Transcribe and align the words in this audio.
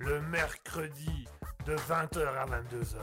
le 0.00 0.20
mercredi 0.22 1.28
de 1.66 1.76
20h 1.76 2.26
à 2.26 2.46
22h. 2.46 2.96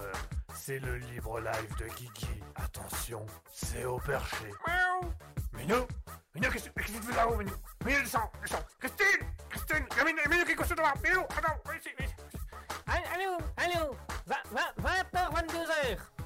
C'est 0.54 0.80
le 0.80 0.98
libre 0.98 1.40
live 1.40 1.76
de 1.78 1.86
Kiki. 1.86 2.44
Attention, 2.56 3.26
c'est 3.52 3.86
au 3.86 3.98
perché. 4.00 4.52
Miaou 4.68 5.14
Minou 5.54 5.88
Minou, 6.36 6.50
qu'est-ce 6.52 6.70
que 6.70 6.82
tu 6.82 6.92
fais 6.92 7.16
là-haut, 7.16 7.38
Minou? 7.38 7.54
Minou, 7.86 8.00
descends, 8.02 8.32
descends 8.42 8.66
Christine 8.80 9.28
Christine 9.50 9.86
Minou, 10.06 10.30
Minou, 10.30 10.46
qui 10.46 10.52
est 10.52 10.56
couché 10.56 10.76
devant 10.76 10.94
Minou, 11.04 11.22
attends, 11.22 11.56
viens 11.66 11.76
ici, 11.76 11.90
viens 11.98 12.08
ici 12.08 12.16
Allô, 12.88 13.38
allô 13.58 13.96
20h, 14.28 15.34
22h 15.34 16.17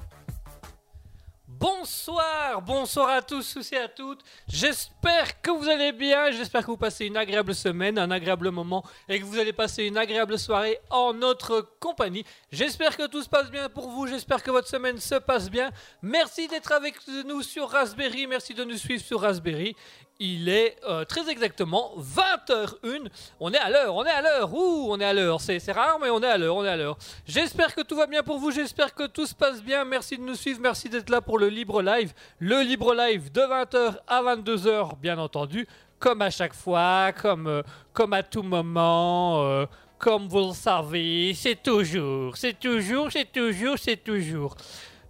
Bonsoir, 1.62 2.60
bonsoir 2.60 3.08
à 3.10 3.22
tous 3.22 3.56
et 3.70 3.76
à 3.76 3.86
toutes. 3.86 4.18
J'espère 4.48 5.40
que 5.40 5.52
vous 5.52 5.68
allez 5.68 5.92
bien, 5.92 6.32
j'espère 6.32 6.62
que 6.62 6.72
vous 6.72 6.76
passez 6.76 7.06
une 7.06 7.16
agréable 7.16 7.54
semaine, 7.54 8.00
un 8.00 8.10
agréable 8.10 8.50
moment 8.50 8.82
et 9.08 9.20
que 9.20 9.24
vous 9.24 9.38
allez 9.38 9.52
passer 9.52 9.84
une 9.84 9.96
agréable 9.96 10.40
soirée 10.40 10.80
en 10.90 11.14
notre 11.14 11.60
compagnie. 11.78 12.24
J'espère 12.50 12.96
que 12.96 13.06
tout 13.06 13.22
se 13.22 13.28
passe 13.28 13.48
bien 13.48 13.68
pour 13.68 13.90
vous, 13.90 14.08
j'espère 14.08 14.42
que 14.42 14.50
votre 14.50 14.66
semaine 14.66 14.98
se 14.98 15.14
passe 15.14 15.48
bien. 15.50 15.70
Merci 16.02 16.48
d'être 16.48 16.72
avec 16.72 16.96
nous 17.26 17.42
sur 17.42 17.70
Raspberry, 17.70 18.26
merci 18.26 18.54
de 18.54 18.64
nous 18.64 18.76
suivre 18.76 19.04
sur 19.04 19.20
Raspberry. 19.20 19.76
Il 20.20 20.48
est 20.48 20.76
euh, 20.88 21.04
très 21.04 21.28
exactement 21.28 21.92
20h01. 21.98 23.08
On 23.40 23.52
est 23.52 23.58
à 23.58 23.70
l'heure, 23.70 23.94
on 23.96 24.04
est 24.04 24.10
à 24.10 24.22
l'heure. 24.22 24.54
Ouh, 24.54 24.86
on 24.90 25.00
est 25.00 25.04
à 25.04 25.12
l'heure. 25.12 25.40
C'est 25.40 25.58
rare, 25.72 25.98
mais 26.00 26.10
on 26.10 26.22
est 26.22 26.28
à 26.28 26.38
l'heure, 26.38 26.54
on 26.54 26.64
est 26.64 26.68
à 26.68 26.76
l'heure. 26.76 26.96
J'espère 27.26 27.74
que 27.74 27.80
tout 27.80 27.96
va 27.96 28.06
bien 28.06 28.22
pour 28.22 28.38
vous. 28.38 28.52
J'espère 28.52 28.94
que 28.94 29.06
tout 29.06 29.26
se 29.26 29.34
passe 29.34 29.62
bien. 29.62 29.84
Merci 29.84 30.16
de 30.16 30.22
nous 30.22 30.36
suivre. 30.36 30.60
Merci 30.60 30.88
d'être 30.88 31.10
là 31.10 31.20
pour 31.20 31.38
le 31.38 31.48
Libre 31.48 31.82
Live. 31.82 32.12
Le 32.38 32.62
Libre 32.62 32.94
Live 32.94 33.32
de 33.32 33.40
20h 33.40 33.96
à 34.06 34.22
22h, 34.22 34.98
bien 35.00 35.18
entendu. 35.18 35.66
Comme 35.98 36.22
à 36.22 36.30
chaque 36.30 36.54
fois, 36.54 37.12
comme, 37.12 37.46
euh, 37.48 37.62
comme 37.92 38.12
à 38.12 38.22
tout 38.22 38.42
moment. 38.42 39.42
euh, 39.44 39.66
comme 40.02 40.26
vous 40.26 40.48
le 40.48 40.52
savez, 40.52 41.32
c'est 41.32 41.62
toujours, 41.62 42.36
c'est 42.36 42.58
toujours, 42.58 43.06
c'est 43.12 43.30
toujours, 43.30 43.78
c'est 43.78 44.02
toujours. 44.02 44.56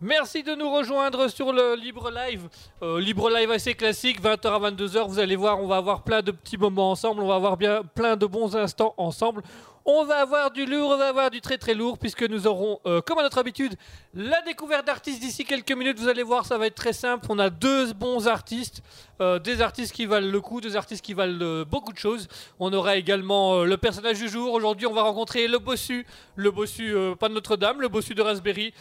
Merci 0.05 0.42
de 0.42 0.56
nous 0.56 0.69
rejoindre 0.69 1.28
sur 1.28 1.53
le 1.53 1.77
Libre 1.77 2.11
Live. 2.11 2.48
Euh, 2.83 3.00
Libre 3.00 3.31
Live 3.31 3.53
assez 3.53 3.75
classique, 3.75 4.20
20h 4.20 4.48
à 4.48 4.70
22h. 4.70 5.06
Vous 5.06 5.20
allez 5.20 5.36
voir, 5.36 5.62
on 5.62 5.69
va 5.69 5.77
avoir 5.77 6.03
plein 6.03 6.22
de 6.22 6.33
petits 6.33 6.56
moments 6.56 6.91
ensemble. 6.91 7.22
On 7.22 7.28
va 7.28 7.36
avoir 7.36 7.56
bien 7.56 7.83
plein 7.95 8.17
de 8.17 8.27
bons 8.27 8.56
instants 8.56 8.95
ensemble. 8.97 9.42
On 9.84 10.05
va 10.05 10.17
avoir 10.17 10.50
du 10.50 10.67
lourd, 10.67 10.91
on 10.91 10.97
va 10.97 11.06
avoir 11.06 11.30
du 11.30 11.41
très 11.41 11.56
très 11.56 11.75
lourd, 11.75 11.98
puisque 11.98 12.25
nous 12.25 12.48
aurons, 12.48 12.80
euh, 12.84 13.00
comme 13.00 13.19
à 13.19 13.23
notre 13.23 13.39
habitude, 13.39 13.77
la 14.12 14.42
découverte 14.42 14.89
d'artistes 14.89 15.20
d'ici 15.20 15.45
quelques 15.45 15.70
minutes. 15.70 16.00
Vous 16.00 16.08
allez 16.08 16.25
voir, 16.25 16.47
ça 16.47 16.58
va 16.58 16.67
être 16.67 16.75
très 16.75 16.92
simple. 16.92 17.27
On 17.28 17.39
a 17.39 17.48
deux 17.48 17.92
bons 17.92 18.27
artistes, 18.27 18.83
euh, 19.20 19.39
des 19.39 19.61
artistes 19.62 19.92
qui 19.92 20.06
valent 20.06 20.33
le 20.33 20.41
coup, 20.41 20.61
des 20.61 20.75
artistes 20.75 21.05
qui 21.05 21.14
valent 21.14 21.64
beaucoup 21.64 21.92
de 21.92 21.98
choses. 21.98 22.27
On 22.58 22.73
aura 22.73 22.97
également 22.97 23.62
le 23.62 23.77
personnage 23.77 24.19
du 24.19 24.28
jour. 24.28 24.53
Aujourd'hui, 24.53 24.89
on 24.89 24.95
va 24.95 25.03
rencontrer 25.03 25.47
le 25.47 25.61
bossu, 25.61 26.05
le 26.34 26.50
bossu, 26.50 26.92
pas 27.20 27.28
de 27.28 27.34
Notre-Dame, 27.34 27.80
le 27.80 27.89
bossu 27.89 28.17
de 28.17 28.23
Raspberry. 28.23 28.75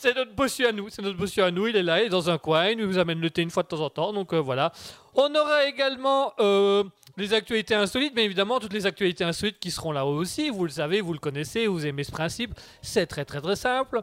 C'est 0.00 0.14
notre 0.14 0.32
bossu 0.32 0.64
à 0.64 0.70
nous, 0.70 0.88
c'est 0.90 1.02
notre 1.02 1.18
bossu 1.18 1.42
à 1.42 1.50
nous, 1.50 1.66
il 1.66 1.74
est 1.74 1.82
là, 1.82 2.00
il 2.00 2.06
est 2.06 2.08
dans 2.08 2.30
un 2.30 2.38
coin, 2.38 2.68
il 2.68 2.78
nous 2.78 2.98
amène 2.98 3.20
le 3.20 3.30
thé 3.30 3.42
une 3.42 3.50
fois 3.50 3.64
de 3.64 3.68
temps 3.68 3.80
en 3.80 3.90
temps, 3.90 4.12
donc 4.12 4.32
euh, 4.32 4.36
voilà. 4.36 4.70
On 5.16 5.34
aura 5.34 5.64
également 5.66 6.34
euh, 6.38 6.84
les 7.16 7.34
actualités 7.34 7.74
insolites, 7.74 8.12
mais 8.14 8.24
évidemment 8.24 8.60
toutes 8.60 8.74
les 8.74 8.86
actualités 8.86 9.24
insolites 9.24 9.58
qui 9.58 9.72
seront 9.72 9.90
là 9.90 10.06
aussi, 10.06 10.50
vous 10.50 10.62
le 10.62 10.70
savez, 10.70 11.00
vous 11.00 11.14
le 11.14 11.18
connaissez, 11.18 11.66
vous 11.66 11.84
aimez 11.84 12.04
ce 12.04 12.12
principe, 12.12 12.54
c'est 12.80 13.06
très 13.06 13.24
très 13.24 13.40
très 13.40 13.56
simple. 13.56 14.02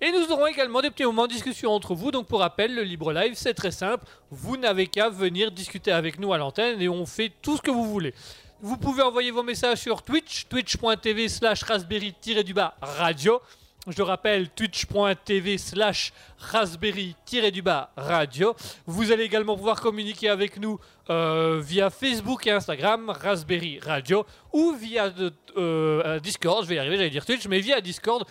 Et 0.00 0.10
nous 0.10 0.32
aurons 0.32 0.48
également 0.48 0.80
des 0.80 0.90
petits 0.90 1.04
moments 1.04 1.28
de 1.28 1.32
discussion 1.32 1.70
entre 1.70 1.94
vous, 1.94 2.10
donc 2.10 2.26
pour 2.26 2.40
rappel, 2.40 2.74
le 2.74 2.82
Libre 2.82 3.12
Live 3.12 3.34
c'est 3.36 3.54
très 3.54 3.70
simple, 3.70 4.04
vous 4.32 4.56
n'avez 4.56 4.88
qu'à 4.88 5.10
venir 5.10 5.52
discuter 5.52 5.92
avec 5.92 6.18
nous 6.18 6.32
à 6.32 6.38
l'antenne 6.38 6.82
et 6.82 6.88
on 6.88 7.06
fait 7.06 7.30
tout 7.40 7.56
ce 7.56 7.62
que 7.62 7.70
vous 7.70 7.84
voulez. 7.84 8.14
Vous 8.62 8.76
pouvez 8.76 9.04
envoyer 9.04 9.30
vos 9.30 9.44
messages 9.44 9.78
sur 9.78 10.02
Twitch, 10.02 10.48
twitch.tv 10.48 11.28
slash 11.28 11.62
raspberry-du-bas 11.62 12.74
radio. 12.82 13.40
Je 13.86 14.02
rappelle 14.02 14.50
twitch.tv 14.50 15.56
slash 15.56 16.12
raspberry-du-bas 16.38 17.90
radio. 17.96 18.54
Vous 18.86 19.10
allez 19.10 19.24
également 19.24 19.56
pouvoir 19.56 19.80
communiquer 19.80 20.28
avec 20.28 20.58
nous 20.58 20.78
euh, 21.08 21.62
via 21.64 21.88
Facebook 21.88 22.46
et 22.46 22.50
Instagram, 22.50 23.08
Raspberry 23.08 23.78
Radio, 23.80 24.26
ou 24.52 24.72
via 24.72 25.06
euh, 25.06 25.30
euh, 25.56 26.20
Discord, 26.20 26.64
je 26.64 26.68
vais 26.68 26.74
y 26.74 26.78
arriver, 26.78 26.96
j'allais 26.98 27.10
dire 27.10 27.24
Twitch, 27.24 27.48
mais 27.48 27.60
via 27.60 27.80
Discord, 27.80 28.24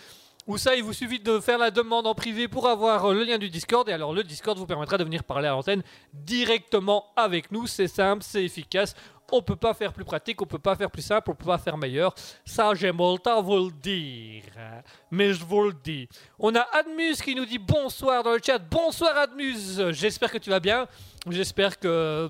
où 0.50 0.58
ça, 0.58 0.74
il 0.74 0.82
vous 0.82 0.92
suffit 0.92 1.20
de 1.20 1.38
faire 1.38 1.58
la 1.58 1.70
demande 1.70 2.08
en 2.08 2.14
privé 2.14 2.48
pour 2.48 2.66
avoir 2.66 3.04
euh, 3.04 3.14
le 3.14 3.22
lien 3.22 3.38
du 3.38 3.48
Discord, 3.48 3.88
et 3.88 3.92
alors 3.92 4.12
le 4.12 4.24
Discord 4.24 4.58
vous 4.58 4.66
permettra 4.66 4.98
de 4.98 5.04
venir 5.04 5.22
parler 5.22 5.46
à 5.46 5.52
l'antenne 5.52 5.84
directement 6.12 7.04
avec 7.14 7.52
nous. 7.52 7.68
C'est 7.68 7.86
simple, 7.86 8.24
c'est 8.24 8.44
efficace. 8.44 8.96
On 9.30 9.42
peut 9.42 9.54
pas 9.54 9.74
faire 9.74 9.92
plus 9.92 10.04
pratique, 10.04 10.42
on 10.42 10.46
peut 10.46 10.58
pas 10.58 10.74
faire 10.74 10.90
plus 10.90 11.02
simple, 11.02 11.30
on 11.30 11.36
peut 11.36 11.46
pas 11.46 11.58
faire 11.58 11.78
meilleur. 11.78 12.12
Ça, 12.44 12.74
j'aime 12.74 13.00
autant 13.00 13.40
vous 13.40 13.66
le 13.66 13.70
dire. 13.70 14.42
Mais 15.12 15.32
je 15.32 15.44
vous 15.44 15.68
le 15.68 15.72
dis. 15.84 16.08
On 16.36 16.52
a 16.56 16.66
Admus 16.72 17.14
qui 17.22 17.36
nous 17.36 17.46
dit 17.46 17.58
bonsoir 17.58 18.24
dans 18.24 18.32
le 18.32 18.40
chat. 18.44 18.58
Bonsoir 18.58 19.16
Admus. 19.18 19.92
J'espère 19.92 20.32
que 20.32 20.38
tu 20.38 20.50
vas 20.50 20.58
bien. 20.58 20.88
J'espère 21.28 21.78
que 21.78 22.28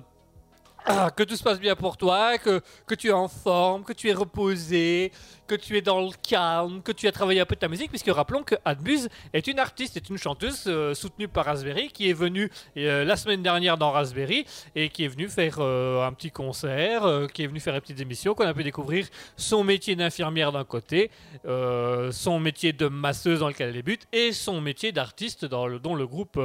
ah, 0.85 1.11
que 1.15 1.21
tout 1.23 1.35
se 1.35 1.43
passe 1.43 1.59
bien 1.59 1.75
pour 1.75 1.95
toi, 1.95 2.39
que, 2.39 2.59
que 2.87 2.95
tu 2.95 3.09
es 3.09 3.11
en 3.11 3.27
forme, 3.27 3.83
que 3.83 3.93
tu 3.93 4.09
es 4.09 4.13
reposé, 4.13 5.11
que 5.51 5.55
tu 5.57 5.77
es 5.77 5.81
dans 5.81 5.99
le 5.99 6.11
calme, 6.25 6.81
que 6.81 6.93
tu 6.93 7.09
as 7.09 7.11
travaillé 7.11 7.41
un 7.41 7.45
peu 7.45 7.57
ta 7.57 7.67
musique, 7.67 7.89
puisque 7.89 8.09
rappelons 8.09 8.41
que 8.41 8.55
Adbuz 8.63 9.09
est 9.33 9.47
une 9.47 9.59
artiste, 9.59 9.97
est 9.97 10.09
une 10.09 10.17
chanteuse 10.17 10.63
euh, 10.67 10.93
soutenue 10.93 11.27
par 11.27 11.43
Raspberry, 11.43 11.89
qui 11.89 12.09
est 12.09 12.13
venue 12.13 12.49
euh, 12.77 13.03
la 13.03 13.17
semaine 13.17 13.43
dernière 13.43 13.77
dans 13.77 13.91
Raspberry, 13.91 14.45
et 14.77 14.87
qui 14.87 15.03
est 15.03 15.09
venue 15.09 15.27
faire 15.27 15.57
euh, 15.59 16.07
un 16.07 16.13
petit 16.13 16.31
concert, 16.31 17.27
qui 17.33 17.43
est 17.43 17.47
venue 17.47 17.59
faire 17.59 17.73
des 17.73 17.81
petites 17.81 17.99
émissions, 17.99 18.33
qu'on 18.33 18.47
a 18.47 18.53
pu 18.53 18.63
découvrir 18.63 19.07
son 19.35 19.65
métier 19.65 19.97
d'infirmière 19.97 20.53
d'un 20.53 20.63
côté, 20.63 21.11
son 21.43 22.39
métier 22.39 22.71
de 22.71 22.87
masseuse 22.87 23.41
dans 23.41 23.49
lequel 23.49 23.67
elle 23.69 23.73
débute, 23.73 24.07
et 24.13 24.31
son 24.31 24.61
métier 24.61 24.93
d'artiste 24.93 25.43
dans 25.43 25.67
le, 25.67 25.79
dont 25.79 25.95
le 25.95 26.07
groupe 26.07 26.39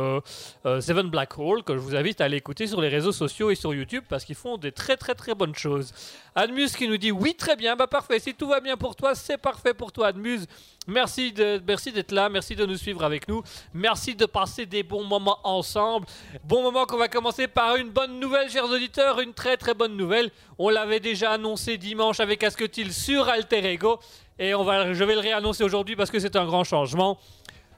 Seven 0.65 1.09
Black 1.11 1.39
Hole, 1.39 1.63
que 1.63 1.75
je 1.75 1.79
vous 1.79 1.95
invite 1.95 2.21
à 2.21 2.25
aller 2.25 2.39
écouter 2.39 2.67
sur 2.67 2.81
les 2.81 2.89
réseaux 2.89 3.13
sociaux 3.13 3.53
et 3.53 3.55
sur 3.55 3.73
YouTube 3.73 4.03
parce 4.09 4.25
qu'ils 4.25 4.35
font 4.35 4.57
des 4.57 4.73
très 4.73 4.97
très 4.97 5.15
très 5.15 5.37
bonnes 5.37 5.55
choses. 5.55 5.93
Admus 6.35 6.71
qui 6.77 6.89
nous 6.89 6.97
dit 6.97 7.13
oui 7.13 7.35
très 7.35 7.55
bien, 7.55 7.77
bah 7.77 7.87
parfait, 7.87 8.19
si 8.19 8.35
tout 8.35 8.49
va 8.49 8.61
bien 8.61 8.77
pour 8.77 8.96
toi, 8.97 9.15
c'est 9.15 9.39
parfait 9.39 9.75
pour 9.75 9.93
toi 9.93 10.09
Admus. 10.09 10.41
Merci 10.89 11.33
de- 11.33 11.61
merci 11.67 11.91
d'être 11.93 12.13
là, 12.13 12.29
merci 12.29 12.55
de 12.55 12.65
nous 12.65 12.77
suivre 12.77 13.03
avec 13.05 13.27
nous, 13.29 13.43
merci 13.75 14.15
de 14.15 14.25
passer 14.25 14.67
des 14.67 14.83
bons 14.85 15.03
moments 15.05 15.39
ensemble. 15.45 16.07
Bon 16.45 16.63
moment 16.63 16.87
qu'on 16.87 16.97
va 16.97 17.09
commencer 17.09 17.49
par 17.49 17.75
une 17.77 17.91
bonne 17.91 18.21
nouvelle, 18.21 18.49
chers 18.51 18.65
auditeurs, 18.71 19.19
une 19.21 19.35
très 19.35 19.57
très 19.57 19.75
bonne 19.75 19.97
nouvelle. 19.97 20.31
On 20.59 20.69
l'avait 20.69 21.01
déjà 21.01 21.33
annoncé 21.33 21.77
dimanche 21.77 22.21
avec 22.21 22.43
Asketil 22.45 22.93
sur 22.93 23.29
Alter 23.29 23.69
Ego 23.73 23.99
et 24.39 24.55
on 24.55 24.63
va, 24.65 24.93
je 24.95 25.03
vais 25.05 25.15
le 25.15 25.21
réannoncer 25.21 25.65
aujourd'hui 25.65 25.97
parce 25.97 26.11
que 26.11 26.19
c'est 26.21 26.37
un 26.37 26.45
grand 26.47 26.63
changement. 26.65 27.19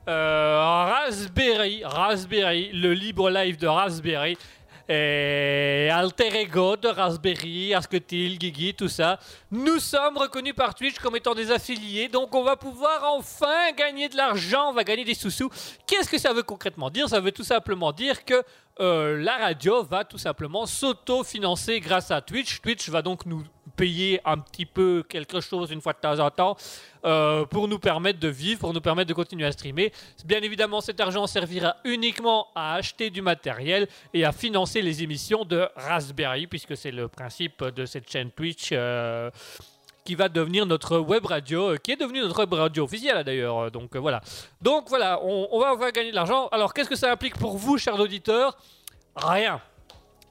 Euh, 0.09 0.59
Raspberry, 0.59 1.83
Raspberry, 1.85 2.71
le 2.73 2.95
libre 2.95 3.29
live 3.31 3.59
de 3.59 3.67
Raspberry, 3.67 4.39
et 4.89 5.91
Alter 5.93 6.41
Ego 6.41 6.77
de 6.77 6.89
Raspberry, 6.89 7.75
Asketil, 7.75 8.39
Gigi, 8.41 8.75
tout 8.75 8.89
ça. 8.89 9.19
Nous 9.51 9.79
sommes 9.79 10.17
reconnus 10.17 10.55
par 10.55 10.75
Twitch 10.75 10.99
comme 10.99 11.17
étant 11.17 11.35
des 11.35 11.51
affiliés, 11.51 12.09
donc 12.09 12.35
on 12.35 12.43
va 12.43 12.57
pouvoir 12.57 13.05
enfin 13.13 13.73
gagner 13.77 14.09
de 14.09 14.17
l'argent, 14.17 14.71
on 14.71 14.73
va 14.73 14.85
gagner 14.85 15.05
des 15.05 15.15
sous-sous. 15.15 15.51
Qu'est-ce 15.87 16.09
que 16.09 16.19
ça 16.19 16.33
veut 16.33 16.43
concrètement 16.43 16.89
dire? 16.89 17.09
Ça 17.09 17.21
veut 17.21 17.33
tout 17.33 17.45
simplement 17.45 17.93
dire 17.93 18.25
que 18.25 18.43
euh, 18.81 19.17
la 19.23 19.37
radio 19.39 19.83
va 19.83 20.05
tout 20.05 20.19
simplement 20.19 20.67
s'auto-financer 20.67 21.81
grâce 21.81 22.11
à 22.11 22.21
Twitch. 22.21 22.61
Twitch 22.61 22.89
va 22.89 23.03
donc 23.03 23.27
nous 23.27 23.45
payer 23.77 24.21
un 24.25 24.39
petit 24.39 24.67
peu 24.67 25.05
quelque 25.09 25.41
chose 25.41 25.71
une 25.71 25.81
fois 25.81 25.93
de 25.93 25.99
temps 25.99 26.19
en 26.19 26.31
temps 26.31 26.57
euh, 27.05 27.45
pour 27.45 27.69
nous 27.69 27.79
permettre 27.79 28.19
de 28.19 28.29
vivre, 28.29 28.61
pour 28.61 28.73
nous 28.73 28.81
permettre 28.81 29.09
de 29.09 29.15
continuer 29.15 29.47
à 29.47 29.53
streamer. 29.53 29.93
Bien 30.25 30.41
évidemment, 30.41 30.81
cet 30.81 31.01
argent 31.01 31.27
servira 31.27 31.77
uniquement 31.85 32.49
à 32.55 32.75
acheter 32.75 33.11
du 33.11 33.23
matériel 33.23 33.89
et 34.15 34.25
à 34.25 34.33
financer 34.33 34.83
les 34.83 35.03
émissions 35.03 35.45
de 35.45 35.69
Raspberry, 35.77 36.47
puisque 36.47 36.77
c'est 36.77 36.91
le 36.91 37.09
principe 37.09 37.65
de 37.65 37.87
cette 37.87 38.11
chaîne 38.11 38.31
Twitch. 38.31 38.71
euh, 38.73 39.31
qui 40.09 40.15
va 40.15 40.31
devenir 40.31 40.65
notre 40.65 40.97
web 40.97 41.27
radio, 41.27 41.73
euh, 41.73 41.77
qui 41.77 41.93
est 41.93 41.97
devenu 41.97 42.21
notre 42.21 42.39
web 42.39 42.51
radio 42.55 42.85
officielle 42.85 43.23
d'ailleurs. 43.25 43.59
euh, 43.59 43.71
Donc 43.71 43.95
euh, 43.95 43.99
voilà. 43.99 44.23
Donc 44.63 44.89
voilà, 44.89 45.21
on, 45.23 45.49
on 45.53 45.61
va, 45.61 45.75
on 45.75 45.77
va 45.77 45.91
gagner 45.93 46.13
de 46.13 46.15
l'argent. 46.15 46.49
Alors 46.51 46.73
qu'est-ce 46.73 46.89
que 46.89 46.97
ça 46.97 47.13
implique 47.13 47.37
pour 47.37 47.59
vous, 47.59 47.77
chers 47.77 48.01
auditeurs? 48.01 48.57
Rien. 49.15 49.61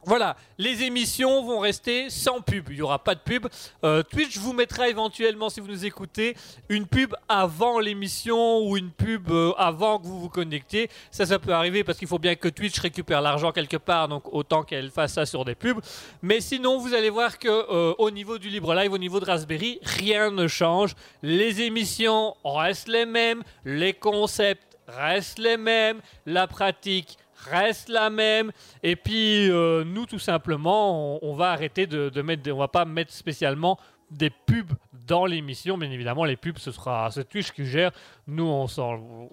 Voilà, 0.07 0.37
les 0.57 0.83
émissions 0.83 1.43
vont 1.43 1.59
rester 1.59 2.09
sans 2.09 2.39
pub. 2.39 2.69
Il 2.69 2.75
n'y 2.75 2.81
aura 2.81 2.97
pas 2.97 3.13
de 3.13 3.19
pub. 3.19 3.45
Euh, 3.83 4.03
Twitch 4.03 4.37
vous 4.37 4.53
mettra 4.53 4.87
éventuellement, 4.87 5.49
si 5.49 5.59
vous 5.59 5.67
nous 5.67 5.85
écoutez, 5.85 6.37
une 6.69 6.87
pub 6.87 7.13
avant 7.27 7.81
l'émission 7.81 8.59
ou 8.59 8.77
une 8.77 8.91
pub 8.91 9.29
euh, 9.29 9.51
avant 9.57 9.99
que 9.99 10.05
vous 10.07 10.21
vous 10.21 10.29
connectiez. 10.29 10.89
Ça, 11.11 11.25
ça 11.25 11.39
peut 11.39 11.51
arriver 11.51 11.83
parce 11.83 11.97
qu'il 11.97 12.07
faut 12.07 12.19
bien 12.19 12.35
que 12.35 12.47
Twitch 12.47 12.79
récupère 12.79 13.19
l'argent 13.19 13.51
quelque 13.51 13.75
part, 13.75 14.07
donc 14.07 14.33
autant 14.33 14.63
qu'elle 14.63 14.91
fasse 14.91 15.11
ça 15.11 15.25
sur 15.25 15.43
des 15.43 15.55
pubs. 15.55 15.81
Mais 16.21 16.39
sinon, 16.39 16.77
vous 16.77 16.93
allez 16.93 17.09
voir 17.09 17.37
que 17.37 17.49
euh, 17.49 17.93
au 17.97 18.09
niveau 18.09 18.37
du 18.37 18.47
Libre 18.47 18.73
Live, 18.75 18.93
au 18.93 18.97
niveau 18.97 19.19
de 19.19 19.25
Raspberry, 19.25 19.77
rien 19.83 20.31
ne 20.31 20.47
change. 20.47 20.95
Les 21.21 21.63
émissions 21.63 22.33
restent 22.45 22.87
les 22.87 23.05
mêmes, 23.05 23.43
les 23.65 23.91
concepts 23.91 24.77
restent 24.87 25.39
les 25.39 25.57
mêmes, 25.57 25.99
la 26.25 26.47
pratique 26.47 27.17
reste 27.49 27.89
la 27.89 28.09
même. 28.09 28.51
Et 28.83 28.95
puis, 28.95 29.49
euh, 29.49 29.83
nous, 29.83 30.05
tout 30.05 30.19
simplement, 30.19 31.23
on, 31.23 31.33
va 31.33 31.51
arrêter 31.51 31.87
de, 31.87 32.21
mettre, 32.21 32.43
des- 32.43 32.51
on 32.51 32.57
va 32.57 32.67
pas 32.67 32.85
mettre 32.85 33.13
spécialement 33.13 33.79
des 34.09 34.29
pubs 34.29 34.71
dans 35.05 35.25
l'émission. 35.25 35.77
Bien 35.77 35.91
évidemment, 35.91 36.23
les 36.23 36.37
pubs, 36.37 36.57
ce 36.57 36.71
sera 36.71 37.09
c'est 37.11 37.27
Twitch 37.27 37.51
qui 37.51 37.65
gère. 37.65 37.91
Nous, 38.25 38.45
on 38.45 38.67
s'en, 38.67 39.29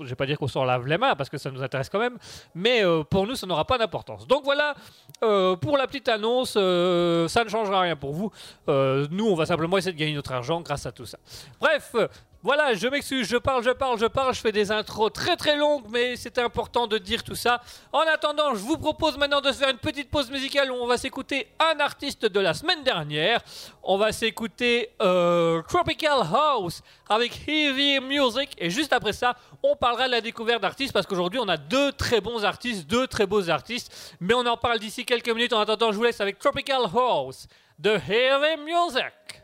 je 0.00 0.08
vais 0.08 0.16
pas 0.16 0.26
dire 0.26 0.38
qu'on 0.38 0.48
s'en 0.48 0.64
lave 0.64 0.86
les 0.86 0.98
mains 0.98 1.14
parce 1.14 1.30
que 1.30 1.38
ça 1.38 1.50
nous 1.50 1.62
intéresse 1.62 1.88
quand 1.88 2.00
même, 2.00 2.18
mais 2.54 2.84
euh, 2.84 3.04
pour 3.04 3.26
nous, 3.26 3.36
ça 3.36 3.46
n'aura 3.46 3.64
pas 3.64 3.78
d'importance. 3.78 4.26
Donc 4.26 4.44
voilà, 4.44 4.74
euh, 5.22 5.56
pour 5.56 5.76
la 5.76 5.86
petite 5.86 6.08
annonce, 6.08 6.52
ça 6.52 7.44
ne 7.44 7.48
changera 7.48 7.82
rien 7.82 7.96
pour 7.96 8.12
vous. 8.12 8.32
Nous, 8.66 9.26
on 9.26 9.34
va 9.34 9.46
simplement 9.46 9.78
essayer 9.78 9.92
de 9.92 9.98
gagner 9.98 10.14
notre 10.14 10.32
argent 10.32 10.60
grâce 10.60 10.86
à 10.86 10.92
tout 10.92 11.06
ça. 11.06 11.18
Bref. 11.60 11.94
Voilà, 12.42 12.72
je 12.72 12.88
m'excuse, 12.88 13.28
je 13.28 13.36
parle, 13.36 13.62
je 13.62 13.68
parle, 13.68 13.98
je 13.98 14.06
parle, 14.06 14.32
je 14.32 14.40
fais 14.40 14.50
des 14.50 14.72
intros 14.72 15.12
très 15.12 15.36
très 15.36 15.58
longues, 15.58 15.84
mais 15.90 16.16
c'était 16.16 16.40
important 16.40 16.86
de 16.86 16.96
dire 16.96 17.22
tout 17.22 17.34
ça. 17.34 17.60
En 17.92 18.00
attendant, 18.00 18.54
je 18.54 18.60
vous 18.60 18.78
propose 18.78 19.18
maintenant 19.18 19.42
de 19.42 19.52
se 19.52 19.58
faire 19.58 19.68
une 19.68 19.76
petite 19.76 20.10
pause 20.10 20.30
musicale 20.30 20.72
où 20.72 20.74
on 20.76 20.86
va 20.86 20.96
s'écouter 20.96 21.48
un 21.58 21.78
artiste 21.80 22.24
de 22.24 22.40
la 22.40 22.54
semaine 22.54 22.82
dernière. 22.82 23.42
On 23.82 23.98
va 23.98 24.10
s'écouter 24.12 24.88
euh, 25.02 25.60
Tropical 25.68 26.22
House 26.32 26.80
avec 27.10 27.46
Heavy 27.46 28.00
Music. 28.00 28.54
Et 28.56 28.70
juste 28.70 28.94
après 28.94 29.12
ça, 29.12 29.36
on 29.62 29.76
parlera 29.76 30.06
de 30.06 30.12
la 30.12 30.22
découverte 30.22 30.62
d'artistes 30.62 30.94
parce 30.94 31.06
qu'aujourd'hui, 31.06 31.40
on 31.40 31.48
a 31.48 31.58
deux 31.58 31.92
très 31.92 32.22
bons 32.22 32.42
artistes, 32.42 32.86
deux 32.86 33.06
très 33.06 33.26
beaux 33.26 33.50
artistes. 33.50 34.16
Mais 34.18 34.32
on 34.32 34.46
en 34.46 34.56
parle 34.56 34.78
d'ici 34.78 35.04
quelques 35.04 35.28
minutes. 35.28 35.52
En 35.52 35.60
attendant, 35.60 35.92
je 35.92 35.98
vous 35.98 36.04
laisse 36.04 36.22
avec 36.22 36.38
Tropical 36.38 36.84
House 36.84 37.48
de 37.78 37.90
Heavy 37.90 38.62
Music. 38.64 39.39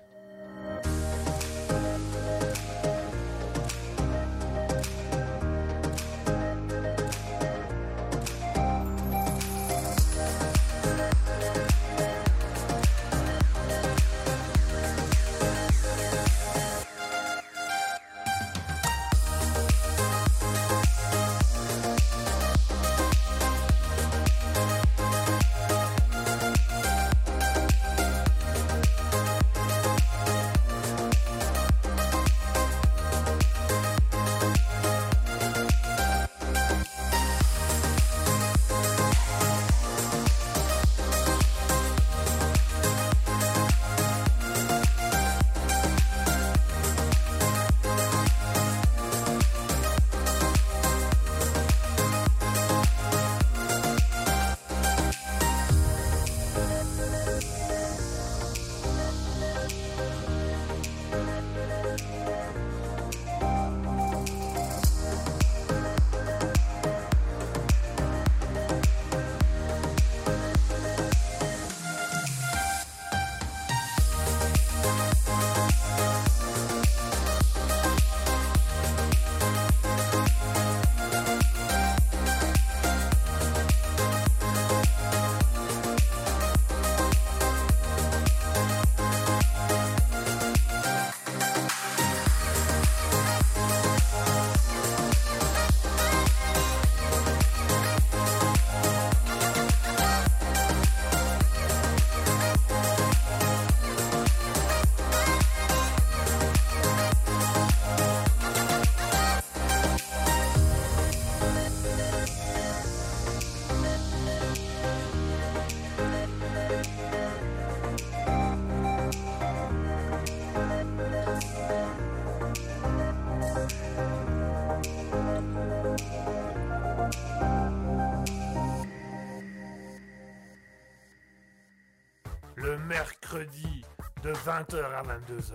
20h 134.46 134.76
à 134.94 135.02
22h, 135.02 135.54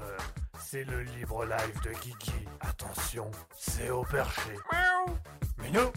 c'est 0.60 0.84
le 0.84 1.04
libre 1.04 1.46
live 1.46 1.82
de 1.82 1.92
Kiki. 1.92 2.46
Attention, 2.60 3.32
c'est 3.58 3.90
au 3.90 4.04
perché. 4.04 4.52
Miaou 4.70 5.18
Minou 5.60 5.92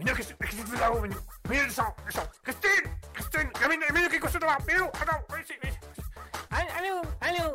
Minou, 0.00 0.14
qu'est-ce 0.16 0.34
qu'est-ce 0.34 0.56
que 0.56 0.62
tu 0.62 0.72
fais 0.72 0.80
là-haut, 0.80 1.00
Minou 1.00 1.16
Minou, 1.48 1.64
descends, 1.66 1.94
descends 2.04 2.28
Christine 2.42 2.90
Christine 3.14 3.50
Il 3.54 3.60
y 3.60 3.64
a 3.64 3.68
Minou, 3.68 3.84
Minou 3.94 4.08
qui 4.08 4.16
est 4.16 4.18
couché 4.18 4.40
devant 4.40 4.56
Minou, 4.66 4.86
attends, 5.00 5.24
ici, 5.40 5.54
ici. 5.62 5.78
Allô, 6.50 7.02
allô, 7.20 7.54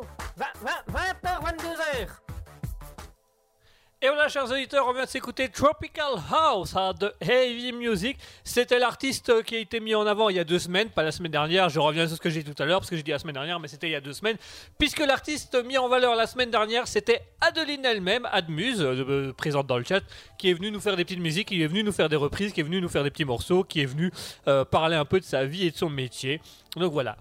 Et 4.06 4.08
voilà, 4.08 4.28
chers 4.28 4.48
auditeurs, 4.48 4.86
on 4.86 4.92
vient 4.92 5.02
de 5.02 5.08
s'écouter 5.08 5.48
Tropical 5.48 6.12
House 6.30 6.76
hein, 6.76 6.94
de 6.96 7.12
Heavy 7.20 7.72
Music. 7.72 8.16
C'était 8.44 8.78
l'artiste 8.78 9.42
qui 9.42 9.56
a 9.56 9.58
été 9.58 9.80
mis 9.80 9.96
en 9.96 10.06
avant 10.06 10.28
il 10.28 10.36
y 10.36 10.38
a 10.38 10.44
deux 10.44 10.60
semaines, 10.60 10.90
pas 10.90 11.02
la 11.02 11.10
semaine 11.10 11.32
dernière. 11.32 11.68
Je 11.70 11.80
reviens 11.80 12.06
sur 12.06 12.16
ce 12.16 12.20
que 12.20 12.30
j'ai 12.30 12.44
dit 12.44 12.54
tout 12.54 12.62
à 12.62 12.66
l'heure, 12.66 12.78
parce 12.78 12.88
que 12.88 12.94
j'ai 12.94 13.02
dit 13.02 13.10
la 13.10 13.18
semaine 13.18 13.34
dernière, 13.34 13.58
mais 13.58 13.66
c'était 13.66 13.88
il 13.88 13.90
y 13.90 13.96
a 13.96 14.00
deux 14.00 14.12
semaines. 14.12 14.36
Puisque 14.78 15.00
l'artiste 15.00 15.60
mis 15.64 15.76
en 15.76 15.88
valeur 15.88 16.14
la 16.14 16.28
semaine 16.28 16.52
dernière, 16.52 16.86
c'était 16.86 17.20
Adeline 17.40 17.84
elle-même, 17.84 18.28
Admuse, 18.30 18.80
euh, 18.80 19.04
euh, 19.08 19.32
présente 19.32 19.66
dans 19.66 19.76
le 19.76 19.82
chat, 19.82 20.04
qui 20.38 20.50
est 20.50 20.54
venue 20.54 20.70
nous 20.70 20.78
faire 20.78 20.96
des 20.96 21.04
petites 21.04 21.18
musiques, 21.18 21.48
qui 21.48 21.60
est 21.60 21.66
venue 21.66 21.82
nous 21.82 21.90
faire 21.90 22.08
des 22.08 22.14
reprises, 22.14 22.52
qui 22.52 22.60
est 22.60 22.64
venue 22.64 22.80
nous 22.80 22.88
faire 22.88 23.02
des 23.02 23.10
petits 23.10 23.24
morceaux, 23.24 23.64
qui 23.64 23.80
est 23.80 23.86
venue 23.86 24.12
euh, 24.46 24.64
parler 24.64 24.94
un 24.94 25.04
peu 25.04 25.18
de 25.18 25.24
sa 25.24 25.46
vie 25.46 25.66
et 25.66 25.72
de 25.72 25.76
son 25.76 25.90
métier. 25.90 26.40
Donc 26.76 26.92
voilà. 26.92 27.16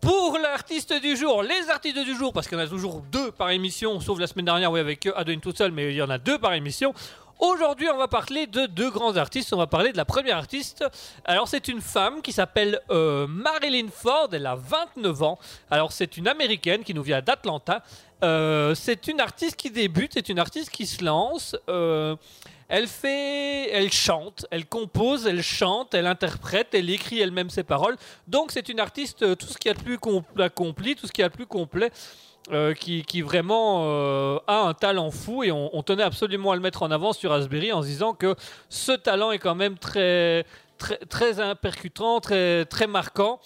Pour 0.00 0.38
l'artiste 0.38 0.92
du 1.00 1.16
jour, 1.16 1.42
les 1.42 1.70
artistes 1.70 1.98
du 1.98 2.14
jour, 2.14 2.32
parce 2.32 2.48
qu'il 2.48 2.58
y 2.58 2.60
en 2.60 2.64
a 2.64 2.68
toujours 2.68 3.02
deux 3.10 3.32
par 3.32 3.50
émission, 3.50 3.98
sauf 4.00 4.18
la 4.18 4.26
semaine 4.26 4.44
dernière, 4.44 4.70
oui, 4.70 4.80
avec 4.80 5.06
Adeline 5.16 5.40
toute 5.40 5.58
seule, 5.58 5.72
mais 5.72 5.90
il 5.90 5.96
y 5.96 6.02
en 6.02 6.10
a 6.10 6.18
deux 6.18 6.38
par 6.38 6.52
émission. 6.54 6.94
Aujourd'hui, 7.38 7.86
on 7.92 7.98
va 7.98 8.08
parler 8.08 8.46
de 8.46 8.64
deux 8.64 8.90
grands 8.90 9.16
artistes. 9.16 9.52
On 9.52 9.58
va 9.58 9.66
parler 9.66 9.92
de 9.92 9.98
la 9.98 10.06
première 10.06 10.38
artiste. 10.38 10.84
Alors, 11.26 11.48
c'est 11.48 11.68
une 11.68 11.82
femme 11.82 12.22
qui 12.22 12.32
s'appelle 12.32 12.80
euh, 12.90 13.26
Marilyn 13.26 13.88
Ford. 13.92 14.28
Elle 14.32 14.46
a 14.46 14.54
29 14.54 15.22
ans. 15.22 15.38
Alors, 15.70 15.92
c'est 15.92 16.16
une 16.16 16.28
américaine 16.28 16.82
qui 16.82 16.94
nous 16.94 17.02
vient 17.02 17.20
d'Atlanta. 17.20 17.82
Euh, 18.24 18.74
c'est 18.74 19.06
une 19.08 19.20
artiste 19.20 19.56
qui 19.56 19.70
débute. 19.70 20.12
C'est 20.14 20.30
une 20.30 20.38
artiste 20.38 20.70
qui 20.70 20.86
se 20.86 21.04
lance. 21.04 21.54
Euh, 21.68 22.16
elle 22.68 22.88
fait, 22.88 23.70
elle 23.70 23.92
chante, 23.92 24.46
elle 24.50 24.66
compose, 24.66 25.26
elle 25.26 25.42
chante, 25.42 25.94
elle 25.94 26.06
interprète, 26.06 26.68
elle 26.72 26.90
écrit 26.90 27.20
elle-même 27.20 27.50
ses 27.50 27.62
paroles. 27.62 27.96
Donc 28.26 28.50
c'est 28.50 28.68
une 28.68 28.80
artiste, 28.80 29.22
euh, 29.22 29.34
tout 29.34 29.46
ce 29.46 29.56
qu'il 29.58 29.68
y 29.68 29.74
a 29.74 29.76
de 29.76 29.82
plus 29.82 29.98
com- 29.98 30.22
accompli, 30.38 30.96
tout 30.96 31.06
ce 31.06 31.12
qu'il 31.12 31.22
y 31.22 31.24
a 31.24 31.28
de 31.28 31.34
plus 31.34 31.46
complet, 31.46 31.90
euh, 32.52 32.74
qui, 32.74 33.02
qui 33.02 33.22
vraiment 33.22 33.82
euh, 33.86 34.38
a 34.46 34.60
un 34.62 34.74
talent 34.74 35.10
fou 35.10 35.42
et 35.42 35.50
on, 35.50 35.82
tenait 35.82 36.04
absolument 36.04 36.52
à 36.52 36.54
le 36.54 36.60
mettre 36.60 36.82
en 36.82 36.90
avant 36.92 37.12
sur 37.12 37.30
Raspberry 37.30 37.72
en 37.72 37.82
se 37.82 37.88
disant 37.88 38.14
que 38.14 38.36
ce 38.68 38.92
talent 38.92 39.32
est 39.32 39.38
quand 39.38 39.56
même 39.56 39.78
très, 39.78 40.44
très, 40.78 40.98
très 40.98 41.54
percutant, 41.56 42.20
très, 42.20 42.64
très 42.64 42.86
marquant. 42.86 43.40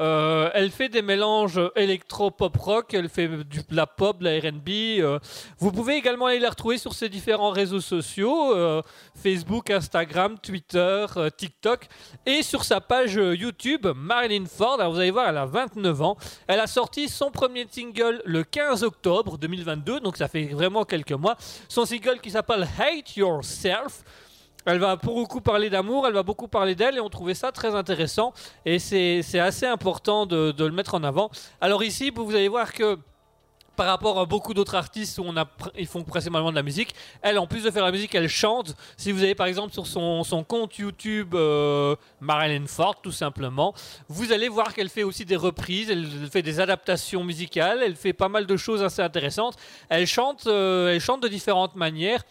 Euh, 0.00 0.50
elle 0.54 0.70
fait 0.70 0.88
des 0.88 1.02
mélanges 1.02 1.60
électro-pop 1.76 2.56
rock, 2.56 2.94
elle 2.94 3.10
fait 3.10 3.28
du, 3.28 3.58
de 3.58 3.76
la 3.76 3.86
pop, 3.86 4.18
de 4.18 4.24
la 4.24 4.38
RB. 4.38 4.68
euh. 5.00 5.18
Vous 5.58 5.72
pouvez 5.72 5.96
également 5.96 6.26
aller 6.26 6.38
la 6.38 6.50
retrouver 6.50 6.78
sur 6.78 6.94
ses 6.94 7.10
différents 7.10 7.50
réseaux 7.50 7.80
sociaux 7.80 8.54
euh, 8.56 8.80
Facebook, 9.14 9.70
Instagram, 9.70 10.38
Twitter, 10.42 11.04
TikTok 11.36 11.86
et 12.24 12.42
sur 12.42 12.64
sa 12.64 12.80
page 12.80 13.14
YouTube 13.14 13.86
Marilyn 13.94 14.46
Ford. 14.46 14.80
Alors 14.80 14.92
vous 14.92 15.00
allez 15.00 15.10
voir, 15.10 15.28
elle 15.28 15.36
a 15.36 15.44
29 15.44 16.02
ans. 16.02 16.16
Elle 16.46 16.60
a 16.60 16.66
sorti 16.66 17.08
son 17.08 17.30
premier 17.30 17.66
single 17.70 18.22
le 18.24 18.42
15 18.42 18.82
octobre 18.84 19.36
2022, 19.36 20.00
donc 20.00 20.16
ça 20.16 20.28
fait 20.28 20.44
vraiment 20.44 20.84
quelques 20.84 21.12
mois. 21.12 21.36
Son 21.68 21.84
single 21.84 22.20
qui 22.20 22.30
s'appelle 22.30 22.66
Hate 22.78 23.16
Yourself. 23.16 24.02
Elle 24.66 24.78
va 24.78 24.96
beaucoup 24.96 25.40
parler 25.40 25.70
d'amour, 25.70 26.06
elle 26.06 26.12
va 26.12 26.22
beaucoup 26.22 26.48
parler 26.48 26.74
d'elle 26.74 26.96
et 26.96 27.00
on 27.00 27.08
trouvait 27.08 27.34
ça 27.34 27.50
très 27.50 27.74
intéressant 27.74 28.32
et 28.66 28.78
c'est 28.78 29.38
assez 29.38 29.66
important 29.66 30.26
de, 30.26 30.52
de 30.52 30.64
le 30.64 30.72
mettre 30.72 30.94
en 30.94 31.02
avant. 31.02 31.30
Alors 31.60 31.82
ici, 31.82 32.10
vous 32.14 32.34
allez 32.34 32.48
voir 32.48 32.72
que 32.72 32.98
par 33.80 33.86
rapport 33.86 34.18
à 34.18 34.26
beaucoup 34.26 34.52
d'autres 34.52 34.74
artistes 34.74 35.18
où 35.18 35.22
on 35.26 35.34
a, 35.38 35.46
ils 35.78 35.86
font 35.86 36.04
principalement 36.04 36.50
de 36.50 36.56
la 36.56 36.62
musique, 36.62 36.94
elle, 37.22 37.38
en 37.38 37.46
plus 37.46 37.62
de 37.64 37.70
faire 37.70 37.82
la 37.82 37.90
musique, 37.90 38.14
elle 38.14 38.28
chante. 38.28 38.76
Si 38.98 39.10
vous 39.10 39.22
avez 39.22 39.34
par 39.34 39.46
exemple 39.46 39.72
sur 39.72 39.86
son, 39.86 40.22
son 40.22 40.44
compte 40.44 40.76
YouTube 40.76 41.34
euh, 41.34 41.96
Marilyn 42.20 42.66
Ford, 42.66 43.00
tout 43.00 43.10
simplement, 43.10 43.72
vous 44.06 44.32
allez 44.32 44.50
voir 44.50 44.74
qu'elle 44.74 44.90
fait 44.90 45.02
aussi 45.02 45.24
des 45.24 45.36
reprises, 45.36 45.88
elle 45.88 46.06
fait 46.30 46.42
des 46.42 46.60
adaptations 46.60 47.24
musicales, 47.24 47.80
elle 47.82 47.96
fait 47.96 48.12
pas 48.12 48.28
mal 48.28 48.44
de 48.44 48.56
choses 48.58 48.82
assez 48.82 49.00
intéressantes. 49.00 49.56
Elle 49.88 50.06
chante, 50.06 50.46
euh, 50.46 50.92
elle 50.92 51.00
chante 51.00 51.22
de 51.22 51.28
différentes 51.28 51.74
manières. 51.74 52.22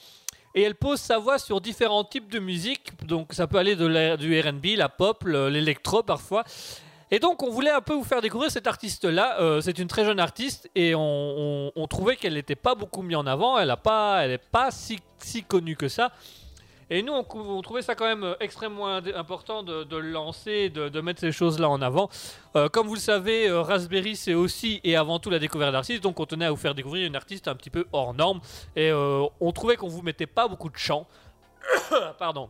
Et 0.59 0.63
elle 0.63 0.75
pose 0.75 0.99
sa 0.99 1.19
voix 1.19 1.39
sur 1.39 1.61
différents 1.61 2.03
types 2.03 2.29
de 2.29 2.37
musique, 2.37 2.91
donc 3.05 3.31
ça 3.31 3.47
peut 3.47 3.57
aller 3.57 3.77
de 3.77 4.17
du 4.17 4.37
RB, 4.37 4.75
la 4.75 4.89
pop, 4.89 5.23
le- 5.23 5.47
l'électro 5.47 6.03
parfois. 6.03 6.43
Et 7.11 7.19
donc 7.19 7.41
on 7.43 7.49
voulait 7.49 7.69
un 7.71 7.79
peu 7.79 7.93
vous 7.93 8.03
faire 8.03 8.19
découvrir 8.21 8.51
cette 8.51 8.67
artiste-là. 8.67 9.39
Euh, 9.39 9.61
c'est 9.61 9.79
une 9.79 9.87
très 9.87 10.03
jeune 10.03 10.19
artiste 10.19 10.69
et 10.75 10.93
on, 10.97 11.71
trouvait 11.89 12.17
qu'elle 12.17 12.33
n'était 12.33 12.57
pas 12.57 12.75
beaucoup 12.75 13.01
mise 13.01 13.15
en 13.15 13.25
avant. 13.25 13.57
Elle 13.57 13.69
n'est 13.69 13.77
pas, 13.77 14.25
elle 14.25 14.37
pas 14.37 14.69
si, 14.69 14.99
si 15.19 15.43
connue 15.43 15.77
que 15.77 15.87
ça. 15.87 16.11
Et 16.89 17.03
nous, 17.03 17.13
on, 17.13 17.61
trouvait 17.61 17.81
ça 17.81 17.93
quand 17.95 18.05
même 18.05 18.23
euh, 18.23 18.35
extrêmement 18.39 18.87
important 18.87 19.63
de, 19.63 19.85
le 19.95 20.11
lancer, 20.11 20.69
de, 20.69 21.01
mettre 21.01 21.19
ces 21.19 21.31
choses-là 21.31 21.69
en 21.69 21.81
avant. 21.81 22.09
Euh, 22.55 22.67
comme 22.67 22.87
vous 22.87 22.95
le 22.95 22.99
savez, 22.99 23.47
euh, 23.47 23.61
Raspberry, 23.61 24.15
c'est 24.15 24.33
aussi 24.33 24.81
et 24.83 24.95
avant 24.95 25.19
tout 25.19 25.29
la 25.29 25.39
découverte 25.39 25.71
d'artistes. 25.71 26.03
Donc 26.03 26.19
on 26.19 26.25
tenait 26.25 26.45
à 26.45 26.51
vous 26.51 26.57
faire 26.57 26.73
découvrir 26.73 27.05
une 27.05 27.15
artiste 27.15 27.47
un 27.47 27.55
petit 27.55 27.69
peu 27.69 27.85
hors 27.91 28.13
norme. 28.13 28.41
Et 28.75 28.91
on 28.91 29.51
trouvait 29.51 29.75
qu'on 29.75 29.87
vous 29.87 30.01
mettait 30.01 30.27
pas 30.27 30.47
beaucoup 30.47 30.69
de 30.69 30.77
chants. 30.77 31.07
Pardon. 32.17 32.49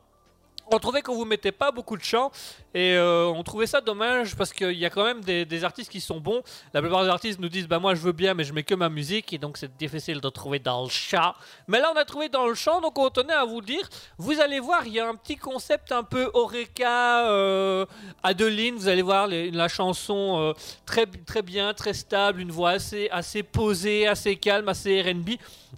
On 0.72 0.78
trouvait 0.78 1.02
qu'on 1.02 1.16
vous 1.16 1.26
mettait 1.26 1.52
pas 1.52 1.72
beaucoup 1.72 1.98
de 1.98 2.04
chants 2.04 2.32
et 2.76 2.94
euh, 2.94 3.26
on 3.26 3.42
trouvait 3.42 3.66
ça 3.66 3.82
dommage 3.82 4.36
parce 4.36 4.54
qu'il 4.54 4.78
y 4.78 4.86
a 4.86 4.92
quand 4.92 5.04
même 5.04 5.22
des, 5.22 5.64
artistes 5.64 5.92
qui 5.92 6.00
sont 6.00 6.20
bons. 6.20 6.44
La 6.76 6.82
plupart 6.82 7.04
des 7.04 7.10
artistes 7.10 7.40
nous 7.40 7.50
disent 7.50 7.68
bah 7.68 7.80
moi 7.80 7.96
je 7.96 8.02
veux 8.02 8.12
bien 8.12 8.36
mais 8.36 8.44
je 8.44 8.54
mets 8.54 8.62
que 8.62 8.76
ma 8.76 8.90
musique 8.90 9.34
et 9.34 9.40
donc 9.40 9.58
c'est 9.58 9.76
difficile 9.78 10.22
de 10.22 10.30
trouver 10.30 10.60
dans 10.60 10.84
le 10.84 10.90
chant. 10.90 11.34
Mais 11.68 11.80
là 11.80 11.92
on 11.94 11.98
a 11.98 12.06
trouvé 12.06 12.30
dans 12.30 12.46
le 12.46 12.54
chant 12.54 12.82
donc 12.82 13.00
on 13.00 13.10
tenait 13.10 13.34
à 13.34 13.46
vous 13.46 13.62
dire. 13.62 13.90
Vous 14.20 14.40
allez 14.40 14.60
voir 14.60 14.86
il 14.86 14.94
y 14.94 15.00
a 15.00 15.08
un 15.08 15.16
petit 15.16 15.38
concept 15.38 15.92
un 15.92 16.04
peu 16.04 16.30
Oreca, 16.36 17.28
euh, 17.30 17.88
Adeline. 18.22 18.76
Vous 18.76 18.88
allez 18.88 19.02
voir 19.02 19.28
la 19.28 19.68
chanson 19.68 20.38
euh, 20.40 20.54
très 20.86 21.08
très 21.08 21.42
bien, 21.42 21.74
très 21.74 21.94
stable, 21.94 22.42
une 22.42 22.52
voix 22.52 22.72
assez 22.72 23.10
assez 23.10 23.42
posée, 23.42 24.08
assez 24.08 24.36
calme, 24.36 24.70
assez 24.70 25.02
R&B. 25.02 25.32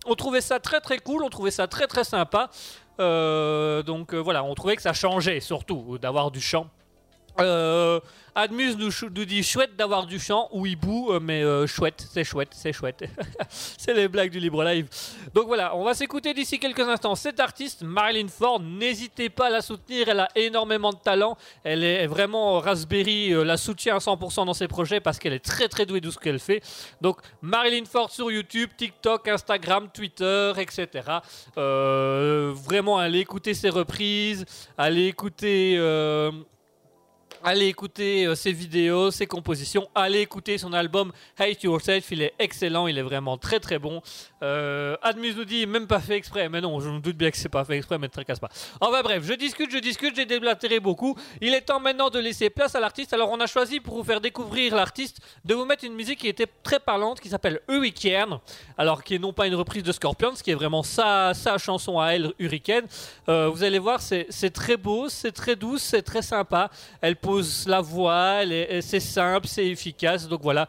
On 0.05 0.15
trouvait 0.15 0.41
ça 0.41 0.59
très 0.59 0.81
très 0.81 0.97
cool, 0.97 1.23
on 1.23 1.29
trouvait 1.29 1.51
ça 1.51 1.67
très 1.67 1.87
très 1.87 2.03
sympa. 2.03 2.49
Euh, 3.01 3.81
donc 3.83 4.13
euh, 4.13 4.19
voilà, 4.19 4.43
on 4.43 4.53
trouvait 4.53 4.75
que 4.75 4.81
ça 4.81 4.93
changeait 4.93 5.39
surtout 5.39 5.97
d'avoir 5.99 6.31
du 6.31 6.39
chant. 6.39 6.67
Euh, 7.39 7.99
Admus 8.33 8.75
nous, 8.77 9.25
dit 9.25 9.43
chouette 9.43 9.75
d'avoir 9.75 10.05
du 10.05 10.17
chant 10.17 10.47
ou 10.53 10.65
hibou, 10.65 11.11
euh, 11.11 11.19
mais 11.21 11.43
euh, 11.43 11.67
chouette, 11.67 12.07
c'est 12.13 12.23
chouette, 12.23 12.51
c'est 12.51 12.71
chouette. 12.71 13.03
c'est 13.49 13.93
les 13.93 14.07
blagues 14.07 14.31
du 14.31 14.39
libre 14.39 14.63
live. 14.63 14.87
Donc 15.33 15.47
voilà, 15.47 15.75
on 15.75 15.83
va 15.83 15.93
s'écouter 15.93 16.33
d'ici 16.33 16.57
quelques 16.57 16.87
instants 16.87 17.15
cet 17.15 17.41
artiste, 17.41 17.83
Marilyn 17.83 18.29
Ford. 18.29 18.61
N'hésitez 18.61 19.29
pas 19.29 19.47
à 19.47 19.49
la 19.49 19.61
soutenir, 19.61 20.07
elle 20.07 20.21
a 20.21 20.29
énormément 20.35 20.91
de 20.91 20.97
talent. 20.97 21.37
Elle 21.65 21.83
est 21.83 22.07
vraiment 22.07 22.59
Raspberry, 22.59 23.33
euh, 23.33 23.43
la 23.43 23.57
soutient 23.57 23.97
à 23.97 23.99
100% 23.99 24.45
dans 24.45 24.53
ses 24.53 24.69
projets 24.69 25.01
parce 25.01 25.19
qu'elle 25.19 25.33
est 25.33 25.43
très 25.43 25.67
très 25.67 25.85
douée 25.85 25.99
de 25.99 26.09
ce 26.09 26.17
qu'elle 26.17 26.39
fait. 26.39 26.61
Donc 27.01 27.17
Marilyn 27.41 27.85
Ford 27.85 28.09
sur 28.09 28.31
YouTube, 28.31 28.69
TikTok, 28.77 29.27
Instagram, 29.27 29.89
Twitter, 29.93 30.53
etc. 30.57 30.87
Vraiment, 31.57 32.97
allez 32.97 33.19
écouter 33.19 33.53
ses 33.53 33.69
reprises, 33.69 34.45
allez 34.77 35.07
écouter. 35.07 35.77
Allez 37.43 37.65
écouter 37.65 38.27
euh, 38.27 38.35
ses 38.35 38.51
vidéos, 38.51 39.09
ses 39.09 39.25
compositions, 39.25 39.89
allez 39.95 40.19
écouter 40.19 40.59
son 40.59 40.73
album 40.73 41.11
Hate 41.39 41.63
Yourself, 41.63 42.11
il 42.11 42.21
est 42.21 42.33
excellent, 42.37 42.85
il 42.85 42.99
est 42.99 43.01
vraiment 43.01 43.35
très 43.39 43.59
très 43.59 43.79
bon. 43.79 44.03
Euh, 44.43 44.95
nous 45.17 45.45
dit 45.45 45.65
même 45.67 45.87
pas 45.87 45.99
fait 45.99 46.15
exprès, 46.15 46.49
mais 46.49 46.61
non, 46.61 46.79
je 46.79 46.89
me 46.89 46.99
doute 46.99 47.15
bien 47.15 47.29
que 47.29 47.37
c'est 47.37 47.49
pas 47.49 47.63
fait 47.63 47.77
exprès, 47.77 47.97
mais 47.97 48.07
ne 48.07 48.11
tracasse 48.11 48.39
pas. 48.39 48.49
Enfin 48.79 49.01
bref, 49.01 49.23
je 49.23 49.33
discute, 49.33 49.71
je 49.71 49.77
discute, 49.77 50.15
j'ai 50.15 50.25
déblatéré 50.25 50.79
beaucoup. 50.79 51.15
Il 51.41 51.53
est 51.53 51.61
temps 51.61 51.79
maintenant 51.79 52.09
de 52.09 52.19
laisser 52.19 52.49
place 52.49 52.75
à 52.75 52.79
l'artiste. 52.79 53.13
Alors 53.13 53.29
on 53.31 53.39
a 53.39 53.47
choisi 53.47 53.79
pour 53.79 53.95
vous 53.95 54.03
faire 54.03 54.21
découvrir 54.21 54.75
l'artiste 54.75 55.19
de 55.45 55.53
vous 55.53 55.65
mettre 55.65 55.85
une 55.85 55.93
musique 55.93 56.19
qui 56.19 56.27
était 56.27 56.47
très 56.63 56.79
parlante, 56.79 57.19
qui 57.19 57.29
s'appelle 57.29 57.61
Hurricane, 57.69 58.39
alors 58.77 59.03
qui 59.03 59.15
est 59.15 59.19
non 59.19 59.33
pas 59.33 59.47
une 59.47 59.55
reprise 59.55 59.83
de 59.83 59.91
Scorpions, 59.91 60.33
qui 60.33 60.51
est 60.51 60.55
vraiment 60.55 60.83
sa, 60.83 61.33
sa 61.33 61.57
chanson 61.57 61.99
à 61.99 62.09
elle, 62.09 62.33
Hurricane. 62.39 62.85
Euh, 63.29 63.49
vous 63.49 63.63
allez 63.63 63.79
voir, 63.79 64.01
c'est 64.01 64.53
très 64.53 64.77
beau, 64.77 65.09
c'est 65.09 65.31
très 65.31 65.55
douce, 65.55 65.81
c'est 65.83 66.01
très 66.01 66.21
sympa. 66.21 66.69
Elle 67.01 67.15
pose 67.15 67.67
la 67.67 67.81
voix, 67.81 68.41
c'est 68.81 68.99
simple, 68.99 69.47
c'est 69.47 69.67
efficace. 69.67 70.27
Donc 70.27 70.41
voilà, 70.41 70.67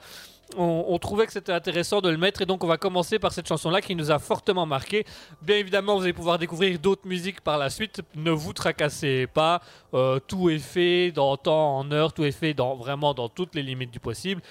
on, 0.56 0.98
trouvait 0.98 1.26
que 1.26 1.32
c'était 1.32 1.52
intéressant 1.52 2.00
de 2.00 2.08
le 2.08 2.16
mettre. 2.16 2.42
Et 2.42 2.46
donc 2.46 2.64
on 2.64 2.66
va 2.66 2.76
commencer 2.76 3.18
par 3.18 3.32
cette 3.32 3.48
chanson-là 3.48 3.80
qui 3.80 3.94
nous 3.94 4.10
a 4.10 4.18
fortement 4.18 4.66
marqué. 4.66 5.04
Bien 5.40 5.56
évidemment, 5.56 5.96
vous 5.96 6.02
allez 6.02 6.12
pouvoir 6.12 6.38
découvrir 6.38 6.78
d'autres 6.78 7.06
musiques 7.06 7.40
par 7.40 7.58
la 7.58 7.70
suite. 7.70 8.00
Ne 8.14 8.30
vous 8.30 8.52
tracassez 8.52 9.26
pas. 9.26 9.60
Euh, 9.94 10.18
tout 10.26 10.50
est 10.50 10.58
fait 10.58 11.12
dans 11.12 11.36
temps, 11.36 11.78
en 11.78 11.90
heure. 11.92 12.12
Tout 12.12 12.24
est 12.24 12.32
fait 12.32 12.54
dans, 12.54 12.76
vraiment 12.76 13.14
dans 13.14 13.28
toutes 13.28 13.54
les 13.54 13.62
limites 13.62 13.90
du 13.90 14.00
possible. 14.00 14.42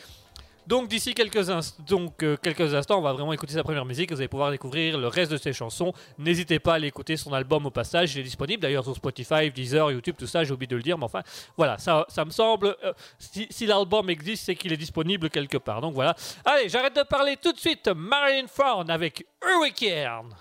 Donc 0.68 0.88
d'ici 0.88 1.10
euh, 1.12 2.38
quelques 2.38 2.74
instants, 2.74 3.00
on 3.00 3.01
va 3.01 3.13
vraiment 3.13 3.34
écouter 3.34 3.53
sa 3.53 3.63
première 3.63 3.86
musique. 3.86 4.12
Vous 4.12 4.20
allez 4.20 4.27
pouvoir 4.27 4.51
découvrir 4.51 4.98
le 4.98 5.08
reste 5.08 5.32
de 5.32 5.38
ses 5.38 5.53
chansons. 5.53 5.94
N'hésitez 6.18 6.60
pas 6.60 6.74
à 6.74 6.75
aller 6.75 6.88
écouter 6.88 7.18
son 7.18 7.34
album 7.34 7.65
au 7.65 7.72
passage. 7.72 8.15
Il 8.15 8.20
est 8.22 8.24
disponible 8.24 8.62
d'ailleurs 8.62 8.84
sur 8.84 8.96
Spotify, 8.96 9.51
Deezer, 9.51 9.91
YouTube, 9.91 10.15
tout 10.18 10.27
ça. 10.27 10.44
J'ai 10.44 10.53
oublié 10.53 10.68
de 10.68 10.75
le 10.75 10.84
dire, 10.84 10.98
mais 10.98 11.06
enfin, 11.06 11.22
voilà, 11.58 11.77
ça, 11.77 12.06
ça 12.10 12.25
me 12.25 12.32
semble. 12.32 12.75
euh, 12.84 12.94
si 13.20 13.65
l'album 13.65 14.10
existe, 14.10 14.46
c'est 14.46 14.56
qu'il 14.56 14.72
est 14.72 14.77
disponible 14.77 15.30
quelque 15.30 15.58
part. 15.58 15.82
Donc 15.82 15.94
voilà. 15.94 16.15
Allez, 16.46 16.70
j'arrête 16.70 16.96
de 16.96 17.03
parler 17.03 17.38
tout 17.41 17.51
de 17.51 17.60
suite. 17.60 17.89
Marilyn 17.94 18.48
Ford 18.48 18.86
avec 18.88 19.25
Hurricane. 19.44 20.34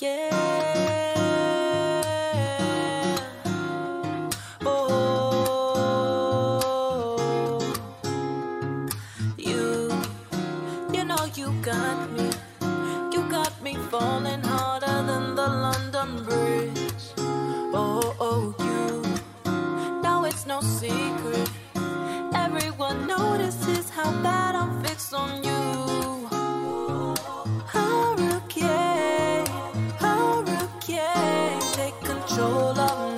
Yeah. 0.00 0.69
How 24.02 24.12
bad 24.22 24.54
I'm 24.54 24.82
fixed 24.82 25.12
on 25.12 25.44
you. 25.44 25.62
Hurricane, 27.74 29.46
hurricane, 30.02 31.60
take 31.76 31.98
control 32.00 32.78
of 32.78 32.96
me. 33.04 33.09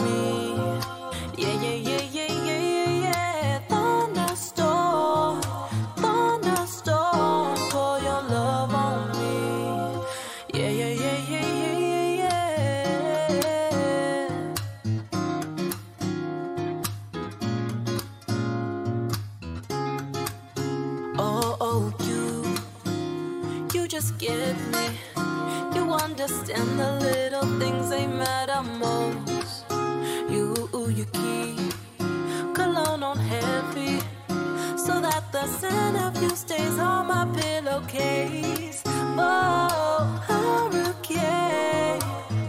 The 35.43 35.49
scent 35.49 35.97
of 35.97 36.23
you 36.23 36.31
stays 36.31 36.79
on 36.79 37.07
my 37.09 37.25
pillowcase. 37.35 38.83
Oh, 38.87 40.23
hurricane, 40.29 42.01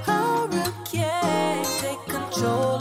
hurricane, 0.05 1.65
take 1.81 2.03
control 2.05 2.72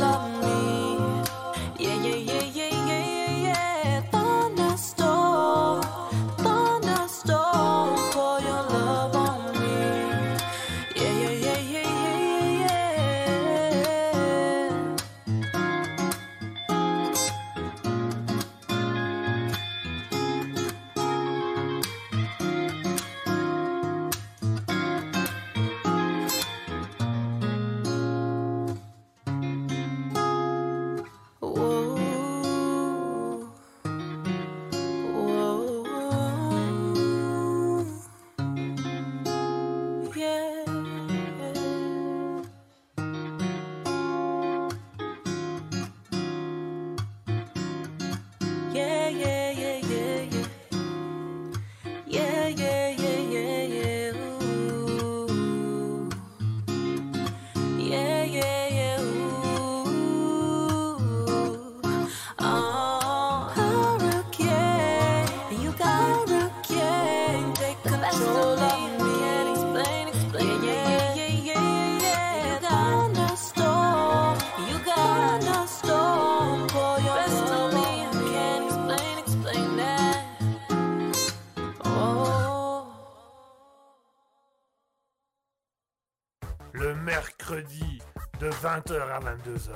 20h 88.73 89.03
à 89.03 89.21
22h. 89.21 89.71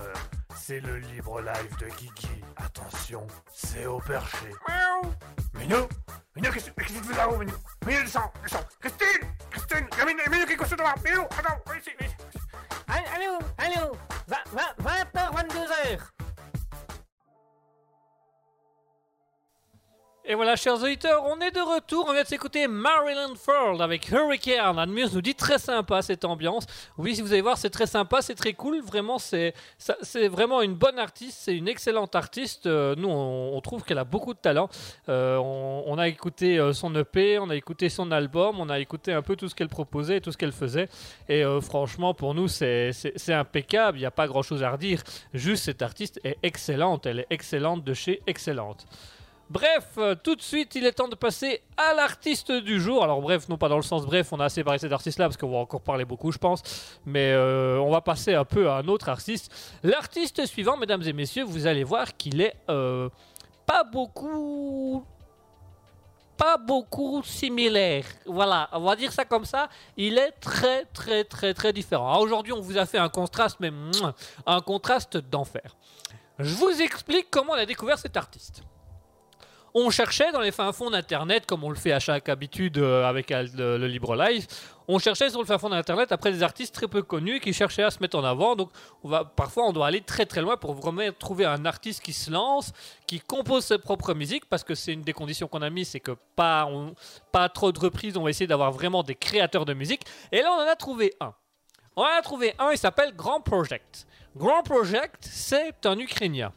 C'est 0.57 0.81
le 0.81 0.97
libre 0.97 1.43
live 1.43 1.77
de 1.79 1.87
Kiki. 1.97 2.43
Attention, 2.57 3.27
c'est 3.53 3.85
au 3.85 3.99
perché. 3.99 4.47
Minou 5.53 5.87
Minou, 6.35 6.51
qu'est-ce 6.51 6.71
qu'est-ce 6.71 6.95
que 6.95 6.99
tu 7.01 7.05
fais 7.05 7.17
là-haut, 7.17 7.37
Minou 7.37 7.53
chers 20.57 20.83
auditeurs, 20.83 21.23
on 21.25 21.41
est 21.41 21.51
de 21.51 21.61
retour. 21.61 22.07
On 22.09 22.13
vient 22.13 22.23
de 22.23 22.27
s'écouter 22.29 22.67
Maryland 22.67 23.35
Furl 23.37 23.81
avec 23.83 24.11
Hurricane. 24.11 24.79
Admuse 24.79 25.15
nous 25.15 25.21
dit 25.21 25.35
très 25.35 25.59
sympa 25.59 26.03
cette 26.03 26.25
ambiance. 26.25 26.67
Oui, 26.97 27.15
si 27.15 27.23
vous 27.23 27.33
allez 27.33 27.43
voir, 27.43 27.59
c'est 27.59 27.71
très 27.71 27.87
sympa, 27.87 28.23
c'est 28.23 28.35
très 28.35 28.55
cool. 28.55 28.81
Vraiment, 28.81 29.19
c'est 29.19 29.55
vraiment 30.29 30.63
une 30.63 30.75
bonne 30.75 30.99
artiste, 30.99 31.39
c'est 31.43 31.55
une 31.55 31.69
excellente 31.69 32.15
artiste. 32.15 32.67
Euh, 32.67 32.95
nous, 32.97 33.09
on, 33.09 33.61
trouve 33.61 33.85
qu'elle 33.85 33.99
a 33.99 34.05
beaucoup 34.05 34.33
de 34.33 34.39
talent. 34.39 34.69
Euh, 35.09 35.37
on, 35.37 35.99
a 35.99 36.09
écouté 36.09 36.59
euh, 36.59 36.73
son 36.73 36.95
EP, 36.95 37.39
on 37.39 37.51
a 37.51 37.57
écouté 37.57 37.89
son 37.89 38.11
album, 38.11 38.59
on 38.59 38.69
a 38.69 38.79
écouté 38.79 39.13
un 39.13 39.23
peu 39.23 39.37
tout 39.37 39.49
ce 39.49 39.55
qu'elle 39.55 39.69
proposait, 39.69 40.21
tout 40.21 40.33
ce 40.33 40.39
qu'elle 40.39 40.53
faisait. 40.53 40.89
Et 41.29 41.45
franchement, 41.61 42.15
pour 42.15 42.35
nous, 42.35 42.49
c'est 42.49 42.93
impeccable. 43.29 43.99
Il 43.99 44.01
n'y 44.01 44.07
a 44.07 44.11
pas 44.11 44.27
grand 44.27 44.43
chose 44.43 44.63
à 44.63 44.71
redire. 44.71 45.03
Juste, 45.35 45.65
cette 45.65 45.83
artiste 45.83 46.21
est 46.25 46.39
excellente. 46.43 47.07
Elle 47.07 47.21
est 47.21 47.27
excellente 47.31 47.85
de 47.85 47.95
chez 47.95 48.23
excellente. 48.27 48.87
Bref, 49.49 49.91
euh, 49.99 50.17
tout 50.17 50.35
de 50.35 50.43
suite, 50.43 50.75
il 50.75 50.85
est 50.87 50.93
temps 50.93 51.07
de 51.07 51.15
passer 51.15 51.63
à 51.77 51.95
l'artiste 51.95 52.51
du 52.51 52.81
jour. 52.81 53.05
Alors 53.05 53.23
bref, 53.23 53.49
non 53.49 53.57
pas 53.57 53.69
dans 53.69 53.77
le 53.77 53.83
sens 53.83 54.05
bref, 54.05 54.33
on 54.33 54.41
a 54.41 54.47
assez 54.47 54.65
parlé 54.65 54.81
cet 54.81 54.91
artiste-là 54.91 55.27
parce 55.27 55.37
qu'on 55.37 55.51
va 55.51 55.59
encore 55.59 55.83
parler 55.83 56.05
beaucoup, 56.05 56.33
je 56.33 56.39
pense. 56.39 56.63
Mais 57.05 57.31
euh, 57.31 57.79
on 57.79 57.91
va 57.91 58.01
passer 58.01 58.35
un 58.35 58.45
peu 58.45 58.69
à 58.69 58.79
un 58.79 58.89
autre 58.89 59.09
artiste. 59.09 59.53
L'artiste 59.85 60.45
suivant, 60.47 60.77
mesdames 60.77 61.03
et 61.03 61.13
messieurs, 61.13 61.45
vous 61.45 61.69
allez 61.69 61.85
voir 61.85 62.17
qu'il 62.17 62.41
est 62.41 62.57
euh, 62.69 63.09
pas 63.67 63.85
beaucoup... 63.85 65.05
Pas 66.37 66.59
beaucoup 66.59 67.23
similaire. 67.23 68.05
Voilà, 68.27 68.69
on 68.73 68.81
va 68.81 68.95
dire 68.95 69.11
ça 69.11 69.25
comme 69.25 69.47
ça. 69.47 69.71
Il 69.97 70.19
est 70.19 70.33
très, 70.33 70.85
très, 70.85 71.25
très, 71.25 71.55
très 71.55 71.73
différent. 71.73 72.19
Aujourd'hui, 72.19 72.53
on 72.53 72.61
vous 72.61 72.77
a 72.77 72.85
fait 72.85 72.99
un 72.99 73.09
contraste, 73.09 73.57
mais 73.59 73.71
un 74.45 74.61
contraste 74.61 75.17
d'enfer. 75.17 75.75
Je 76.39 76.55
vous 76.57 76.83
explique 76.83 77.29
comment 77.31 77.53
on 77.53 77.57
a 77.57 77.65
découvert 77.65 77.99
cet 77.99 78.19
artiste. 78.19 78.63
On 79.79 79.91
cherchait 79.91 80.33
dans 80.33 80.41
les 80.41 80.53
fins 80.53 80.73
fonds 80.73 80.89
d'Internet, 80.89 81.45
comme 81.45 81.63
on 81.63 81.69
le 81.69 81.77
fait 81.77 81.93
à 81.93 82.01
chaque 82.01 82.31
habitude 82.31 82.79
euh, 82.79 83.05
avec 83.05 83.31
euh, 83.31 83.77
le, 83.77 83.87
Libre 83.87 84.17
Live, 84.17 84.47
on 84.89 84.99
cherchait 84.99 85.29
sur 85.29 85.39
le 85.39 85.45
fin 85.45 85.59
fond 85.59 85.69
d'Internet 85.69 86.13
après 86.13 86.33
des 86.33 86.43
artistes 86.43 86.75
très 86.75 86.89
peu 86.89 87.03
connus 87.03 87.41
qui 87.41 87.53
cherchaient 87.53 87.83
à 87.83 87.91
se 87.91 87.99
mettre 88.01 88.17
en 88.17 88.25
avant. 88.25 88.57
Donc 88.57 88.71
on 89.05 89.11
va, 89.11 89.27
parfois 89.27 89.65
on 89.67 89.75
doit 89.75 89.89
aller 89.89 90.01
très 90.01 90.25
très 90.25 90.41
loin 90.41 90.57
pour 90.57 90.73
vraiment 90.73 91.03
trouver 91.19 91.45
un 91.45 91.67
artiste 91.67 92.03
qui 92.03 92.15
se 92.15 92.31
lance, 92.31 92.73
qui 93.07 93.21
compose 93.21 93.67
ses 93.67 93.77
propres 93.77 94.15
musiques, 94.15 94.47
parce 94.47 94.65
que 94.65 94.75
c'est 94.75 94.95
une 94.95 95.03
des 95.03 95.13
conditions 95.13 95.47
qu'on 95.47 95.61
a 95.61 95.69
mis, 95.69 95.85
c'est 95.85 96.01
que 96.01 96.13
pas, 96.37 96.67
pas 97.31 97.51
trop 97.51 97.71
de 97.71 97.79
reprises, 97.79 98.17
on 98.17 98.23
va 98.23 98.31
essayer 98.31 98.47
d'avoir 98.47 98.73
vraiment 98.73 99.03
des 99.03 99.15
créateurs 99.15 99.67
de 99.67 99.75
musique. 99.75 100.07
Et 100.33 100.41
là 100.41 100.53
on 100.53 100.63
en 100.63 100.73
a 100.73 100.77
trouvé 100.77 101.13
un. 101.21 101.35
On 101.97 102.01
en 102.01 102.19
a 102.19 102.23
trouvé 102.23 102.55
un, 102.59 102.71
il 102.73 102.79
s'appelle 102.79 103.15
Grand 103.15 103.43
Project. 103.43 104.07
Grand 104.37 104.63
Project, 104.63 105.19
c'est 105.21 105.85
un 105.85 105.99
Ukrainien. 105.99 106.51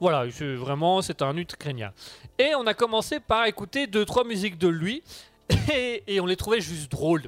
Voilà, 0.00 0.26
vraiment, 0.26 1.02
c'est 1.02 1.22
un 1.22 1.36
Ukrainien. 1.36 1.92
Et 2.38 2.54
on 2.56 2.66
a 2.66 2.74
commencé 2.74 3.20
par 3.20 3.46
écouter 3.46 3.86
deux, 3.86 4.04
trois 4.04 4.24
musiques 4.24 4.58
de 4.58 4.68
lui, 4.68 5.02
et, 5.72 6.20
on 6.20 6.26
les 6.26 6.36
trouvait 6.36 6.60
juste 6.60 6.90
drôles. 6.90 7.24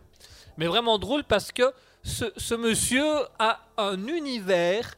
Mais 0.56 0.66
vraiment 0.66 0.98
drôles 0.98 1.24
parce 1.24 1.52
que 1.52 1.72
ce, 2.02 2.54
monsieur 2.54 3.04
a 3.38 3.60
un 3.76 4.06
univers, 4.06 4.94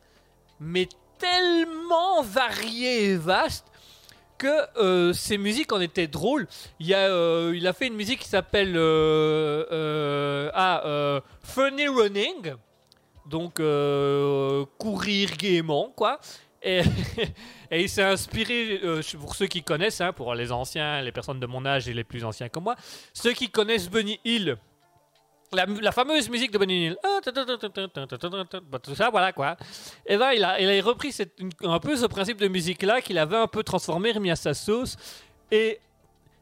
mais 0.60 0.88
tellement 1.18 2.22
varié 2.22 3.10
et 3.10 3.16
vaste 3.16 3.66
que 4.36 4.78
euh, 4.78 5.12
ses 5.12 5.36
musiques 5.36 5.72
en 5.72 5.80
étaient 5.80 6.06
drôles. 6.06 6.46
Il, 6.78 6.86
y 6.86 6.94
a, 6.94 7.08
euh, 7.08 7.52
il 7.56 7.66
a 7.66 7.72
fait 7.72 7.88
une 7.88 7.96
musique 7.96 8.20
qui 8.20 8.28
s'appelle 8.28 8.74
euh, 8.76 10.50
ah, 10.54 11.20
Funny 11.42 11.88
Running, 11.88 12.54
donc 13.26 13.60
courir 14.78 15.36
gaiement, 15.36 15.92
quoi. 15.96 16.20
Et, 17.70 17.82
il 17.82 17.88
s'est 17.88 18.02
inspiré, 18.02 18.80
euh, 18.82 19.02
pour 19.20 19.34
ceux 19.34 19.46
qui 19.46 19.62
connaissent, 19.62 20.00
hein, 20.00 20.12
pour 20.12 20.34
les 20.34 20.50
anciens, 20.50 21.00
les 21.02 21.12
personnes 21.12 21.38
de 21.38 21.46
mon 21.46 21.64
âge 21.64 21.88
et 21.88 21.94
les 21.94 22.04
plus 22.04 22.24
anciens 22.24 22.48
comme 22.48 22.64
moi, 22.64 22.76
ceux 23.12 23.32
qui 23.32 23.48
connaissent 23.48 23.88
Bunny 23.88 24.18
Hill, 24.24 24.56
la, 25.52 25.92
fameuse 25.92 26.28
musique 26.28 26.50
de 26.50 26.58
Bunny 26.58 26.86
Hill, 26.86 26.96
Ah, 27.02 27.20
bah, 28.70 28.78
tout 28.78 28.94
ça, 28.94 29.10
voilà 29.10 29.32
quoi. 29.32 29.56
Et 30.06 30.16
ben 30.16 30.32
il 30.32 30.44
a, 30.44 30.60
il 30.60 30.68
a 30.68 30.84
repris 30.84 31.14
un 31.62 31.78
peu 31.78 31.96
ce 31.96 32.06
principe 32.06 32.38
de 32.38 32.48
musique-là 32.48 33.00
qu'il 33.00 33.18
avait 33.18 33.36
un 33.36 33.46
peu 33.46 33.62
transformé, 33.62 34.12
remis 34.12 34.30
à 34.30 34.36
sa 34.36 34.52
sauce. 34.52 34.96
Et 35.50 35.78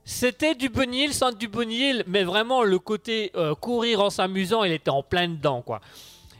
c'était 0.04 0.54
du 0.54 0.68
Bunny 0.68 1.04
Hill 1.04 1.14
sans 1.14 1.32
du 1.32 1.48
Bunny 1.48 1.90
Hill, 1.90 2.04
mais 2.06 2.24
vraiment 2.24 2.62
le 2.62 2.78
côté 2.78 3.30
euh, 3.36 3.54
courir 3.54 4.02
en 4.02 4.10
s'amusant, 4.10 4.64
il 4.64 4.72
était 4.72 4.90
en 4.90 5.02
plein 5.02 5.28
dedans 5.28 5.62
quoi. 5.62 5.80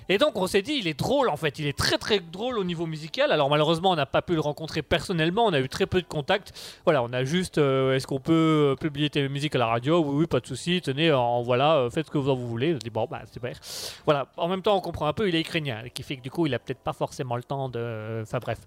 Et 0.09 0.19
donc 0.19 0.37
on 0.37 0.47
s'est 0.47 0.63
dit, 0.63 0.75
il 0.75 0.87
est 0.87 0.99
drôle 0.99 1.29
en 1.29 1.37
fait, 1.37 1.59
il 1.59 1.67
est 1.67 1.77
très 1.77 1.99
très 1.99 2.21
drôle 2.21 2.59
au 2.59 2.65
niveau 2.65 2.87
musical. 2.87 3.33
Alors 3.33 3.51
malheureusement 3.51 3.91
on 3.91 3.97
n'a 3.97 4.07
pas 4.07 4.23
pu 4.23 4.35
le 4.35 4.41
rencontrer 4.41 4.83
personnellement, 4.83 5.47
on 5.47 5.53
a 5.53 5.61
eu 5.61 5.69
très 5.69 5.87
peu 5.87 6.01
de 6.01 6.07
contacts. 6.07 6.53
Voilà, 6.85 7.03
on 7.03 7.13
a 7.13 7.25
juste, 7.25 7.59
euh, 7.59 7.95
est-ce 7.95 8.07
qu'on 8.07 8.21
peut 8.21 8.73
euh, 8.73 8.77
publier 8.77 9.11
tes 9.11 9.29
musiques 9.29 9.55
à 9.57 9.59
la 9.59 9.67
radio? 9.67 10.01
Oui, 10.01 10.21
oui, 10.21 10.27
pas 10.27 10.41
de 10.41 10.47
souci. 10.47 10.81
Tenez, 10.81 11.13
en, 11.13 11.43
voilà, 11.43 11.77
euh, 11.77 11.91
faites 11.91 12.07
ce 12.07 12.11
que 12.11 12.19
vous 12.19 12.31
en 12.31 12.35
voulez. 12.35 12.75
Je 12.75 12.79
dis 12.79 12.91
bon, 12.91 13.07
bah 13.11 13.23
super. 13.33 13.57
Voilà. 14.05 14.29
En 14.37 14.49
même 14.49 14.63
temps, 14.63 14.77
on 14.77 14.81
comprend 14.81 15.07
un 15.07 15.13
peu, 15.13 15.29
il 15.29 15.35
est 15.35 15.41
ukrainien, 15.41 15.83
qui 15.93 16.03
fait 16.03 16.17
que 16.17 16.23
du 16.23 16.31
coup, 16.31 16.47
il 16.47 16.55
a 16.55 16.59
peut-être 16.59 16.81
pas 16.81 16.93
forcément 16.93 17.37
le 17.37 17.43
temps 17.43 17.69
de. 17.69 18.21
Enfin 18.23 18.39
bref. 18.39 18.59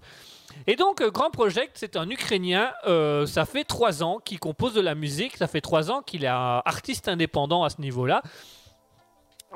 Et 0.66 0.76
donc, 0.76 1.02
Grand 1.12 1.30
Project, 1.30 1.72
c'est 1.74 1.96
un 1.96 2.08
Ukrainien. 2.10 2.72
ça 3.26 3.44
fait 3.46 3.64
trois 3.64 4.02
ans 4.02 4.18
qu'il 4.24 4.40
compose 4.40 4.74
de 4.74 4.80
la 4.80 4.94
musique. 4.94 5.36
Ça 5.36 5.46
fait 5.46 5.60
trois 5.60 5.90
ans 5.90 6.02
qu'il 6.02 6.24
est 6.24 6.28
artiste 6.28 7.08
indépendant 7.08 7.62
à 7.62 7.70
ce 7.70 7.80
niveau-là. 7.80 8.22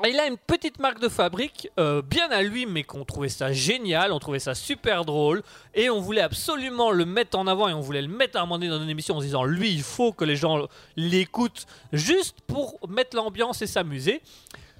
Il 0.03 0.19
a 0.19 0.27
une 0.27 0.37
petite 0.37 0.77
marque 0.79 0.99
de 0.99 1.07
fabrique, 1.07 1.69
euh, 1.79 2.01
bien 2.01 2.29
à 2.29 2.41
lui, 2.41 2.65
mais 2.65 2.83
qu'on 2.83 3.05
trouvait 3.05 3.29
ça 3.29 3.53
génial, 3.53 4.11
on 4.11 4.19
trouvait 4.19 4.39
ça 4.39 4.53
super 4.53 5.05
drôle, 5.05 5.41
et 5.73 5.89
on 5.89 6.01
voulait 6.01 6.21
absolument 6.21 6.91
le 6.91 7.05
mettre 7.05 7.37
en 7.39 7.47
avant, 7.47 7.69
et 7.69 7.73
on 7.73 7.79
voulait 7.79 8.01
le 8.01 8.09
mettre 8.09 8.37
à 8.37 8.41
un 8.41 8.43
moment 8.43 8.59
donné 8.59 8.69
dans 8.69 8.83
une 8.83 8.89
émission 8.89 9.15
en 9.15 9.21
se 9.21 9.25
disant, 9.25 9.45
lui, 9.45 9.71
il 9.71 9.81
faut 9.81 10.11
que 10.11 10.25
les 10.25 10.35
gens 10.35 10.67
l'écoutent, 10.97 11.65
juste 11.93 12.35
pour 12.45 12.77
mettre 12.89 13.15
l'ambiance 13.15 13.61
et 13.61 13.67
s'amuser. 13.67 14.21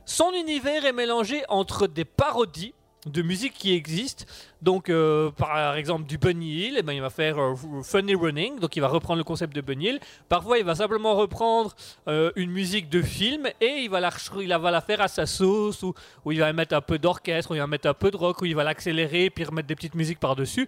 Son 0.05 0.31
univers 0.33 0.85
est 0.85 0.93
mélangé 0.93 1.43
entre 1.47 1.87
des 1.87 2.05
parodies 2.05 2.73
de 3.05 3.21
musique 3.21 3.53
qui 3.53 3.73
existent. 3.73 4.25
Donc, 4.61 4.89
euh, 4.89 5.29
par 5.31 5.75
exemple, 5.75 6.05
du 6.05 6.17
Bunny 6.17 6.65
Hill, 6.65 6.75
eh 6.79 6.81
ben, 6.81 6.93
il 6.93 7.01
va 7.01 7.09
faire 7.09 7.39
euh, 7.39 7.55
Funny 7.83 8.15
Running, 8.15 8.59
donc 8.59 8.75
il 8.75 8.79
va 8.79 8.87
reprendre 8.87 9.19
le 9.19 9.23
concept 9.23 9.55
de 9.55 9.61
Bunny 9.61 9.89
Hill. 9.89 9.99
Parfois, 10.27 10.57
il 10.57 10.65
va 10.65 10.75
simplement 10.75 11.15
reprendre 11.15 11.75
euh, 12.07 12.31
une 12.35 12.51
musique 12.51 12.89
de 12.89 13.01
film 13.01 13.47
et 13.61 13.83
il 13.83 13.89
va 13.89 13.99
la, 13.99 14.09
il 14.39 14.47
va 14.47 14.71
la 14.71 14.81
faire 14.81 15.01
à 15.01 15.07
sa 15.07 15.25
sauce, 15.25 15.83
ou, 15.83 15.93
il 16.31 16.39
va 16.39 16.51
mettre 16.51 16.75
un 16.75 16.81
peu 16.81 16.97
d'orchestre, 16.97 17.51
où 17.51 17.55
il 17.55 17.59
va 17.59 17.67
mettre 17.67 17.87
un 17.87 17.93
peu 17.93 18.09
de 18.09 18.17
rock, 18.17 18.41
où 18.41 18.45
il 18.45 18.55
va 18.55 18.63
l'accélérer, 18.63 19.29
puis 19.29 19.43
remettre 19.43 19.67
des 19.67 19.75
petites 19.75 19.95
musiques 19.95 20.19
par-dessus. 20.19 20.67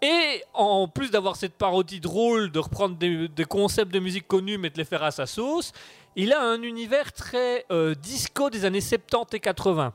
Et 0.00 0.42
en 0.54 0.86
plus 0.86 1.10
d'avoir 1.10 1.36
cette 1.36 1.54
parodie 1.54 2.00
drôle, 2.00 2.52
de 2.52 2.60
reprendre 2.60 2.96
des, 2.96 3.28
des 3.28 3.44
concepts 3.44 3.92
de 3.92 3.98
musique 3.98 4.28
connus, 4.28 4.56
mais 4.56 4.70
de 4.70 4.78
les 4.78 4.84
faire 4.84 5.02
à 5.02 5.10
sa 5.10 5.26
sauce, 5.26 5.72
il 6.16 6.32
a 6.32 6.40
un 6.40 6.62
univers 6.62 7.12
très 7.12 7.66
disco 8.00 8.48
des 8.48 8.64
années 8.64 8.80
70 8.80 9.36
et 9.36 9.40
80. 9.40 9.92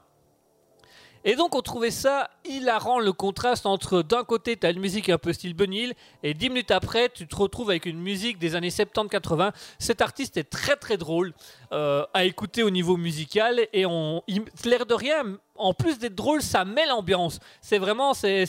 Et 1.26 1.36
donc 1.36 1.56
on 1.56 1.62
trouvait 1.62 1.92
ça 1.92 2.30
hilarant 2.44 3.00
le 3.00 3.14
contraste 3.14 3.66
entre 3.66 4.02
d'un 4.02 4.24
côté 4.24 4.58
tu 4.58 4.68
as 4.68 4.72
une 4.72 4.80
musique 4.80 5.08
un 5.10 5.18
peu 5.18 5.32
style 5.32 5.56
Hill 5.72 5.94
et 6.22 6.34
dix 6.34 6.50
minutes 6.50 6.72
après 6.72 7.10
tu 7.10 7.28
te 7.28 7.36
retrouves 7.36 7.70
avec 7.70 7.86
une 7.86 8.00
musique 8.00 8.38
des 8.40 8.56
années 8.56 8.70
70-80. 8.70 9.52
Cet 9.80 10.02
artiste 10.02 10.36
est 10.36 10.50
très 10.50 10.76
très 10.76 10.98
drôle 10.98 11.34
euh, 11.72 12.06
à 12.14 12.26
écouter 12.26 12.62
au 12.64 12.70
niveau 12.70 12.98
musical 12.98 13.68
et 13.72 13.86
on, 13.86 14.22
l'air 14.66 14.86
de 14.86 14.94
rien, 14.94 15.24
en 15.56 15.74
plus 15.74 15.98
d'être 15.98 16.16
drôle, 16.16 16.42
ça 16.42 16.66
met 16.66 16.86
l'ambiance. 16.86 17.40
C'est 17.62 17.78
vraiment 17.78 18.14
c'est, 18.14 18.46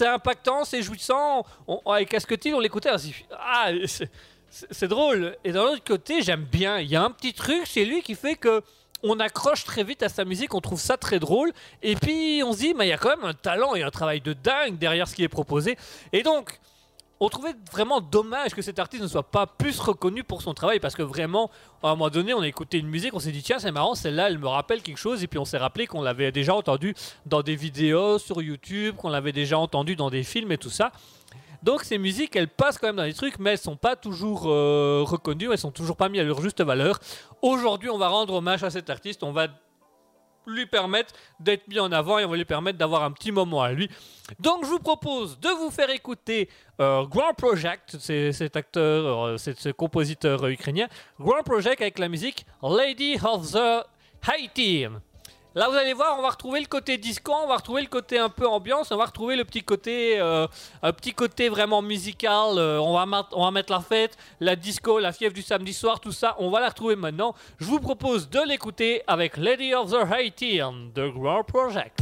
impactant, 0.00 0.64
c'est 0.64 0.82
jouissant. 0.82 1.44
On, 1.66 1.78
avec 1.90 2.10
Casquetil 2.10 2.54
on 2.54 2.60
l'écoutait, 2.60 2.90
on 2.90 2.96
ah 3.38 3.70
c'est 4.70 4.88
drôle. 4.88 5.36
Et 5.44 5.52
d'un 5.52 5.62
autre 5.62 5.84
côté 5.84 6.20
j'aime 6.20 6.44
bien. 6.44 6.80
Il 6.80 6.88
y 6.88 6.96
a 6.96 7.02
un 7.02 7.10
petit 7.10 7.32
truc 7.32 7.64
chez 7.64 7.86
lui 7.86 8.02
qui 8.02 8.14
fait 8.14 8.34
que 8.34 8.62
on 9.02 9.18
accroche 9.20 9.64
très 9.64 9.84
vite 9.84 10.02
à 10.02 10.08
sa 10.08 10.24
musique, 10.24 10.54
on 10.54 10.60
trouve 10.60 10.80
ça 10.80 10.96
très 10.96 11.18
drôle, 11.18 11.52
et 11.82 11.96
puis 11.96 12.42
on 12.44 12.52
se 12.52 12.58
dit, 12.58 12.74
mais 12.74 12.86
il 12.86 12.90
y 12.90 12.92
a 12.92 12.98
quand 12.98 13.16
même 13.16 13.24
un 13.24 13.34
talent 13.34 13.74
et 13.74 13.82
un 13.82 13.90
travail 13.90 14.20
de 14.20 14.32
dingue 14.32 14.78
derrière 14.78 15.08
ce 15.08 15.14
qui 15.14 15.24
est 15.24 15.28
proposé. 15.28 15.76
Et 16.12 16.22
donc, 16.22 16.60
on 17.24 17.28
trouvait 17.28 17.54
vraiment 17.70 18.00
dommage 18.00 18.52
que 18.52 18.62
cet 18.62 18.80
artiste 18.80 19.00
ne 19.00 19.08
soit 19.08 19.30
pas 19.30 19.46
plus 19.46 19.78
reconnu 19.78 20.24
pour 20.24 20.42
son 20.42 20.54
travail, 20.54 20.80
parce 20.80 20.96
que 20.96 21.02
vraiment, 21.02 21.50
à 21.82 21.88
un 21.88 21.90
moment 21.90 22.10
donné, 22.10 22.34
on 22.34 22.40
a 22.40 22.48
écouté 22.48 22.78
une 22.78 22.88
musique, 22.88 23.14
on 23.14 23.20
s'est 23.20 23.30
dit, 23.30 23.42
tiens, 23.42 23.60
c'est 23.60 23.70
marrant, 23.70 23.94
celle-là, 23.94 24.28
elle 24.28 24.38
me 24.38 24.48
rappelle 24.48 24.82
quelque 24.82 24.98
chose, 24.98 25.22
et 25.22 25.28
puis 25.28 25.38
on 25.38 25.44
s'est 25.44 25.58
rappelé 25.58 25.86
qu'on 25.86 26.02
l'avait 26.02 26.32
déjà 26.32 26.54
entendu 26.54 26.94
dans 27.26 27.42
des 27.42 27.54
vidéos 27.54 28.18
sur 28.18 28.42
YouTube, 28.42 28.96
qu'on 28.96 29.08
l'avait 29.08 29.32
déjà 29.32 29.56
entendu 29.58 29.94
dans 29.94 30.10
des 30.10 30.24
films 30.24 30.50
et 30.50 30.58
tout 30.58 30.70
ça. 30.70 30.90
Donc 31.62 31.84
ces 31.84 31.98
musiques, 31.98 32.34
elles 32.36 32.48
passent 32.48 32.78
quand 32.78 32.88
même 32.88 32.96
dans 32.96 33.04
les 33.04 33.14
trucs, 33.14 33.38
mais 33.38 33.52
elles 33.52 33.58
sont 33.58 33.76
pas 33.76 33.96
toujours 33.96 34.44
euh, 34.46 35.02
reconnues, 35.06 35.50
elles 35.52 35.58
sont 35.58 35.70
toujours 35.70 35.96
pas 35.96 36.08
mises 36.08 36.20
à 36.20 36.24
leur 36.24 36.40
juste 36.40 36.62
valeur. 36.62 36.98
Aujourd'hui, 37.40 37.90
on 37.90 37.98
va 37.98 38.08
rendre 38.08 38.34
hommage 38.34 38.64
à 38.64 38.70
cet 38.70 38.90
artiste, 38.90 39.22
on 39.22 39.32
va 39.32 39.48
lui 40.46 40.66
permettre 40.66 41.14
d'être 41.38 41.68
mis 41.68 41.78
en 41.78 41.92
avant 41.92 42.18
et 42.18 42.24
on 42.24 42.28
va 42.28 42.36
lui 42.36 42.44
permettre 42.44 42.78
d'avoir 42.78 43.04
un 43.04 43.12
petit 43.12 43.30
moment 43.30 43.62
à 43.62 43.72
lui. 43.72 43.88
Donc 44.40 44.64
je 44.64 44.70
vous 44.70 44.80
propose 44.80 45.38
de 45.38 45.48
vous 45.48 45.70
faire 45.70 45.90
écouter 45.90 46.48
euh, 46.80 47.04
Grand 47.04 47.32
Project, 47.34 47.96
c'est 48.00 48.32
cet 48.32 48.56
acteur, 48.56 49.26
euh, 49.26 49.36
ce 49.36 49.70
compositeur 49.70 50.44
ukrainien, 50.46 50.88
Grand 51.20 51.42
Project 51.44 51.80
avec 51.80 51.98
la 52.00 52.08
musique 52.08 52.44
Lady 52.62 53.16
of 53.24 53.52
the 53.52 53.86
Haiti. 54.28 54.86
Là, 55.54 55.68
vous 55.68 55.76
allez 55.76 55.92
voir, 55.92 56.16
on 56.18 56.22
va 56.22 56.30
retrouver 56.30 56.60
le 56.60 56.66
côté 56.66 56.96
disco, 56.96 57.30
on 57.30 57.46
va 57.46 57.56
retrouver 57.56 57.82
le 57.82 57.88
côté 57.88 58.18
un 58.18 58.30
peu 58.30 58.48
ambiance, 58.48 58.90
on 58.90 58.96
va 58.96 59.04
retrouver 59.04 59.36
le 59.36 59.44
petit 59.44 59.62
côté, 59.62 60.18
euh, 60.18 60.46
un 60.82 60.92
petit 60.94 61.12
côté 61.12 61.50
vraiment 61.50 61.82
musical. 61.82 62.56
euh, 62.56 62.80
on, 62.80 62.94
va 62.94 63.50
mettre 63.50 63.70
la 63.70 63.80
fête, 63.80 64.16
la 64.40 64.56
disco, 64.56 64.98
la 64.98 65.12
fièvre 65.12 65.34
du 65.34 65.42
samedi 65.42 65.74
soir, 65.74 66.00
tout 66.00 66.12
ça, 66.12 66.36
on 66.38 66.48
va 66.50 66.60
la 66.60 66.70
retrouver 66.70 66.96
maintenant. 66.96 67.34
Je 67.58 67.66
vous 67.66 67.80
propose 67.80 68.30
de 68.30 68.40
l'écouter 68.40 69.02
avec 69.06 69.36
Lady 69.36 69.74
of 69.74 69.90
the 69.90 70.10
Haitian 70.10 70.72
de 70.94 71.08
Grand 71.08 71.44
Project. 71.44 72.00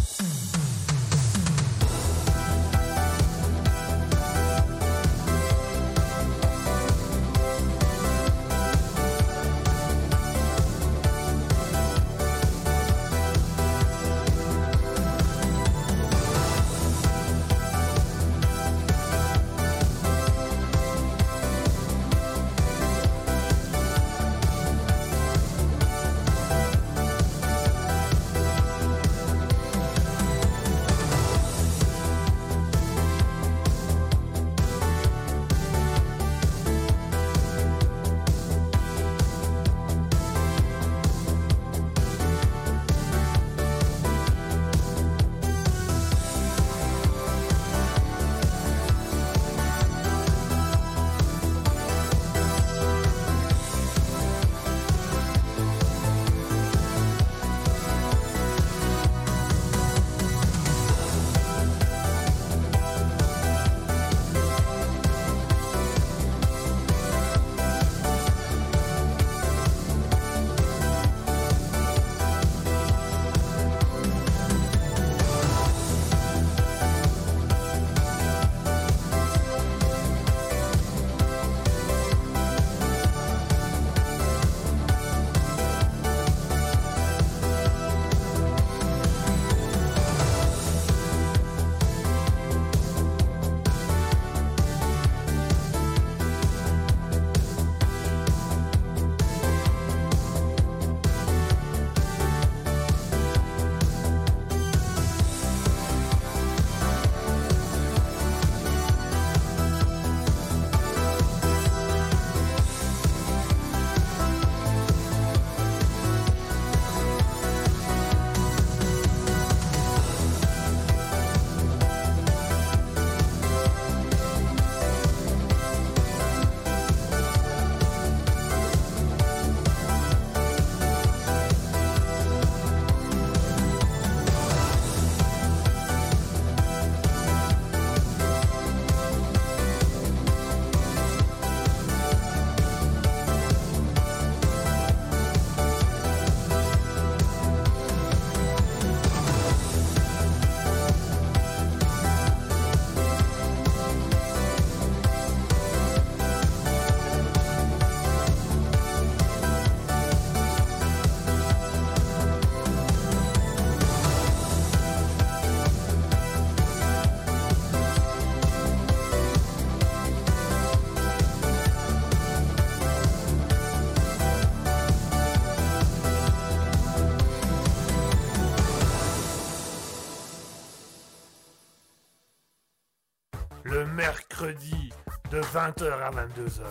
20h 185.52 185.84
à 186.00 186.10
22h, 186.10 186.62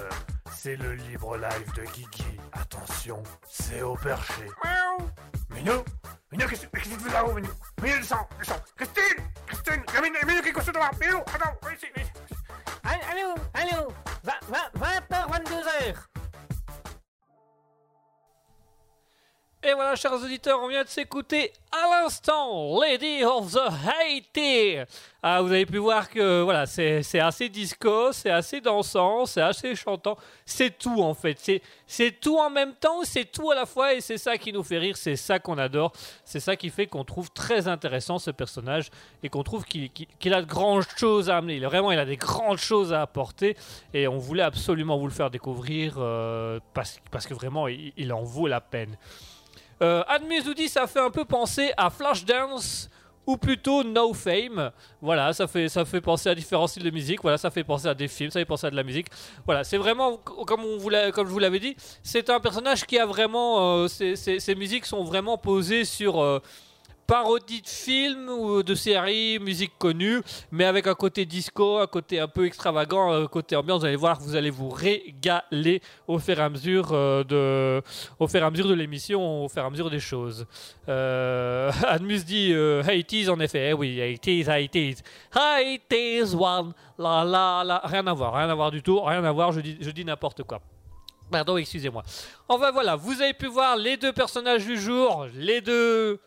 c'est 0.56 0.78
le 0.78 0.94
libre 0.94 1.36
live 1.38 1.74
de 1.76 1.84
Guigui. 1.92 2.39
Attention, 2.54 3.22
c'est 3.50 3.82
au 3.82 3.96
perché. 3.96 4.46
Miaou 4.63 5.10
Minou 5.50 5.84
Minou, 6.32 6.48
qu'est-ce 6.48 6.65
qu'est-ce 6.68 6.89
que 6.89 6.96
tu 6.96 7.00
fais 7.02 7.13
là-haut, 7.13 7.34
Minou? 7.34 7.50
Minou, 7.82 7.98
descends, 7.98 8.28
descends 8.39 8.62
Christine 8.78 9.26
Christine 9.48 9.84
Minou, 10.02 10.18
Minou, 10.26 10.42
qu'est-ce 10.42 10.54
que 10.54 10.60
tu 10.60 10.65
fais 10.65 10.80
là 10.80 10.92
Minou, 11.02 11.18
attends, 11.18 11.58
viens 11.62 11.74
ici, 11.74 11.88
viens 11.94 12.04
ici. 12.06 12.13
Allô, 13.12 13.36
allô, 13.54 13.92
20h, 14.24 15.30
22h. 15.30 15.96
Et 19.62 19.74
voilà, 19.74 19.96
chers 19.98 20.13
auditeurs, 20.13 20.60
on 20.62 20.70
vient 20.70 20.86
de 20.86 20.89
s'écouter 20.89 21.52
l'instant 22.04 22.80
Lady 22.80 23.24
of 23.24 23.52
the 23.52 23.70
Haiti. 23.86 24.78
Ah, 25.22 25.42
vous 25.42 25.52
avez 25.52 25.66
pu 25.66 25.78
voir 25.78 26.10
que 26.10 26.42
voilà, 26.44 26.66
c'est 26.66 27.20
assez 27.20 27.50
disco, 27.50 28.12
c'est 28.14 28.30
assez 28.30 28.62
dansant, 28.62 29.26
c'est 29.26 29.42
assez 29.42 29.76
chantant. 29.76 30.18
C'est 30.46 30.78
tout 30.78 31.02
en 31.02 31.14
fait. 31.14 31.38
C'est 31.86 32.20
tout 32.20 32.38
en 32.38 32.50
même 32.50 32.74
temps, 32.74 33.04
c'est 33.04 33.26
tout 33.26 33.52
à 33.52 33.56
la 33.56 33.66
fois 33.66 33.94
et 33.94 34.02
c'est 34.02 34.18
ça 34.18 34.38
qui 34.38 34.54
nous 34.54 34.64
fait 34.64 34.78
rire, 34.78 34.96
c'est 34.96 35.16
ça 35.16 35.40
qu'on 35.40 35.58
adore, 35.58 35.92
c'est 36.24 36.40
ça 36.40 36.56
qui 36.56 36.70
fait 36.70 36.88
qu'on 36.88 37.04
trouve 37.04 37.32
très 37.32 37.68
intéressant 37.68 38.18
ce 38.18 38.32
personnage 38.32 38.90
et 39.24 39.30
qu'on 39.30 39.44
trouve 39.44 39.66
qu'il 39.66 40.34
a 40.34 40.42
de 40.42 40.48
grandes 40.48 40.86
choses 40.98 41.30
à 41.30 41.38
amener. 41.38 41.60
Vraiment, 41.60 41.92
il 41.92 42.00
a 42.00 42.06
des 42.06 42.18
grandes 42.18 42.60
choses 42.60 42.94
à 42.94 43.02
apporter 43.02 43.58
et 43.94 44.08
on 44.08 44.18
voulait 44.18 44.44
absolument 44.44 44.98
vous 44.98 45.08
le 45.08 45.14
faire 45.14 45.30
découvrir 45.30 45.96
euh, 45.98 46.60
parce, 46.74 47.00
que 47.28 47.34
vraiment, 47.34 47.68
il 47.68 48.14
en 48.14 48.24
vaut 48.24 48.48
la 48.48 48.62
peine. 48.62 48.98
Euh, 49.82 50.04
dit 50.56 50.68
ça 50.68 50.88
fait 50.88 51.00
un 51.00 51.10
peu 51.10 51.26
penser 51.26 51.72
à 51.78 51.89
Flashdance 51.89 52.89
ou 53.26 53.38
plutôt 53.38 53.84
No 53.84 54.13
Fame. 54.13 54.72
Voilà, 55.02 55.34
ça 55.34 55.48
fait, 55.48 55.70
ça 55.70 55.86
fait 55.86 56.02
penser 56.02 56.30
à 56.30 56.36
différents 56.36 56.68
styles 56.68 56.84
de 56.84 56.89
musique. 56.89 57.22
Voilà, 57.22 57.38
ça 57.38 57.52
fait 57.52 57.63
penser 57.63 57.88
à 57.88 57.94
des 57.94 58.08
films, 58.08 58.32
ça 58.32 58.39
fait 58.39 58.46
penser 58.46 58.68
à 58.68 58.72
de 58.72 58.76
la 58.76 58.84
musique. 58.84 59.08
Voilà, 59.46 59.63
c'est 59.63 59.78
vraiment, 59.78 60.18
comme, 60.18 60.62
on 60.65 60.78
vous 60.78 60.89
comme 61.13 61.28
je 61.28 61.32
vous 61.32 61.39
l'avais 61.39 61.60
dit, 61.60 61.76
c'est 62.04 62.30
un 62.30 62.39
personnage 62.39 62.86
qui 62.86 62.98
a 62.98 63.06
vraiment. 63.06 63.76
euh, 63.84 63.88
ses, 63.88 64.15
ses- 64.15 64.39
ses 64.39 64.56
musiques 64.56 64.86
sont 64.86 65.04
vraiment 65.04 65.38
posées 65.38 65.86
sur. 65.86 66.22
euh, 66.22 66.39
parodie 67.10 67.63
de 67.63 67.67
films 67.67 68.30
ou 68.30 68.62
de 68.62 68.76
séries, 68.76 69.39
musique 69.39 69.72
connue, 69.80 70.22
mais 70.52 70.65
avec 70.65 70.86
un 70.86 70.93
côté 70.93 71.26
disco, 71.26 71.80
un 71.80 71.88
côté 71.88 72.19
un 72.19 72.28
peu 72.28 72.45
extravagant, 72.45 73.12
un 73.12 73.26
côté 73.26 73.56
ambiance. 73.56 73.80
Vous 73.80 73.88
allez 73.88 73.95
voir, 73.95 74.19
vous 74.19 74.36
allez 74.36 74.52
vous 74.52 74.69
régaler 74.69 75.82
au 76.08 76.19
fur 76.19 76.38
et 76.38 76.43
à 76.43 76.50
mesure 76.50 76.89
euh, 76.91 77.24
de, 77.24 77.82
au 78.19 78.28
fur 78.28 78.39
et 78.39 78.45
à 78.45 78.52
mesure 78.52 78.67
de 78.67 78.76
l'émission, 78.76 79.45
au 79.45 79.50
fur 79.50 79.63
et 79.63 79.65
à 79.65 79.69
mesure 79.72 79.89
des 79.89 80.00
choses. 80.00 80.45
Euh, 80.88 81.72
Admus 81.88 82.24
dit 82.24 82.54
euh, 82.54 82.84
80s 82.84 83.32
en 83.32 83.39
effet, 83.39 83.69
eh 83.69 83.74
oui, 83.74 83.98
80s, 83.98 84.45
80s, 84.45 85.00
80s 85.34 86.36
one, 86.36 86.74
la 87.00 87.24
la 87.24 87.63
la, 87.65 87.82
rien 87.86 88.06
à 88.06 88.13
voir, 88.13 88.36
rien 88.36 88.50
à 88.50 88.54
voir 88.54 88.69
du 88.69 88.84
tout, 88.84 89.02
rien 89.02 89.24
à 89.24 89.32
voir, 89.32 89.52
je 89.52 89.62
dis, 89.62 89.78
je 89.82 89.89
dis 89.89 90.06
n'importe 90.06 90.43
quoi. 90.43 90.62
Pardon, 91.32 91.58
excusez-moi. 91.58 92.04
Enfin 92.48 92.69
voilà, 92.69 92.95
vous 92.95 93.19
avez 93.19 93.34
pu 93.34 93.48
voir 93.48 93.78
les 93.78 93.98
deux 93.98 94.13
personnages 94.13 94.65
du 94.65 94.80
jour, 94.80 95.26
les 95.34 95.62
deux 95.62 96.19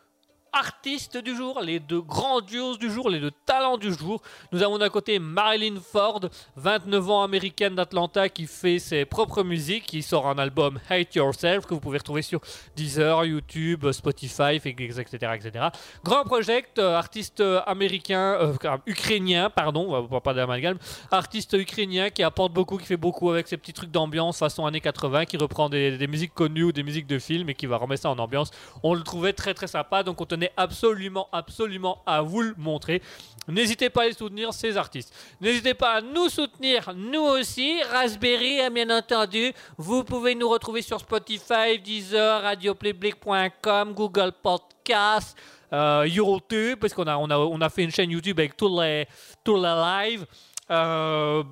artistes 0.53 1.17
du 1.17 1.35
jour, 1.35 1.61
les 1.63 1.81
deux 1.81 2.03
grandioses 2.03 2.79
du 2.79 2.91
jour, 2.91 3.09
les 3.09 3.21
deux 3.21 3.31
talents 3.47 3.79
du 3.79 3.93
jour. 3.93 4.21
Nous 4.53 4.63
avons 4.63 4.79
d'un 4.79 4.91
côté 4.91 5.19
Marilyn 5.19 5.77
Ford, 5.81 6.21
29 6.57 7.11
ans 7.11 7.23
américaine 7.23 7.75
d'Atlanta, 7.75 8.29
qui 8.29 8.47
fait 8.47 8.79
ses 8.79 9.05
propres 9.05 9.43
musiques, 9.43 9.87
qui 9.87 10.03
sort 10.03 10.29
un 10.29 10.37
album 10.39 10.79
Hate 10.91 11.15
Yourself 11.15 11.65
que 11.65 11.75
vous 11.75 11.81
pouvez 11.81 11.99
retrouver 11.99 12.23
sur 12.23 12.41
Deezer, 12.77 13.25
YouTube, 13.25 13.91
Spotify, 13.93 14.57
etc. 14.57 15.07
etc. 15.35 15.67
Grand 16.05 16.25
Project, 16.25 16.79
euh, 16.79 16.97
artiste 16.97 17.43
américain, 17.67 18.37
euh, 18.41 18.77
ukrainien, 18.87 19.49
pardon, 19.49 20.07
pas 20.21 20.35
d'amalgame, 20.35 20.79
artiste 21.11 21.55
ukrainien 21.55 22.11
qui 22.11 22.23
apporte 22.23 22.53
beaucoup, 22.53 22.77
qui 22.77 22.87
fait 22.87 22.97
beaucoup 22.97 23.31
avec 23.31 23.49
ses 23.49 23.57
petits 23.57 23.73
trucs 23.73 23.91
d'ambiance 23.91 24.39
façon 24.39 24.67
années 24.67 24.81
80, 24.81 25.25
qui 25.25 25.37
reprend 25.39 25.69
des, 25.69 25.97
des 25.97 26.07
musiques 26.07 26.35
connues 26.35 26.65
ou 26.65 26.73
des 26.73 26.83
musiques 26.83 27.07
de 27.07 27.19
films 27.19 27.49
et 27.49 27.55
qui 27.55 27.67
va 27.67 27.79
remettre 27.79 28.03
ça 28.03 28.11
en 28.11 28.19
ambiance. 28.19 28.51
On 28.83 28.95
le 28.95 29.03
trouvait 29.03 29.33
très 29.33 29.55
très 29.55 29.67
sympa, 29.67 30.03
donc 30.03 30.21
on 30.21 30.27
tenait 30.27 30.42
absolument, 30.57 31.29
absolument 31.33 32.03
à 32.07 32.23
vous 32.23 32.43
le 32.43 32.55
montrer. 32.57 33.03
N'hésitez 33.49 33.91
pas 33.91 34.03
à 34.03 34.07
les 34.07 34.13
soutenir, 34.13 34.53
ces 34.53 34.77
artistes. 34.77 35.13
N'hésitez 35.41 35.75
pas 35.75 35.95
à 35.95 36.01
nous 36.01 36.29
soutenir, 36.29 36.93
nous 36.95 37.23
aussi. 37.23 37.83
Raspberry, 37.83 38.61
hein, 38.61 38.71
bien 38.71 38.89
entendu. 38.91 39.53
Vous 39.77 40.05
pouvez 40.05 40.35
nous 40.35 40.49
retrouver 40.49 40.83
sur 40.83 41.01
Spotify, 41.01 41.79
Deezer, 41.83 42.43
radioplayblick.com, 42.43 43.95
Google 43.95 44.33
Podcast, 44.43 45.37
euh, 45.73 46.07
YouTube, 46.09 46.79
parce 46.81 46.95
qu'on 46.95 47.07
a, 47.07 47.17
on 47.17 47.31
a, 47.31 47.37
on 47.37 47.61
a 47.61 47.69
fait 47.69 47.83
une 47.83 47.91
chaîne 47.91 48.11
YouTube 48.11 48.39
avec 48.39 48.57
tous 48.57 48.81
les, 48.81 49.07
tous 49.43 49.57
les 49.57 49.63
lives. 49.63 50.27
Euh, 50.71 51.43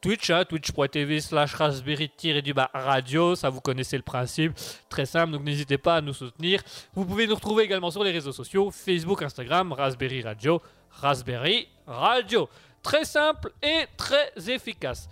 Twitch, 0.00 0.30
hein, 0.30 0.44
twitch.tv 0.44 1.20
slash 1.20 1.54
raspberry-du-bas 1.54 2.70
radio, 2.72 3.34
ça 3.34 3.50
vous 3.50 3.60
connaissez 3.60 3.96
le 3.98 4.02
principe, 4.02 4.52
très 4.88 5.04
simple, 5.04 5.32
donc 5.32 5.42
n'hésitez 5.42 5.76
pas 5.76 5.96
à 5.96 6.00
nous 6.00 6.14
soutenir. 6.14 6.62
Vous 6.94 7.04
pouvez 7.04 7.26
nous 7.26 7.34
retrouver 7.34 7.64
également 7.64 7.90
sur 7.90 8.02
les 8.02 8.10
réseaux 8.10 8.32
sociaux, 8.32 8.70
Facebook, 8.70 9.22
Instagram, 9.22 9.72
Raspberry 9.72 10.22
Radio, 10.22 10.62
Raspberry 10.90 11.68
Radio. 11.86 12.48
Très 12.82 13.04
simple 13.04 13.52
et 13.62 13.84
très 13.98 14.32
efficace. 14.48 15.08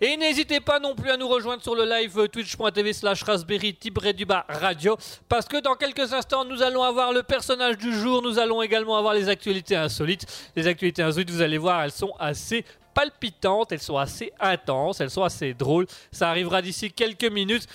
Et 0.00 0.16
n'hésitez 0.16 0.60
pas 0.60 0.78
non 0.78 0.94
plus 0.94 1.10
à 1.10 1.16
nous 1.16 1.26
rejoindre 1.26 1.60
sur 1.60 1.74
le 1.74 1.84
live 1.84 2.28
twitch.tv 2.28 2.92
slash 2.92 3.24
raspberry 3.24 3.76
du 4.14 4.24
bas 4.24 4.46
radio 4.48 4.96
parce 5.28 5.46
que 5.46 5.60
dans 5.60 5.74
quelques 5.74 6.12
instants 6.12 6.44
nous 6.44 6.62
allons 6.62 6.84
avoir 6.84 7.12
le 7.12 7.24
personnage 7.24 7.78
du 7.78 7.92
jour, 7.92 8.22
nous 8.22 8.38
allons 8.38 8.62
également 8.62 8.96
avoir 8.96 9.14
les 9.14 9.28
actualités 9.28 9.74
insolites. 9.74 10.24
Les 10.54 10.68
actualités 10.68 11.02
insolites, 11.02 11.30
vous 11.30 11.42
allez 11.42 11.58
voir, 11.58 11.82
elles 11.82 11.90
sont 11.90 12.12
assez 12.20 12.64
palpitantes, 12.94 13.72
elles 13.72 13.82
sont 13.82 13.96
assez 13.96 14.32
intenses, 14.38 15.00
elles 15.00 15.10
sont 15.10 15.24
assez 15.24 15.52
drôles. 15.52 15.86
Ça 16.12 16.30
arrivera 16.30 16.62
d'ici 16.62 16.92
quelques 16.92 17.30
minutes. 17.30 17.66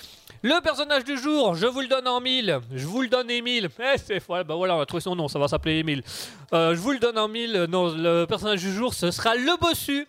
Le 0.42 0.60
personnage 0.60 1.04
du 1.04 1.16
jour, 1.16 1.54
je 1.54 1.66
vous 1.66 1.80
le 1.80 1.88
donne 1.88 2.06
en 2.06 2.20
mille. 2.20 2.58
Je 2.74 2.86
vous 2.86 3.00
le 3.00 3.08
donne 3.08 3.30
Émile. 3.30 3.68
Eh, 3.78 3.98
c'est 3.98 4.22
voilà, 4.26 4.44
bah 4.44 4.54
voilà, 4.54 4.76
on 4.76 4.80
a 4.80 4.86
trouvé 4.86 5.00
son 5.00 5.16
nom, 5.16 5.26
ça 5.28 5.38
va 5.38 5.48
s'appeler 5.48 5.76
Émile. 5.78 6.02
Euh, 6.52 6.74
je 6.74 6.80
vous 6.80 6.92
le 6.92 6.98
donne 6.98 7.18
en 7.18 7.28
mille. 7.28 7.66
Non, 7.70 7.94
le 7.94 8.26
personnage 8.26 8.60
du 8.60 8.72
jour, 8.72 8.92
ce 8.92 9.10
sera 9.10 9.34
le 9.34 9.58
bossu. 9.58 10.06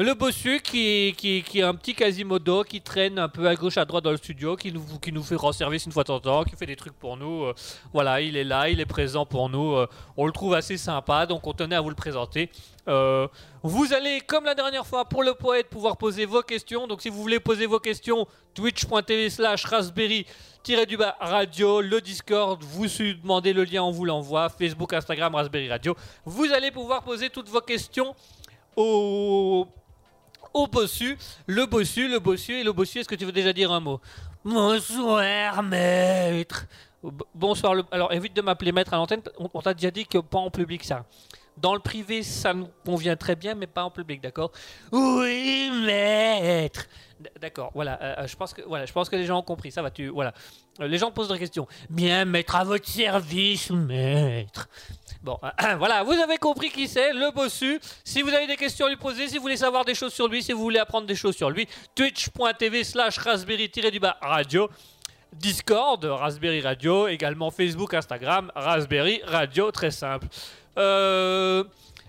Le 0.00 0.14
bossu 0.14 0.60
qui, 0.60 1.08
est 1.08 1.62
un 1.62 1.74
petit 1.74 1.92
Quasimodo 1.92 2.62
qui 2.62 2.80
traîne 2.80 3.18
un 3.18 3.28
peu 3.28 3.48
à 3.48 3.56
gauche 3.56 3.78
à 3.78 3.84
droite 3.84 4.04
dans 4.04 4.12
le 4.12 4.16
studio, 4.16 4.54
qui 4.54 4.70
nous, 4.70 4.84
qui 5.02 5.10
nous 5.10 5.24
fait 5.24 5.34
rendre 5.34 5.56
service 5.56 5.86
une 5.86 5.90
fois 5.90 6.04
de 6.04 6.06
temps 6.06 6.14
en 6.14 6.20
temps, 6.20 6.44
qui 6.44 6.54
fait 6.54 6.66
des 6.66 6.76
trucs 6.76 6.96
pour 6.96 7.16
nous. 7.16 7.42
euh, 7.42 7.54
voilà, 7.92 8.20
il 8.20 8.36
est 8.36 8.44
là, 8.44 8.68
il 8.68 8.78
est 8.78 8.86
présent 8.86 9.26
pour 9.26 9.48
nous. 9.48 9.74
euh, 9.74 9.88
on 10.16 10.26
le 10.26 10.30
trouve 10.30 10.54
assez 10.54 10.76
sympa, 10.76 11.26
donc 11.26 11.44
on 11.48 11.52
tenait 11.52 11.74
à 11.74 11.80
vous 11.80 11.88
le 11.88 11.96
présenter. 11.96 12.48
Euh, 12.86 13.26
vous 13.64 13.92
allez, 13.92 14.20
comme 14.20 14.44
la 14.44 14.54
dernière 14.54 14.86
fois, 14.86 15.04
pour 15.04 15.24
le 15.24 15.34
poète, 15.34 15.68
pouvoir 15.68 15.96
poser 15.96 16.26
vos 16.26 16.42
questions. 16.42 16.86
Donc 16.86 17.02
si 17.02 17.08
vous 17.08 17.20
voulez 17.20 17.40
poser 17.40 17.66
vos 17.66 17.80
questions, 17.80 18.24
twitch.tv 18.54 19.30
slash 19.30 19.64
raspberry 19.64 20.26
du 20.86 20.96
bas 20.96 21.16
radio, 21.18 21.80
le 21.80 22.00
Discord, 22.00 22.62
vous 22.62 22.86
demandez 23.20 23.52
le 23.52 23.64
lien, 23.64 23.82
on 23.82 23.90
vous 23.90 24.04
l'envoie, 24.04 24.48
Facebook, 24.48 24.92
Instagram, 24.92 25.34
Raspberry 25.34 25.68
Radio. 25.68 25.96
Vous 26.24 26.52
allez 26.52 26.70
pouvoir 26.70 27.02
poser 27.02 27.30
toutes 27.30 27.48
vos 27.48 27.62
questions 27.62 28.14
au, 28.76 29.66
au 30.54 30.66
bossu, 30.66 31.18
le 31.46 31.66
bossu, 31.66 32.08
le 32.08 32.18
bossu 32.18 32.54
et 32.54 32.64
le 32.64 32.72
bossu. 32.72 32.98
Est-ce 32.98 33.08
que 33.08 33.14
tu 33.14 33.24
veux 33.24 33.32
déjà 33.32 33.52
dire 33.52 33.72
un 33.72 33.80
mot? 33.80 34.00
Bonsoir, 34.44 35.62
maître. 35.62 36.66
Bonsoir. 37.34 37.74
Le... 37.74 37.84
Alors 37.90 38.12
évite 38.12 38.34
de 38.34 38.42
m'appeler 38.42 38.72
maître 38.72 38.92
à 38.94 38.96
l'antenne. 38.96 39.22
On, 39.38 39.48
on 39.52 39.62
t'a 39.62 39.74
déjà 39.74 39.90
dit 39.90 40.06
que 40.06 40.18
pas 40.18 40.38
en 40.38 40.50
public 40.50 40.84
ça. 40.84 41.04
Dans 41.60 41.74
le 41.74 41.80
privé, 41.80 42.22
ça 42.22 42.54
nous 42.54 42.68
convient 42.84 43.16
très 43.16 43.36
bien, 43.36 43.54
mais 43.54 43.66
pas 43.66 43.84
en 43.84 43.90
public, 43.90 44.20
d'accord 44.20 44.52
Oui, 44.92 45.70
maître. 45.84 46.86
D'accord. 47.40 47.70
Voilà. 47.74 47.98
euh, 48.00 48.14
euh, 48.18 48.26
je 48.26 48.36
pense 48.36 48.54
que 48.54 48.62
voilà, 48.62 48.86
je 48.86 48.92
pense 48.92 49.08
que 49.08 49.16
les 49.16 49.24
gens 49.26 49.38
ont 49.38 49.42
compris. 49.42 49.72
Ça 49.72 49.82
va. 49.82 49.90
Tu 49.90 50.08
voilà. 50.08 50.32
Euh, 50.80 50.86
les 50.86 50.98
gens 50.98 51.10
posent 51.10 51.28
des 51.28 51.38
questions. 51.38 51.66
Bien, 51.90 52.24
maître, 52.24 52.54
à 52.54 52.64
votre 52.64 52.88
service, 52.88 53.70
maître. 53.70 54.68
Bon, 55.22 55.38
voilà, 55.78 56.04
vous 56.04 56.12
avez 56.12 56.36
compris 56.38 56.70
qui 56.70 56.86
c'est, 56.86 57.12
le 57.12 57.32
bossu. 57.32 57.80
Si 58.04 58.22
vous 58.22 58.30
avez 58.30 58.46
des 58.46 58.56
questions 58.56 58.86
à 58.86 58.88
lui 58.88 58.96
poser, 58.96 59.26
si 59.28 59.36
vous 59.36 59.42
voulez 59.42 59.56
savoir 59.56 59.84
des 59.84 59.94
choses 59.94 60.12
sur 60.12 60.28
lui, 60.28 60.42
si 60.42 60.52
vous 60.52 60.60
voulez 60.60 60.78
apprendre 60.78 61.06
des 61.06 61.16
choses 61.16 61.36
sur 61.36 61.50
lui, 61.50 61.66
twitch.tv 61.96 62.84
slash 62.84 63.18
raspberry-du-bas 63.18 64.16
radio. 64.20 64.68
Discord, 65.32 66.02
Raspberry 66.04 66.62
Radio, 66.62 67.06
également 67.06 67.50
Facebook, 67.50 67.92
Instagram, 67.92 68.50
Raspberry 68.54 69.20
Radio, 69.26 69.70
très 69.70 69.90
simple. 69.90 70.26
Euh... 70.78 71.64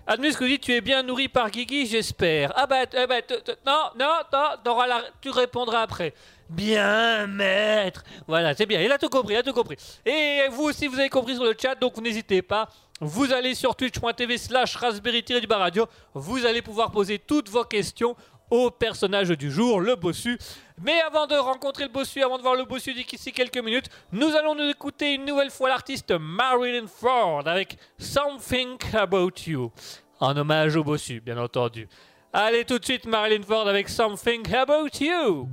Admus 0.06 0.32
que 0.32 0.44
dit 0.44 0.58
tu 0.58 0.72
es 0.74 0.80
bien 0.80 1.04
nourri 1.04 1.28
par 1.28 1.50
Guigui, 1.50 1.86
j'espère. 1.86 2.52
Ah 2.56 2.66
bah, 2.66 2.82
eh 2.82 3.06
bah, 3.06 3.20
non, 3.64 3.90
non, 3.96 4.08
non, 4.34 4.86
tu 5.20 5.30
répondras 5.30 5.82
après. 5.82 6.14
Bien, 6.48 7.28
maître. 7.28 8.02
Voilà, 8.26 8.54
c'est 8.56 8.66
bien. 8.66 8.80
Il 8.80 8.90
a 8.90 8.98
tout 8.98 9.08
compris, 9.08 9.34
il 9.34 9.36
a 9.36 9.44
tout 9.44 9.52
compris. 9.52 9.76
Et 10.04 10.48
vous 10.50 10.64
aussi, 10.64 10.88
vous 10.88 10.98
avez 10.98 11.10
compris 11.10 11.36
sur 11.36 11.44
le 11.44 11.54
chat, 11.56 11.76
donc 11.76 11.96
n'hésitez 11.98 12.42
pas. 12.42 12.68
Vous 13.00 13.32
allez 13.32 13.54
sur 13.54 13.76
twitch.tv 13.76 14.36
slash 14.36 14.74
raspberry-du-bas 14.74 15.58
radio. 15.58 15.86
Vous 16.12 16.44
allez 16.44 16.60
pouvoir 16.60 16.90
poser 16.90 17.20
toutes 17.20 17.48
vos 17.48 17.64
questions 17.64 18.16
au 18.50 18.70
personnage 18.70 19.28
du 19.30 19.50
jour, 19.50 19.80
le 19.80 19.96
bossu. 19.96 20.38
Mais 20.82 21.00
avant 21.00 21.26
de 21.26 21.34
rencontrer 21.34 21.84
le 21.84 21.90
bossu, 21.90 22.22
avant 22.22 22.36
de 22.36 22.42
voir 22.42 22.54
le 22.56 22.64
bossu 22.64 22.92
d'ici 22.92 23.32
quelques 23.32 23.58
minutes, 23.58 23.88
nous 24.12 24.34
allons 24.34 24.54
nous 24.54 24.68
écouter 24.68 25.14
une 25.14 25.24
nouvelle 25.24 25.50
fois 25.50 25.68
l'artiste 25.68 26.12
Marilyn 26.18 26.86
Ford 26.86 27.46
avec 27.46 27.76
Something 27.98 28.76
About 28.94 29.32
You, 29.46 29.70
en 30.18 30.36
hommage 30.36 30.76
au 30.76 30.84
bossu, 30.84 31.20
bien 31.20 31.38
entendu. 31.38 31.88
Allez 32.32 32.64
tout 32.64 32.78
de 32.78 32.84
suite 32.84 33.06
Marilyn 33.06 33.42
Ford 33.42 33.68
avec 33.68 33.88
Something 33.88 34.54
About 34.54 34.88
You. 35.00 35.48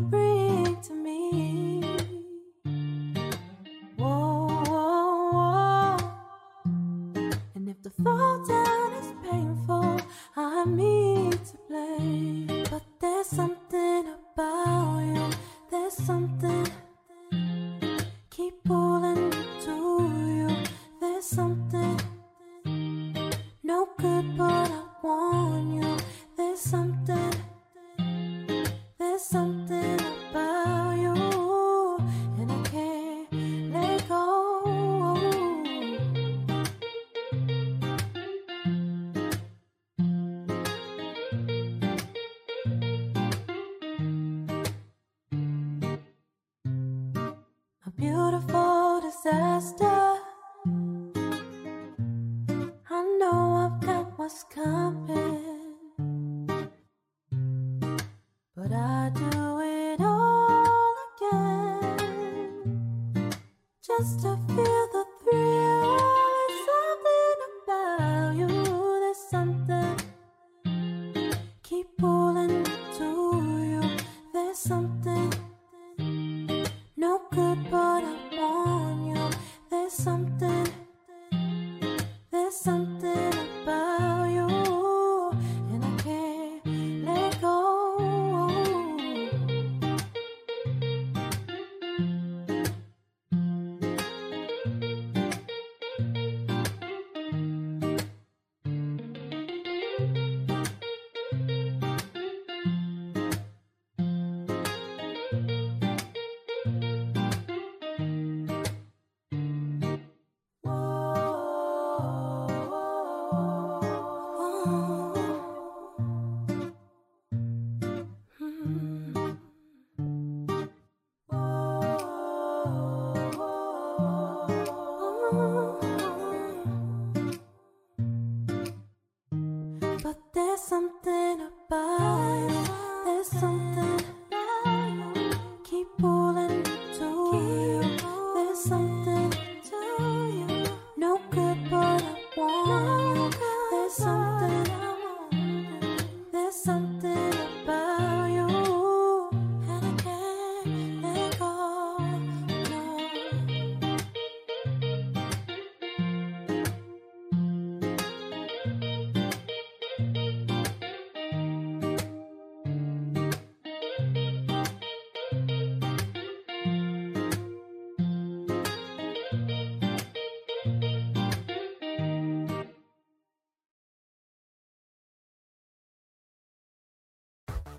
You 0.00 0.29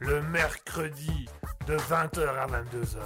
Le 0.02 0.20
mercredi, 0.24 1.30
de 1.68 1.78
20h 1.78 2.28
à 2.28 2.48
22h, 2.48 2.98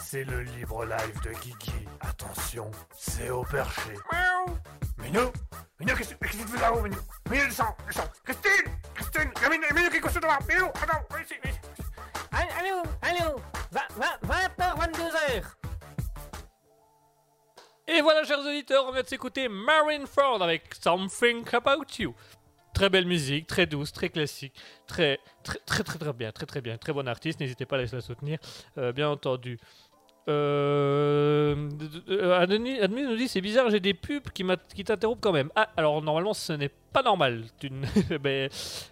c'est 0.00 0.24
le 0.24 0.42
libre 0.42 0.84
live 0.84 1.20
de 1.22 1.30
Kiki. 1.38 1.86
Attention, 2.00 2.68
c'est 2.98 3.30
au 3.30 3.44
perché. 3.44 3.92
Miaou 4.10 4.58
Minou 4.98 5.32
Minou, 5.78 5.94
qu'est-ce 5.94 6.14
qu'est-ce 6.14 6.38
que 6.38 6.42
tu 6.42 6.48
fais 6.48 6.60
là-haut, 6.60 6.82
Minou? 6.82 6.96
Minou, 7.30 7.44
descends, 7.44 7.76
descends 7.86 8.10
Christine 8.24 8.72
Christine 8.92 9.30
Minou, 9.48 9.66
Minou, 9.72 9.88
qui 9.88 9.98
est 9.98 10.00
couché 10.00 10.18
devant 10.18 10.36
Minou, 10.48 10.66
attends, 10.66 11.06
viens 11.10 11.22
ici, 11.22 11.34
viens 11.44 11.52
ici. 11.52 11.60
Allô, 12.32 12.82
allô, 13.02 13.40
20h, 13.72 14.78
22h. 14.80 15.44
Et 17.86 18.00
voilà, 18.00 18.24
chers 18.24 18.40
auditeurs, 18.40 18.84
on 18.88 18.90
vient 18.92 19.02
de 19.02 19.06
s'écouter 19.06 19.48
Marine 19.48 20.08
Ford 20.08 20.42
avec 20.42 20.74
Something 20.74 21.44
About 21.52 21.84
You. 22.00 22.16
Très 22.74 22.88
belle 22.88 23.06
musique, 23.06 23.46
très 23.46 23.66
douce, 23.66 23.92
très 23.92 24.08
classique, 24.08 24.60
très 24.88 25.20
très 25.42 25.82
très 25.82 25.98
très 25.98 26.12
bien, 26.12 26.32
très 26.32 26.46
très 26.46 26.60
bien, 26.60 26.76
très 26.78 26.92
bon 26.92 27.06
artiste. 27.08 27.40
N'hésitez 27.40 27.66
pas 27.66 27.76
à 27.76 27.82
la 27.82 28.00
soutenir, 28.00 28.38
euh, 28.78 28.92
bien 28.92 29.08
entendu. 29.10 29.58
Euh, 30.28 31.68
euh, 32.08 32.40
Adenis 32.40 32.78
nous 32.88 33.16
dit 33.16 33.26
c'est 33.26 33.40
bizarre, 33.40 33.70
j'ai 33.70 33.80
des 33.80 33.92
pubs 33.94 34.28
qui, 34.30 34.44
t'interrompent 34.84 35.20
quand 35.20 35.32
même. 35.32 35.50
Ah, 35.56 35.68
alors 35.76 36.00
normalement 36.00 36.32
ce 36.32 36.52
n'est 36.52 36.68
pas 36.68 37.02
normal. 37.02 37.44
Mais 38.22 38.48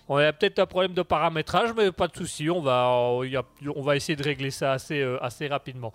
on 0.09 0.17
a 0.17 0.33
peut-être 0.33 0.59
un 0.59 0.67
problème 0.67 0.93
de 0.93 1.03
paramétrage, 1.03 1.71
mais 1.77 1.93
pas 1.93 2.09
de 2.09 2.17
souci. 2.17 2.51
On 2.51 2.61
va, 2.61 2.87
a- 2.89 3.43
on 3.77 3.83
va 3.83 3.95
essayer 3.97 4.17
de 4.17 4.23
régler 4.25 4.51
ça 4.51 4.73
assez, 4.73 5.01
euh, 5.01 5.23
assez 5.23 5.47
rapidement. 5.47 5.93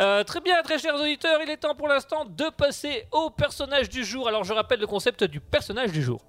Euh, 0.00 0.24
très 0.24 0.40
bien, 0.40 0.60
très 0.62 0.78
chers 0.78 0.94
auditeurs, 0.96 1.40
il 1.44 1.50
est 1.50 1.58
temps 1.58 1.74
pour 1.76 1.86
l'instant 1.88 2.24
de 2.24 2.50
passer 2.56 3.04
au 3.12 3.30
personnage 3.30 3.88
du 3.88 4.04
jour. 4.04 4.26
Alors 4.26 4.42
je 4.44 4.52
rappelle 4.52 4.80
le 4.80 4.86
concept 4.86 5.22
du 5.24 5.38
personnage 5.40 5.92
du 5.92 6.02
jour. 6.02 6.20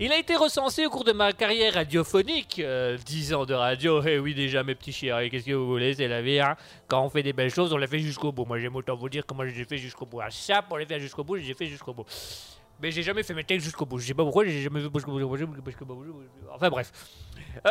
Il 0.00 0.10
a 0.10 0.18
été 0.18 0.34
recensé 0.34 0.84
au 0.86 0.90
cours 0.90 1.04
de 1.04 1.12
ma 1.12 1.32
carrière 1.32 1.74
radiophonique, 1.74 2.58
euh, 2.58 2.98
10 3.06 3.34
ans 3.34 3.46
de 3.46 3.54
radio, 3.54 4.02
et 4.02 4.18
oui 4.18 4.34
déjà 4.34 4.64
mes 4.64 4.74
petits 4.74 4.92
chéris, 4.92 5.30
qu'est-ce 5.30 5.46
que 5.46 5.52
vous 5.52 5.68
voulez, 5.68 5.94
c'est 5.94 6.08
la 6.08 6.20
vie, 6.20 6.40
hein. 6.40 6.56
quand 6.88 7.04
on 7.04 7.08
fait 7.08 7.22
des 7.22 7.32
belles 7.32 7.54
choses, 7.54 7.72
on 7.72 7.76
les 7.76 7.86
fait 7.86 8.00
jusqu'au 8.00 8.32
bout. 8.32 8.44
Moi 8.44 8.58
j'aime 8.58 8.74
autant 8.74 8.96
vous 8.96 9.08
dire 9.08 9.24
comment 9.24 9.46
j'ai 9.46 9.64
fait 9.64 9.78
jusqu'au 9.78 10.04
bout. 10.04 10.20
Ça, 10.30 10.62
pour 10.62 10.78
les 10.78 10.86
faire 10.86 10.98
jusqu'au 10.98 11.22
bout, 11.22 11.36
j'ai 11.36 11.54
fait 11.54 11.66
jusqu'au 11.66 11.94
bout. 11.94 12.04
Mais 12.82 12.90
j'ai 12.90 13.04
jamais 13.04 13.22
fait 13.22 13.34
mes 13.34 13.44
textes 13.44 13.66
jusqu'au 13.66 13.86
bout, 13.86 14.00
je 14.00 14.08
sais 14.08 14.14
pas 14.14 14.24
pourquoi, 14.24 14.44
j'ai 14.44 14.62
jamais 14.62 14.80
fait 14.80 14.90
jusqu'au 14.92 15.12
bout. 15.12 16.12
Enfin 16.52 16.70
bref. 16.70 16.90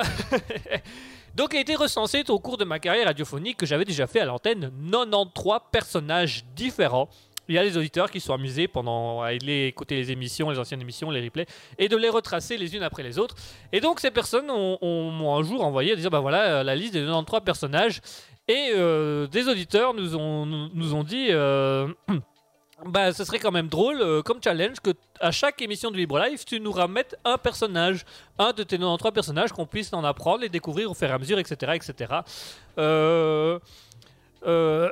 Donc 1.36 1.54
il 1.54 1.58
a 1.58 1.60
été 1.60 1.76
recensé 1.76 2.24
au 2.30 2.40
cours 2.40 2.58
de 2.58 2.64
ma 2.64 2.80
carrière 2.80 3.08
radiophonique 3.08 3.58
que 3.58 3.66
j'avais 3.66 3.84
déjà 3.84 4.08
fait 4.08 4.22
à 4.22 4.26
l'antenne 4.26 4.72
93 4.92 5.60
personnages 5.74 6.46
différents. 6.56 7.10
Il 7.50 7.56
y 7.56 7.58
a 7.58 7.64
des 7.64 7.76
auditeurs 7.78 8.10
qui 8.10 8.20
sont 8.22 8.34
amusés 8.34 8.68
pendant 8.68 9.22
à 9.22 9.28
aller 9.28 9.68
écouter 9.68 9.96
les 9.96 10.12
émissions, 10.12 10.50
les 10.50 10.58
anciennes 10.60 10.82
émissions, 10.82 11.10
les 11.12 11.22
replays, 11.22 11.46
et 11.78 11.90
de 11.90 11.98
les 11.98 12.10
retracer 12.10 12.56
les 12.58 12.74
unes 12.76 12.84
après 12.84 13.04
les 13.04 13.20
autres. 13.20 13.36
Et 13.72 13.82
donc 13.82 14.00
ces 14.00 14.12
personnes 14.12 14.50
ont- 14.50 14.78
ont- 14.82 15.12
m'ont 15.12 15.36
un 15.36 15.44
jour 15.44 15.64
envoyé 15.64 15.92
à 15.92 15.96
dire 15.96 16.10
bah 16.10 16.20
voilà 16.22 16.60
euh, 16.60 16.64
la 16.64 16.76
liste 16.76 16.94
des 16.94 17.02
93 17.02 17.42
personnages. 17.44 18.00
Et 18.48 18.72
euh, 18.76 19.28
des 19.28 19.48
auditeurs 19.48 19.94
nous 19.94 20.16
ont, 20.16 20.46
nous, 20.46 20.94
ont 20.96 21.04
dit 21.04 21.28
euh, 21.32 21.88
bah 22.86 23.14
ce 23.14 23.24
serait 23.24 23.40
quand 23.40 23.52
même 23.52 23.68
drôle 23.68 24.24
comme 24.24 24.40
challenge 24.44 24.80
que 24.82 24.92
à 25.22 25.32
chaque 25.32 25.62
émission 25.62 25.92
de 25.92 25.98
Libre 25.98 26.20
Live 26.20 26.44
tu 26.46 26.60
nous 26.60 26.72
ramettes 26.72 27.16
un 27.24 27.38
personnage, 27.38 28.04
un 28.40 28.52
de 28.52 28.64
tes 28.64 28.78
93 28.78 29.14
personnages 29.14 29.52
qu'on 29.54 29.66
puisse 29.66 29.94
en 29.94 30.04
apprendre, 30.04 30.40
les 30.42 30.50
découvrir 30.50 30.92
au 30.92 30.94
fur 30.94 31.08
et 31.10 31.12
à 31.12 31.18
mesure, 31.18 31.40
etc. 31.40 31.74
etc. 31.76 32.14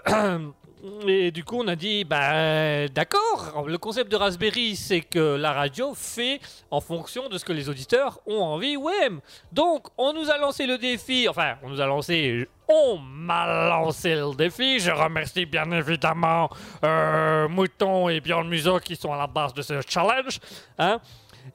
et 1.08 1.32
du 1.32 1.44
coup, 1.44 1.58
on 1.60 1.68
a 1.68 1.76
dit, 1.76 2.04
bah 2.04 2.88
d'accord, 2.88 3.66
le 3.68 3.78
concept 3.78 4.12
de 4.12 4.16
Raspberry, 4.16 4.76
c'est 4.76 5.02
que 5.02 5.36
la 5.36 5.54
radio 5.54 5.94
fait 5.94 6.40
en 6.72 6.82
fonction 6.82 7.30
de 7.30 7.38
ce 7.38 7.46
que 7.46 7.54
les 7.54 7.70
auditeurs 7.70 8.20
ont 8.26 8.42
envie 8.42 8.76
ou 8.78 8.90
aiment. 8.90 9.20
Donc, 9.52 9.88
on 9.98 10.14
nous 10.14 10.30
a 10.32 10.38
lancé 10.38 10.66
le 10.66 10.78
défi, 10.78 11.28
enfin, 11.30 11.56
on 11.62 11.70
nous 11.70 11.82
a 11.82 11.86
lancé, 11.86 12.48
on 12.68 12.98
m'a 12.98 13.70
lancé 13.70 14.16
le 14.16 14.36
défi. 14.36 14.80
Je 14.80 14.92
remercie 14.92 15.46
bien 15.46 15.70
évidemment 15.72 16.50
euh, 16.84 17.48
Mouton 17.48 18.10
et 18.10 18.20
Bjorn 18.20 18.48
Muso 18.48 18.80
qui 18.80 18.96
sont 18.96 19.14
à 19.14 19.18
la 19.18 19.28
base 19.28 19.54
de 19.54 19.62
ce 19.62 19.82
challenge. 19.88 20.40
Hein. 20.80 21.00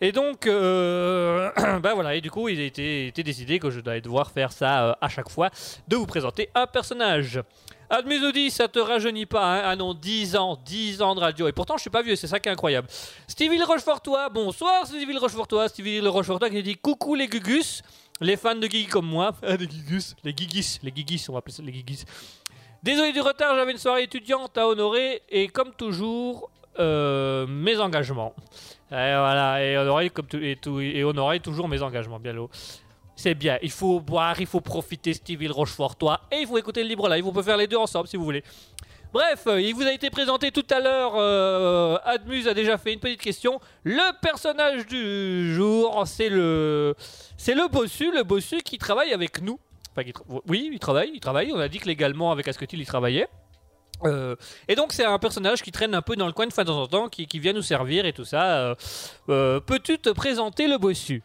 Et 0.01 0.13
donc, 0.13 0.47
euh, 0.47 1.51
bah 1.81 1.95
voilà, 1.95 2.15
et 2.15 2.21
du 2.21 2.31
coup, 2.31 2.49
il 2.49 2.61
a 2.61 2.65
été, 2.65 3.09
été 3.09 3.23
décidé 3.23 3.59
que 3.59 3.71
je 3.71 3.81
dois 3.81 3.99
devoir 4.01 4.31
faire 4.31 4.53
ça 4.53 4.89
euh, 4.89 4.95
à 5.01 5.09
chaque 5.09 5.31
fois, 5.31 5.51
de 5.89 5.97
vous 5.97 6.07
présenter 6.07 6.49
un 6.55 6.67
personnage. 6.67 7.41
Dit, 8.33 8.51
ça 8.51 8.67
te 8.69 8.79
rajeunit 8.79 9.27
pas, 9.27 9.45
hein 9.45 9.63
Ah 9.65 9.77
non, 9.77 9.95
10 9.95 10.37
ans, 10.37 10.59
10 10.65 11.03
ans 11.03 11.15
de 11.15 11.21
radio. 11.21 11.47
Et 11.47 11.53
pourtant, 11.53 11.77
je 11.77 11.83
suis 11.83 11.91
pas 11.91 12.03
vieux, 12.03 12.17
c'est 12.17 12.27
ça 12.27 12.41
qui 12.41 12.49
est 12.49 12.53
incroyable. 12.53 12.89
Stevie 13.29 13.59
le 13.59 13.65
Rochefortois, 13.65 14.29
bonsoir 14.29 14.87
Stevie 14.87 15.13
le 15.13 15.21
Rochefortois. 15.21 15.69
Stevie 15.69 16.01
le 16.01 16.09
Rochefortois 16.09 16.51
qui 16.51 16.63
dit 16.63 16.77
coucou 16.77 17.15
les 17.15 17.29
gugus, 17.29 17.83
les 18.21 18.37
fans 18.37 18.57
de 18.57 18.67
Guigui 18.67 18.87
comme 18.87 19.07
moi. 19.07 19.33
Ah, 19.43 19.57
des 19.57 19.67
gugus, 19.67 20.17
les 20.25 20.33
guigis, 20.33 20.81
les 20.83 20.91
guigis, 20.91 21.25
on 21.29 21.33
va 21.33 21.39
appeler 21.39 21.55
ça 21.55 21.63
les 21.63 21.73
guigis. 21.73 22.05
Désolé 22.83 23.13
du 23.13 23.21
retard, 23.21 23.55
j'avais 23.57 23.73
une 23.73 23.79
soirée 23.79 24.03
étudiante 24.03 24.59
à 24.59 24.67
honorer 24.67 25.23
et 25.29 25.49
comme 25.49 25.73
toujours, 25.73 26.51
euh, 26.79 27.47
mes 27.47 27.79
engagements. 27.79 28.35
Et 28.91 28.95
voilà, 28.95 29.65
et 29.65 29.77
honorer, 29.79 30.11
comme 30.11 30.27
tout, 30.27 30.39
et, 30.39 30.57
tout, 30.57 30.81
et 30.81 31.03
honorer 31.03 31.41
toujours 31.41 31.69
mes 31.69 31.83
engagements, 31.83 32.19
bien 32.19 32.33
l'eau. 32.33 32.51
C'est 33.19 33.35
bien, 33.35 33.59
il 33.63 33.71
faut 33.71 33.99
boire, 33.99 34.39
il 34.39 34.47
faut 34.47 34.61
profiter 34.61 35.15
Stevie 35.15 35.49
Rochefortois 35.49 36.21
et 36.31 36.37
il 36.37 36.47
faut 36.47 36.59
écouter 36.59 36.83
le 36.83 36.89
libre 36.91 37.09
live. 37.09 37.27
On 37.27 37.33
peut 37.33 37.43
faire 37.43 37.57
les 37.57 37.67
deux 37.67 37.79
ensemble 37.79 38.07
si 38.09 38.17
vous 38.19 38.25
voulez. 38.25 38.45
Bref, 39.11 39.45
euh, 39.47 39.59
il 39.59 39.75
vous 39.75 39.87
a 39.87 39.93
été 39.93 40.11
présenté 40.11 40.51
tout 40.51 40.67
à 40.69 40.81
l'heure. 40.81 41.15
euh, 41.17 41.97
Admuse 42.05 42.47
a 42.47 42.53
déjà 42.53 42.77
fait 42.77 42.93
une 42.93 43.01
petite 43.01 43.23
question. 43.23 43.59
Le 43.85 44.13
personnage 44.21 44.87
du 44.87 45.55
jour, 45.55 46.03
c'est 46.07 46.29
le, 46.29 46.95
c'est 47.39 47.55
le 47.55 47.69
bossu, 47.69 48.13
le 48.13 48.23
bossu 48.23 48.59
qui 48.59 48.77
travaille 48.77 49.15
avec 49.15 49.41
nous. 49.41 49.59
Enfin, 49.97 50.07
oui, 50.47 50.69
il 50.71 50.79
travaille, 50.79 51.13
il 51.15 51.21
travaille. 51.21 51.51
On 51.55 51.59
a 51.59 51.69
dit 51.69 51.79
que 51.79 51.87
légalement 51.87 52.31
avec 52.31 52.47
Asketil, 52.47 52.79
il 52.79 52.87
travaillait. 52.87 53.29
Euh, 54.05 54.37
et 54.69 54.75
donc 54.75 54.93
c'est 54.93 55.07
un 55.07 55.19
personnage 55.19 55.63
qui 55.63 55.73
traîne 55.73 55.95
un 55.95 56.03
peu 56.03 56.17
dans 56.17 56.27
le 56.27 56.35
coin 56.35 56.47
de 56.47 56.53
fin 56.53 56.65
de 56.65 56.69
temps 56.69 56.83
en 56.83 56.87
temps, 56.87 57.09
qui, 57.09 57.27
vient 57.39 57.55
nous 57.55 57.63
servir 57.63 58.05
et 58.05 58.13
tout 58.13 58.27
ça. 58.27 58.77
Peux-tu 59.27 59.99
te 59.99 60.11
présenter 60.11 60.69
le 60.69 60.77
bossu? 60.77 61.23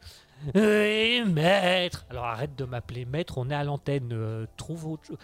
Oui, 0.55 1.23
maître. 1.27 2.05
Alors 2.09 2.25
arrête 2.25 2.55
de 2.55 2.65
m'appeler 2.65 3.05
maître, 3.05 3.37
on 3.37 3.49
est 3.49 3.55
à 3.55 3.63
l'antenne. 3.63 4.09
euh, 4.11 4.45
trouve 4.57 4.87
autre 4.87 5.05
chose. 5.05 5.17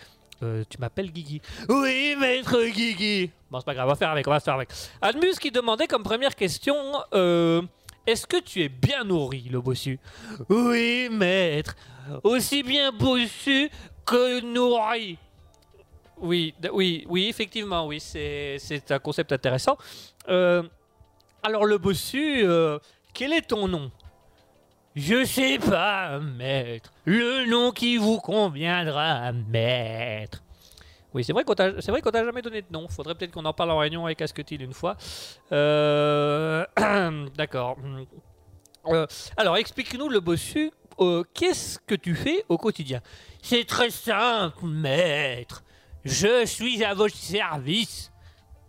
Euh, 0.43 0.63
tu 0.69 0.77
m'appelles 0.77 1.11
Guigui. 1.11 1.41
Oui, 1.67 2.15
maître 2.19 2.63
Guigui. 2.63 3.31
Bon, 3.49 3.59
c'est 3.59 3.65
pas 3.65 3.73
grave, 3.73 3.87
on 3.87 3.91
va 3.91 3.95
faire 3.95 4.11
avec, 4.11 4.27
on 4.27 4.31
va 4.31 4.39
faire 4.39 4.53
avec. 4.53 4.69
Admus 5.01 5.33
qui 5.39 5.49
demandait 5.49 5.87
comme 5.87 6.03
première 6.03 6.35
question 6.35 6.75
euh, 7.13 7.63
Est-ce 8.05 8.27
que 8.27 8.37
tu 8.39 8.61
es 8.61 8.69
bien 8.69 9.03
nourri, 9.03 9.47
le 9.51 9.59
bossu? 9.59 9.99
Oui, 10.49 11.09
maître. 11.11 11.75
Aussi 12.23 12.61
bien 12.61 12.91
bossu 12.91 13.71
que 14.05 14.41
nourri. 14.41 15.17
Oui, 16.19 16.53
oui, 16.71 17.05
oui, 17.09 17.27
effectivement, 17.27 17.87
oui, 17.87 17.99
c'est 17.99 18.91
un 18.91 18.99
concept 18.99 19.31
intéressant. 19.31 19.77
Alors, 20.27 21.65
le 21.65 21.77
bossu, 21.77 22.45
quel 23.13 23.33
est 23.33 23.47
ton 23.47 23.67
nom? 23.67 23.91
Je 24.99 25.25
sais 25.25 25.59
pas, 25.59 26.19
maître. 26.19 26.91
Le 27.05 27.45
nom 27.47 27.69
qui 27.69 27.97
vous 27.97 28.17
conviendra, 28.17 29.31
maître. 29.31 30.41
Oui, 31.13 31.23
c'est 31.23 31.33
vrai 31.33 31.43
qu'on 31.43 31.53
t'a 31.53 31.79
c'est 31.79 31.93
jamais 32.13 32.41
donné 32.41 32.63
de 32.63 32.67
nom. 32.71 32.87
Faudrait 32.87 33.13
peut-être 33.13 33.29
qu'on 33.31 33.45
en 33.45 33.53
parle 33.53 33.69
en 33.69 33.77
réunion 33.77 34.07
avec 34.07 34.19
Asketil 34.23 34.63
une 34.63 34.73
fois. 34.73 34.97
Euh, 35.51 36.65
D'accord. 37.37 37.77
Euh, 38.87 39.05
alors, 39.37 39.57
explique-nous 39.57 40.09
le 40.09 40.19
bossu. 40.19 40.71
euh, 40.99 41.23
Qu'est-ce 41.31 41.77
que 41.77 41.93
tu 41.93 42.15
fais 42.15 42.43
au 42.49 42.57
quotidien? 42.57 43.01
C'est 43.43 43.65
très 43.65 43.91
simple, 43.91 44.65
maître. 44.65 45.63
Je 46.05 46.43
suis 46.47 46.83
à 46.83 46.95
votre 46.95 47.15
service. 47.15 48.11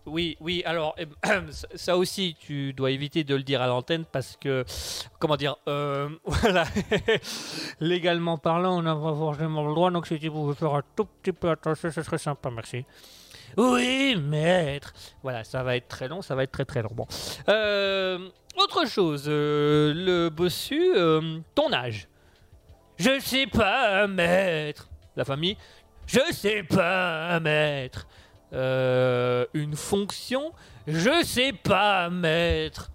Oui, 0.09 0.37
oui, 0.41 0.63
alors, 0.67 0.95
eh, 0.99 1.07
ça- 1.51 1.69
ça 1.75 1.97
aussi, 1.97 2.37
tu 2.41 2.73
dois 2.73 2.91
éviter 2.91 3.25
de 3.25 3.35
le 3.35 3.43
dire 3.43 3.63
à 3.63 3.67
l'antenne 3.67 4.05
parce 4.11 4.37
que, 4.41 4.65
comment 5.19 5.37
dire, 5.37 5.57
euh, 5.69 6.09
voilà, 6.25 6.65
légalement 7.81 8.39
parlant, 8.39 8.79
on 8.79 8.83
n'a 8.83 8.95
pas 8.95 9.15
forcément 9.15 9.67
le 9.67 9.75
droit, 9.75 9.91
donc 9.91 10.07
si 10.07 10.19
tu 10.19 10.31
pouvais 10.31 10.55
faire 10.55 10.75
un 10.75 10.83
tout 10.97 11.05
petit 11.05 11.33
peu 11.33 11.51
attention, 11.51 11.91
ce 11.91 12.03
serait 12.03 12.19
sympa, 12.19 12.51
merci. 12.51 12.85
Oui, 13.57 14.17
maître. 14.21 14.93
Voilà, 15.23 15.43
ça 15.45 15.63
va 15.63 15.77
être 15.77 15.89
très 15.89 16.07
long, 16.09 16.23
ça 16.23 16.35
va 16.35 16.43
être 16.45 16.53
très 16.53 16.65
très 16.65 16.83
long. 16.83 16.91
Bon. 16.93 17.07
Euh, 17.49 18.29
autre 18.57 18.87
chose, 18.87 19.25
euh, 19.27 19.93
le 19.95 20.29
bossu, 20.29 20.93
ton 21.55 21.73
âge. 21.73 22.09
Je 22.99 23.19
sais 23.21 23.47
pas, 23.47 24.07
maître. 24.07 24.89
La 25.17 25.25
famille. 25.25 25.57
Je 26.07 26.21
sais 26.33 26.63
pas, 26.63 27.39
maître. 27.41 28.07
Euh, 28.53 29.47
une 29.55 29.77
fonction. 29.77 30.53
Je 30.87 31.23
sais 31.25 31.53
pas, 31.53 32.09
maître. 32.11 32.91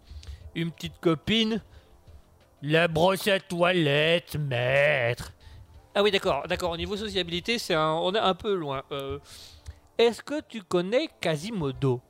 Une 0.56 0.72
petite 0.72 1.00
copine. 1.00 1.62
La 2.62 2.88
brosse 2.88 3.28
à 3.28 3.40
toilette, 3.40 4.36
maître. 4.36 5.34
Ah 5.96 6.02
oui, 6.02 6.12
d'accord, 6.12 6.48
d'accord. 6.48 6.72
Au 6.72 6.78
niveau 6.78 6.96
sociabilité, 6.96 7.60
c'est 7.60 7.76
on 7.76 8.14
est 8.16 8.20
un 8.20 8.34
peu 8.34 8.56
loin. 8.56 8.84
Euh, 8.92 9.20
Est-ce 9.98 10.24
que 10.24 10.42
tu 10.48 10.62
connais 10.64 11.10
Quasimodo? 11.22 12.02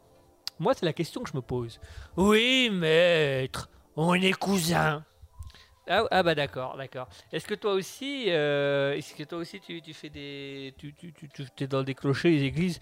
Moi, 0.60 0.74
c'est 0.76 0.86
la 0.86 0.94
question 0.94 1.22
que 1.24 1.30
je 1.30 1.36
me 1.36 1.42
pose. 1.42 1.80
Oui, 2.16 2.70
maître. 2.72 3.70
On 3.96 4.14
est 4.14 4.34
cousins. 4.34 5.04
Ah, 5.88 6.04
ah 6.12 6.24
bah 6.24 6.34
d'accord, 6.34 6.78
d'accord. 6.78 7.10
Est-ce 7.32 7.46
que 7.46 7.56
toi 7.56 7.74
aussi, 7.74 8.26
euh, 8.30 8.94
est-ce 8.94 9.14
que 9.14 9.24
toi 9.24 9.40
aussi 9.40 9.60
tu, 9.60 9.82
fais 9.94 10.10
des, 10.10 10.74
tu, 10.78 10.94
tu, 10.94 11.14
tu, 11.14 11.46
es 11.60 11.68
dans 11.68 11.84
des 11.84 11.94
clochers, 11.94 12.32
des 12.32 12.44
églises? 12.46 12.80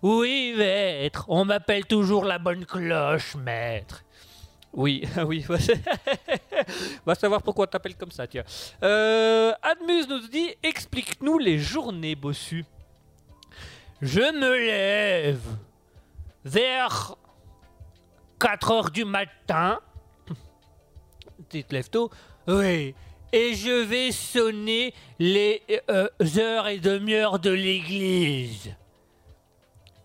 Oui, 0.00 0.54
maître. 0.56 1.26
On 1.28 1.44
m'appelle 1.44 1.84
toujours 1.84 2.24
la 2.24 2.38
bonne 2.38 2.64
cloche, 2.64 3.34
maître. 3.36 4.02
Oui, 4.72 5.06
oui. 5.26 5.44
Va 7.06 7.14
savoir 7.14 7.42
pourquoi 7.42 7.66
on 7.66 7.68
t'appelle 7.68 7.96
comme 7.96 8.12
ça, 8.12 8.26
tiens. 8.26 8.44
Euh, 8.82 9.52
Admuse 9.62 10.08
nous 10.08 10.26
dit, 10.28 10.54
explique-nous 10.62 11.38
les 11.38 11.58
journées 11.58 12.14
bossues. 12.14 12.64
Je 14.00 14.20
me 14.20 14.56
lève 14.56 15.44
vers 16.44 17.14
4 18.40 18.70
heures 18.70 18.90
du 18.90 19.04
matin. 19.04 19.80
Tu 21.50 21.62
te 21.64 21.74
lèves 21.74 21.90
tôt 21.90 22.10
Oui. 22.48 22.94
Et 23.32 23.54
je 23.54 23.84
vais 23.84 24.10
sonner 24.10 24.94
les 25.18 25.62
euh, 25.90 26.08
heures 26.38 26.68
et 26.68 26.78
demi-heures 26.78 27.38
de 27.38 27.50
l'église. 27.50 28.74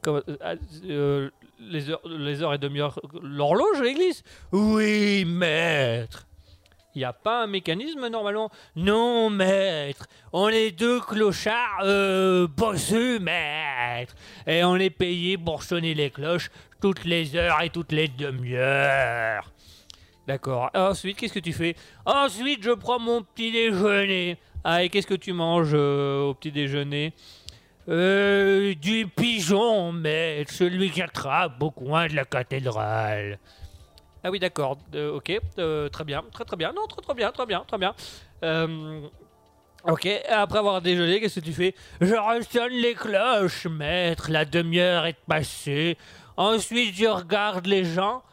Euh, 0.08 0.22
ah, 0.42 0.56
euh, 0.86 1.30
les, 1.58 1.90
heures, 1.90 2.02
les 2.06 2.42
heures 2.44 2.54
et 2.54 2.58
demi-heures, 2.58 3.00
l'horloge 3.22 3.80
de 3.80 3.86
l'église? 3.86 4.24
Oui, 4.52 5.24
maître. 5.26 6.28
Il 6.96 7.00
n'y 7.00 7.06
a 7.06 7.14
pas 7.14 7.44
un 7.44 7.48
mécanisme 7.48 8.08
normalement? 8.08 8.52
Non, 8.76 9.30
maître. 9.30 10.06
On 10.34 10.50
est 10.50 10.72
deux 10.72 11.00
clochards 11.00 11.80
euh, 11.84 12.48
bossus, 12.48 13.20
maître. 13.20 14.16
Et 14.46 14.66
on 14.66 14.76
est 14.76 14.90
payé 14.90 15.38
pour 15.38 15.64
sonner 15.64 15.94
les 15.94 16.10
cloches 16.10 16.52
toutes 16.82 17.06
les 17.06 17.38
heures 17.38 17.62
et 17.62 17.70
toutes 17.70 17.94
les 17.94 18.10
demi-heures. 18.10 19.53
D'accord. 20.28 20.70
Ensuite, 20.74 21.18
qu'est-ce 21.18 21.34
que 21.34 21.40
tu 21.40 21.52
fais? 21.54 21.76
Ensuite, 22.06 22.64
je 22.64 22.72
prends 22.72 23.00
mon 23.00 23.24
petit 23.24 23.52
déjeuner. 23.52 24.38
Ah, 24.64 24.84
et 24.84 24.90
qu'est-ce 24.90 25.08
que 25.08 25.14
tu 25.14 25.34
manges 25.34 25.72
euh, 25.74 26.22
au 26.24 26.34
petit 26.34 26.52
déjeuner? 26.52 27.14
Euh, 27.90 28.74
Du 28.76 29.08
pigeon, 29.08 29.92
maître. 29.92 30.54
Celui 30.54 30.90
qui 30.92 31.02
attrape 31.02 31.62
au 31.62 31.72
coin 31.72 32.08
de 32.08 32.16
la 32.16 32.24
cathédrale. 32.24 33.38
Ah 34.24 34.32
oui, 34.32 34.40
d'accord. 34.40 34.78
Euh, 34.96 35.16
ok, 35.18 35.34
euh, 35.60 35.90
très 35.90 36.06
bien, 36.06 36.24
très 36.32 36.46
très 36.46 36.56
bien. 36.56 36.72
Non, 36.72 36.88
très 36.88 37.02
très 37.02 37.14
bien, 37.14 37.32
très 37.34 37.46
bien, 37.46 37.66
très 37.68 37.78
bien. 37.78 37.94
Ok, 39.86 40.08
après 40.30 40.60
avoir 40.60 40.82
déjeuné, 40.82 41.20
qu'est-ce 41.20 41.42
que 41.42 41.46
tu 41.46 41.52
fais? 41.52 41.76
Je 42.00 42.16
ressonne 42.16 42.72
les 42.72 42.94
cloches, 42.94 43.66
maître. 43.68 44.32
La 44.32 44.46
demi-heure 44.46 45.06
est 45.06 45.18
passée. 45.28 45.98
Ensuite, 46.38 46.96
je 46.96 47.08
regarde 47.08 47.68
les 47.68 47.84
gens 47.84 48.24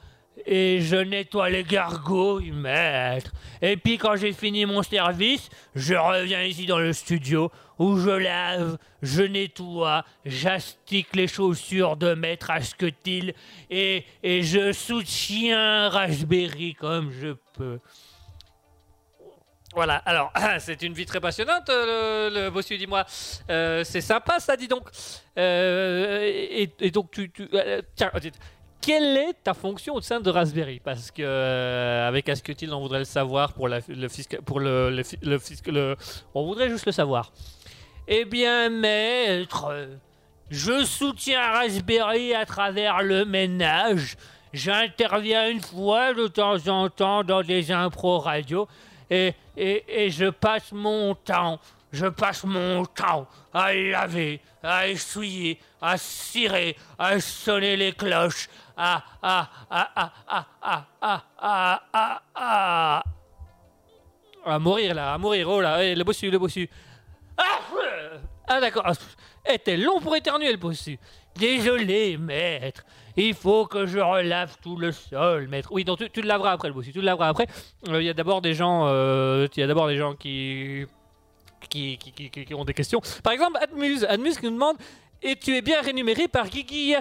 et 0.47 0.81
je 0.81 0.97
nettoie 0.97 1.51
les 1.51 1.65
gargouilles, 1.65 2.51
maître. 2.51 3.33
Et 3.63 3.77
puis 3.77 3.99
quand 3.99 4.17
j'ai 4.17 4.33
fini 4.33 4.65
mon 4.67 4.83
service, 4.83 5.49
je 5.75 5.95
reviens 5.95 6.43
ici 6.43 6.67
dans 6.67 6.79
le 6.79 6.93
studio 6.93 7.51
où 7.79 7.97
je 7.97 8.11
lave, 8.11 8.77
je 9.03 9.23
nettoie, 9.23 10.05
j'astique 10.25 11.15
les 11.15 11.27
chaussures 11.27 11.97
de 11.97 12.15
maître 12.15 12.51
Asketil 12.51 13.35
et, 13.71 14.05
et 14.23 14.43
je 14.43 14.73
soutiens 14.73 15.89
Raspberry 15.89 16.75
comme 16.75 17.11
je 17.11 17.35
peux. 17.55 17.81
Voilà, 19.73 19.97
alors, 19.99 20.33
c'est 20.59 20.83
une 20.83 20.95
vie 20.95 21.07
très 21.07 21.21
passionnante, 21.21 21.69
euh, 21.71 22.29
le, 22.31 22.51
bossu, 22.51 22.77
dis-moi. 22.77 23.05
Euh, 23.51 23.85
c'est 23.85 24.01
sympa, 24.01 24.41
ça, 24.41 24.57
dis 24.57 24.67
donc. 24.67 24.89
Euh, 25.39 26.67
et, 26.81 26.91
donc, 26.91 27.13
tu. 27.13 27.31
tu 27.31 27.49
euh, 27.55 27.81
tiens, 27.95 28.11
quelle 28.81 29.17
est 29.17 29.35
ta 29.45 29.55
fonction 29.55 29.95
au 29.95 30.01
sein 30.01 30.21
de 30.21 30.31
Raspberry? 30.31 30.81
Parce 30.81 31.11
que 31.11 31.23
euh, 31.23 32.09
avec 32.09 32.29
Asketil, 32.29 32.73
on 32.73 32.81
voudrait 32.81 33.01
le 33.01 33.05
savoir 33.05 33.53
pour, 33.53 33.69
le 33.69 34.09
fisc, 34.09 34.41
pour 34.43 34.61
le, 34.61 34.91
le, 34.91 35.97
on 36.35 36.47
voudrait 36.47 36.69
juste 36.69 36.87
le 36.87 36.93
savoir. 36.93 37.33
Eh 38.09 38.25
bien, 38.25 38.71
maître, 38.71 39.89
je 40.51 40.85
soutiens 40.85 41.53
Raspberry 41.53 42.35
à 42.35 42.45
travers 42.45 43.03
le 43.03 43.25
ménage. 43.25 44.17
J'interviens 44.53 45.49
une 45.49 45.61
fois 45.61 46.13
de 46.13 46.27
temps 46.27 46.67
en 46.67 46.89
temps 46.89 47.23
dans 47.23 47.43
des 47.43 47.71
impros 47.71 48.19
radio 48.19 48.67
et, 49.09 49.33
et, 49.57 49.85
et 49.87 50.11
je 50.11 50.27
passe 50.31 50.73
mon 50.73 51.15
temps, 51.15 51.61
je 51.93 52.07
passe 52.07 52.43
mon 52.43 52.85
temps 52.85 53.29
à 53.55 53.73
laver, 53.73 54.41
à 54.63 54.89
essuyer, 54.89 55.59
à 55.81 55.97
cirer, 55.97 56.77
à 56.99 57.21
sonner 57.21 57.77
les 57.77 57.93
cloches, 57.93 58.49
à, 58.83 59.03
à, 59.23 59.51
à, 59.71 60.13
à, 60.27 60.47
à, 60.63 60.87
à, 61.03 61.83
à, 61.93 62.23
à, 62.35 63.03
à, 64.45 64.59
mourir 64.59 64.95
là, 64.95 65.13
à 65.15 65.19
mourir, 65.19 65.49
oh 65.51 65.61
là, 65.61 65.85
eh, 65.85 65.95
le 65.95 66.03
bossu, 66.05 66.31
le 66.31 66.39
bossu. 66.39 66.69
Ah, 67.37 67.59
euh, 67.77 68.19
ah 68.49 68.61
d'accord, 68.61 68.85
Ah, 68.87 68.93
eh, 69.53 69.59
t'es 69.59 69.77
long 69.77 70.01
pour 70.01 70.17
éternuer 70.17 70.51
le 70.51 70.57
bossu. 70.57 70.99
Désolé, 71.37 72.17
maître. 72.17 72.85
Il 73.17 73.35
faut 73.35 73.67
que 73.67 73.87
je 73.87 73.99
relave 73.99 74.57
tout 74.63 74.77
le 74.77 74.93
sol, 74.93 75.49
maître. 75.49 75.69
Oui, 75.73 75.85
donc 75.85 75.99
tu, 75.99 76.09
tu 76.11 76.23
le 76.23 76.29
laveras 76.29 76.53
après, 76.53 76.69
le 76.69 76.75
bossu. 76.75 76.93
Tu 76.93 77.01
le 77.01 77.05
laveras 77.07 77.29
après. 77.29 77.47
Euh, 77.89 78.01
Il 78.01 78.07
y 78.07 78.11
a 78.11 78.15
d'abord 78.15 78.41
des 78.41 78.55
gens, 78.55 78.87
euh, 78.87 79.47
il 79.55 79.61
y 79.61 79.63
a 79.63 79.67
d'abord 79.67 79.89
des 79.89 79.97
gens 79.99 80.15
qui 80.15 80.87
qui, 81.69 81.99
qui, 81.99 82.31
qui- 82.31 82.55
ont 82.55 82.65
des 82.65 82.73
questions. 82.75 83.01
Par 83.23 83.33
exemple, 83.35 83.59
Admuse, 83.63 84.05
Admuse 84.05 84.39
qui 84.39 84.47
nous 84.47 84.53
demande 84.53 84.77
Et 85.23 85.37
tu 85.37 85.55
es 85.55 85.61
bien 85.61 85.83
rémunéré 85.83 86.27
par 86.29 86.49
Guigui. 86.49 86.95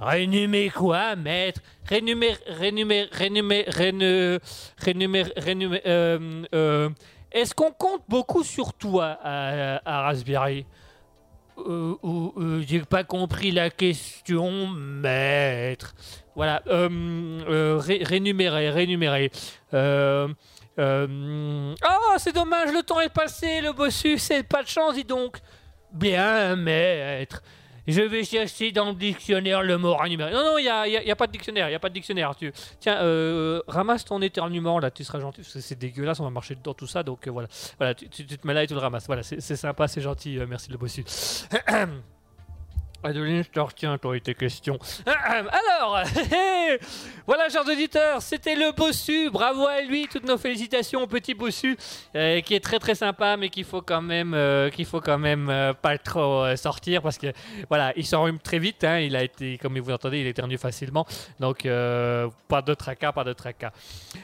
Rénumé 0.00 0.70
quoi, 0.70 1.16
maître? 1.16 1.60
Rénumé, 1.86 2.36
rénumé, 2.46 3.08
rénumé, 3.12 3.64
rénu- 3.68 4.38
rénumé, 4.78 5.24
rénumé, 5.36 5.80
euh, 5.86 6.42
euh, 6.54 6.90
Est-ce 7.32 7.54
qu'on 7.54 7.70
compte 7.72 8.02
beaucoup 8.08 8.44
sur 8.44 8.72
toi 8.74 9.18
à, 9.22 9.80
à 9.84 10.02
Raspberry? 10.02 10.66
Euh, 11.58 11.94
euh, 12.04 12.62
J'ai 12.66 12.80
pas 12.80 13.04
compris 13.04 13.50
la 13.50 13.70
question, 13.70 14.66
maître. 14.68 15.94
Voilà, 16.34 16.62
euh, 16.66 16.88
euh, 17.48 17.78
ré- 17.78 18.02
rénuméré. 18.04 19.30
Euh, 19.72 20.28
euh, 20.78 21.74
oh, 21.82 22.14
c'est 22.18 22.34
dommage, 22.34 22.70
le 22.72 22.82
temps 22.82 23.00
est 23.00 23.08
passé, 23.12 23.62
le 23.62 23.72
bossu, 23.72 24.18
c'est 24.18 24.42
pas 24.42 24.62
de 24.62 24.68
chance, 24.68 24.94
dis 24.94 25.04
donc. 25.04 25.38
Bien, 25.90 26.54
maître. 26.56 27.42
Je 27.86 28.00
vais 28.02 28.24
chercher 28.24 28.72
dans 28.72 28.88
le 28.90 28.94
dictionnaire 28.94 29.62
le 29.62 29.78
mot 29.78 29.94
rémunéré. 29.96 30.32
Non, 30.32 30.44
non, 30.44 30.58
il 30.58 30.62
n'y 30.62 30.68
a, 30.68 30.88
y 30.88 30.96
a- 30.96 31.04
y 31.04 31.10
a 31.10 31.16
pas 31.16 31.26
de 31.26 31.32
dictionnaire, 31.32 31.68
il 31.70 31.74
a 31.74 31.78
pas 31.78 31.88
de 31.88 31.94
dictionnaire. 31.94 32.34
Tu... 32.34 32.52
Tiens, 32.80 32.96
euh, 33.00 33.60
ramasse 33.68 34.04
ton 34.04 34.20
éternuement, 34.22 34.78
là, 34.78 34.90
tu 34.90 35.04
seras 35.04 35.20
gentil, 35.20 35.42
parce 35.42 35.52
que 35.54 35.60
c'est 35.60 35.78
dégueulasse, 35.78 36.18
on 36.20 36.24
va 36.24 36.30
marcher 36.30 36.56
dans 36.62 36.74
tout 36.74 36.86
ça, 36.86 37.02
donc 37.02 37.26
euh, 37.26 37.30
voilà. 37.30 37.48
Voilà, 37.78 37.94
tu, 37.94 38.08
te 38.08 38.46
mets 38.46 38.54
là 38.54 38.64
et 38.64 38.66
tu 38.66 38.74
le 38.74 38.80
ramasses. 38.80 39.06
Voilà, 39.06 39.22
c'est 39.22 39.40
sympa, 39.40 39.86
c'est 39.88 40.00
gentil, 40.00 40.38
euh, 40.38 40.46
merci 40.48 40.70
le 40.70 40.78
bossu. 40.78 41.04
Adeline, 43.06 43.44
je 43.44 43.50
te 43.50 43.60
retiens, 43.60 43.96
toi 43.98 44.16
et 44.16 44.20
tes 44.20 44.34
questions. 44.34 44.78
Alors, 45.06 46.00
voilà, 47.26 47.48
chers 47.48 47.66
auditeurs, 47.66 48.20
c'était 48.20 48.56
le 48.56 48.72
bossu. 48.72 49.30
Bravo 49.30 49.66
à 49.66 49.80
lui, 49.80 50.08
toutes 50.10 50.24
nos 50.24 50.36
félicitations 50.36 51.02
au 51.02 51.06
petit 51.06 51.32
bossu, 51.34 51.76
euh, 52.16 52.40
qui 52.40 52.54
est 52.54 52.60
très 52.60 52.80
très 52.80 52.96
sympa, 52.96 53.36
mais 53.36 53.48
qu'il 53.48 53.64
faut 53.64 53.80
quand 53.80 54.02
même, 54.02 54.34
euh, 54.34 54.70
qu'il 54.70 54.86
faut 54.86 55.00
quand 55.00 55.18
même 55.18 55.48
euh, 55.48 55.72
pas 55.72 55.98
trop 55.98 56.56
sortir 56.56 57.00
parce 57.00 57.16
que 57.16 57.28
voilà, 57.68 57.92
il 57.96 58.04
s'enrhume 58.04 58.40
très 58.40 58.58
vite. 58.58 58.82
hein, 58.82 58.98
il 58.98 59.14
a 59.14 59.22
été, 59.22 59.56
comme 59.58 59.78
vous 59.78 59.92
entendez, 59.92 60.20
il 60.20 60.26
éternue 60.26 60.58
facilement. 60.58 61.06
Donc, 61.38 61.62
pas 61.62 62.62
de 62.62 62.74
tracas, 62.74 63.12
pas 63.12 63.24
de 63.24 63.32
tracas. 63.32 63.70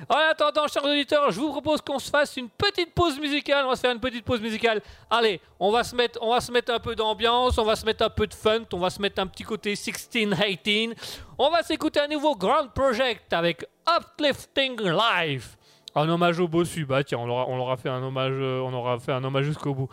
En 0.08 0.16
attendant, 0.30 0.66
chers 0.66 0.84
auditeurs, 0.84 1.30
je 1.30 1.38
vous 1.38 1.50
propose 1.50 1.80
qu'on 1.80 2.00
se 2.00 2.10
fasse 2.10 2.36
une 2.36 2.48
petite 2.48 2.92
pause 2.94 3.18
musicale. 3.20 3.64
On 3.64 3.70
va 3.70 3.76
se 3.76 3.80
faire 3.80 3.92
une 3.92 4.00
petite 4.00 4.24
pause 4.24 4.40
musicale. 4.40 4.82
Allez, 5.08 5.40
on 5.60 5.70
va 5.70 5.84
se 5.84 5.94
mettre, 5.94 6.18
on 6.20 6.32
va 6.32 6.40
se 6.40 6.50
mettre 6.50 6.72
un 6.72 6.80
peu 6.80 6.96
d'ambiance, 6.96 7.56
on 7.58 7.64
va 7.64 7.76
se 7.76 7.86
mettre 7.86 8.04
un 8.04 8.10
peu 8.10 8.26
de 8.26 8.34
fun, 8.34 8.64
on 8.74 8.78
va 8.78 8.90
se 8.90 9.00
mettre 9.00 9.20
un 9.20 9.26
petit 9.26 9.44
côté 9.44 9.74
16-18. 9.74 10.94
On 11.38 11.50
va 11.50 11.62
s'écouter 11.62 12.00
un 12.00 12.08
nouveau 12.08 12.34
Grand 12.36 12.68
Project 12.74 13.32
avec 13.32 13.64
Uplifting 13.88 14.80
Life. 14.80 15.56
En 15.94 16.08
hommage 16.08 16.38
au 16.40 16.48
bossu, 16.48 16.86
bah 16.86 17.04
tiens, 17.04 17.18
on 17.18 17.26
leur, 17.26 17.38
a- 17.40 17.48
on 17.48 17.56
fait 17.76 17.90
un 17.90 18.02
hommage, 18.02 18.32
euh, 18.34 18.60
aura 18.72 18.98
un 19.12 19.24
hommage 19.24 19.44
jusqu'au 19.44 19.74
bout. 19.74 19.88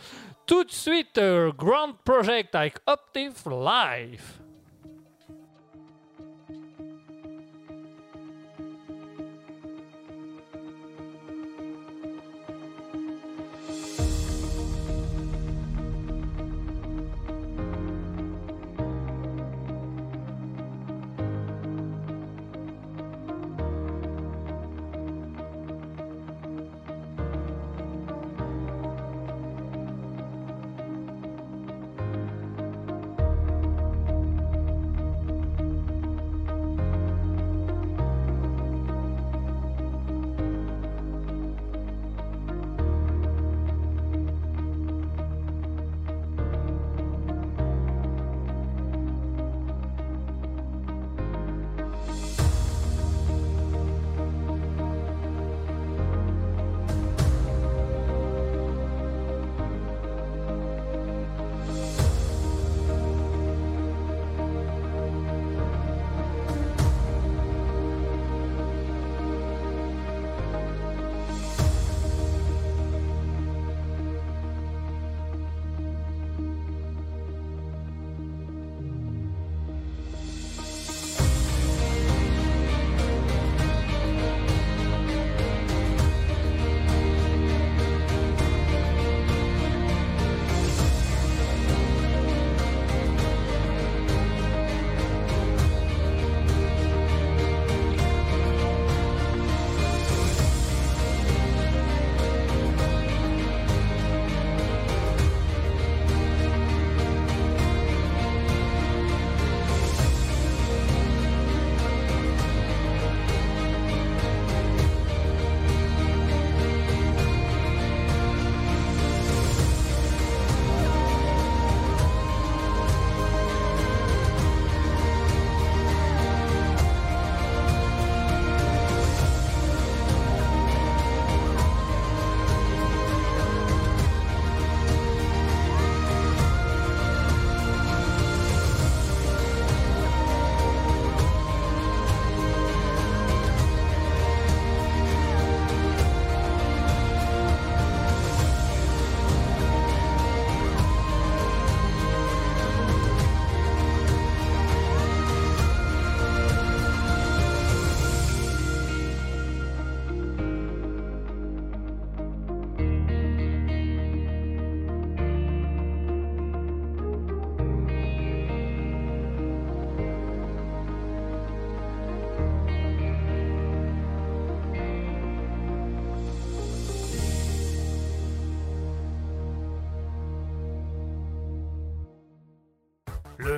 Tout 0.45 0.63
de 0.63 0.71
suite, 0.71 1.17
euh, 1.17 1.51
Grand 1.51 1.93
Project 2.05 2.55
avec 2.55 2.75
Uplift 2.89 3.45
Life. 3.47 4.39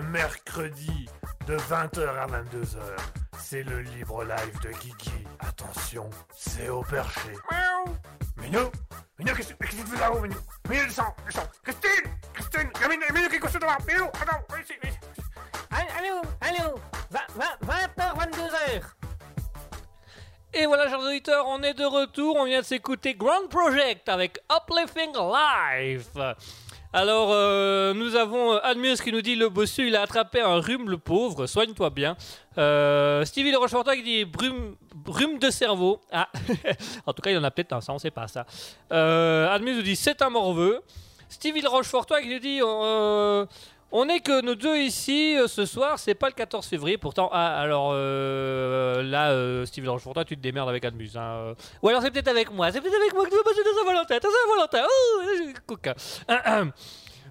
Le 0.01 0.07
mercredi 0.07 1.07
de 1.45 1.55
20h 1.57 2.07
à 2.07 2.25
22h, 2.25 2.79
c'est 3.37 3.61
le 3.61 3.81
libre 3.81 4.23
live 4.23 4.59
de 4.63 4.69
Kiki. 4.69 5.11
Attention, 5.39 6.09
c'est 6.35 6.69
au 6.69 6.81
perché. 6.81 7.29
Miaou 7.51 7.95
Minou 8.37 8.71
Minou, 9.19 9.35
qu'est-ce 9.35 9.53
qu'est-ce 9.53 9.75
que 9.75 9.81
tu 9.81 9.87
fais 9.87 9.99
là-haut, 9.99 10.19
Minou 10.21 10.37
Minou, 10.69 10.85
descends, 10.85 11.15
descends 11.25 11.47
Christine 11.63 12.11
Christine 12.33 12.71
Minou, 13.13 13.29
que 13.29 13.45
tu 13.45 13.47
fais 13.47 13.59
devant 13.59 13.77
Minou, 13.87 14.05
attends, 14.05 14.43
viens 14.49 14.63
ici, 14.63 14.73
viens 14.81 14.91
ici. 14.91 14.99
Allô, 15.69 16.21
allô, 16.41 16.79
20h, 17.11 18.17
22h. 18.17 18.81
Et 20.53 20.65
voilà, 20.65 20.89
chers 20.89 20.99
auditeurs, 20.99 21.45
on 21.47 21.61
est 21.61 21.75
de 21.75 21.85
retour. 21.85 22.37
On 22.37 22.45
vient 22.45 22.61
de 22.61 22.65
s'écouter 22.65 23.13
Grand 23.13 23.47
Project 23.49 24.09
avec 24.09 24.39
Uplifting 24.51 25.13
Life. 25.15 26.09
Alors, 26.93 27.29
euh, 27.31 27.93
nous 27.93 28.17
avons 28.17 28.51
euh, 28.51 28.59
Admus 28.63 28.97
qui 29.01 29.13
nous 29.13 29.21
dit 29.21 29.35
le 29.35 29.47
bossu, 29.47 29.87
il 29.87 29.95
a 29.95 30.01
attrapé 30.01 30.41
un 30.41 30.59
rhume, 30.59 30.89
le 30.89 30.97
pauvre, 30.97 31.47
soigne-toi 31.47 31.89
bien. 31.89 32.17
Euh, 32.57 33.23
Stevie 33.23 33.53
de 33.53 33.55
Rochefortois 33.55 33.95
qui 33.95 34.03
dit 34.03 34.25
brume, 34.25 34.75
rhume 35.07 35.39
de 35.39 35.49
cerveau. 35.51 36.01
Ah, 36.11 36.27
en 37.05 37.13
tout 37.13 37.21
cas, 37.21 37.31
il 37.31 37.37
en 37.37 37.45
a 37.45 37.51
peut-être 37.51 37.71
un, 37.71 37.79
ça, 37.79 37.93
on 37.93 37.97
sait 37.97 38.11
pas 38.11 38.27
ça. 38.27 38.45
Admus 38.89 39.75
nous 39.75 39.83
dit 39.83 39.95
c'est 39.95 40.21
un 40.21 40.29
morveux. 40.29 40.81
Stevie 41.29 41.61
de 41.61 41.67
Rochefortois 41.69 42.21
qui 42.21 42.27
nous 42.27 42.39
dit 42.39 42.59
on 43.91 44.07
est 44.07 44.21
que 44.21 44.41
nous 44.41 44.55
deux 44.55 44.77
ici 44.77 45.35
euh, 45.37 45.47
ce 45.47 45.65
soir, 45.65 45.99
c'est 45.99 46.15
pas 46.15 46.27
le 46.27 46.33
14 46.33 46.65
février. 46.65 46.97
Pourtant, 46.97 47.29
ah, 47.31 47.59
alors 47.59 47.91
euh, 47.93 49.03
là, 49.03 49.31
euh, 49.31 49.65
Stevie 49.65 49.85
de 49.85 49.91
Rochefortois, 49.91 50.25
tu 50.25 50.37
te 50.37 50.41
démerdes 50.41 50.69
avec 50.69 50.85
Admus. 50.85 51.11
Hein. 51.15 51.21
euh. 51.21 51.53
Ou 51.81 51.89
alors 51.89 52.01
c'est 52.01 52.11
peut-être 52.11 52.29
avec 52.29 52.51
moi, 52.51 52.71
c'est 52.71 52.81
peut-être 52.81 53.01
avec 53.01 53.13
moi 53.13 53.25
que 53.25 53.29
tu 53.29 53.35
vas 53.35 53.43
passer 53.43 53.63
de 53.63 53.69
Saint-Valentin. 53.77 54.15
de 54.15 54.21
Saint-Valentin, 54.21 54.87
oh, 54.87 55.59
coquin. 55.67 55.93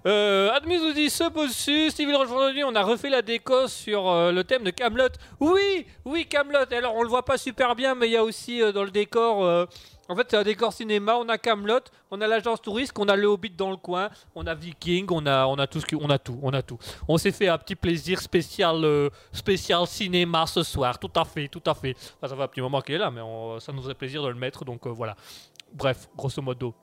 Euh, 0.03 0.49
nous 0.65 0.93
dit 0.93 1.11
ce 1.11 1.29
bossu, 1.29 1.91
Stevie 1.91 2.13
dit 2.55 2.63
on 2.63 2.73
a 2.73 2.81
refait 2.81 3.11
la 3.11 3.21
déco 3.21 3.67
sur 3.67 4.31
le 4.31 4.41
thème 4.41 4.63
de 4.63 4.71
Camelot. 4.71 5.09
Oui, 5.39 5.85
oui 6.05 6.25
Camelot. 6.25 6.65
Alors 6.71 6.95
on 6.95 7.03
le 7.03 7.07
voit 7.07 7.23
pas 7.23 7.37
super 7.37 7.75
bien, 7.75 7.93
mais 7.93 8.07
il 8.07 8.13
y 8.13 8.17
a 8.17 8.23
aussi 8.23 8.61
dans 8.73 8.83
le 8.83 8.89
décor. 8.89 9.67
En 10.11 10.15
fait, 10.15 10.27
c'est 10.29 10.37
un 10.37 10.43
décor 10.43 10.73
cinéma. 10.73 11.15
On 11.15 11.29
a 11.29 11.37
Camelot, 11.37 11.79
on 12.11 12.19
a 12.19 12.27
l'agence 12.27 12.61
touriste, 12.61 12.91
on 12.99 13.07
a 13.07 13.15
le 13.15 13.27
Hobbit 13.27 13.51
dans 13.51 13.71
le 13.71 13.77
coin, 13.77 14.09
on 14.35 14.45
a 14.45 14.53
Viking, 14.53 15.07
on 15.09 15.25
a, 15.25 15.45
on 15.47 15.55
a 15.55 15.67
tout 15.67 15.79
ce 15.79 15.85
qui, 15.85 15.95
on 15.95 16.09
a 16.09 16.19
tout, 16.19 16.37
on 16.43 16.51
a 16.51 16.61
tout. 16.61 16.77
On 17.07 17.17
s'est 17.17 17.31
fait 17.31 17.47
un 17.47 17.57
petit 17.57 17.75
plaisir 17.75 18.19
spécial, 18.19 18.83
euh, 18.83 19.09
spécial 19.31 19.87
cinéma 19.87 20.45
ce 20.47 20.63
soir. 20.63 20.99
Tout 20.99 21.11
à 21.15 21.23
fait, 21.23 21.47
tout 21.47 21.63
à 21.65 21.73
fait. 21.73 21.95
Enfin, 22.17 22.27
ça 22.27 22.35
fait 22.35 22.43
un 22.43 22.47
petit 22.49 22.61
moment 22.61 22.81
qu'il 22.81 22.95
est 22.95 22.97
là, 22.97 23.09
mais 23.09 23.21
ça 23.59 23.71
nous 23.71 23.83
fait 23.83 23.93
plaisir 23.93 24.21
de 24.23 24.27
le 24.27 24.35
mettre. 24.35 24.65
Donc 24.65 24.85
euh, 24.85 24.89
voilà. 24.89 25.15
Bref, 25.73 26.09
grosso 26.17 26.41
modo 26.41 26.75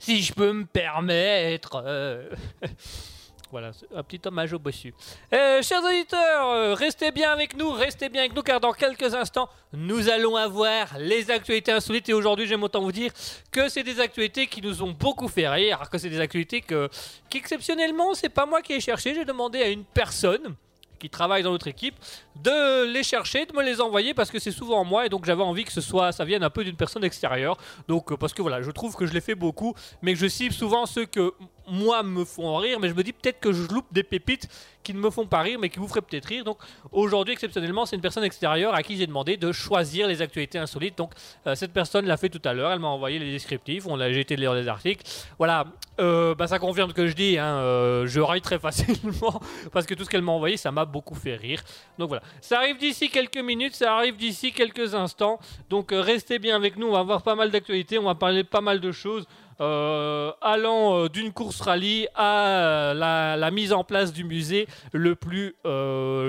si 0.00 0.22
je 0.22 0.32
peux 0.32 0.52
me 0.52 0.64
permettre. 0.64 1.82
euh, 1.84 2.30
Voilà, 3.50 3.72
un 3.96 4.02
petit 4.04 4.20
hommage 4.26 4.52
au 4.52 4.60
bossu. 4.60 4.94
Euh, 5.32 5.60
chers 5.60 5.82
auditeurs, 5.82 6.50
euh, 6.50 6.74
restez 6.74 7.10
bien 7.10 7.32
avec 7.32 7.56
nous, 7.56 7.72
restez 7.72 8.08
bien 8.08 8.20
avec 8.20 8.36
nous, 8.36 8.42
car 8.42 8.60
dans 8.60 8.72
quelques 8.72 9.12
instants, 9.12 9.48
nous 9.72 10.08
allons 10.08 10.36
avoir 10.36 10.96
les 10.98 11.32
actualités 11.32 11.72
insolites. 11.72 12.08
Et 12.08 12.12
aujourd'hui, 12.12 12.46
j'aime 12.46 12.62
autant 12.62 12.80
vous 12.80 12.92
dire 12.92 13.10
que 13.50 13.68
c'est 13.68 13.82
des 13.82 13.98
actualités 13.98 14.46
qui 14.46 14.62
nous 14.62 14.84
ont 14.84 14.92
beaucoup 14.92 15.26
fait 15.26 15.48
rire, 15.48 15.82
que 15.90 15.98
c'est 15.98 16.10
des 16.10 16.20
actualités 16.20 16.60
que, 16.60 16.88
qu'exceptionnellement, 17.28 18.14
c'est 18.14 18.28
pas 18.28 18.46
moi 18.46 18.62
qui 18.62 18.74
ai 18.74 18.80
cherché. 18.80 19.16
J'ai 19.16 19.24
demandé 19.24 19.60
à 19.60 19.68
une 19.68 19.84
personne 19.84 20.54
qui 21.00 21.10
travaille 21.10 21.42
dans 21.42 21.50
notre 21.50 21.66
équipe 21.66 21.96
de 22.42 22.92
les 22.92 23.02
chercher, 23.02 23.46
de 23.46 23.54
me 23.54 23.62
les 23.62 23.80
envoyer 23.80 24.14
parce 24.14 24.30
que 24.30 24.38
c'est 24.38 24.50
souvent 24.50 24.84
moi 24.84 25.06
et 25.06 25.08
donc 25.08 25.24
j'avais 25.24 25.42
envie 25.42 25.64
que 25.64 25.72
ce 25.72 25.80
soit 25.80 26.12
ça 26.12 26.24
vienne 26.24 26.42
un 26.42 26.50
peu 26.50 26.64
d'une 26.64 26.76
personne 26.76 27.04
extérieure. 27.04 27.56
Donc 27.88 28.12
euh, 28.12 28.16
parce 28.16 28.32
que 28.32 28.42
voilà, 28.42 28.62
je 28.62 28.70
trouve 28.70 28.94
que 28.96 29.06
je 29.06 29.12
les 29.12 29.20
fais 29.20 29.34
beaucoup 29.34 29.74
mais 30.02 30.14
que 30.14 30.18
je 30.18 30.26
cible 30.26 30.54
souvent 30.54 30.86
ceux 30.86 31.06
que 31.06 31.32
moi 31.66 32.02
me 32.02 32.24
font 32.24 32.56
rire 32.56 32.80
mais 32.80 32.88
je 32.88 32.94
me 32.94 33.02
dis 33.02 33.12
peut-être 33.12 33.40
que 33.40 33.52
je 33.52 33.62
loupe 33.68 33.86
des 33.92 34.02
pépites 34.02 34.48
qui 34.82 34.94
ne 34.94 34.98
me 34.98 35.10
font 35.10 35.26
pas 35.26 35.40
rire 35.40 35.58
mais 35.60 35.68
qui 35.68 35.78
vous 35.78 35.88
feraient 35.88 36.02
peut-être 36.02 36.26
rire. 36.26 36.44
Donc 36.44 36.58
aujourd'hui 36.92 37.34
exceptionnellement, 37.34 37.86
c'est 37.86 37.96
une 37.96 38.02
personne 38.02 38.24
extérieure 38.24 38.74
à 38.74 38.82
qui 38.82 38.96
j'ai 38.96 39.06
demandé 39.06 39.36
de 39.36 39.52
choisir 39.52 40.06
les 40.06 40.22
actualités 40.22 40.58
insolites. 40.58 40.96
Donc 40.96 41.12
euh, 41.46 41.54
cette 41.54 41.72
personne 41.72 42.06
l'a 42.06 42.16
fait 42.16 42.28
tout 42.28 42.42
à 42.44 42.52
l'heure, 42.52 42.72
elle 42.72 42.78
m'a 42.78 42.88
envoyé 42.88 43.18
les 43.18 43.30
descriptifs, 43.30 43.86
on 43.86 43.98
a 44.00 44.10
j'ai 44.10 44.20
été 44.20 44.36
lire 44.36 44.54
les 44.54 44.68
articles. 44.68 45.04
Voilà, 45.38 45.66
euh, 46.00 46.34
bah, 46.34 46.46
ça 46.46 46.58
confirme 46.58 46.90
ce 46.90 46.94
que 46.94 47.06
je 47.06 47.14
dis 47.14 47.38
hein, 47.38 47.56
euh, 47.56 48.06
je 48.06 48.20
raille 48.20 48.40
très 48.40 48.58
facilement 48.70 49.40
parce 49.72 49.86
que 49.86 49.94
tout 49.94 50.04
ce 50.04 50.10
qu'elle 50.10 50.22
m'a 50.22 50.32
envoyé, 50.32 50.56
ça 50.56 50.70
m'a 50.70 50.84
beaucoup 50.84 51.14
fait 51.14 51.36
rire. 51.36 51.62
Donc 51.98 52.08
voilà, 52.08 52.22
ça 52.40 52.58
arrive 52.58 52.78
d'ici 52.78 53.10
quelques 53.10 53.38
minutes, 53.38 53.74
ça 53.74 53.96
arrive 53.96 54.16
d'ici 54.16 54.52
quelques 54.52 54.94
instants. 54.94 55.38
Donc 55.68 55.92
euh, 55.92 56.00
restez 56.00 56.38
bien 56.38 56.56
avec 56.56 56.76
nous, 56.76 56.88
on 56.88 56.92
va 56.92 57.00
avoir 57.00 57.22
pas 57.22 57.34
mal 57.34 57.50
d'actualités, 57.50 57.98
on 57.98 58.04
va 58.04 58.14
parler 58.14 58.44
pas 58.44 58.60
mal 58.60 58.80
de 58.80 58.92
choses. 58.92 59.26
euh, 59.60 60.32
allant 60.40 60.96
euh, 60.96 61.08
d'une 61.10 61.32
course 61.32 61.60
rallye 61.60 62.08
à 62.14 62.94
la, 62.94 63.50
mise 63.50 63.74
en 63.74 63.84
place 63.84 64.10
du 64.10 64.24
musée 64.24 64.66
le 64.92 65.14
plus 65.14 65.54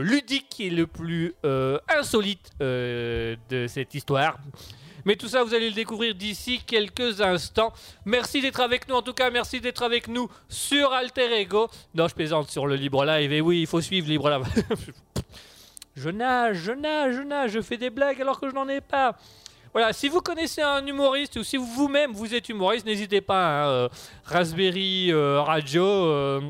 ludique 0.03 0.59
et 0.59 0.69
le 0.69 0.85
plus 0.85 1.33
insolite 1.87 2.51
de 2.59 3.65
cette 3.67 3.93
histoire. 3.93 4.37
Mais 5.05 5.15
tout 5.15 5.27
ça, 5.27 5.43
vous 5.43 5.53
allez 5.53 5.69
le 5.69 5.75
découvrir 5.75 6.13
d'ici 6.15 6.59
quelques 6.65 7.21
instants. 7.21 7.73
Merci 8.05 8.41
d'être 8.41 8.59
avec 8.59 8.87
nous, 8.87 8.95
en 8.95 9.01
tout 9.01 9.13
cas, 9.13 9.29
merci 9.29 9.59
d'être 9.59 9.83
avec 9.83 10.07
nous 10.07 10.29
sur 10.47 10.91
Alter 10.93 11.39
Ego. 11.39 11.69
Non, 11.95 12.07
je 12.07 12.15
plaisante 12.15 12.49
sur 12.49 12.67
le 12.67 12.75
Libre 12.75 13.05
Live, 13.05 13.31
et 13.31 13.41
oui, 13.41 13.61
il 13.61 13.67
faut 13.67 13.81
suivre 13.81 14.07
Libre 14.07 14.29
Live. 14.29 14.65
je 16.01 16.09
nage, 16.09 16.57
je 16.57 16.71
nage, 16.71 17.15
je 17.15 17.21
nage, 17.21 17.51
je 17.51 17.61
fais 17.61 17.77
des 17.77 17.91
blagues 17.91 18.19
alors 18.19 18.39
que 18.39 18.49
je 18.49 18.55
n'en 18.55 18.67
ai 18.67 18.81
pas. 18.81 19.15
Voilà, 19.71 19.93
si 19.93 20.09
vous 20.09 20.19
connaissez 20.19 20.61
un 20.61 20.85
humoriste 20.85 21.37
ou 21.37 21.43
si 21.43 21.57
vous-même 21.57 22.11
vous 22.11 22.33
êtes 22.33 22.49
humoriste, 22.49 22.85
n'hésitez 22.85 23.21
pas. 23.21 23.63
hein, 23.63 23.67
euh, 23.67 23.89
Raspberry 24.25 25.11
euh, 25.11 25.41
Radio, 25.41 25.85
euh, 25.85 26.41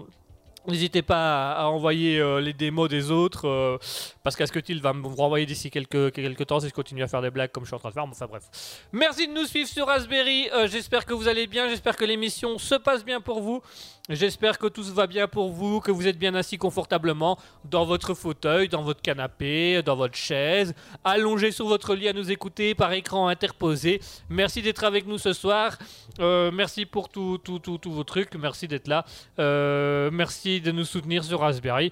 n'hésitez 0.68 1.02
pas 1.02 1.52
à, 1.52 1.66
envoyer 1.68 2.24
les 2.41 2.54
démos 2.54 2.89
des 2.89 3.12
autres. 3.12 3.80
Parce 4.24 4.36
qu'Asketil 4.36 4.82
va 4.82 4.94
me 4.94 5.08
renvoyer 5.08 5.46
d'ici 5.46 5.70
quelques, 5.72 6.12
quelques 6.12 6.46
temps 6.46 6.60
si 6.60 6.70
je 6.70 6.74
continue 6.74 7.04
à 7.04 7.08
faire 7.08 7.22
des 7.22 7.32
blagues 7.32 7.52
comme 7.52 7.64
je 7.64 7.70
suis 7.70 7.76
en 7.76 7.80
train 7.80 7.90
de 7.90 7.94
faire. 7.94 8.04
Enfin 8.04 8.28
bref. 8.28 8.44
Merci 8.92 9.28
de 9.28 9.34
nous 9.34 9.46
suivre 9.46 9.70
sur 9.70 9.88
Raspberry. 9.88 10.50
euh, 10.54 10.68
j'espère 10.68 11.06
que 11.06 11.14
vous 11.14 11.28
allez 11.28 11.48
bien. 11.48 11.70
J'espère 11.70 11.96
que 11.96 12.06
l'émission 12.06 12.58
se 12.58 12.76
passe 12.76 13.04
bien 13.04 13.22
pour 13.22 13.42
vous. 13.42 13.62
J'espère 14.10 14.58
que 14.58 14.68
tout 14.68 14.84
va 14.84 15.08
bien 15.08 15.28
pour 15.28 15.52
vous, 15.52 15.80
que 15.80 15.92
vous 15.92 16.08
êtes 16.08 16.18
bien 16.18 16.36
assis 16.36 16.58
confortablement 16.58 17.38
dans 17.66 17.86
votre 17.86 18.14
fauteuil, 18.14 18.68
dans 18.68 18.82
votre 18.82 19.02
canapé, 19.02 19.82
dans 19.84 19.96
votre 19.96 20.16
chaise, 20.16 20.74
allongé 21.04 21.52
sur 21.52 21.68
votre 21.68 21.96
lit 21.96 22.10
à 22.10 22.14
nous 22.14 22.32
écouter 22.32 22.76
par 22.76 22.92
écran 22.94 23.28
interposé. 23.28 24.02
Merci 24.28 24.62
d'être 24.62 24.84
avec 24.84 25.06
nous 25.08 25.18
ce 25.18 25.34
soir. 25.34 25.78
Euh, 26.20 26.52
merci 26.52 26.86
pour 26.86 27.10
tous 27.10 27.38
tout, 27.38 27.60
tout, 27.60 27.78
tous 27.78 27.92
vos 27.92 28.04
trucs. 28.04 28.36
Merci 28.36 28.68
d'être 28.68 28.88
là. 28.88 29.06
Euh, 29.40 30.10
merci 30.12 30.60
de 30.62 30.72
nous 30.72 30.86
soutenir 30.86 31.24
sur 31.24 31.40
Raspberry. 31.40 31.92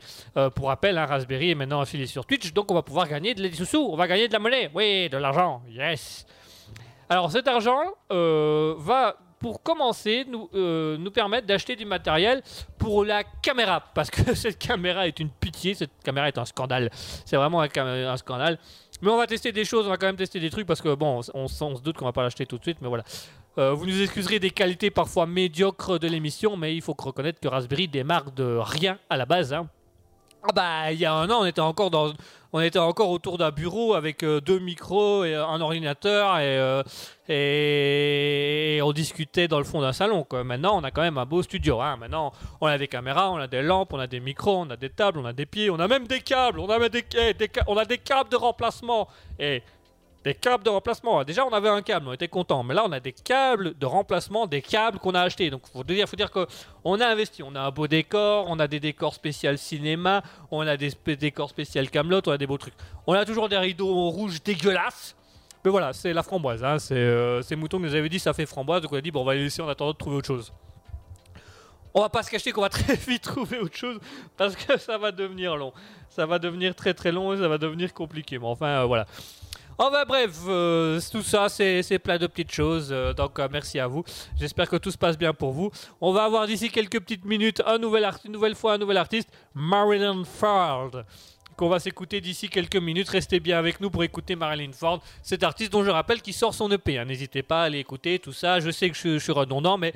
Pour 0.56 0.68
rappel, 0.68 0.98
hein, 0.98 1.06
Raspberry 1.06 1.52
est 1.52 1.56
maintenant 1.56 1.80
affilié 1.80 2.06
sur 2.08 2.18
Twitch, 2.26 2.53
donc 2.53 2.72
on 2.72 2.76
va 2.76 2.82
pouvoir 2.82 3.07
gagner 3.07 3.34
de 3.34 3.41
la 3.43 3.51
sous. 3.53 3.88
On 3.91 3.95
va 3.95 4.07
gagner 4.07 4.28
de 4.28 4.34
la 4.34 4.39
monnaie. 4.39 4.70
Oui, 4.74 5.09
de 5.09 5.17
l'argent. 5.17 5.61
Yes. 5.70 6.26
Alors 7.09 7.32
cet 7.32 7.47
argent 7.47 7.82
euh, 8.11 8.76
va, 8.78 9.15
pour 9.39 9.63
commencer, 9.63 10.26
nous, 10.28 10.49
euh, 10.53 10.97
nous 10.97 11.11
permettre 11.11 11.47
d'acheter 11.47 11.76
du 11.76 11.86
matériel 11.86 12.41
pour 12.78 13.03
la 13.03 13.24
caméra. 13.24 13.82
Parce 13.93 14.09
que 14.11 14.34
cette 14.36 14.59
caméra 14.59 15.07
est 15.07 15.20
une 15.20 15.30
pitié, 15.30 15.74
cette 15.74 15.91
caméra 16.03 16.28
est 16.28 16.38
un 16.38 16.45
scandale. 16.45 16.89
C'est 16.93 17.36
vraiment 17.36 17.61
un 17.61 18.17
scandale. 18.17 18.59
Mais 19.01 19.09
on 19.09 19.17
va 19.17 19.28
tester 19.28 19.51
des 19.51 19.63
choses, 19.63 19.88
on 19.88 19.89
va 19.89 19.97
quand 19.97 20.07
même 20.07 20.17
tester 20.17 20.39
des 20.39 20.49
trucs 20.49 20.67
parce 20.67 20.82
que 20.82 20.93
bon, 20.93 21.22
on, 21.34 21.43
on 21.45 21.47
se 21.76 21.82
doute 21.82 21.97
qu'on 21.97 22.05
va 22.05 22.11
pas 22.11 22.24
l'acheter 22.24 22.45
tout 22.45 22.57
de 22.57 22.63
suite, 22.63 22.80
mais 22.82 22.89
voilà. 22.89 23.03
Euh, 23.57 23.74
vous 23.74 23.86
nous 23.86 24.01
excuserez 24.01 24.39
des 24.39 24.51
qualités 24.51 24.91
parfois 24.91 25.26
médiocres 25.26 25.99
de 25.99 26.07
l'émission, 26.07 26.55
mais 26.57 26.76
il 26.76 26.82
faut 26.82 26.95
reconnaître 26.97 27.39
que 27.39 27.47
Raspberry 27.47 27.88
démarre 27.88 28.32
de 28.32 28.57
rien 28.61 28.99
à 29.09 29.17
la 29.17 29.26
base. 29.26 29.53
hein. 29.53 29.67
Ah 30.42 30.54
bah, 30.56 30.92
il 30.94 31.00
y 31.00 31.06
a 31.06 31.14
un 31.14 31.30
an, 31.30 31.42
on 31.42 31.46
était 31.46 31.60
encore 31.60 31.92
dans, 31.92 32.14
on 32.54 32.62
était 32.62 32.80
encore 32.80 33.10
autour 33.10 33.38
d'un 33.38 33.52
bureau 33.52 33.94
avec 33.94 34.24
euh, 34.24 34.40
deux 34.40 34.58
micros 34.60 35.26
et 35.26 35.36
un 35.36 35.60
ordinateur 35.60 36.38
et, 36.38 36.58
euh, 36.58 36.82
et, 37.28 38.78
et 38.78 38.82
on 38.82 38.94
discutait 38.94 39.50
dans 39.50 39.58
le 39.58 39.66
fond 39.66 39.82
d'un 39.82 39.92
salon. 39.92 40.26
Maintenant, 40.46 40.80
on 40.80 40.84
a 40.86 40.92
quand 40.92 41.02
même 41.02 41.18
un 41.18 41.26
beau 41.26 41.44
studio. 41.44 41.82
hein. 41.82 41.98
Maintenant, 41.98 42.32
on 42.62 42.68
a 42.68 42.78
des 42.78 42.88
caméras, 42.88 43.32
on 43.32 43.38
a 43.38 43.48
des 43.48 43.62
lampes, 43.62 43.92
on 43.92 44.00
a 44.00 44.08
des 44.08 44.22
micros, 44.22 44.60
on 44.60 44.70
a 44.70 44.78
des 44.78 44.90
tables, 44.90 45.20
on 45.20 45.26
a 45.26 45.34
des 45.34 45.46
pieds, 45.46 45.70
on 45.70 45.80
a 45.80 45.90
même 45.90 46.08
des 46.08 46.22
câbles, 46.22 46.62
on 46.62 46.70
a 46.70 46.80
même 46.80 46.90
des, 46.90 47.04
eh, 47.16 47.34
on 47.68 47.76
a 47.76 47.84
des 47.84 47.98
câbles 47.98 48.30
de 48.30 48.38
remplacement. 48.38 49.10
Et 49.40 49.62
des 50.24 50.34
câbles 50.34 50.63
de 50.63 50.70
remplacement. 50.70 51.24
Déjà, 51.24 51.45
on 51.45 51.53
avait 51.53 51.70
un 51.70 51.82
câble, 51.82 52.07
on 52.07 52.13
était 52.13 52.28
content. 52.28 52.63
Mais 52.63 52.74
là, 52.74 52.84
on 52.86 52.91
a 52.91 52.99
des 52.99 53.13
câbles 53.13 53.78
de 53.78 53.86
remplacement, 53.86 54.47
des 54.47 54.61
câbles 54.61 54.99
qu'on 54.99 55.15
a 55.15 55.22
achetés. 55.22 55.49
Donc, 55.49 55.61
faut 55.72 55.84
dire, 55.84 56.07
faut 56.09 56.15
dire 56.15 56.32
que 56.32 56.45
on 56.84 56.99
a 56.99 57.07
investi. 57.07 57.41
On 57.43 57.55
a 57.55 57.61
un 57.61 57.72
beau 57.72 57.88
décor, 57.88 58.45
on 58.49 58.59
a 58.59 58.67
des 58.67 58.80
décors 58.80 59.13
spécial 59.13 59.57
cinéma, 59.57 60.22
on 60.51 60.61
a 60.61 60.76
des 60.76 60.91
décors 61.15 61.49
spécial 61.49 61.89
Camelot, 61.89 62.22
on 62.28 62.32
a 62.32 62.38
des 62.38 62.47
beaux 62.47 62.57
trucs. 62.57 62.74
On 63.07 63.13
a 63.13 63.26
toujours 63.26 63.47
des 63.47 63.57
rideaux 63.57 64.09
rouges 64.09 64.43
dégueulasses. 64.43 65.15
Mais 65.63 65.72
voilà, 65.72 65.93
c'est 65.93 66.13
la 66.13 66.24
framboise. 66.24 66.63
Hein. 66.63 66.80
C'est 66.80 66.95
euh, 66.95 67.41
ces 67.41 67.55
moutons 67.55 67.78
que 67.78 67.84
nous 67.84 67.95
avait 67.95 68.09
dit 68.09 68.20
ça 68.20 68.34
fait 68.34 68.45
framboise. 68.45 68.82
Donc 68.82 68.91
on 68.91 68.97
a 68.97 69.01
dit 69.01 69.11
bon, 69.11 69.22
on 69.22 69.26
va 69.26 69.36
laisser 69.36 69.61
en 69.61 69.67
attendant 69.67 69.91
de 69.91 69.97
trouver 69.97 70.17
autre 70.17 70.28
chose. 70.28 70.53
On 71.93 72.01
va 72.01 72.09
pas 72.09 72.24
se 72.24 72.30
cacher 72.30 72.51
qu'on 72.51 72.61
va 72.61 72.70
très 72.70 72.95
vite 72.95 73.24
trouver 73.24 73.59
autre 73.59 73.76
chose 73.76 73.99
parce 74.38 74.55
que 74.55 74.78
ça 74.78 74.97
va 74.97 75.11
devenir 75.11 75.55
long. 75.55 75.74
Ça 76.09 76.26
va 76.26 76.39
devenir 76.39 76.76
très 76.76 76.93
très 76.93 77.11
long 77.11 77.34
et 77.34 77.38
ça 77.38 77.47
va 77.47 77.57
devenir 77.57 77.93
compliqué. 77.93 78.38
Mais 78.38 78.45
enfin, 78.45 78.67
euh, 78.67 78.86
voilà. 78.86 79.05
Enfin 79.82 80.04
bref, 80.06 80.32
euh, 80.48 81.00
tout 81.10 81.22
ça, 81.22 81.48
c'est 81.48 82.00
plein 82.00 82.18
de 82.18 82.28
petites 82.28 82.52
choses. 82.52 82.90
euh, 82.92 83.14
donc 83.14 83.40
euh, 83.40 83.48
merci 83.50 83.80
à 83.80 83.88
vous. 83.88 84.04
J'espère 84.38 84.68
que 84.70 84.76
tout 84.76 84.92
se 84.92 84.98
passe 84.98 85.18
bien 85.18 85.34
pour 85.34 85.54
vous. 85.54 85.72
On 86.02 86.12
va 86.12 86.26
avoir 86.26 86.46
d'ici 86.48 86.70
quelques 86.70 87.00
petites 87.00 87.24
minutes 87.24 87.62
un 87.66 87.78
nouvel 87.78 88.06
une 88.26 88.34
nouvelle 88.34 88.56
fois 88.56 88.74
un 88.74 88.78
nouvel 88.78 88.98
artiste, 88.98 89.30
Marilyn 89.54 90.26
Ford, 90.26 90.92
qu'on 91.56 91.70
va 91.70 91.80
s'écouter 91.80 92.20
d'ici 92.20 92.50
quelques 92.50 92.76
minutes. 92.76 93.08
Restez 93.08 93.40
bien 93.40 93.58
avec 93.58 93.80
nous 93.80 93.90
pour 93.90 94.04
écouter 94.04 94.36
Marilyn 94.36 94.74
Ford, 94.74 95.02
cet 95.24 95.44
artiste 95.44 95.72
dont 95.72 95.84
je 95.86 95.92
rappelle 95.92 96.22
qui 96.22 96.34
sort 96.34 96.54
son 96.54 96.70
EP. 96.72 96.98
hein. 96.98 97.06
N'hésitez 97.06 97.42
pas 97.42 97.62
à 97.62 97.66
aller 97.66 97.80
écouter 97.80 98.20
tout 98.20 98.34
ça. 98.34 98.60
Je 98.60 98.72
sais 98.72 98.90
que 98.90 98.98
je, 98.98 99.14
je 99.18 99.24
suis 99.24 99.32
redondant, 99.32 99.78
mais 99.78 99.94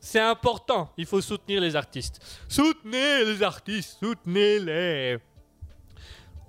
c'est 0.00 0.18
important. 0.18 0.90
Il 0.96 1.06
faut 1.06 1.20
soutenir 1.20 1.60
les 1.60 1.76
artistes. 1.76 2.20
Soutenez 2.48 3.24
les 3.24 3.42
artistes, 3.44 3.96
soutenez-les. 4.02 5.18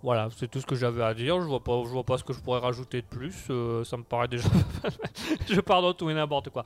Voilà, 0.04 0.30
c'est 0.36 0.50
tout 0.50 0.60
ce 0.60 0.66
que 0.66 0.76
j'avais 0.76 1.04
à 1.04 1.14
dire. 1.14 1.40
Je 1.42 1.48
vois 1.48 1.64
pas, 1.64 1.84
je 1.84 1.90
vois 1.90 2.04
pas 2.04 2.18
ce 2.18 2.24
que 2.24 2.34
je 2.34 2.40
pourrais 2.40 2.60
rajouter 2.60 3.02
de 3.02 3.08
plus. 3.08 3.36
Euh, 3.50 3.84
ça 3.84 3.98
me 3.98 4.04
paraît 4.04 4.28
déjà. 4.28 4.48
je 5.50 5.62
pars 5.62 5.82
dans 5.82 5.94
tout 5.94 6.10
et 6.10 6.14
n'importe 6.14 6.50
quoi. 6.50 6.64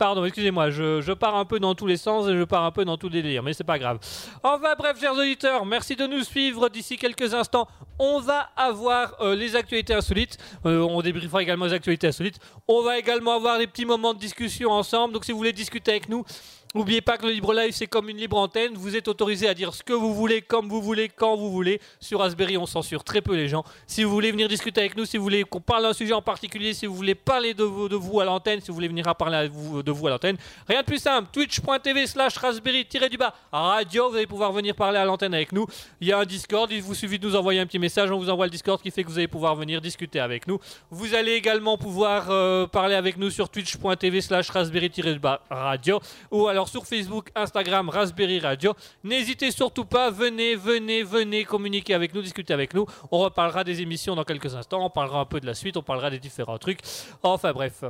Pardon, 0.00 0.24
excusez-moi, 0.24 0.70
je, 0.70 1.02
je 1.02 1.12
pars 1.12 1.36
un 1.36 1.44
peu 1.44 1.60
dans 1.60 1.74
tous 1.74 1.86
les 1.86 1.98
sens 1.98 2.26
et 2.26 2.34
je 2.34 2.44
pars 2.44 2.64
un 2.64 2.70
peu 2.70 2.86
dans 2.86 2.96
tout 2.96 3.08
le 3.08 3.12
délire, 3.12 3.42
mais 3.42 3.52
c'est 3.52 3.64
pas 3.64 3.78
grave. 3.78 3.98
Enfin 4.42 4.74
bref, 4.78 4.98
chers 4.98 5.12
auditeurs, 5.12 5.66
merci 5.66 5.94
de 5.94 6.06
nous 6.06 6.22
suivre. 6.22 6.70
D'ici 6.70 6.96
quelques 6.96 7.34
instants, 7.34 7.68
on 7.98 8.18
va 8.18 8.48
avoir 8.56 9.14
euh, 9.20 9.36
les 9.36 9.56
actualités 9.56 9.92
insolites. 9.92 10.38
Euh, 10.64 10.80
on 10.80 11.02
débriefera 11.02 11.42
également 11.42 11.66
les 11.66 11.74
actualités 11.74 12.06
insolites. 12.06 12.38
On 12.66 12.80
va 12.80 12.98
également 12.98 13.34
avoir 13.34 13.58
des 13.58 13.66
petits 13.66 13.84
moments 13.84 14.14
de 14.14 14.18
discussion 14.18 14.70
ensemble. 14.70 15.12
Donc 15.12 15.26
si 15.26 15.32
vous 15.32 15.38
voulez 15.38 15.52
discuter 15.52 15.90
avec 15.90 16.08
nous, 16.08 16.24
N'oubliez 16.72 17.00
pas 17.00 17.18
que 17.18 17.26
le 17.26 17.32
libre 17.32 17.52
live 17.52 17.72
c'est 17.72 17.88
comme 17.88 18.08
une 18.08 18.16
libre 18.16 18.38
antenne. 18.38 18.74
Vous 18.74 18.94
êtes 18.94 19.08
autorisé 19.08 19.48
à 19.48 19.54
dire 19.54 19.74
ce 19.74 19.82
que 19.82 19.92
vous 19.92 20.14
voulez, 20.14 20.40
comme 20.40 20.68
vous 20.68 20.80
voulez, 20.80 21.08
quand 21.08 21.34
vous 21.34 21.50
voulez. 21.50 21.80
Sur 21.98 22.20
Raspberry, 22.20 22.56
on 22.56 22.66
censure 22.66 23.02
très 23.02 23.20
peu 23.20 23.34
les 23.34 23.48
gens. 23.48 23.64
Si 23.88 24.04
vous 24.04 24.10
voulez 24.12 24.30
venir 24.30 24.46
discuter 24.46 24.80
avec 24.80 24.96
nous, 24.96 25.04
si 25.04 25.16
vous 25.16 25.24
voulez 25.24 25.42
qu'on 25.42 25.60
parle 25.60 25.82
d'un 25.82 25.92
sujet 25.92 26.12
en 26.12 26.22
particulier, 26.22 26.72
si 26.72 26.86
vous 26.86 26.94
voulez 26.94 27.16
parler 27.16 27.54
de 27.54 27.64
vous, 27.64 28.20
à 28.20 28.24
l'antenne, 28.24 28.60
si 28.60 28.68
vous 28.68 28.74
voulez 28.74 28.86
venir 28.86 29.08
à 29.08 29.16
parler 29.16 29.48
de 29.48 29.90
vous 29.90 30.06
à 30.06 30.10
l'antenne, 30.10 30.36
rien 30.68 30.82
de 30.82 30.86
plus 30.86 30.98
simple. 30.98 31.28
Twitch.tv 31.32 32.06
slash 32.06 32.36
raspberry-du-bas 32.36 33.34
radio. 33.50 34.10
Vous 34.10 34.16
allez 34.16 34.28
pouvoir 34.28 34.52
venir 34.52 34.76
parler 34.76 34.98
à 34.98 35.04
l'antenne 35.04 35.34
avec 35.34 35.50
nous. 35.50 35.66
Il 36.00 36.06
y 36.06 36.12
a 36.12 36.20
un 36.20 36.24
Discord. 36.24 36.70
Il 36.70 36.82
vous 36.82 36.94
suffit 36.94 37.18
de 37.18 37.26
nous 37.26 37.34
envoyer 37.34 37.58
un 37.58 37.66
petit 37.66 37.80
message. 37.80 38.12
On 38.12 38.18
vous 38.18 38.30
envoie 38.30 38.46
le 38.46 38.50
Discord 38.52 38.80
qui 38.80 38.92
fait 38.92 39.02
que 39.02 39.08
vous 39.08 39.18
allez 39.18 39.26
pouvoir 39.26 39.56
venir 39.56 39.80
discuter 39.80 40.20
avec 40.20 40.46
nous. 40.46 40.60
Vous 40.92 41.16
allez 41.16 41.32
également 41.32 41.76
pouvoir 41.78 42.30
euh, 42.30 42.68
parler 42.68 42.94
avec 42.94 43.16
nous 43.16 43.30
sur 43.30 43.48
twitch.tv 43.48 44.20
slash 44.20 44.50
raspberry-du-bas 44.50 45.40
radio 45.50 45.98
ou 46.30 46.46
alors 46.46 46.59
sur 46.68 46.86
Facebook, 46.86 47.30
Instagram, 47.34 47.88
Raspberry 47.88 48.40
Radio. 48.40 48.74
N'hésitez 49.04 49.50
surtout 49.50 49.84
pas, 49.84 50.10
venez, 50.10 50.54
venez, 50.54 51.02
venez 51.02 51.44
communiquer 51.44 51.94
avec 51.94 52.14
nous, 52.14 52.22
discuter 52.22 52.52
avec 52.52 52.74
nous. 52.74 52.86
On 53.10 53.18
reparlera 53.18 53.64
des 53.64 53.80
émissions 53.80 54.14
dans 54.14 54.24
quelques 54.24 54.54
instants, 54.54 54.84
on 54.84 54.90
parlera 54.90 55.20
un 55.20 55.24
peu 55.24 55.40
de 55.40 55.46
la 55.46 55.54
suite, 55.54 55.76
on 55.76 55.82
parlera 55.82 56.10
des 56.10 56.18
différents 56.18 56.58
trucs. 56.58 56.80
Enfin 57.22 57.52
bref. 57.52 57.84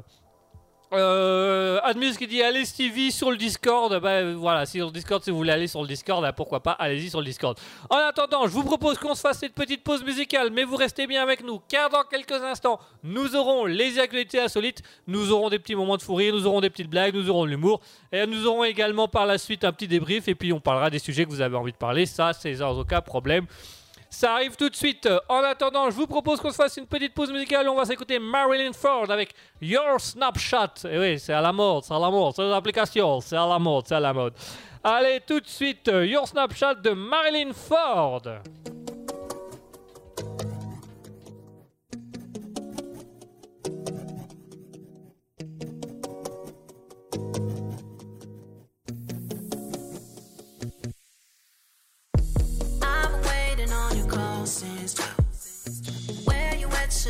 Euh, 0.92 1.78
Admus 1.84 2.16
qui 2.18 2.26
dit 2.26 2.42
allez 2.42 2.64
Stevie 2.64 3.12
sur 3.12 3.30
le 3.30 3.36
Discord. 3.36 4.00
Ben 4.00 4.34
voilà, 4.34 4.66
si 4.66 4.78
sur 4.78 4.90
Discord, 4.90 5.22
si 5.22 5.30
vous 5.30 5.36
voulez 5.36 5.52
aller 5.52 5.68
sur 5.68 5.82
le 5.82 5.86
Discord, 5.86 6.20
ben, 6.20 6.32
pourquoi 6.32 6.60
pas, 6.60 6.72
allez-y 6.72 7.10
sur 7.10 7.20
le 7.20 7.26
Discord. 7.26 7.56
En 7.88 7.96
attendant, 7.96 8.46
je 8.46 8.52
vous 8.52 8.64
propose 8.64 8.98
qu'on 8.98 9.14
se 9.14 9.20
fasse 9.20 9.38
cette 9.38 9.54
petite 9.54 9.84
pause 9.84 10.02
musicale, 10.02 10.50
mais 10.50 10.64
vous 10.64 10.74
restez 10.74 11.06
bien 11.06 11.22
avec 11.22 11.44
nous, 11.44 11.60
car 11.68 11.90
dans 11.90 12.02
quelques 12.02 12.42
instants, 12.42 12.80
nous 13.04 13.36
aurons 13.36 13.66
les 13.66 14.00
actualités 14.00 14.40
insolites, 14.40 14.82
nous 15.06 15.30
aurons 15.30 15.48
des 15.48 15.60
petits 15.60 15.76
moments 15.76 15.96
de 15.96 16.02
fou 16.02 16.16
rire, 16.16 16.34
nous 16.34 16.46
aurons 16.46 16.60
des 16.60 16.70
petites 16.70 16.90
blagues, 16.90 17.14
nous 17.14 17.30
aurons 17.30 17.44
de 17.44 17.50
l'humour, 17.50 17.80
et 18.10 18.26
nous 18.26 18.46
aurons 18.46 18.64
également 18.64 19.06
par 19.06 19.26
la 19.26 19.38
suite 19.38 19.64
un 19.64 19.72
petit 19.72 19.86
débrief, 19.86 20.26
et 20.26 20.34
puis 20.34 20.52
on 20.52 20.60
parlera 20.60 20.90
des 20.90 20.98
sujets 20.98 21.24
que 21.24 21.30
vous 21.30 21.40
avez 21.40 21.56
envie 21.56 21.72
de 21.72 21.76
parler, 21.76 22.04
ça 22.04 22.32
c'est 22.32 22.56
sans 22.56 22.76
aucun 22.76 23.00
problème. 23.00 23.46
Ça 24.12 24.34
arrive 24.34 24.56
tout 24.56 24.68
de 24.68 24.74
suite. 24.74 25.08
En 25.28 25.38
attendant, 25.44 25.88
je 25.88 25.94
vous 25.94 26.06
propose 26.06 26.40
qu'on 26.40 26.50
se 26.50 26.56
fasse 26.56 26.76
une 26.76 26.86
petite 26.86 27.14
pause 27.14 27.32
musicale. 27.32 27.68
On 27.68 27.76
va 27.76 27.84
s'écouter 27.84 28.18
Marilyn 28.18 28.72
Ford 28.72 29.08
avec 29.08 29.32
Your 29.62 30.00
Snapchat. 30.00 30.74
Et 30.90 30.98
oui, 30.98 31.18
c'est 31.18 31.32
à 31.32 31.40
la 31.40 31.52
mode, 31.52 31.84
c'est 31.84 31.94
à 31.94 31.98
la 31.98 32.10
mode, 32.10 32.34
c'est 32.34 32.42
l'application, 32.42 33.20
c'est 33.20 33.36
à 33.36 33.46
la 33.46 33.58
mode, 33.58 33.86
c'est 33.86 33.94
à 33.94 34.00
la 34.00 34.12
mode. 34.12 34.34
Allez, 34.82 35.20
tout 35.24 35.38
de 35.38 35.46
suite, 35.46 35.86
Your 35.86 36.26
Snapchat 36.26 36.74
de 36.74 36.90
Marilyn 36.90 37.52
Ford. 37.52 38.22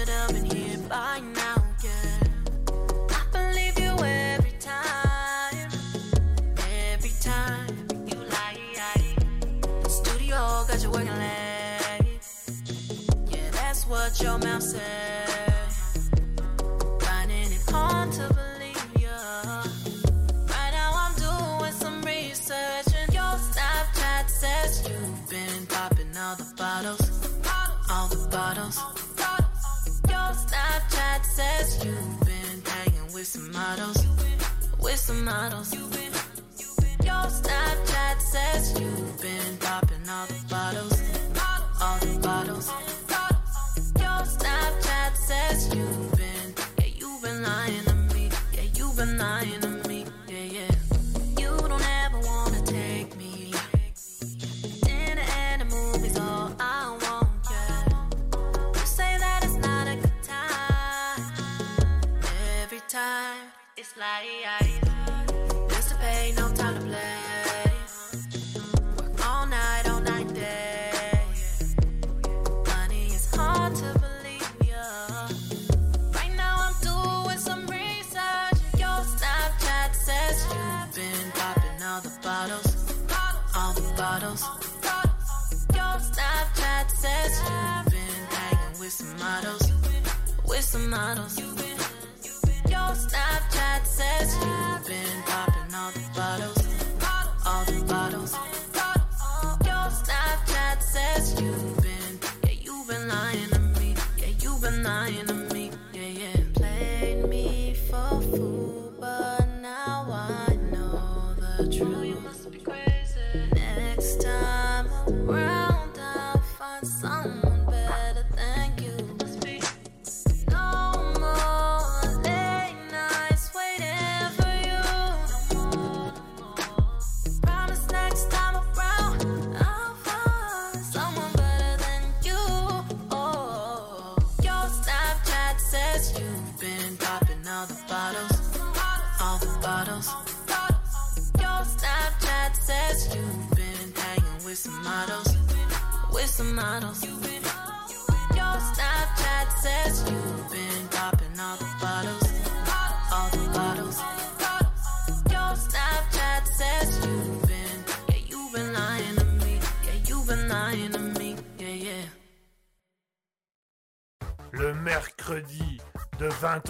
Should 0.01 0.09
have 0.09 0.29
been 0.33 0.45
here 0.47 0.79
by 0.89 1.21
now, 1.21 1.63
yeah. 1.85 2.21
I 3.11 3.23
believe 3.33 3.79
you 3.79 4.03
every 4.03 4.53
time, 4.59 5.69
every 6.89 7.11
time 7.21 7.69
you 8.07 8.17
lie. 8.17 8.57
Studio 9.91 10.65
got 10.67 10.83
you 10.83 10.91
working 10.91 11.19
late. 11.19 12.19
Yeah, 13.29 13.51
that's 13.51 13.87
what 13.87 14.19
your 14.23 14.39
mouth 14.39 14.63
said. 14.63 15.10
Models. 35.31 35.80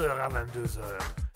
20h 0.00 0.18
à 0.18 0.28
22h, 0.28 0.80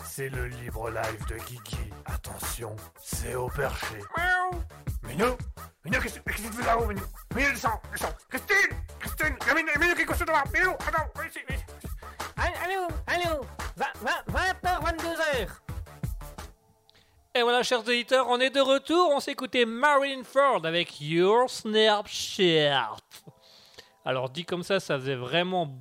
c'est 0.05 0.29
le 0.31 0.47
libre 0.47 0.89
live 0.89 1.27
de 1.29 1.37
Guigui. 1.37 1.93
Attention, 2.07 2.75
c'est 3.03 3.35
au 3.35 3.49
perché. 3.49 3.97
Miaou 4.17 4.63
Minou 5.03 5.37
Minou, 5.85 6.01
qu'est-ce 6.01 6.19
qu'est-ce 6.21 6.43
que 6.43 6.49
tu 6.49 6.53
fais 6.55 6.67
là-haut, 6.67 6.87
Minou 6.87 7.03
Minou, 7.35 7.51
descends, 7.51 7.81
descends 7.93 8.15
Christine 8.31 8.79
Christine 8.99 9.37
Minou, 9.55 9.69
Minou, 9.79 9.95
qu'est-ce 9.95 10.07
que 10.07 10.13
tu 10.13 10.19
fais 10.19 10.33
là 10.33 10.45
Minou, 10.55 10.71
attends, 10.71 11.11
viens 11.15 11.27
ici, 11.27 11.41
viens 11.47 11.59
ici. 11.59 11.65
Allô, 12.37 12.89
allô 13.07 13.41
20h, 13.77 14.83
22h 14.83 15.49
Et 17.35 17.43
voilà, 17.43 17.63
chers 17.63 17.81
auditeurs, 17.81 18.29
on 18.31 18.41
est 18.41 18.51
de 18.51 18.61
retour. 18.61 19.11
On 19.11 19.21
s'est 19.21 19.33
écouté 19.33 19.67
Marine 19.67 20.25
Ford 20.25 20.65
avec 20.65 21.03
Your 21.03 21.51
Snapchat. 21.51 22.97
Alors, 24.07 24.31
dit 24.31 24.47
comme 24.47 24.63
ça, 24.63 24.81
ça 24.81 24.99
faisait 24.99 25.17
vraiment 25.17 25.79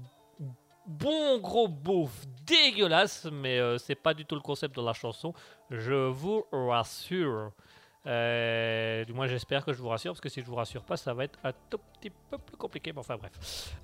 bon 0.86 1.40
gros 1.40 1.68
bouffe 1.68 2.26
dégueulasse, 2.54 3.28
mais 3.32 3.60
euh, 3.60 3.78
c'est 3.78 3.96
pas 3.96 4.14
du 4.14 4.26
tout 4.26 4.36
le 4.36 4.42
concept 4.42 4.76
de 4.76 4.82
la 4.82 4.94
chanson. 4.94 5.34
Je 5.70 6.08
vous 6.10 6.46
rassure. 6.52 7.52
Euh, 8.06 9.06
du 9.06 9.14
moins, 9.14 9.28
j'espère 9.28 9.64
que 9.64 9.72
je 9.72 9.82
vous 9.82 9.88
rassure, 9.88 10.12
parce 10.12 10.20
que 10.20 10.28
si 10.28 10.42
je 10.42 10.46
vous 10.46 10.56
rassure 10.56 10.84
pas, 10.84 10.98
ça 10.98 11.14
va 11.14 11.24
être 11.24 11.40
un 11.44 11.54
tout 11.70 11.80
petit 12.00 12.10
peu 12.10 12.38
plus 12.38 12.58
compliqué. 12.58 12.92
Mais 12.92 13.00
enfin, 13.00 13.16
bref. 13.16 13.32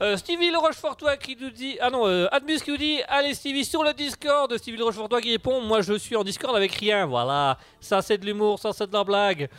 Euh, 0.02 0.18
Stevie 0.18 0.52
Le 0.52 0.58
Rochefortois 0.58 1.16
qui 1.18 1.38
nous 1.40 1.52
dit. 1.52 1.78
Ah 1.80 1.90
non, 1.90 2.06
Admus 2.32 2.60
qui 2.60 2.72
nous 2.72 2.78
dit 2.78 3.02
Allez, 3.08 3.34
Stevie, 3.34 3.64
sur 3.64 3.84
le 3.84 3.94
Discord. 3.94 4.56
Stevie 4.58 4.78
Le 4.78 4.84
Rochefortois 4.84 5.22
qui 5.22 5.32
répond 5.32 5.62
Moi, 5.62 5.82
je 5.82 5.94
suis 5.94 6.16
en 6.18 6.24
Discord 6.24 6.56
avec 6.56 6.74
rien. 6.74 7.06
Voilà. 7.06 7.58
Ça, 7.80 8.02
c'est 8.02 8.18
de 8.18 8.26
l'humour, 8.26 8.60
ça, 8.60 8.74
c'est 8.74 8.88
de 8.88 8.94
la 8.94 9.04
blague. 9.04 9.50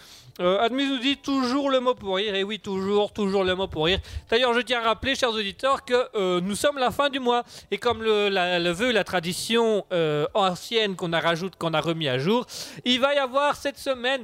Euh, 0.41 0.59
Admus 0.61 0.87
nous 0.89 0.99
dit 0.99 1.19
toujours 1.19 1.71
le 1.71 1.81
mot 1.81 1.95
pour 1.95 2.17
rire. 2.17 2.35
Et 2.35 2.43
oui, 2.45 2.59
toujours, 2.59 3.13
toujours 3.13 3.45
le 3.45 3.55
mot 3.55 3.67
pour 3.69 3.85
rire. 3.87 3.99
D'ailleurs, 4.31 4.55
je 4.55 4.61
tiens 4.61 4.81
à 4.81 4.85
rappeler, 4.85 5.15
chers 5.15 5.31
auditeurs, 5.31 5.85
que 5.85 6.09
euh, 6.15 6.41
nous 6.41 6.55
sommes 6.55 6.79
la 6.79 6.91
fin 6.91 7.11
du 7.11 7.21
mois. 7.21 7.43
Et 7.71 7.79
comme 7.79 8.03
le, 8.03 8.71
veut 8.71 8.91
la 8.93 9.05
tradition 9.05 9.85
euh, 9.93 10.27
ancienne 10.35 10.97
qu'on 10.97 11.13
a 11.13 11.21
rajoute, 11.21 11.57
qu'on 11.57 11.75
a 11.75 11.81
remis 11.81 12.09
à 12.09 12.19
jour, 12.19 12.47
il 12.85 13.01
va 13.01 13.15
y 13.15 13.19
avoir 13.19 13.55
cette 13.57 13.79
semaine 13.79 14.23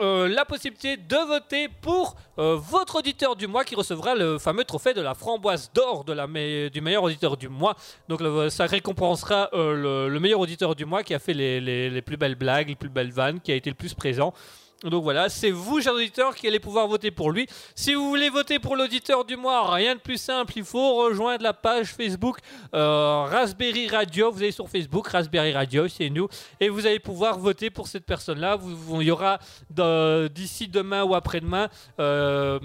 euh, 0.00 0.28
la 0.28 0.44
possibilité 0.44 0.98
de 0.98 1.16
voter 1.26 1.68
pour 1.68 2.14
votre 2.36 2.96
auditeur 2.96 3.34
du 3.34 3.46
mois 3.46 3.64
qui 3.64 3.74
recevra 3.74 4.14
le 4.14 4.38
fameux 4.38 4.64
trophée 4.64 4.92
de 4.92 5.00
la 5.00 5.14
framboise 5.14 5.70
d'or 5.72 6.04
de 6.04 6.12
la 6.12 6.26
du 6.26 6.80
meilleur 6.82 7.02
auditeur 7.02 7.38
du 7.38 7.48
mois. 7.48 7.74
Donc 8.08 8.20
ça 8.50 8.66
récompensera 8.66 9.48
le, 9.54 10.08
le 10.10 10.20
meilleur 10.20 10.40
auditeur 10.40 10.74
du 10.74 10.84
mois 10.84 11.02
qui 11.02 11.14
a 11.14 11.18
fait 11.18 11.32
les- 11.32 11.60
les 11.90 12.02
plus 12.02 12.18
belles 12.18 12.34
blagues, 12.34 12.68
les 12.68 12.74
plus 12.74 12.90
belles 12.90 13.10
vannes, 13.10 13.40
qui 13.40 13.52
a 13.52 13.54
été 13.54 13.70
le 13.70 13.74
plus 13.76 13.94
présent. 13.94 14.34
Donc 14.82 15.02
voilà, 15.02 15.30
c'est 15.30 15.50
vous, 15.50 15.80
chers 15.80 15.94
auditeurs, 15.94 16.34
qui 16.34 16.46
allez 16.46 16.60
pouvoir 16.60 16.86
voter 16.86 17.10
pour 17.10 17.30
lui. 17.30 17.46
Si 17.74 17.94
vous 17.94 18.08
voulez 18.08 18.28
voter 18.28 18.58
pour 18.58 18.76
l'auditeur 18.76 19.24
du 19.24 19.34
mois, 19.34 19.74
rien 19.74 19.94
de 19.94 20.00
plus 20.00 20.18
simple, 20.18 20.52
il 20.56 20.64
faut 20.64 20.96
rejoindre 20.96 21.42
la 21.42 21.54
page 21.54 21.94
Facebook 21.94 22.38
euh, 22.74 23.24
Raspberry 23.24 23.88
Radio. 23.88 24.30
Vous 24.30 24.42
allez 24.42 24.52
sur 24.52 24.68
Facebook, 24.68 25.08
Raspberry 25.08 25.52
Radio, 25.52 25.88
c'est 25.88 26.10
nous. 26.10 26.28
Et 26.60 26.68
vous 26.68 26.86
allez 26.86 26.98
pouvoir 26.98 27.38
voter 27.38 27.70
pour 27.70 27.88
cette 27.88 28.04
personne-là. 28.04 28.58
Il 29.00 29.02
y 29.02 29.10
aura 29.10 29.38
d'ici 29.70 30.68
demain 30.68 31.04
ou 31.04 31.14
après-demain 31.14 31.70
euh, 31.98 32.58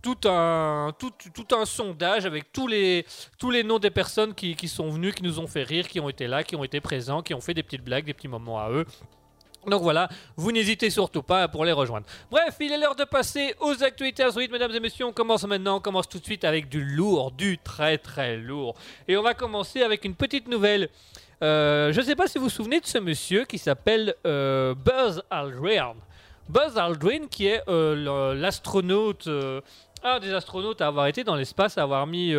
tout, 0.00 0.16
un, 0.26 0.94
sondage 1.66 2.24
avec 2.24 2.50
tous 2.50 2.66
les, 2.66 3.04
tous 3.38 3.50
les 3.50 3.62
noms 3.62 3.78
des 3.78 3.90
personnes 3.90 4.32
qui 4.34 4.68
sont 4.68 4.88
venues, 4.88 5.12
qui 5.12 5.22
nous 5.22 5.38
ont 5.38 5.46
fait 5.46 5.64
rire, 5.64 5.86
qui 5.86 6.00
ont 6.00 6.08
été 6.08 6.26
là, 6.26 6.42
qui 6.44 6.56
ont 6.56 6.64
été 6.64 6.80
présents, 6.80 7.20
qui 7.20 7.34
ont 7.34 7.42
fait 7.42 7.52
des 7.52 7.62
petites 7.62 7.84
blagues, 7.84 8.06
des 8.06 8.14
petits 8.14 8.26
moments 8.26 8.58
à 8.58 8.70
eux. 8.70 8.86
Donc 9.68 9.82
voilà, 9.82 10.08
vous 10.36 10.52
n'hésitez 10.52 10.90
surtout 10.90 11.22
pas 11.22 11.48
pour 11.48 11.64
les 11.64 11.72
rejoindre. 11.72 12.06
Bref, 12.30 12.56
il 12.60 12.72
est 12.72 12.78
l'heure 12.78 12.96
de 12.96 13.04
passer 13.04 13.54
aux 13.60 13.82
actualités 13.82 14.22
insolites, 14.22 14.52
mesdames 14.52 14.74
et 14.74 14.80
messieurs. 14.80 15.06
On 15.06 15.12
commence 15.12 15.44
maintenant, 15.44 15.76
on 15.76 15.80
commence 15.80 16.08
tout 16.08 16.18
de 16.18 16.24
suite 16.24 16.44
avec 16.44 16.68
du 16.68 16.84
lourd, 16.84 17.32
du 17.32 17.58
très 17.58 17.98
très 17.98 18.36
lourd. 18.36 18.74
Et 19.06 19.16
on 19.16 19.22
va 19.22 19.34
commencer 19.34 19.82
avec 19.82 20.04
une 20.04 20.14
petite 20.14 20.48
nouvelle. 20.48 20.88
Euh, 21.42 21.92
je 21.92 22.00
ne 22.00 22.04
sais 22.04 22.16
pas 22.16 22.26
si 22.26 22.38
vous 22.38 22.44
vous 22.44 22.50
souvenez 22.50 22.80
de 22.80 22.86
ce 22.86 22.98
monsieur 22.98 23.44
qui 23.44 23.58
s'appelle 23.58 24.14
euh, 24.26 24.74
Buzz 24.74 25.22
Aldrin. 25.30 25.94
Buzz 26.48 26.76
Aldrin 26.76 27.26
qui 27.30 27.46
est 27.46 27.62
euh, 27.68 28.34
l'astronaute, 28.34 29.28
un 30.02 30.18
des 30.20 30.32
astronautes 30.32 30.80
à 30.80 30.88
avoir 30.88 31.06
été 31.06 31.24
dans 31.24 31.36
l'espace, 31.36 31.78
à 31.78 31.82
avoir 31.82 32.06
mis... 32.06 32.34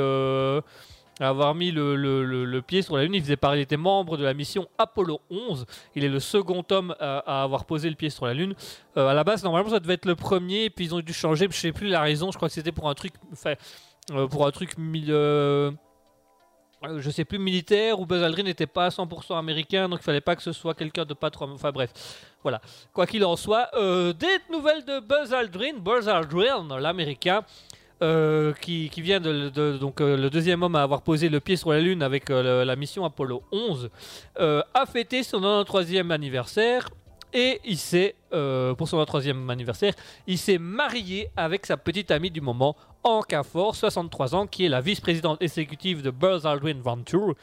avoir 1.28 1.55
mis 1.55 1.72
le, 1.72 2.61
pied 2.65 2.82
sur 2.82 2.97
la 2.97 3.03
Lune. 3.03 3.15
Il 3.15 3.22
faisait 3.22 3.36
parler, 3.36 3.59
il 3.59 3.63
était 3.63 3.78
membre 3.78 4.17
de 4.17 4.24
la 4.24 4.34
mission 4.34 4.67
Apollo 4.78 5.20
11. 5.30 5.65
Il 5.95 6.03
est 6.03 6.09
le 6.09 6.20
second 6.20 6.63
homme 6.72 6.95
à, 6.99 7.43
avoir 7.43 7.65
posé 7.65 7.89
le 7.89 7.95
pied 7.95 8.09
sur 8.09 8.26
la 8.26 8.34
Lune. 8.34 8.55
Euh, 8.97 9.07
à 9.07 9.13
la 9.13 9.24
base, 9.24 9.43
normalement, 9.43 9.70
ça 9.70 9.80
devait 9.80 9.95
être 9.95 10.05
le 10.05 10.15
premier, 10.15 10.70
puis 10.70 10.86
ils 10.86 10.95
ont 10.95 10.99
dû 10.99 11.13
changer. 11.13 11.47
Je 11.49 11.57
sais 11.57 11.72
plus 11.72 11.88
la 11.88 12.01
raison. 12.01 12.32
Je 12.32 12.38
crois 12.38 12.47
que 12.47 12.53
c'était 12.53 12.72
pour 12.72 12.89
un 12.89 12.93
truc, 12.93 13.13
enfin, 13.32 13.55
euh, 14.11 14.28
pour 14.28 14.45
un 14.47 14.51
truc 14.51 14.72
euh, 14.80 15.72
euh, 16.84 17.38
militaire 17.38 17.99
ou 17.99 18.05
Buzz 18.05 18.24
Aldrin 18.24 18.43
n'était 18.43 18.67
pas 18.67 18.86
à 18.86 18.89
100% 18.89 19.38
américain, 19.38 19.88
donc 19.89 19.99
il 20.01 20.03
fallait 20.03 20.22
pas 20.22 20.36
que 20.36 20.41
ce 20.41 20.51
soit 20.51 20.74
quelqu'un 20.74 21.05
de 21.05 21.13
pas 21.13 21.30
trop. 21.30 21.45
Enfin 21.45 21.72
bref, 21.72 21.91
voilà. 22.41 22.61
Quoi 22.93 23.05
qu'il 23.05 23.24
en 23.26 23.36
soit, 23.36 23.70
des 23.74 24.39
nouvelles 24.51 24.86
de 24.86 24.99
Buzz 24.99 25.34
Aldrin, 25.34 25.78
Buzz 25.80 26.07
Aldrin, 26.07 26.80
l'américain. 26.80 27.43
Euh, 28.02 28.54
qui, 28.54 28.89
vient 28.97 29.20
de, 29.20 29.78
donc 29.78 30.02
euh, 30.02 30.16
le 30.16 30.30
deuxième 30.30 30.64
homme 30.64 30.76
à 30.76 30.84
avoir 30.84 31.02
posé 31.02 31.30
le 31.30 31.39
pied 31.39 31.56
sur 31.56 31.72
la 31.72 31.80
lune 31.80 32.02
avec 32.02 32.30
euh, 32.30 32.64
la 32.64 32.76
mission 32.76 33.04
Apollo 33.04 33.43
11 33.52 33.89
euh, 34.39 34.62
a 34.74 34.86
fêté 34.86 35.24
son 35.24 35.41
93e 35.41 36.12
anniversaire 36.12 36.89
et 37.34 37.60
il 37.66 37.78
s'est 37.78 38.16
pour 38.30 38.88
son 38.88 39.04
93e 39.04 39.50
anniversaire 39.50 39.93
il 40.28 40.38
s'est 40.38 40.58
marié 40.58 41.30
avec 41.36 41.66
sa 41.66 41.78
petite 41.78 42.10
amie 42.10 42.32
du 42.32 42.41
moment 42.41 42.76
Anka 43.04 43.43
Ford 43.43 43.76
63 43.76 44.34
ans 44.34 44.47
qui 44.47 44.66
est 44.66 44.70
la 44.70 44.82
vice-présidente 44.82 45.41
exécutive 45.41 46.02
de 46.02 46.10
Buzz 46.10 46.45
Aldrin 46.45 46.80
Venture 46.82 47.36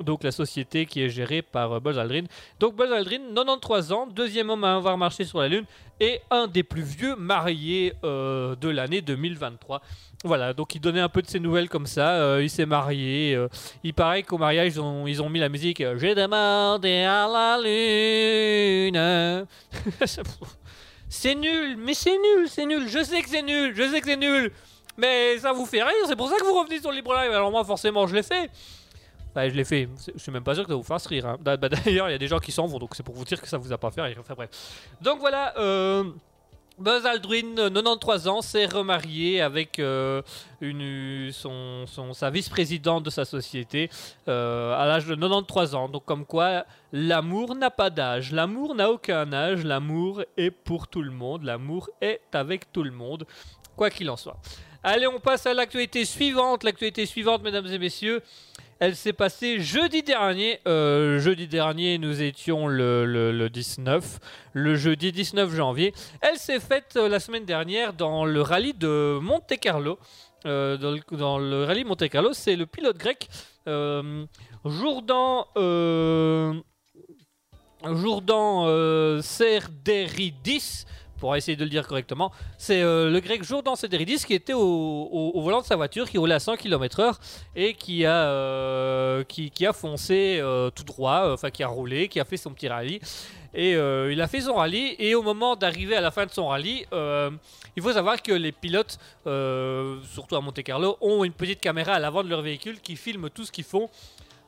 donc 0.00 0.24
la 0.24 0.32
société 0.32 0.86
qui 0.86 1.02
est 1.02 1.08
gérée 1.08 1.42
par 1.42 1.72
euh, 1.72 1.80
Buzz 1.80 1.98
Aldrin 1.98 2.24
donc 2.58 2.76
Buzz 2.76 2.92
Aldrin 2.92 3.20
93 3.34 3.92
ans 3.92 4.06
deuxième 4.06 4.50
homme 4.50 4.64
à 4.64 4.74
avoir 4.74 4.98
marché 4.98 5.24
sur 5.24 5.40
la 5.40 5.48
lune 5.48 5.64
et 6.00 6.20
un 6.30 6.46
des 6.46 6.62
plus 6.62 6.82
vieux 6.82 7.16
mariés 7.16 7.94
euh, 8.04 8.56
de 8.56 8.68
l'année 8.68 9.02
2023 9.02 9.80
voilà, 10.26 10.54
donc 10.54 10.74
il 10.74 10.80
donnait 10.80 11.00
un 11.02 11.10
peu 11.10 11.20
de 11.20 11.26
ses 11.26 11.38
nouvelles 11.38 11.68
comme 11.68 11.86
ça. 11.86 12.12
euh, 12.12 12.42
il 12.42 12.48
s'est 12.48 12.64
marié. 12.64 13.38
il 13.82 13.92
paraît 13.92 14.22
qu'au 14.22 14.38
mariage, 14.38 14.72
ils 14.74 14.80
ont, 14.80 15.28
mis 15.28 15.38
la 15.38 15.50
musique 15.50 15.84
J'ai 15.98 16.14
demandé 16.14 17.02
à 17.02 17.28
la 17.28 17.58
lune. 17.62 19.46
c'est 21.10 21.34
nul, 21.34 21.76
mais 21.76 21.92
c'est 21.92 22.16
nul, 22.16 22.48
c'est 22.48 22.64
nul. 22.64 22.88
Je 22.88 23.04
sais 23.04 23.20
que 23.20 23.28
c'est 23.28 23.42
nul, 23.42 23.74
je 23.76 23.82
sais 23.90 24.00
que 24.00 24.06
c'est 24.06 24.16
nul. 24.16 24.50
Mais 24.96 25.38
ça 25.38 25.52
vous 25.52 25.66
fait 25.66 25.82
rire, 25.82 25.92
c'est 26.06 26.16
pour 26.16 26.28
ça 26.30 26.36
que 26.36 26.44
vous 26.44 26.58
revenez 26.58 26.80
sur 26.80 26.90
Libre 26.90 27.14
Live. 27.14 27.32
Alors 27.32 27.50
moi, 27.50 27.64
forcément, 27.64 28.06
je 28.06 28.14
l'ai 28.14 28.22
fait. 28.22 28.50
Enfin, 29.34 29.48
je 29.48 29.54
l'ai 29.54 29.64
fait. 29.64 29.88
Je 30.14 30.18
suis 30.20 30.30
même 30.32 30.44
pas 30.44 30.54
sûr 30.54 30.64
que 30.64 30.70
ça 30.70 30.76
vous 30.76 30.82
fasse 30.82 31.06
rire. 31.06 31.26
hein. 31.26 31.36
Bah, 31.40 31.56
bah, 31.56 31.68
D'ailleurs, 31.68 32.08
il 32.08 32.12
y 32.12 32.14
a 32.14 32.18
des 32.18 32.28
gens 32.28 32.38
qui 32.38 32.52
s'en 32.52 32.66
vont, 32.66 32.78
donc 32.78 32.94
c'est 32.94 33.02
pour 33.02 33.14
vous 33.14 33.24
dire 33.24 33.40
que 33.40 33.48
ça 33.48 33.58
vous 33.58 33.72
a 33.72 33.78
pas 33.78 33.90
fait 33.90 34.02
rire. 34.02 34.16
Enfin 34.20 34.34
bref. 34.34 34.50
Donc 35.00 35.18
voilà. 35.20 35.54
Euh, 35.58 36.04
Buzz 36.76 37.06
Aldrin, 37.06 37.56
euh, 37.58 37.70
93 37.70 38.26
ans, 38.26 38.42
s'est 38.42 38.66
remarié 38.66 39.40
avec 39.40 39.78
euh, 39.78 40.22
une, 40.60 41.30
son, 41.30 41.84
son- 41.86 42.12
sa 42.14 42.30
vice-présidente 42.30 43.04
de 43.04 43.10
sa 43.10 43.24
société 43.24 43.88
euh, 44.26 44.74
à 44.76 44.84
l'âge 44.86 45.06
de 45.06 45.14
93 45.14 45.76
ans. 45.76 45.88
Donc 45.88 46.04
comme 46.04 46.26
quoi, 46.26 46.64
l'amour 46.92 47.54
n'a 47.54 47.70
pas 47.70 47.90
d'âge, 47.90 48.32
l'amour 48.32 48.74
n'a 48.74 48.90
aucun 48.90 49.32
âge, 49.32 49.64
l'amour 49.64 50.22
est 50.36 50.50
pour 50.50 50.88
tout 50.88 51.02
le 51.02 51.12
monde, 51.12 51.44
l'amour 51.44 51.90
est 52.00 52.20
avec 52.32 52.72
tout 52.72 52.82
le 52.82 52.90
monde, 52.90 53.24
quoi 53.76 53.88
qu'il 53.88 54.10
en 54.10 54.16
soit. 54.16 54.36
Allez, 54.82 55.06
on 55.06 55.20
passe 55.20 55.46
à 55.46 55.54
l'actualité 55.54 56.04
suivante. 56.04 56.64
L'actualité 56.64 57.06
suivante, 57.06 57.42
mesdames 57.44 57.66
et 57.68 57.78
messieurs, 57.78 58.20
elle 58.84 58.96
s'est 58.96 59.14
passée 59.14 59.60
jeudi 59.60 60.02
dernier. 60.02 60.60
Euh, 60.68 61.18
jeudi 61.18 61.48
dernier, 61.48 61.96
nous 61.96 62.20
étions 62.20 62.66
le, 62.68 63.06
le- 63.06 63.32
le 63.32 63.48
19, 63.48 64.18
le 64.52 64.76
jeudi 64.76 65.10
19 65.10 65.54
janvier. 65.54 65.94
Elle 66.20 66.36
s'est 66.36 66.60
faite 66.60 66.92
euh, 66.96 67.08
la 67.08 67.18
semaine 67.18 67.46
dernière 67.46 67.94
dans 67.94 68.26
le 68.26 68.42
rallye 68.42 68.74
de 68.74 69.18
Monte 69.22 69.54
Carlo. 69.58 69.98
Euh, 70.44 70.76
dans, 70.76 71.38
le, 71.38 71.64
rallye 71.64 71.84
Monte 71.84 72.06
Carlo, 72.10 72.34
c'est 72.34 72.56
le 72.56 72.66
pilote 72.66 72.98
grec 72.98 73.28
Jourdan. 74.66 75.46
Jourdan 77.84 78.66
Serderidis, 79.22 80.84
pour 81.24 81.34
essayer 81.36 81.56
de 81.56 81.64
le 81.64 81.70
dire 81.70 81.88
correctement, 81.88 82.30
c'est 82.58 82.82
euh, 82.82 83.08
le 83.08 83.18
grec 83.18 83.42
Jourdan 83.42 83.76
Serderidis 83.76 84.26
qui 84.26 84.34
était 84.34 84.52
au, 84.52 85.40
volant 85.40 85.62
de 85.62 85.64
sa 85.64 85.74
voiture, 85.74 86.06
qui 86.10 86.18
roulait 86.18 86.34
à 86.34 86.38
100 86.38 86.58
km/h 86.58 87.14
et 87.56 87.72
qui 87.72 88.04
a, 88.04 88.24
euh, 88.26 89.24
qui, 89.24 89.66
a 89.66 89.72
foncé 89.72 90.38
euh, 90.38 90.68
tout 90.68 90.84
droit, 90.84 91.32
enfin 91.32 91.48
qui 91.48 91.62
a 91.62 91.66
roulé, 91.66 92.08
qui 92.08 92.20
a 92.20 92.26
fait 92.26 92.36
son 92.36 92.50
petit 92.50 92.68
rallye. 92.68 93.00
Et 93.54 93.70
il 93.70 94.20
a 94.20 94.26
fait 94.26 94.42
son 94.42 94.56
rallye 94.56 94.96
et 94.98 95.14
au 95.14 95.22
moment 95.22 95.56
d'arriver 95.56 95.96
à 95.96 96.02
la 96.02 96.10
fin 96.10 96.26
de 96.26 96.30
son 96.30 96.48
rallye, 96.48 96.84
il 96.92 97.82
faut 97.82 97.92
savoir 97.92 98.20
que 98.20 98.32
les 98.32 98.52
pilotes, 98.52 98.98
surtout 99.24 100.36
à 100.36 100.42
Monte 100.42 100.62
Carlo, 100.62 100.98
ont 101.00 101.24
une 101.24 101.32
petite 101.32 101.60
caméra 101.60 101.94
à 101.94 101.98
l'avant 102.00 102.22
de 102.22 102.28
leur 102.28 102.42
véhicule 102.42 102.80
qui 102.80 102.96
filme 102.96 103.30
tout 103.30 103.44
ce 103.46 103.52
qu'ils 103.52 103.64
font. 103.64 103.88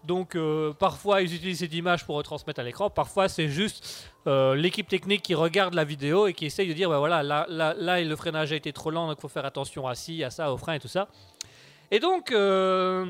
Donc 0.07 0.36
euh, 0.36 0.72
parfois 0.72 1.22
ils 1.22 1.34
utilisent 1.34 1.59
cette 1.59 1.74
image 1.74 2.07
pour 2.07 2.14
retransmettre 2.14 2.61
à 2.61 2.62
l'écran, 2.62 2.90
parfois 2.90 3.28
c'est 3.28 3.48
juste 3.48 4.09
euh, 4.28 4.54
l'équipe 4.54 4.86
technique 4.86 5.22
qui 5.22 5.34
regarde 5.34 5.74
la 5.74 5.84
vidéo 5.84 6.28
et 6.28 6.32
qui 6.32 6.46
essaye 6.46 6.68
de 6.68 6.72
dire 6.72 6.88
bah 6.88 6.98
voilà 6.98 7.24
là, 7.24 7.44
là, 7.48 7.74
là 7.76 8.00
le 8.00 8.16
freinage 8.16 8.52
a 8.52 8.57
été 8.57 8.72
trop 8.72 8.90
lent 8.90 9.09
donc 9.09 9.18
il 9.18 9.20
faut 9.20 9.28
faire 9.28 9.44
attention 9.44 9.88
à 9.88 9.96
ci, 9.96 10.22
à 10.22 10.30
ça, 10.30 10.52
au 10.52 10.57
frein 10.57 10.74
et 10.74 10.80
tout 10.80 10.88
ça. 10.88 11.09
Et 11.90 11.98
donc 11.98 12.30
euh, 12.30 13.07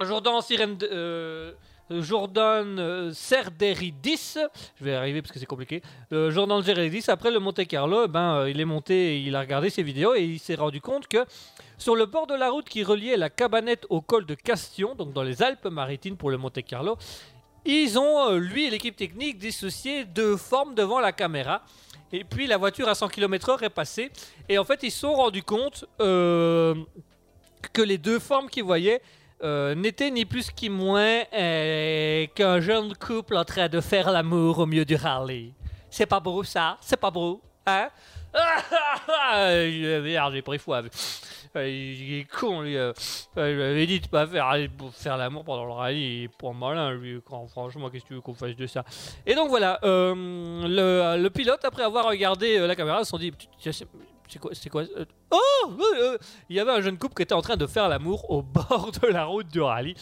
Jordan 0.00 0.40
Sirène, 0.42 0.76
euh, 0.82 1.52
Jordan 2.00 2.78
euh, 2.78 3.12
Serderidis, 3.12 4.36
je 4.78 4.84
vais 4.84 4.94
arriver 4.94 5.20
parce 5.20 5.32
que 5.32 5.38
c'est 5.38 5.46
compliqué. 5.46 5.82
Euh, 6.12 6.30
Jordan 6.30 6.62
Serderidis 6.62 7.04
après 7.08 7.30
le 7.30 7.40
Monte 7.40 7.66
Carlo, 7.66 8.04
eh 8.04 8.08
ben 8.08 8.36
euh, 8.36 8.50
il 8.50 8.60
est 8.60 8.64
monté, 8.64 9.20
il 9.20 9.36
a 9.36 9.40
regardé 9.40 9.68
ses 9.68 9.82
vidéos 9.82 10.14
et 10.14 10.22
il 10.22 10.38
s'est 10.38 10.54
rendu 10.54 10.80
compte 10.80 11.06
que 11.08 11.26
sur 11.76 11.96
le 11.96 12.06
bord 12.06 12.26
de 12.26 12.34
la 12.34 12.50
route 12.50 12.68
qui 12.68 12.84
reliait 12.84 13.16
la 13.16 13.28
Cabanette 13.28 13.86
au 13.90 14.00
col 14.00 14.24
de 14.24 14.34
Castion, 14.34 14.94
donc 14.94 15.12
dans 15.12 15.24
les 15.24 15.42
Alpes-Maritimes 15.42 16.16
pour 16.16 16.30
le 16.30 16.38
Monte 16.38 16.62
Carlo, 16.64 16.96
ils 17.64 17.98
ont, 17.98 18.30
euh, 18.30 18.38
lui 18.38 18.66
et 18.66 18.70
l'équipe 18.70 18.96
technique, 18.96 19.38
dissocié 19.38 20.04
deux 20.04 20.36
formes 20.36 20.74
devant 20.74 21.00
la 21.00 21.12
caméra. 21.12 21.62
Et 22.12 22.24
puis 22.24 22.46
la 22.46 22.56
voiture 22.56 22.88
à 22.88 22.94
100 22.94 23.08
km/h 23.08 23.62
est 23.64 23.70
passée. 23.70 24.10
Et 24.48 24.58
en 24.58 24.64
fait, 24.64 24.82
ils 24.82 24.90
se 24.90 25.00
sont 25.00 25.14
rendus 25.14 25.42
compte 25.42 25.84
euh, 26.00 26.74
que 27.72 27.82
les 27.82 27.98
deux 27.98 28.18
formes 28.18 28.48
qu'ils 28.48 28.64
voyaient 28.64 29.00
euh, 29.42 29.74
n'étaient 29.74 30.10
ni 30.10 30.24
plus 30.24 30.50
ni 30.62 30.68
moins 30.68 31.22
euh, 31.32 32.26
qu'un 32.34 32.60
jeune 32.60 32.94
couple 32.94 33.36
en 33.36 33.44
train 33.44 33.68
de 33.68 33.80
faire 33.80 34.12
l'amour 34.12 34.60
au 34.60 34.66
milieu 34.66 34.84
du 34.84 34.94
rallye. 34.94 35.52
C'est 35.90 36.06
pas 36.06 36.20
beau 36.20 36.44
ça 36.44 36.76
C'est 36.80 36.96
pas 36.96 37.10
beau 37.10 37.40
Hein? 37.66 37.88
Merde, 40.02 40.32
j'ai 40.32 40.42
pris 40.42 40.58
foi. 40.58 40.82
Euh, 41.54 41.68
il 41.68 42.20
est 42.20 42.24
con, 42.24 42.62
lui. 42.62 42.72
Lui 42.72 42.80
avais 43.36 43.86
dit 43.86 44.00
de 44.00 44.06
pas 44.08 44.26
faire, 44.26 44.52
faire 44.92 45.16
l'amour 45.16 45.44
pendant 45.44 45.66
le 45.66 45.72
rallye. 45.72 46.22
Il 46.22 46.28
pour 46.30 46.54
malin, 46.54 46.92
lui. 46.92 47.20
Franchement, 47.50 47.90
qu'est-ce 47.90 48.04
que 48.04 48.08
tu 48.08 48.14
veux 48.14 48.20
qu'on 48.20 48.34
fasse 48.34 48.56
de 48.56 48.66
ça? 48.66 48.84
Et 49.26 49.34
donc 49.34 49.48
voilà, 49.48 49.78
le, 49.82 51.16
le 51.18 51.30
pilote, 51.30 51.64
après 51.64 51.82
avoir 51.82 52.06
regardé 52.06 52.58
la 52.66 52.74
caméra, 52.74 53.04
se 53.04 53.10
sont 53.10 53.18
dit 53.18 53.32
c'est 54.28 54.38
quoi, 54.38 54.52
quoi 54.70 54.82
euh, 54.82 55.04
Oh 55.30 55.70
euh, 55.70 55.82
euh, 56.00 56.18
Il 56.48 56.56
y 56.56 56.60
avait 56.60 56.72
un 56.72 56.80
jeune 56.80 56.98
couple 56.98 57.14
qui 57.14 57.22
était 57.22 57.34
en 57.34 57.42
train 57.42 57.56
de 57.56 57.66
faire 57.66 57.88
l'amour 57.88 58.30
au 58.30 58.42
bord 58.42 58.90
de 59.02 59.08
la 59.08 59.24
route 59.24 59.48
du 59.48 59.60
rallye. 59.60 59.94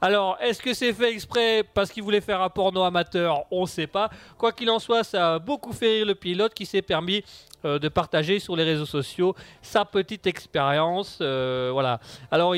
Alors, 0.00 0.36
est-ce 0.40 0.62
que 0.62 0.74
c'est 0.74 0.92
fait 0.92 1.12
exprès 1.12 1.64
parce 1.74 1.90
qu'il 1.90 2.04
voulait 2.04 2.20
faire 2.20 2.40
un 2.40 2.50
porno 2.50 2.82
amateur? 2.82 3.44
On 3.50 3.62
ne 3.62 3.66
sait 3.66 3.88
pas. 3.88 4.10
Quoi 4.36 4.52
qu'il 4.52 4.70
en 4.70 4.78
soit, 4.78 5.02
ça 5.02 5.34
a 5.34 5.38
beaucoup 5.40 5.72
fait 5.72 5.96
rire 5.96 6.06
le 6.06 6.14
pilote 6.14 6.54
qui 6.54 6.66
s'est 6.66 6.82
permis 6.82 7.24
de 7.64 7.88
partager 7.88 8.38
sur 8.38 8.54
les 8.54 8.62
réseaux 8.62 8.86
sociaux 8.86 9.34
sa 9.60 9.84
petite 9.84 10.28
expérience. 10.28 11.16
voilà. 11.18 11.98
Alors, 12.30 12.54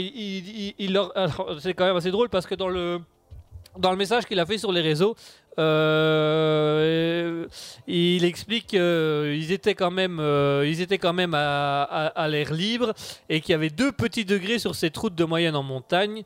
c'est 1.61 1.73
quand 1.73 1.87
même 1.87 1.97
assez 1.97 2.11
drôle 2.11 2.29
parce 2.29 2.47
que 2.47 2.55
dans 2.55 2.69
le 2.69 3.01
dans 3.79 3.91
le 3.91 3.97
message 3.97 4.27
qu'il 4.27 4.39
a 4.41 4.47
fait 4.47 4.59
sur 4.59 4.73
les 4.73 4.81
réseaux, 4.81 5.15
euh, 5.59 7.47
il 7.87 8.25
explique 8.25 8.69
qu'ils 8.69 9.53
étaient 9.53 9.75
quand 9.75 9.91
même, 9.91 10.19
euh, 10.21 10.67
ils 10.67 10.81
étaient 10.81 10.99
quand 10.99 11.13
même 11.13 11.35
à, 11.35 11.83
à- 11.85 12.29
l'air 12.29 12.53
libre 12.53 12.93
et 13.29 13.41
qu'il 13.41 13.53
y 13.53 13.55
avait 13.55 13.71
deux 13.71 13.93
petits 13.93 14.25
degrés 14.25 14.59
sur 14.59 14.75
cette 14.75 14.97
route 14.97 15.15
de 15.15 15.25
moyenne 15.25 15.57
en 15.57 15.63
montagne 15.63 16.23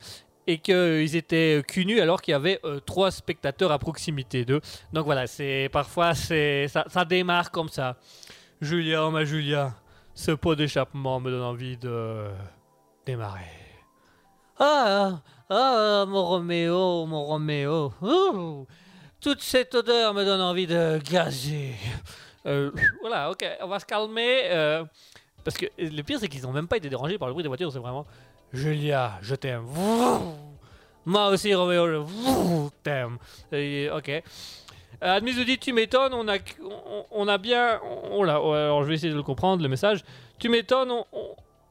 et 0.46 0.58
qu'ils 0.58 1.16
étaient 1.16 1.62
cul 1.66 1.86
nus 1.86 2.00
alors 2.00 2.20
qu'il 2.20 2.32
y 2.32 2.34
avait 2.34 2.60
euh, 2.64 2.80
trois 2.80 3.10
spectateurs 3.10 3.72
à 3.72 3.78
proximité 3.78 4.44
d'eux. 4.44 4.60
Donc 4.92 5.04
voilà, 5.06 5.26
c'est 5.26 5.68
parfois 5.72 6.14
c'est 6.14 6.68
ça, 6.68 7.04
démarre 7.04 7.50
comme 7.50 7.68
ça. 7.68 7.96
Julia, 8.60 9.06
oh 9.06 9.10
ma 9.10 9.24
Julia, 9.24 9.74
ce 10.14 10.32
pot 10.32 10.54
d'échappement 10.54 11.18
me 11.20 11.30
donne 11.30 11.42
envie 11.42 11.76
de 11.76 12.26
démarrer. 13.06 13.40
Ah, 14.58 15.20
ah, 15.50 16.04
mon 16.06 16.24
Roméo, 16.24 17.06
mon 17.06 17.24
Roméo. 17.24 17.92
Toute 19.24 19.40
cette 19.40 19.74
odeur 19.74 20.12
me 20.12 20.22
donne 20.24 20.40
envie 20.42 20.66
de 20.66 21.00
gazer. 21.10 21.74
Euh, 22.46 22.70
voilà, 23.00 23.30
ok, 23.30 23.42
on 23.62 23.68
va 23.68 23.80
se 23.80 23.86
calmer. 23.86 24.42
euh, 24.44 24.84
parce 25.42 25.56
que 25.56 25.64
le 25.78 26.02
pire, 26.02 26.18
c'est 26.20 26.28
qu'ils 26.28 26.42
n'ont 26.42 26.52
même 26.52 26.68
pas 26.68 26.76
été 26.76 26.90
dérangés 26.90 27.16
par 27.16 27.28
le 27.28 27.32
bruit 27.32 27.42
des 27.42 27.48
voitures. 27.48 27.72
C'est 27.72 27.78
vraiment 27.78 28.06
Julia, 28.52 29.18
je 29.22 29.34
t'aime. 29.34 29.64
Moi 31.06 31.28
aussi, 31.28 31.54
Roméo, 31.54 31.86
je 31.88 32.68
t'aime. 32.82 33.16
Ok. 33.96 34.08
Euh, 34.10 34.20
Admise 35.16 35.38
dit, 35.44 35.58
tu 35.58 35.72
m'étonnes, 35.72 36.12
on 36.14 36.28
a, 36.28 36.36
on, 36.62 37.06
on 37.10 37.28
a 37.28 37.38
bien. 37.38 37.80
On, 38.10 38.22
l'a- 38.22 38.40
ouais, 38.42 38.56
alors 38.58 38.82
je 38.84 38.88
vais 38.88 38.94
essayer 38.94 39.10
de 39.12 39.16
le 39.16 39.22
comprendre, 39.22 39.62
le 39.62 39.68
message. 39.68 40.04
Tu 40.38 40.48
m'étonnes, 40.50 40.90
on, 40.90 41.04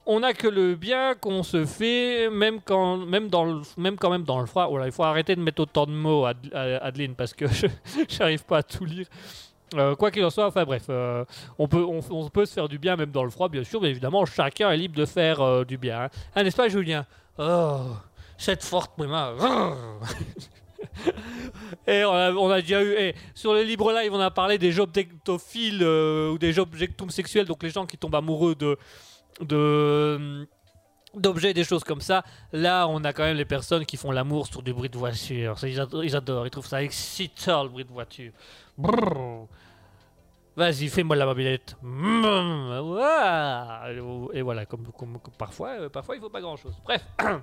on- 0.05 0.15
on 0.17 0.23
a 0.23 0.33
que 0.33 0.47
le 0.47 0.75
bien 0.75 1.15
qu'on 1.15 1.43
se 1.43 1.65
fait, 1.65 2.29
même 2.29 2.59
quand, 2.63 2.97
même 2.97 3.29
dans 3.29 3.45
le, 3.45 3.61
même 3.77 3.97
quand 3.97 4.09
même 4.09 4.23
dans 4.23 4.39
le 4.39 4.45
froid. 4.45 4.67
Oh 4.71 4.79
il 4.83 4.91
faut 4.91 5.03
arrêter 5.03 5.35
de 5.35 5.41
mettre 5.41 5.61
autant 5.61 5.85
de 5.85 5.91
mots, 5.91 6.25
Ad- 6.25 6.53
Ad- 6.53 6.79
Adeline, 6.81 7.15
parce 7.15 7.33
que 7.33 7.47
je 7.51 7.67
j'arrive 8.07 8.43
pas 8.45 8.57
à 8.59 8.63
tout 8.63 8.85
lire. 8.85 9.07
Euh, 9.75 9.95
quoi 9.95 10.11
qu'il 10.11 10.23
en 10.23 10.29
soit, 10.29 10.45
enfin 10.45 10.65
bref, 10.65 10.83
euh, 10.89 11.25
on, 11.57 11.67
peut, 11.67 11.83
on, 11.83 12.29
peut 12.29 12.45
se 12.45 12.53
faire 12.53 12.69
du 12.69 12.77
bien 12.77 12.95
même 12.95 13.09
dans 13.09 13.23
le 13.23 13.31
froid, 13.31 13.49
bien 13.49 13.63
sûr, 13.63 13.81
mais 13.81 13.89
évidemment, 13.89 14.23
chacun 14.25 14.69
est 14.69 14.77
libre 14.77 14.95
de 14.95 15.05
faire 15.05 15.41
euh, 15.41 15.63
du 15.65 15.77
bien. 15.79 16.03
hein. 16.03 16.09
Ah, 16.35 16.43
n'est-ce 16.43 16.55
pas, 16.55 16.69
Julien? 16.69 17.07
Oh, 17.39 17.79
cette 18.37 18.63
forte 18.63 18.91
prima. 18.95 19.31
Et 21.87 22.03
on 22.05 22.49
a, 22.51 22.61
déjà 22.61 22.83
eu, 22.83 23.13
sur 23.33 23.53
le 23.53 23.63
libre 23.63 23.91
live, 23.93 24.13
on 24.13 24.19
a 24.19 24.29
parlé 24.29 24.57
des 24.57 24.79
objectophiles 24.79 25.81
ou 25.83 26.37
des 26.37 26.59
objectums 26.59 27.09
sexuels, 27.09 27.45
donc 27.45 27.63
les 27.63 27.69
gens 27.69 27.85
qui 27.85 27.97
tombent 27.97 28.15
amoureux 28.15 28.53
de, 28.53 28.77
de 29.41 30.47
d'objets, 31.15 31.53
des 31.53 31.63
choses 31.63 31.83
comme 31.83 32.01
ça. 32.01 32.23
Là, 32.51 32.87
on 32.87 33.03
a 33.03 33.13
quand 33.13 33.23
même 33.23 33.37
les 33.37 33.45
personnes 33.45 33.85
qui 33.85 33.97
font 33.97 34.11
l'amour 34.11 34.47
sur 34.47 34.63
du 34.63 34.73
bruit 34.73 34.89
de 34.89 34.97
voiture. 34.97 35.55
Ils 35.63 35.79
adorent, 35.79 36.45
ils 36.45 36.49
trouvent 36.49 36.65
ça 36.65 36.81
excitant 36.81 37.63
le 37.63 37.69
bruit 37.69 37.85
de 37.85 37.91
voiture. 37.91 38.31
Vas-y, 40.55 40.87
fais-moi 40.87 41.15
la 41.15 41.25
mobilette. 41.25 41.75
Mm, 41.81 42.79
ouah. 42.83 43.85
Et 44.33 44.41
voilà, 44.41 44.65
comme, 44.65 44.85
comme- 44.91 45.19
comme 45.19 45.33
parfois, 45.35 45.69
euh, 45.69 45.89
parfois 45.89 46.15
il 46.15 46.21
faut 46.21 46.29
pas 46.29 46.41
grand-chose. 46.41 46.73
Bref. 46.83 47.01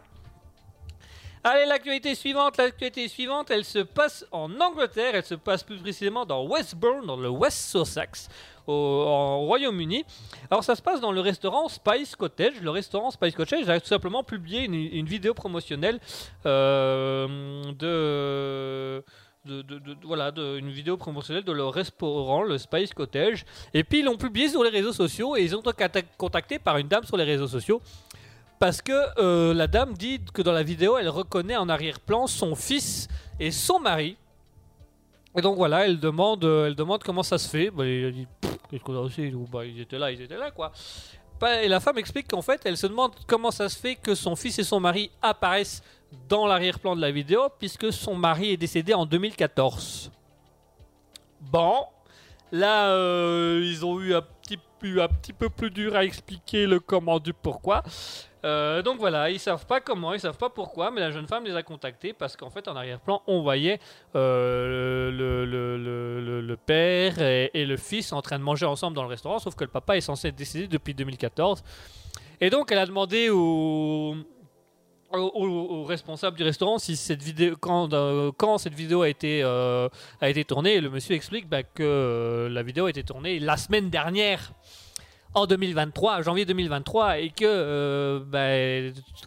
Allez, 1.43 1.65
l'actualité 1.65 2.15
suivante, 2.15 2.59
l'actualité 2.59 3.09
suivante, 3.09 3.51
elle 3.51 3.65
se 3.65 3.79
passe 3.79 4.27
en 4.31 4.61
Angleterre, 4.61 5.15
elle 5.15 5.25
se 5.25 5.35
passe 5.35 5.63
plus 5.63 5.79
précisément 5.79 6.27
dans 6.27 6.45
Westbourne, 6.47 7.07
dans 7.07 7.17
le 7.17 7.31
West 7.31 7.71
Sussex, 7.71 8.29
au, 8.67 9.39
Royaume-Uni. 9.47 10.05
Alors 10.51 10.65
ça 10.65 10.75
se 10.75 10.83
passe 10.83 11.01
dans 11.01 11.13
le 11.13 11.21
restaurant 11.21 11.69
Spice 11.69 12.17
Cottage. 12.17 12.61
Le 12.63 12.71
restaurant 12.71 13.11
Spice 13.11 13.35
Cottage 13.35 13.69
a 13.69 13.81
tout 13.81 13.87
simplement 13.87 14.23
publié 14.23 14.65
une, 14.65 15.07
vidéo 15.07 15.35
promotionnelle 15.35 16.01
euh, 16.47 17.63
de, 17.73 19.03
voilà, 20.05 20.33
une 20.37 20.71
vidéo 20.71 20.97
promotionnelle 20.97 21.45
de 21.45 21.53
leur 21.53 21.73
restaurant, 21.73 22.43
le 22.43 22.59
Spice 22.59 22.93
Cottage. 22.93 23.45
Et 23.75 23.85
puis 23.85 24.01
ils 24.01 24.05
l'ont 24.05 24.17
publié 24.17 24.49
sur 24.49 24.63
les 24.63 24.71
réseaux 24.71 24.93
sociaux 24.93 25.37
et 25.37 25.43
ils 25.43 25.57
ont 25.57 25.63
été 25.63 26.05
contactés 26.17 26.59
par 26.59 26.77
une 26.79 26.89
dame 26.89 27.05
sur 27.05 27.17
les 27.17 27.25
réseaux 27.25 27.49
sociaux. 27.49 27.81
Parce 28.61 28.83
que 28.83 28.93
euh, 29.19 29.55
la 29.55 29.67
dame 29.67 29.95
dit 29.95 30.21
que 30.35 30.43
dans 30.43 30.53
la 30.53 30.63
vidéo, 30.63 30.99
elle 30.99 31.09
reconnaît 31.09 31.57
en 31.57 31.71
arrière-plan 31.71 32.27
son 32.27 32.55
fils 32.55 33.09
et 33.39 33.51
son 33.51 33.81
mari. 33.81 34.19
Et 35.35 35.41
donc 35.41 35.57
voilà, 35.57 35.87
elle 35.87 35.99
demande, 35.99 36.45
euh, 36.45 36.67
elle 36.67 36.75
demande 36.75 37.03
comment 37.03 37.23
ça 37.23 37.39
se 37.39 37.49
fait. 37.49 37.71
Bah, 37.71 37.87
il 37.87 38.13
dit, 38.13 38.27
qu'est-ce 38.71 38.83
qu'on 38.83 38.97
a 38.97 39.01
aussi 39.01 39.33
bah, 39.51 39.65
Ils 39.65 39.81
étaient 39.81 39.99
là, 39.99 40.11
ils 40.11 40.21
étaient 40.21 40.37
là, 40.37 40.51
quoi. 40.51 40.73
Et 41.63 41.69
la 41.69 41.81
femme 41.81 41.99
explique 41.99 42.29
qu'en 42.29 42.43
fait, 42.43 42.61
elle 42.65 42.77
se 42.77 42.87
demande 42.87 43.13
comment 43.27 43.51
ça 43.51 43.69
se 43.69 43.79
fait 43.79 43.97
que 43.97 44.15
son 44.15 44.37
fils 44.37 44.59
et 44.59 44.65
son 44.65 44.79
mari 44.79 45.11
apparaissent 45.23 45.83
dans 46.29 46.47
l'arrière-plan 46.47 46.95
de 46.97 47.01
la 47.01 47.11
vidéo, 47.11 47.49
puisque 47.59 47.93
son 47.93 48.15
mari 48.15 48.51
est 48.51 48.57
décédé 48.57 48.93
en 48.93 49.07
2014. 49.07 50.11
Bon, 51.41 51.87
là, 52.53 52.91
euh, 52.91 53.63
ils 53.65 53.87
ont 53.87 54.01
eu 54.01 54.15
un 54.15 54.23
petit, 54.57 55.01
un 55.01 55.09
petit 55.09 55.33
peu 55.33 55.49
plus 55.49 55.71
dur 55.71 55.95
à 55.97 56.05
expliquer 56.05 56.67
le 56.67 56.81
comment 56.81 57.19
du 57.19 57.33
pourquoi. 57.33 57.83
Euh, 58.45 58.81
donc 58.81 58.99
voilà, 58.99 59.29
ils 59.31 59.39
savent 59.39 59.67
pas 59.67 59.81
comment, 59.81 60.15
ils 60.15 60.21
savent 60.21 60.39
pas 60.39 60.49
pourquoi, 60.49 60.91
mais 60.91 61.01
la 61.03 61.11
jeune 61.11 61.27
femme 61.27 61.45
les 61.45 61.55
a 61.55 61.63
contactés 61.63 62.15
parce 62.15 62.37
qu'en 62.39 62.49
fait 62.49 62.69
en 62.69 62.75
arrière-plan 62.77 63.21
on 63.27 63.43
voyait 63.43 63.79
euh, 64.17 65.11
le- 65.11 65.45
le- 65.45 66.41
le 66.41 66.57
père 66.57 67.21
et, 67.21 67.51
et 67.53 67.67
le 67.67 67.77
fils 67.77 68.13
en 68.15 68.23
train 68.23 68.39
de 68.39 68.43
manger 68.45 68.65
ensemble 68.65 68.97
dans 68.97 69.03
le 69.03 69.09
restaurant, 69.11 69.39
sauf 69.39 69.55
que 69.55 69.65
le 69.65 69.71
papa 69.71 69.97
est 69.99 70.01
censé 70.01 70.29
être 70.29 70.37
décédé 70.37 70.69
depuis 70.69 70.95
2014. 70.95 71.63
Et 72.41 72.49
donc 72.49 72.73
elle 72.73 72.79
a 72.79 72.87
demandé 72.87 73.29
au, 73.29 74.17
au, 75.13 75.19
au- 75.81 75.85
responsable 75.85 76.37
du 76.37 76.43
restaurant 76.43 76.79
si 76.79 76.97
cette 76.97 77.23
vidéo, 77.23 77.57
quand, 77.59 77.93
euh, 77.93 78.31
quand 78.37 78.59
cette 78.59 78.75
vidéo 78.75 79.03
a 79.03 79.09
été, 79.09 79.43
euh, 79.43 79.89
a 80.21 80.29
été 80.29 80.45
tournée, 80.45 80.81
le 80.81 80.91
monsieur 80.91 81.15
explique 81.15 81.49
bah, 81.49 81.63
que 81.63 81.83
euh, 81.83 82.49
la 82.49 82.63
vidéo 82.63 82.87
a 82.87 82.91
été 82.91 83.03
tournée 83.03 83.39
la 83.41 83.57
semaine 83.57 83.91
dernière 83.91 84.53
en 85.35 85.47
2023, 85.47 86.23
janvier 86.23 86.45
2023, 86.45 87.19
et 87.19 87.31
que 87.31 88.21
bah, 88.27 88.57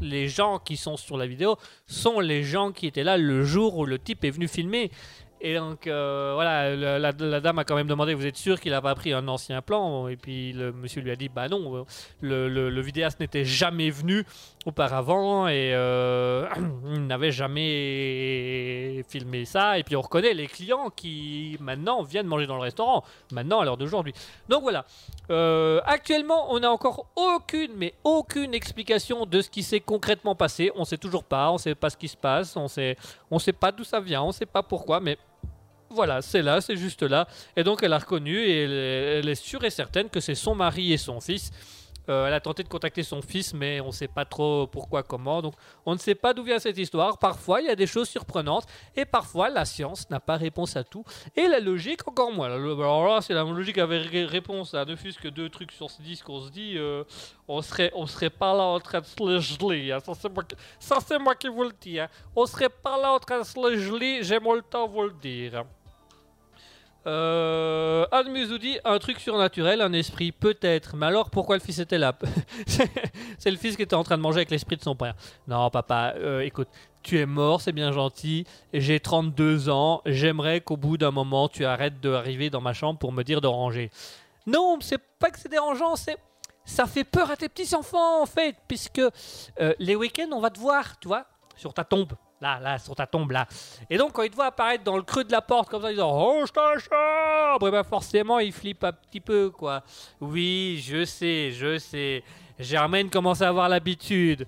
les 0.01 0.27
gens 0.27 0.59
qui 0.59 0.75
sont 0.75 0.97
sur 0.97 1.17
la 1.17 1.25
vidéo 1.27 1.55
sont 1.88 2.19
les 2.19 2.43
gens 2.43 2.71
qui 2.71 2.88
étaient 2.88 3.05
là 3.05 3.17
le 3.17 3.43
jour 3.43 3.77
où 3.77 3.86
le 3.86 3.97
type 3.99 4.23
est 4.25 4.31
venu 4.31 4.47
filmer. 4.49 4.91
Et 5.39 5.55
donc, 5.55 5.79
voilà, 5.86 6.73
la, 6.75 7.11
dame 7.13 7.59
a 7.59 7.63
quand 7.65 7.75
même 7.75 7.88
demandé 7.88 8.13
Vous 8.13 8.25
êtes 8.25 8.38
sûr 8.38 8.61
qu'il 8.61 8.71
n'a 8.71 8.81
pas 8.81 8.95
pris 8.95 9.11
un 9.11 9.27
ancien 9.27 9.61
plan? 9.61 10.07
Et 10.07 10.15
puis 10.15 10.53
le 10.53 10.71
monsieur 10.71 11.01
lui 11.01 11.11
a 11.11 11.17
dit 11.17 11.27
Bah 11.29 11.47
non, 11.49 11.86
le 12.21 12.81
vidéaste 12.81 13.19
n'était 13.21 13.45
jamais 13.45 13.89
venu 13.89 14.25
auparavant 14.66 15.47
et 15.47 15.72
euh, 15.74 16.47
il 16.86 17.05
n'avait 17.07 17.32
jamais 17.32 19.03
filmé 19.07 19.45
ça. 19.45 19.78
Et 19.78 19.84
puis 19.84 19.95
on 19.95 20.01
reconnaît 20.01 20.34
les 20.34 20.47
clients 20.47 20.89
qui 20.89 21.57
maintenant 21.59 22.03
viennent 22.03 22.28
manger 22.28 22.47
dans 22.47 22.55
le 22.55 22.61
restaurant, 22.61 23.03
maintenant 23.32 23.59
à 23.59 23.66
l'heure 23.66 23.78
d'aujourd'hui. 23.78 24.14
Donc 24.49 24.61
voilà. 24.61 24.86
Euh, 25.30 25.82
actuellement, 25.86 26.51
on 26.51 26.59
n'a 26.59 26.72
encore 26.72 27.07
aucune, 27.16 27.72
mais 27.76 27.93
aucune 28.03 28.53
explication 28.53 29.26
de 29.26 29.41
ce 29.41 29.49
qui 29.49 29.64
s'est 29.64 29.80
concrètement 29.80 30.36
passé. 30.36 30.72
On 30.76 30.86
sait 30.86 30.97
toujours 30.97 31.24
pas, 31.24 31.51
on 31.51 31.57
sait 31.57 31.76
pas 31.76 31.89
ce 31.89 31.97
qui 31.97 32.07
se 32.07 32.18
passe, 32.18 32.55
on 32.55 32.68
sait, 32.68 32.97
on 33.32 33.39
sait 33.39 33.53
pas 33.53 33.72
d'où 33.72 33.84
ça 33.84 33.99
vient, 33.99 34.24
on 34.24 34.32
sait 34.32 34.45
pas 34.45 34.64
pourquoi, 34.64 34.99
mais 34.99 35.18
voilà, 35.89 36.22
c'est 36.22 36.41
là, 36.41 36.59
c'est 36.59 36.76
juste 36.76 37.03
là. 37.03 37.28
Et 37.55 37.64
donc 37.64 37.84
elle 37.84 37.93
a 37.93 37.99
reconnu 37.99 38.39
et 38.39 38.64
elle 39.20 39.30
est 39.30 39.36
sûre 39.36 39.64
et 39.64 39.70
certaine 39.70 40.09
que 40.09 40.20
c'est 40.20 40.36
son 40.36 40.55
mari 40.55 40.91
et 40.91 40.97
son 40.97 41.22
fils 41.22 41.51
Euh, 42.10 42.28
elle 42.28 42.34
a 42.34 42.39
tenté 42.41 42.64
de 42.64 42.68
contacter 42.68 43.01
son 43.04 43.22
fils, 43.22 43.54
mais 43.54 43.80
on 43.82 43.88
ne 43.88 43.91
sait 43.91 44.08
pas 44.08 44.26
trop 44.26 44.68
pourquoi, 44.68 45.04
comment. 45.04 45.41
Donc, 45.41 45.54
on 45.86 45.93
ne 45.93 45.97
sait 45.99 46.16
pas 46.16 46.34
d'où 46.34 46.43
vient 46.43 46.60
cette 46.60 46.78
histoire. 46.78 47.18
Parfois, 47.18 47.62
il 47.62 47.68
y 47.68 47.70
a 47.70 47.76
des 47.76 47.88
choses 47.88 48.10
surprenantes, 48.10 48.66
et 48.95 49.06
parfois, 49.06 49.49
la 49.49 49.64
science 49.66 50.10
n'a 50.10 50.20
pas 50.20 50.36
réponse 50.36 50.76
à 50.76 50.84
tout. 50.84 51.04
Et 51.36 51.47
la 51.47 51.60
logique, 51.60 52.06
encore 52.08 52.32
moins. 52.32 52.51
Alors 52.51 53.08
là, 53.08 53.22
c'est 53.22 53.34
la 53.34 53.43
logique 53.43 53.78
avec 53.78 54.10
ré- 54.12 54.26
réponse 54.26 54.74
à 54.74 54.84
ne 54.86 54.95
fût-ce 54.95 55.18
que 55.20 55.30
deux 55.30 55.49
trucs 55.49 55.72
sur 55.72 55.88
10 55.99 56.22
qu'on 56.24 56.41
se 56.41 56.49
dit, 56.51 56.74
euh, 56.78 57.04
on 57.47 57.62
serait, 57.62 57.91
on 57.95 58.06
serait 58.06 58.30
pas 58.30 58.54
là 58.54 58.64
en 58.64 58.80
train 58.80 58.99
de 59.01 59.06
se 59.06 59.16
le 59.26 59.39
geler. 59.39 59.91
hein. 59.91 59.99
Ça, 60.80 60.97
c'est 61.06 61.20
moi, 61.20 61.36
qui- 61.36 61.47
vous 61.47 61.64
le 61.64 61.72
dis. 61.80 61.99
hein. 61.99 62.10
On 62.36 62.45
serait 62.45 62.70
pas 62.70 62.97
là 62.99 63.14
en 63.14 63.20
train 63.20 63.39
de 63.39 63.43
se 63.45 63.60
le 63.70 63.78
geler, 63.78 64.24
j'ai 64.24 64.39
moi 64.39 64.56
le 64.56 64.62
temps 64.62 64.88
de 64.88 64.91
vous 64.93 65.04
le 65.04 65.14
dire. 65.14 65.64
Euh, 67.06 68.06
dit 68.60 68.78
un 68.86 68.97
truc 68.99 69.20
surnaturel, 69.20 69.82
un 69.82 69.93
esprit, 69.93 70.32
peut-être. 70.32 70.95
Mais 70.95 71.06
alors, 71.06 71.30
pourquoi 71.30 71.58
le 71.58 71.62
fils 71.62 71.80
était 71.80 71.97
là? 71.97 72.18
C'est 73.38 73.51
le 73.51 73.58
fils 73.58 73.76
qui 73.76 73.82
était 73.82 73.95
en 73.95 74.04
train 74.04 74.18
de 74.18 74.22
manger 74.22 74.38
avec 74.38 74.51
l'esprit 74.51 74.78
de 74.78 74.84
son 74.84 74.95
père. 74.95 75.16
Non, 75.47 75.70
papa, 75.70 76.14
euh, 76.18 76.41
écoute, 76.41 76.70
tu 77.01 77.20
es 77.20 77.26
mort, 77.26 77.60
c'est 77.60 77.74
bien 77.74 77.91
gentil. 77.91 78.45
J'ai 78.74 78.99
32 78.99 79.70
ans. 79.70 80.01
J'aimerais 80.06 80.62
qu'au 80.62 80.78
bout 80.78 80.97
d'un 80.97 81.12
moment, 81.12 81.49
tu 81.49 81.66
arrêtes 81.66 81.99
d'arriver 81.99 82.49
dans 82.49 82.62
ma 82.62 82.74
chambre 82.74 82.97
pour 82.97 83.12
me 83.12 83.24
dire 83.24 83.41
de 83.41 83.47
ranger. 83.47 83.91
Non, 84.47 84.78
c'est 84.82 85.01
pas 85.20 85.30
que 85.30 85.39
c'est 85.39 85.49
dérangeant, 85.49 85.95
c'est. 85.95 86.18
Ça 86.66 86.86
fait 86.86 87.04
peur 87.04 87.30
à 87.30 87.36
tes 87.36 87.49
petits 87.49 87.76
enfants, 87.76 88.22
en 88.22 88.26
fait, 88.26 88.56
puisque 88.70 88.99
euh, 88.99 89.74
les 89.80 89.95
week-ends, 89.97 90.30
on 90.32 90.39
va 90.39 90.49
te 90.49 90.60
voir, 90.60 90.97
tu 90.99 91.10
vois, 91.10 91.26
sur 91.58 91.74
ta 91.74 91.84
tombe. 91.84 92.14
Là, 92.43 92.59
là, 92.59 92.77
sur 92.77 92.93
ta 92.93 93.07
tombe, 93.07 93.31
là. 93.31 93.47
Et 93.89 93.97
donc, 93.97 94.11
quand 94.11 94.23
il 94.23 94.29
te 94.29 94.35
voit 94.35 94.47
apparaître 94.47 94.83
dans 94.83 94.97
le 94.97 95.03
creux 95.03 95.23
de 95.23 95.31
la 95.31 95.41
porte, 95.41 95.69
comme 95.69 95.81
ça, 95.81 95.91
disent 95.91 96.03
Oh, 96.03 96.43
je 96.45 96.51
ta 96.51 96.77
chambre 96.77 97.65
Et 97.69 97.71
ben, 97.71 97.83
forcément, 97.85 98.37
il 98.39 98.51
flippe 98.51 98.83
un 98.83 98.91
petit 98.91 99.21
peu, 99.21 99.49
quoi. 99.49 99.81
Oui, 100.19 100.83
je 100.85 101.05
sais, 101.05 101.51
je 101.51 101.77
sais. 101.77 102.21
Germaine 102.59 103.09
commence 103.09 103.41
à 103.41 103.47
avoir 103.47 103.69
l'habitude. 103.69 104.45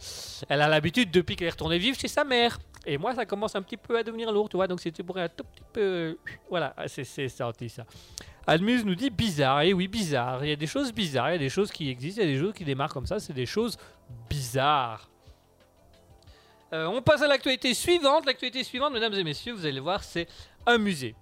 Elle 0.49 0.61
a 0.61 0.67
l'habitude 0.67 1.09
depuis 1.09 1.37
qu'elle 1.37 1.47
est 1.47 1.51
retournée 1.51 1.77
vivre 1.77 1.97
chez 1.97 2.09
sa 2.09 2.25
mère. 2.25 2.59
Et 2.85 2.97
moi, 2.97 3.15
ça 3.15 3.25
commence 3.25 3.55
un 3.55 3.61
petit 3.61 3.77
peu 3.77 3.97
à 3.97 4.03
devenir 4.03 4.29
lourd, 4.29 4.49
tu 4.49 4.57
vois. 4.57 4.67
Donc, 4.67 4.81
c'était 4.81 5.01
pour 5.01 5.17
un 5.17 5.29
tout 5.29 5.45
petit 5.45 5.63
peu. 5.71 6.17
Voilà, 6.49 6.75
c'est 6.87 7.29
sorti 7.29 7.69
ça. 7.69 7.85
Almuse 8.45 8.83
nous 8.83 8.95
dit 8.95 9.09
bizarre. 9.09 9.61
Et 9.61 9.71
oui, 9.71 9.87
bizarre. 9.87 10.43
Il 10.43 10.49
y 10.49 10.53
a 10.53 10.57
des 10.57 10.67
choses 10.67 10.91
bizarres, 10.91 11.29
il 11.29 11.33
y 11.33 11.35
a 11.35 11.39
des 11.39 11.49
choses 11.49 11.71
qui 11.71 11.89
existent, 11.89 12.21
il 12.21 12.29
y 12.29 12.31
a 12.33 12.33
des 12.35 12.41
choses 12.41 12.53
qui 12.53 12.65
démarrent 12.65 12.93
comme 12.93 13.07
ça. 13.07 13.19
C'est 13.19 13.31
des 13.31 13.45
choses 13.45 13.77
bizarres. 14.29 15.09
Euh, 16.74 16.88
on 16.88 17.01
passe 17.01 17.22
à 17.22 17.28
l'actualité 17.28 17.74
suivante. 17.74 18.26
L'actualité 18.26 18.63
suivante, 18.63 18.93
mesdames 18.93 19.13
et 19.13 19.24
messieurs, 19.24 19.53
vous 19.53 19.66
allez 19.66 19.80
voir, 19.80 20.03
c'est 20.03 20.28
un 20.66 20.78
musée. 20.78 21.16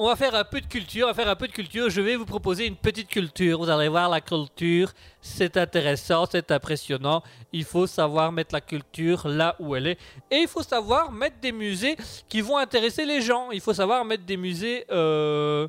On 0.00 0.06
va 0.06 0.14
faire 0.14 0.32
un 0.36 0.44
peu 0.44 0.60
de 0.60 0.66
culture, 0.66 1.06
on 1.06 1.10
va 1.10 1.14
faire 1.14 1.28
un 1.28 1.34
peu 1.34 1.48
de 1.48 1.52
culture. 1.52 1.90
Je 1.90 2.00
vais 2.00 2.14
vous 2.14 2.24
proposer 2.24 2.66
une 2.66 2.76
petite 2.76 3.08
culture. 3.08 3.58
Vous 3.58 3.68
allez 3.68 3.88
voir 3.88 4.08
la 4.08 4.20
culture, 4.20 4.92
c'est 5.20 5.56
intéressant, 5.56 6.24
c'est 6.30 6.52
impressionnant. 6.52 7.24
Il 7.52 7.64
faut 7.64 7.88
savoir 7.88 8.30
mettre 8.30 8.54
la 8.54 8.60
culture 8.60 9.26
là 9.26 9.56
où 9.58 9.74
elle 9.74 9.88
est. 9.88 9.98
Et 10.30 10.36
il 10.36 10.46
faut 10.46 10.62
savoir 10.62 11.10
mettre 11.10 11.40
des 11.40 11.50
musées 11.50 11.96
qui 12.28 12.40
vont 12.40 12.56
intéresser 12.58 13.04
les 13.04 13.20
gens. 13.20 13.50
Il 13.50 13.60
faut 13.60 13.74
savoir 13.74 14.04
mettre 14.04 14.24
des 14.24 14.36
musées 14.36 14.84
euh, 14.92 15.66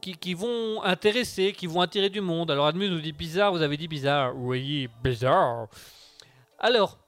qui, 0.00 0.34
vont 0.34 0.80
intéresser, 0.84 1.52
qui 1.52 1.66
vont 1.66 1.80
attirer 1.80 2.08
du 2.08 2.20
monde. 2.20 2.52
Alors 2.52 2.66
Admus 2.66 2.88
nous 2.88 3.00
dit 3.00 3.12
bizarre, 3.12 3.50
vous 3.50 3.62
avez 3.62 3.76
dit 3.76 3.88
bizarre. 3.88 4.32
Oui, 4.36 4.88
bizarre. 5.02 5.66
Alors, 6.60 6.98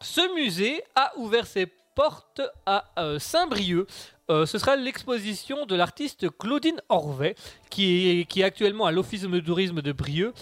ce 0.00 0.34
musée 0.34 0.82
a 0.94 1.12
ouvert 1.16 1.46
ses 1.46 1.66
portes 1.94 2.40
à 2.66 2.86
euh, 2.98 3.18
Saint-Brieuc. 3.18 3.86
Euh, 4.30 4.46
ce 4.46 4.58
sera 4.58 4.76
l'exposition 4.76 5.66
de 5.66 5.74
l'artiste 5.74 6.26
Claudine 6.38 6.80
Orvet, 6.88 7.34
qui 7.68 8.26
est, 8.36 8.42
actuellement 8.42 8.86
à 8.86 8.92
l'Office 8.92 9.22
de 9.22 9.40
tourisme 9.40 9.82
de 9.82 9.92
Brieuc 9.92 10.32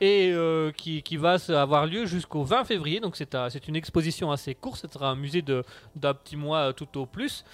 et 0.00 0.30
euh, 0.32 0.70
qui, 0.70 1.02
va 1.16 1.38
avoir 1.48 1.86
lieu 1.86 2.06
jusqu'au 2.06 2.44
20 2.44 2.64
février. 2.64 3.00
Donc 3.00 3.16
c'est 3.16 3.34
un- 3.34 3.50
c'est 3.50 3.66
une 3.66 3.74
exposition 3.74 4.30
assez 4.30 4.54
courte, 4.54 4.80
ce 4.80 4.86
sera 4.86 5.10
un 5.10 5.16
musée 5.16 5.42
d'un 5.42 6.14
petit 6.14 6.36
mois 6.36 6.72
tout 6.72 6.98
au 6.98 7.06
plus. 7.06 7.44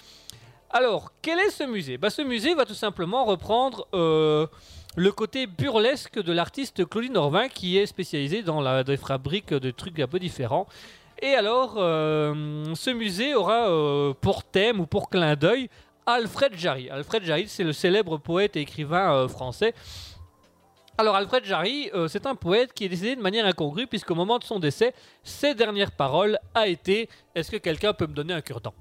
Alors, 0.69 1.11
quel 1.21 1.39
est 1.39 1.49
ce 1.49 1.63
musée? 1.63 1.97
Bah, 1.97 2.09
Ce 2.09 2.21
musée 2.21 2.53
va 2.53 2.65
tout 2.65 2.73
simplement 2.73 3.23
reprendre 3.23 3.87
le 3.93 5.11
côté 5.11 5.47
burlesque 5.47 6.21
de 6.21 6.33
l'artiste 6.33 6.87
Claudine 6.87 7.17
Orvin, 7.17 7.47
qui 7.47 7.77
est 7.77 7.85
spécialisé 7.85 8.43
dans 8.43 8.61
la 8.61 8.83
des 8.83 8.97
de 8.97 9.71
trucs 9.71 9.99
un 9.99 10.07
peu 10.07 10.19
différents. 10.19 10.67
Et 11.21 11.33
alors, 11.33 11.75
euh, 11.77 12.75
ce 12.75 12.89
musée 12.89 13.35
aura 13.35 13.69
euh, 13.69 14.13
pour 14.13 14.43
thème 14.43 14.79
ou 14.79 14.85
pour 14.85 15.09
clin 15.09 15.35
d'œil 15.35 15.69
Alfred 16.05 16.53
Jarry. 16.55 16.89
Alfred 16.89 17.23
Jarry, 17.23 17.47
c'est 17.47 17.63
le 17.63 17.73
célèbre 17.73 18.17
poète 18.17 18.55
et 18.57 18.61
écrivain 18.61 19.13
euh, 19.13 19.27
français. 19.27 19.73
Alors, 20.97 21.15
Alfred 21.15 21.43
Jarry, 21.43 21.91
c'est 22.07 22.25
un 22.25 22.35
poète 22.35 22.71
qui 22.71 22.85
est 22.85 22.89
décédé 22.89 23.17
de 23.17 23.21
manière 23.21 23.45
incongrue, 23.45 23.85
puisqu'au 23.85 24.15
moment 24.15 24.39
de 24.39 24.45
son 24.45 24.59
décès, 24.59 24.93
ses 25.23 25.53
dernières 25.53 25.91
paroles 25.91 26.39
a 26.53 26.69
été 26.69 27.09
Est-ce 27.33 27.51
que 27.51 27.57
quelqu'un 27.57 27.91
peut 27.91 28.07
me 28.07 28.13
donner 28.13 28.33
un 28.33 28.39
cure-dent? 28.39 28.73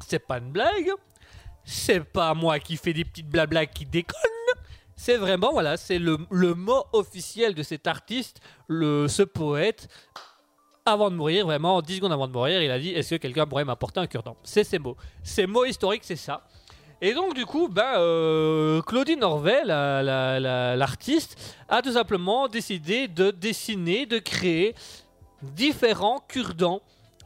C'est 0.00 0.26
pas 0.26 0.38
une 0.38 0.50
blague. 0.50 0.90
C'est 1.62 2.00
pas 2.00 2.32
moi 2.32 2.58
qui 2.58 2.78
fais 2.78 2.94
des 2.94 3.04
petites 3.04 3.28
blablas 3.28 3.66
qui 3.66 3.84
déconnent. 3.84 4.16
C'est 4.96 5.18
vraiment, 5.18 5.52
voilà, 5.52 5.76
c'est 5.76 5.98
le, 5.98 6.16
mot 6.54 6.84
officiel 6.94 7.54
de 7.54 7.62
cet 7.62 7.86
artiste, 7.86 8.40
ce 8.70 9.22
poète. 9.22 9.88
Avant 10.88 11.10
de 11.10 11.16
mourir, 11.16 11.46
vraiment, 11.46 11.82
10 11.82 11.96
secondes 11.96 12.12
avant 12.12 12.28
de 12.28 12.32
mourir, 12.32 12.62
il 12.62 12.70
a 12.70 12.78
dit 12.78 12.90
Est-ce 12.90 13.16
que 13.16 13.20
quelqu'un 13.20 13.44
pourrait 13.44 13.64
m'apporter 13.64 13.98
un 13.98 14.06
cure-dent? 14.06 14.36
C'est 14.44 14.62
ces 14.62 14.78
mots. 14.78 14.96
Ces 15.24 15.48
mots 15.48 15.64
historiques, 15.64 16.04
c'est 16.04 16.14
ça. 16.14 16.42
Et 17.02 17.12
donc, 17.12 17.34
du 17.34 17.44
coup, 17.44 17.66
ben, 17.68 17.94
euh, 17.96 18.80
Claudine 18.82 19.18
l'artiste, 20.78 21.56
a 21.68 21.82
tout 21.82 21.90
simplement 21.90 22.46
décidé 22.46 23.08
de 23.08 23.32
dessiner, 23.32 24.06
de 24.06 24.18
créer 24.18 24.76
différents 25.42 26.20
cure-dents. 26.28 26.80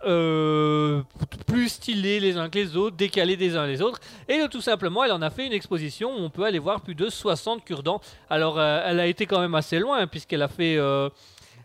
euh, 0.07 1.03
plus 1.47 1.69
stylés 1.69 2.21
les 2.21 2.39
uns 2.39 2.49
que 2.49 2.59
les 2.59 2.75
autres, 2.75 2.97
décalés 2.97 3.37
des 3.37 3.55
uns 3.59 3.67
les 3.67 3.83
autres. 3.83 4.01
Et 4.29 4.41
de 4.41 4.47
tout 4.47 4.63
simplement, 4.63 5.05
elle 5.05 5.13
en 5.13 5.21
a 5.21 5.29
fait 5.29 5.45
une 5.47 5.53
exposition 5.53 6.11
où 6.17 6.21
on 6.21 6.31
peut 6.31 6.45
aller 6.45 6.59
voir 6.59 6.81
plus 6.81 6.95
de 6.95 7.11
60 7.11 7.63
cure-dents. 7.67 8.01
Alors, 8.31 8.59
euh, 8.59 8.83
elle 8.87 8.99
a 8.99 9.07
été 9.07 9.27
quand 9.27 9.41
même 9.41 9.55
assez 9.55 9.79
loin, 9.79 9.99
hein, 9.99 10.07
puisqu'elle 10.07 10.41
a 10.41 10.49
fait. 10.49 10.79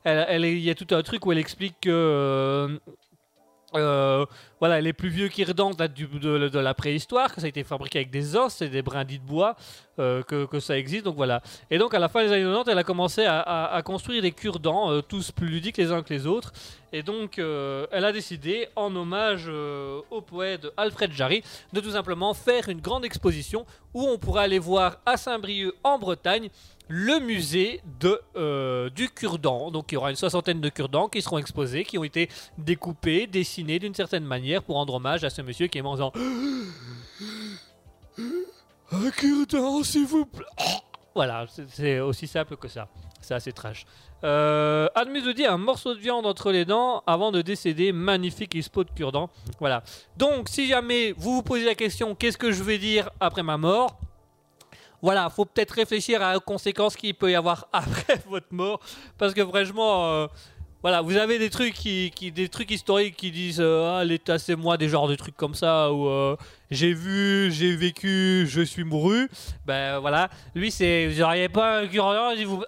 Elle- 0.05 0.45
Il 0.45 0.59
y 0.59 0.69
a 0.69 0.75
tout 0.75 0.87
un 0.95 1.01
truc 1.03 1.25
où 1.25 1.31
elle 1.31 1.37
explique 1.37 1.75
que. 1.81 1.89
euh, 1.89 2.77
euh, 3.73 4.25
voilà, 4.59 4.79
les 4.79 4.93
plus 4.93 5.09
vieux 5.09 5.27
cure-dents 5.27 5.71
datent 5.71 5.93
du- 5.93 6.07
de, 6.07 6.47
de 6.47 6.59
la 6.59 6.73
préhistoire, 6.73 7.33
que 7.33 7.41
ça 7.41 7.45
a 7.45 7.49
été 7.49 7.63
fabriqué 7.63 7.99
avec 7.99 8.09
des 8.09 8.35
os 8.37 8.61
et 8.61 8.69
des 8.69 8.81
brindilles 8.81 9.19
de 9.19 9.25
bois, 9.25 9.55
euh, 9.97 10.23
que, 10.23 10.59
ça 10.59 10.77
existe. 10.77 11.05
Donc 11.05 11.15
voilà. 11.15 11.41
Et 11.71 11.77
donc 11.77 11.93
à 11.93 11.99
la 11.99 12.09
fin 12.09 12.21
des 12.21 12.31
années 12.31 12.43
90, 12.43 12.69
elle 12.69 12.77
a 12.77 12.83
commencé 12.83 13.25
à, 13.25 13.81
construire 13.85 14.21
des 14.21 14.33
cure-dents, 14.33 14.91
euh, 14.91 15.01
tous 15.01 15.31
plus 15.31 15.47
ludiques 15.47 15.77
les 15.77 15.91
uns 15.91 16.03
que 16.03 16.13
les 16.13 16.27
autres. 16.27 16.51
Et 16.91 17.01
donc 17.01 17.39
euh, 17.39 17.87
elle 17.91 18.03
a 18.03 18.11
décidé, 18.11 18.67
en 18.75 18.93
hommage 18.95 19.47
au 19.47 20.21
poète 20.21 20.67
Alfred 20.75 21.13
Jarry, 21.13 21.43
de 21.71 21.79
tout 21.79 21.91
simplement 21.91 22.33
faire 22.33 22.67
une 22.67 22.81
grande 22.81 23.05
exposition 23.05 23.65
où 23.93 24.03
on 24.03 24.17
pourra 24.17 24.41
aller 24.41 24.59
voir 24.59 24.97
à 25.05 25.15
Saint-Brieuc 25.15 25.73
en 25.83 25.97
Bretagne 25.97 26.49
le 26.89 27.19
musée 27.19 27.81
du 27.99 29.09
cure-dent. 29.09 29.71
Donc 29.71 29.91
il 29.91 29.95
y 29.95 29.97
aura 29.97 30.09
une 30.09 30.17
soixantaine 30.17 30.59
de 30.59 30.69
cure-dents 30.69 31.07
qui 31.07 31.21
seront 31.21 31.37
exposés, 31.37 31.85
qui 31.85 31.97
ont 31.97 32.03
été 32.03 32.29
découpés, 32.57 33.27
dessinés 33.27 33.79
d'une 33.79 33.95
certaine 33.95 34.25
manière 34.25 34.61
pour 34.61 34.75
rendre 34.75 34.95
hommage 34.95 35.23
à 35.23 35.29
ce 35.29 35.41
monsieur 35.41 35.67
qui 35.67 35.77
est 35.77 35.81
mort 35.81 35.93
en 35.93 35.95
disant 35.95 36.13
Un 38.91 39.09
cure-dent, 39.11 39.83
s'il 39.83 40.05
vous 40.05 40.25
plaît. 40.25 40.45
Voilà, 41.13 41.45
c'est- 41.69 41.99
aussi 41.99 42.27
simple 42.27 42.57
que 42.57 42.67
ça. 42.67 42.87
C'est 43.21 43.33
assez 43.33 43.51
trash. 43.51 43.85
Euh, 44.23 44.87
Admis 44.95 45.21
nous 45.21 45.33
dit 45.33 45.45
un 45.45 45.57
morceau 45.57 45.93
de 45.95 45.99
viande 45.99 46.25
entre 46.25 46.51
les 46.51 46.65
dents 46.65 47.03
avant 47.07 47.31
de 47.31 47.41
décéder. 47.41 47.91
Magnifique 47.91 48.55
expo 48.55 48.83
de 48.83 48.91
cure-dent. 48.91 49.29
Voilà. 49.59 49.83
Donc, 50.17 50.49
si 50.49 50.67
jamais 50.67 51.13
vous 51.17 51.35
vous 51.35 51.41
posez 51.43 51.65
la 51.65 51.75
question, 51.75 52.13
qu'est-ce 52.15 52.37
que 52.37 52.51
je 52.51 52.63
vais 52.63 52.77
dire 52.77 53.09
après 53.19 53.43
ma 53.43 53.57
mort? 53.57 53.97
Voilà, 55.01 55.29
faut 55.29 55.45
peut-être 55.45 55.71
réfléchir 55.71 56.21
à 56.21 56.35
aux 56.37 56.39
conséquences 56.39 56.95
qu'il 56.95 57.13
peut 57.15 57.31
y 57.31 57.35
avoir 57.35 57.67
après 57.73 58.21
votre 58.27 58.47
mort, 58.51 58.79
parce 59.17 59.33
que 59.33 59.45
franchement, 59.45 60.05
euh, 60.07 60.27
voilà, 60.81 61.01
vous 61.01 61.15
avez 61.17 61.37
des 61.37 61.49
trucs 61.49 61.73
qui, 61.73 62.11
des 62.31 62.49
trucs 62.49 62.71
historiques 62.71 63.15
qui 63.15 63.29
disent 63.31 63.59
euh, 63.61 63.97
ah 63.99 64.03
l'état 64.03 64.39
c'est 64.39 64.55
moi, 64.55 64.77
des 64.77 64.89
genres 64.89 65.07
de 65.07 65.15
trucs 65.15 65.35
comme 65.37 65.53
ça 65.55 65.87
euh, 65.87 66.35
j'ai 66.71 66.93
vu, 66.93 67.51
j'ai 67.51 67.75
vécu, 67.75 68.45
je 68.47 68.61
suis 68.61 68.83
mouru. 68.83 69.29
Ben 69.65 69.99
voilà, 69.99 70.29
lui 70.53 70.71
c'est 70.71 71.07
vous 71.07 71.19
n'auriez 71.19 71.49
pas 71.49 71.79
un 71.81 71.87
cure 71.87 72.33
si 72.35 72.43
vous 72.43 72.63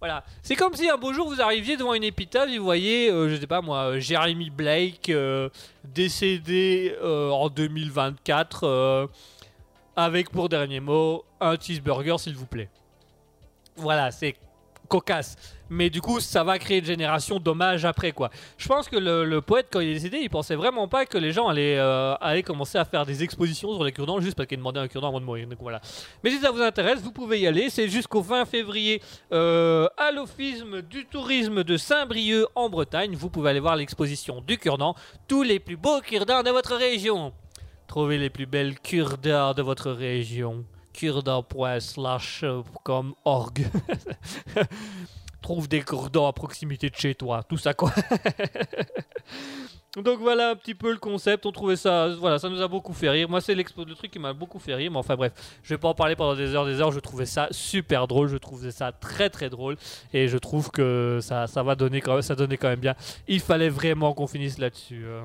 voilà, 0.00 0.22
c'est 0.42 0.54
comme 0.54 0.74
si 0.74 0.88
un 0.88 0.96
beau 0.96 1.12
jour 1.12 1.28
vous 1.28 1.40
arriviez 1.40 1.76
devant 1.76 1.92
une 1.92 2.04
épitaphe 2.04 2.48
et 2.50 2.58
vous 2.58 2.64
voyez, 2.64 3.10
euh, 3.10 3.28
je 3.28 3.34
sais 3.34 3.48
pas 3.48 3.60
moi, 3.60 3.78
euh, 3.78 3.98
Jeremy 4.00 4.48
Blake 4.48 5.08
euh, 5.08 5.48
décédé 5.82 6.96
euh, 7.02 7.30
en 7.30 7.48
2024 7.48 8.60
euh, 8.62 9.06
avec 9.96 10.30
pour 10.30 10.48
dernier 10.48 10.78
mot 10.78 11.24
un 11.40 11.56
cheeseburger 11.58 12.16
s'il 12.20 12.36
vous 12.36 12.46
plaît. 12.46 12.68
Voilà, 13.74 14.12
c'est 14.12 14.36
cocasse. 14.88 15.36
Mais 15.70 15.90
du 15.90 16.00
coup, 16.00 16.20
ça 16.20 16.44
va 16.44 16.58
créer 16.58 16.78
une 16.78 16.84
génération 16.84 17.38
d'hommages 17.38 17.84
après, 17.84 18.12
quoi. 18.12 18.30
Je 18.56 18.68
pense 18.68 18.88
que 18.88 18.96
le, 18.96 19.40
poète, 19.40 19.68
quand 19.70 19.80
il 19.80 19.88
est 19.88 19.94
décédé, 19.94 20.18
il 20.18 20.30
pensait 20.30 20.54
vraiment 20.54 20.88
pas 20.88 21.06
que 21.06 21.18
les 21.18 21.32
gens 21.32 21.48
allaient, 21.48 21.78
euh, 21.78 22.14
allaient 22.20 22.42
commencer 22.42 22.78
à 22.78 22.84
faire 22.84 23.06
des 23.06 23.22
expositions 23.22 23.72
sur 23.74 23.84
les 23.84 23.92
cure-dents 23.92 24.20
juste 24.20 24.36
parce 24.36 24.46
qu'il 24.46 24.58
demandait 24.58 24.80
un 24.80 24.88
cure-dent 24.88 25.08
avant 25.08 25.20
de 25.20 25.24
mourir. 25.24 25.46
Donc 25.46 25.58
voilà. 25.60 25.80
Mais 26.22 26.30
si 26.30 26.38
ça 26.38 26.50
vous 26.50 26.62
intéresse, 26.62 27.00
vous 27.00 27.12
pouvez 27.12 27.40
y 27.40 27.46
aller. 27.46 27.70
C'est 27.70 27.88
jusqu'au 27.88 28.22
20 28.22 28.44
février 28.46 29.02
euh, 29.32 29.88
à 29.96 30.12
l'Office 30.12 30.64
du 30.88 31.06
tourisme 31.06 31.64
de 31.64 31.76
Saint-Brieuc 31.76 32.46
en 32.54 32.68
Bretagne. 32.68 33.14
Vous 33.14 33.30
pouvez 33.30 33.50
aller 33.50 33.60
voir 33.60 33.76
l'exposition 33.76 34.42
du 34.46 34.58
cure-dent, 34.58 34.94
tous 35.26 35.42
les 35.42 35.58
plus 35.58 35.76
beaux 35.76 36.00
cure-dents 36.00 36.42
de 36.42 36.50
votre 36.50 36.74
région. 36.76 37.32
Trouvez 37.86 38.18
les 38.18 38.30
plus 38.30 38.46
belles 38.46 38.78
cure-dents 38.78 39.54
de 39.54 39.62
votre 39.62 39.90
région. 39.90 40.64
cure-dents.slash 40.92 42.44
euh, 42.44 42.62
comme 42.82 43.14
org. 43.24 43.66
Trouve 45.40 45.68
des 45.68 45.82
cure-dents 45.82 46.26
à 46.26 46.32
proximité 46.32 46.90
de 46.90 46.96
chez 46.96 47.14
toi. 47.14 47.42
Tout 47.42 47.56
ça 47.58 47.74
quoi. 47.74 47.92
Donc 49.96 50.20
voilà 50.20 50.50
un 50.50 50.56
petit 50.56 50.74
peu 50.74 50.92
le 50.92 50.98
concept. 50.98 51.46
On 51.46 51.52
trouvait 51.52 51.76
ça, 51.76 52.08
voilà, 52.20 52.38
ça 52.38 52.48
nous 52.48 52.60
a 52.60 52.68
beaucoup 52.68 52.92
fait 52.92 53.08
rire. 53.08 53.28
Moi, 53.28 53.40
c'est 53.40 53.54
l'expo, 53.54 53.84
le 53.84 53.94
truc 53.94 54.10
qui 54.10 54.18
m'a 54.18 54.32
beaucoup 54.32 54.58
fait 54.58 54.74
rire. 54.74 54.90
Mais 54.90 54.98
enfin 54.98 55.16
bref, 55.16 55.32
je 55.62 55.74
vais 55.74 55.78
pas 55.78 55.88
en 55.88 55.94
parler 55.94 56.14
pendant 56.14 56.34
des 56.36 56.54
heures, 56.54 56.66
des 56.66 56.80
heures. 56.80 56.92
Je 56.92 57.00
trouvais 57.00 57.26
ça 57.26 57.48
super 57.50 58.06
drôle. 58.06 58.28
Je 58.28 58.36
trouvais 58.36 58.70
ça 58.70 58.92
très 58.92 59.30
très 59.30 59.48
drôle. 59.48 59.76
Et 60.12 60.28
je 60.28 60.36
trouve 60.38 60.70
que 60.70 61.18
ça, 61.22 61.46
ça 61.46 61.62
va 61.62 61.74
donner 61.74 62.00
quand 62.00 62.12
même, 62.12 62.22
ça 62.22 62.34
donnait 62.34 62.58
quand 62.58 62.68
même 62.68 62.80
bien. 62.80 62.94
Il 63.26 63.40
fallait 63.40 63.70
vraiment 63.70 64.12
qu'on 64.12 64.26
finisse 64.26 64.58
là-dessus. 64.58 65.04
euh. 65.04 65.22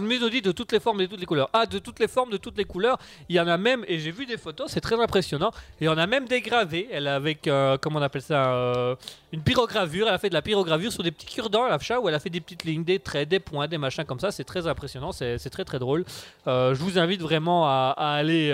Dit 0.00 0.40
de 0.40 0.52
toutes 0.52 0.72
les 0.72 0.80
formes 0.80 1.00
et 1.00 1.04
de 1.04 1.10
toutes 1.10 1.20
les 1.20 1.26
couleurs. 1.26 1.50
Ah, 1.52 1.66
de 1.66 1.78
toutes 1.78 1.98
les 1.98 2.08
formes, 2.08 2.30
de 2.30 2.36
toutes 2.36 2.56
les 2.56 2.64
couleurs. 2.64 2.98
Il 3.28 3.36
y 3.36 3.40
en 3.40 3.48
a 3.48 3.56
même, 3.56 3.84
et 3.88 3.98
j'ai 3.98 4.10
vu 4.10 4.24
des 4.24 4.38
photos, 4.38 4.70
c'est 4.70 4.80
très 4.80 4.98
impressionnant. 4.98 5.50
Il 5.80 5.84
y 5.84 5.88
en 5.88 5.98
a 5.98 6.06
même 6.06 6.26
des 6.26 6.40
gravés. 6.40 6.88
Elle 6.90 7.08
a 7.08 7.16
avec, 7.16 7.46
euh, 7.48 7.76
comment 7.76 7.98
on 7.98 8.02
appelle 8.02 8.22
ça, 8.22 8.54
euh, 8.54 8.94
une 9.32 9.42
pyrogravure. 9.42 10.08
Elle 10.08 10.14
a 10.14 10.18
fait 10.18 10.28
de 10.28 10.34
la 10.34 10.42
pyrogravure 10.42 10.92
sur 10.92 11.02
des 11.02 11.10
petits 11.10 11.26
cure-dents 11.26 11.66
la 11.66 11.78
où 12.00 12.08
elle 12.08 12.14
a 12.14 12.20
fait 12.20 12.30
des 12.30 12.40
petites 12.40 12.64
lignes, 12.64 12.84
des 12.84 12.98
traits, 12.98 13.28
des 13.28 13.40
points, 13.40 13.68
des 13.68 13.78
machins 13.78 14.04
comme 14.04 14.20
ça. 14.20 14.30
C'est 14.30 14.44
très 14.44 14.66
impressionnant, 14.66 15.12
c'est 15.12 15.38
très 15.50 15.64
très 15.64 15.78
drôle. 15.78 16.04
Euh, 16.46 16.74
je 16.74 16.80
vous 16.80 16.98
invite 16.98 17.20
vraiment 17.20 17.66
à, 17.66 17.94
aller, 17.98 18.52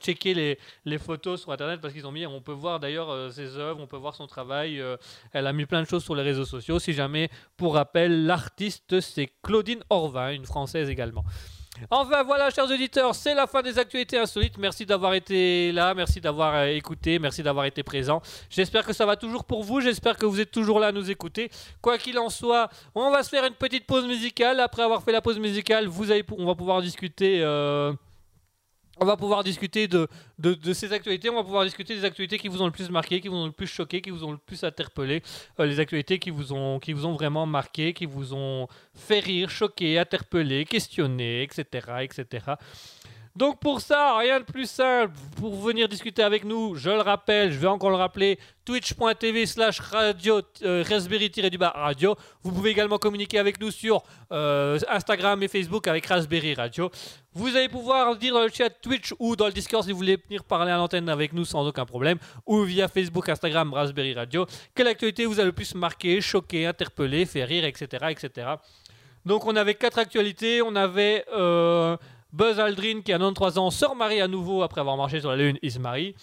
checker 0.00 0.34
les, 0.34 0.58
les 0.84 0.98
photos 0.98 1.40
sur 1.42 1.52
internet 1.52 1.80
parce 1.80 1.94
qu'ils 1.94 2.06
ont 2.06 2.12
mis. 2.12 2.26
On 2.26 2.40
peut 2.40 2.52
voir 2.52 2.80
d'ailleurs 2.80 3.32
ses 3.32 3.56
œuvres, 3.56 3.80
on 3.80 3.86
peut 3.86 3.96
voir 3.96 4.14
son 4.14 4.26
travail. 4.26 4.82
elle 5.32 5.46
a 5.46 5.52
mis 5.52 5.66
plein 5.66 5.82
de 5.82 5.88
choses 5.88 6.04
sur 6.04 6.14
les 6.14 6.22
réseaux 6.22 6.44
sociaux. 6.44 6.78
Si 6.78 6.92
jamais, 6.92 7.30
pour 7.56 7.74
rappel, 7.74 8.26
l'artiste 8.26 9.00
c'est 9.00 9.30
Claudine 9.42 9.82
Une 10.26 10.46
française 10.46 10.88
également. 10.90 11.24
Enfin 11.90 12.24
voilà, 12.24 12.50
chers 12.50 12.64
auditeurs, 12.70 13.14
c'est 13.14 13.34
la 13.34 13.46
fin 13.46 13.62
des 13.62 13.78
actualités 13.78 14.18
insolites. 14.18 14.58
Merci 14.58 14.84
d'avoir 14.84 15.14
été 15.14 15.70
là, 15.72 15.94
merci 15.94 16.20
d'avoir 16.20 16.54
euh, 16.54 16.66
écouté, 16.66 17.18
merci 17.18 17.42
d'avoir 17.42 17.66
été 17.66 17.82
présent. 17.82 18.20
J'espère 18.50 18.84
que 18.84 18.92
ça 18.92 19.06
va 19.06 19.16
toujours 19.16 19.44
pour 19.44 19.62
vous, 19.62 19.80
j'espère 19.80 20.16
que 20.16 20.26
vous 20.26 20.40
êtes 20.40 20.50
toujours 20.50 20.80
là 20.80 20.88
à 20.88 20.92
nous 20.92 21.10
écouter. 21.10 21.50
Quoi 21.80 21.98
qu'il 21.98 22.18
en 22.18 22.30
soit, 22.30 22.68
on 22.94 23.10
va 23.10 23.22
se 23.22 23.28
faire 23.28 23.44
une 23.44 23.54
petite 23.54 23.86
pause 23.86 24.06
musicale. 24.06 24.60
Après 24.60 24.82
avoir 24.82 25.02
fait 25.02 25.12
la 25.12 25.20
pause 25.20 25.38
musicale, 25.38 25.86
vous 25.86 26.10
allez, 26.10 26.24
on 26.36 26.46
va 26.46 26.54
pouvoir 26.54 26.82
discuter. 26.82 27.40
euh, 27.42 27.92
on 29.00 29.04
va 29.04 29.16
pouvoir 29.16 29.44
discuter 29.44 29.88
de, 29.88 30.08
de, 30.38 30.72
ces 30.72 30.92
actualités, 30.92 31.30
on 31.30 31.36
va 31.36 31.44
pouvoir 31.44 31.64
discuter 31.64 31.94
des 31.94 32.04
actualités 32.04 32.38
qui 32.38 32.48
vous 32.48 32.62
ont 32.62 32.66
le 32.66 32.72
plus 32.72 32.90
marqué, 32.90 33.20
qui 33.20 33.28
vous 33.28 33.36
ont 33.36 33.46
le 33.46 33.52
plus 33.52 33.66
choqué, 33.66 34.00
qui 34.00 34.10
vous 34.10 34.24
ont 34.24 34.32
le 34.32 34.38
plus 34.38 34.64
interpellé, 34.64 35.22
euh, 35.60 35.66
les 35.66 35.80
actualités 35.80 36.18
qui 36.18 36.30
vous, 36.30 36.52
ont, 36.52 36.78
qui 36.78 36.92
vous 36.92 37.06
ont 37.06 37.12
vraiment 37.12 37.46
marqué, 37.46 37.92
qui 37.92 38.06
vous 38.06 38.34
ont 38.34 38.68
fait 38.94 39.20
rire, 39.20 39.50
choqué, 39.50 39.98
interpellé, 39.98 40.64
questionné, 40.64 41.42
etc. 41.42 41.64
etc. 42.02 42.54
Donc 43.38 43.60
pour 43.60 43.80
ça, 43.80 44.18
rien 44.18 44.40
de 44.40 44.44
plus 44.44 44.68
simple, 44.68 45.12
pour 45.36 45.54
venir 45.54 45.88
discuter 45.88 46.24
avec 46.24 46.42
nous, 46.42 46.74
je 46.74 46.90
le 46.90 47.02
rappelle, 47.02 47.52
je 47.52 47.58
vais 47.60 47.68
encore 47.68 47.90
le 47.90 47.94
rappeler, 47.94 48.36
twitch.tv 48.64 49.46
slash 49.46 49.78
radio, 49.78 50.40
euh, 50.64 50.82
raspberry-du-bas 50.84 51.72
radio. 51.72 52.16
Vous 52.42 52.50
pouvez 52.50 52.70
également 52.70 52.98
communiquer 52.98 53.38
avec 53.38 53.60
nous 53.60 53.70
sur 53.70 54.02
euh, 54.32 54.76
Instagram 54.88 55.40
et 55.40 55.46
Facebook 55.46 55.86
avec 55.86 56.04
Raspberry 56.06 56.54
Radio. 56.54 56.90
Vous 57.32 57.54
allez 57.54 57.68
pouvoir 57.68 58.16
dire 58.16 58.34
dans 58.34 58.42
le 58.42 58.48
chat 58.48 58.70
Twitch 58.70 59.14
ou 59.20 59.36
dans 59.36 59.46
le 59.46 59.52
Discord 59.52 59.84
si 59.84 59.92
vous 59.92 59.98
voulez 59.98 60.16
venir 60.16 60.42
parler 60.42 60.72
à 60.72 60.76
l'antenne 60.76 61.08
avec 61.08 61.32
nous 61.32 61.44
sans 61.44 61.64
aucun 61.64 61.86
problème, 61.86 62.18
ou 62.44 62.62
via 62.62 62.88
Facebook, 62.88 63.28
Instagram, 63.28 63.72
Raspberry 63.72 64.14
Radio. 64.14 64.46
Quelle 64.74 64.88
actualité 64.88 65.26
vous 65.26 65.38
a 65.38 65.44
le 65.44 65.52
plus 65.52 65.76
marqué, 65.76 66.20
choqué, 66.20 66.66
interpellé, 66.66 67.24
fait 67.24 67.44
rire, 67.44 67.64
etc. 67.64 68.06
etc. 68.10 68.48
Donc 69.24 69.46
on 69.46 69.54
avait 69.54 69.74
quatre 69.74 70.00
actualités, 70.00 70.60
on 70.60 70.74
avait... 70.74 71.24
euh, 71.32 71.96
Buzz 72.32 72.60
Aldrin, 72.60 73.00
qui 73.02 73.12
a 73.12 73.18
93 73.18 73.58
ans, 73.58 73.70
se 73.70 73.84
remarie 73.84 74.20
à 74.20 74.28
nouveau 74.28 74.62
après 74.62 74.80
avoir 74.80 74.96
marché 74.96 75.20
sur 75.20 75.30
la 75.30 75.36
Lune, 75.36 75.58
il 75.62 75.72
se 75.72 75.78
marie. 75.78 76.14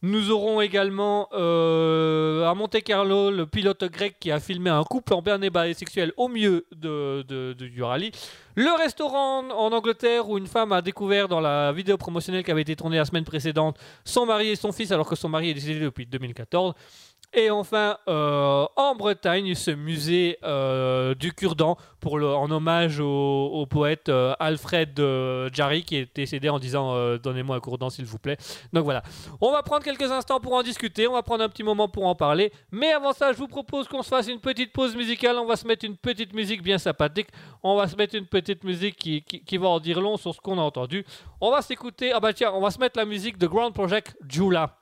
Nous 0.00 0.30
aurons 0.30 0.60
également 0.60 1.28
euh, 1.32 2.48
à 2.48 2.54
Monte 2.54 2.80
Carlo 2.82 3.32
le 3.32 3.46
pilote 3.46 3.82
grec 3.90 4.16
qui 4.20 4.30
a 4.30 4.38
filmé 4.38 4.70
un 4.70 4.84
couple 4.84 5.12
en 5.12 5.22
bien 5.22 5.40
et 5.42 5.74
sexuel 5.74 6.12
au 6.16 6.28
milieu 6.28 6.66
du 6.70 7.82
rallye. 7.82 8.12
Le 8.54 8.78
restaurant 8.78 9.40
en 9.50 9.72
Angleterre 9.72 10.28
où 10.28 10.38
une 10.38 10.46
femme 10.46 10.70
a 10.70 10.82
découvert 10.82 11.26
dans 11.26 11.40
la 11.40 11.72
vidéo 11.72 11.96
promotionnelle 11.96 12.44
qui 12.44 12.50
avait 12.52 12.62
été 12.62 12.76
tournée 12.76 12.96
la 12.96 13.06
semaine 13.06 13.24
précédente 13.24 13.76
son 14.04 14.24
mari 14.24 14.50
et 14.50 14.56
son 14.56 14.70
fils 14.70 14.92
alors 14.92 15.08
que 15.08 15.16
son 15.16 15.28
mari 15.28 15.50
est 15.50 15.54
décédé 15.54 15.80
depuis 15.80 16.06
2014. 16.06 16.74
Et 17.34 17.50
enfin, 17.50 17.98
euh, 18.08 18.66
en 18.76 18.94
Bretagne, 18.94 19.54
ce 19.54 19.70
musée 19.70 20.38
euh, 20.44 21.14
du 21.14 21.34
cure-dent 21.34 21.76
pour 22.00 22.14
en 22.14 22.50
hommage 22.50 23.00
au, 23.00 23.66
poète 23.68 24.08
euh, 24.08 24.34
Alfred 24.40 24.98
Jarry 25.52 25.82
qui 25.82 25.96
est 25.96 26.16
décédé 26.16 26.48
en 26.48 26.58
disant 26.58 27.16
Donnez-moi 27.18 27.56
un 27.56 27.60
cure-dent 27.60 27.90
s'il 27.90 28.06
vous 28.06 28.18
plaît. 28.18 28.38
Donc 28.72 28.84
voilà. 28.84 29.02
On 29.42 29.52
va 29.52 29.62
prendre 29.62 29.84
quelques 29.84 30.10
instants 30.10 30.40
pour 30.40 30.54
en 30.54 30.62
discuter, 30.62 31.06
on 31.06 31.12
va 31.12 31.22
prendre 31.22 31.44
un 31.44 31.50
petit 31.50 31.62
moment 31.62 31.86
pour 31.86 32.06
en 32.06 32.14
parler. 32.14 32.50
Mais 32.72 32.92
avant 32.92 33.12
ça, 33.12 33.32
je 33.34 33.38
vous 33.38 33.48
propose 33.48 33.88
qu'on 33.88 34.02
se 34.02 34.08
fasse 34.08 34.28
une 34.28 34.40
petite 34.40 34.72
pause 34.72 34.96
musicale. 34.96 35.36
On 35.36 35.46
va 35.46 35.56
se 35.56 35.66
mettre 35.66 35.84
une 35.84 35.96
petite 35.96 36.32
musique 36.32 36.62
bien 36.62 36.78
sympathique. 36.78 37.28
On 37.62 37.76
va 37.76 37.88
se 37.88 37.96
mettre 37.96 38.14
une 38.14 38.26
petite 38.26 38.64
musique 38.64 38.96
qui, 38.96 39.22
qui, 39.22 39.44
qui 39.44 39.56
va 39.58 39.68
en 39.68 39.80
dire 39.80 40.00
long 40.00 40.16
sur 40.16 40.34
ce 40.34 40.40
qu'on 40.40 40.58
a 40.58 40.62
entendu. 40.62 41.04
On 41.42 41.50
va 41.50 41.60
s'écouter. 41.60 42.10
Ah 42.10 42.20
bah 42.20 42.32
tiens, 42.32 42.52
on 42.54 42.60
va 42.60 42.70
se 42.70 42.78
mettre 42.78 42.98
la 42.98 43.04
musique 43.04 43.36
de 43.36 43.46
Grand 43.46 43.70
Project 43.70 44.16
Jula 44.26 44.77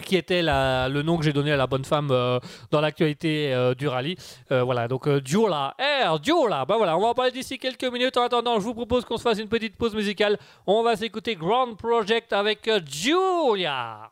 qui 0.00 0.16
était 0.16 0.42
le 0.42 1.02
nom 1.02 1.16
que 1.16 1.24
j'ai 1.24 1.32
donné 1.32 1.52
à 1.52 1.56
la 1.56 1.66
bonne 1.66 1.84
femme 1.84 2.08
euh, 2.10 2.38
dans 2.70 2.80
l'actualité 2.80 3.52
euh, 3.52 3.74
du 3.74 3.88
rallye. 3.88 4.16
Euh, 4.52 4.62
voilà, 4.62 4.88
donc 4.88 5.08
Jula, 5.24 5.74
Air, 5.78 6.22
Jula, 6.22 6.64
bah 6.64 6.76
voilà, 6.76 6.96
on 6.96 7.00
va 7.00 7.08
en 7.08 7.14
parler 7.14 7.32
d'ici 7.32 7.58
quelques 7.58 7.84
minutes. 7.84 8.16
En 8.16 8.24
attendant, 8.24 8.58
je 8.58 8.64
vous 8.64 8.74
propose 8.74 9.04
qu'on 9.04 9.16
se 9.16 9.22
fasse 9.22 9.38
une 9.38 9.48
petite 9.48 9.76
pause 9.76 9.94
musicale. 9.94 10.38
On 10.66 10.82
va 10.82 10.96
s'écouter 10.96 11.34
Grand 11.34 11.74
Project 11.74 12.32
avec. 12.32 12.68
Julia, 12.86 14.10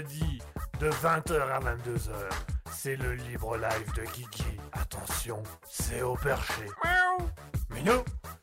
mercredi 0.00 0.38
de 0.80 0.88
20h 0.88 1.40
à 1.40 1.60
22h. 1.60 2.30
C'est 2.72 2.96
le 2.96 3.14
libre 3.14 3.56
live 3.56 3.92
de 3.94 4.02
Kiki. 4.02 4.44
Attention, 4.72 5.42
c'est 5.68 6.02
au 6.02 6.14
perché. 6.14 6.62
Minou 7.70 8.02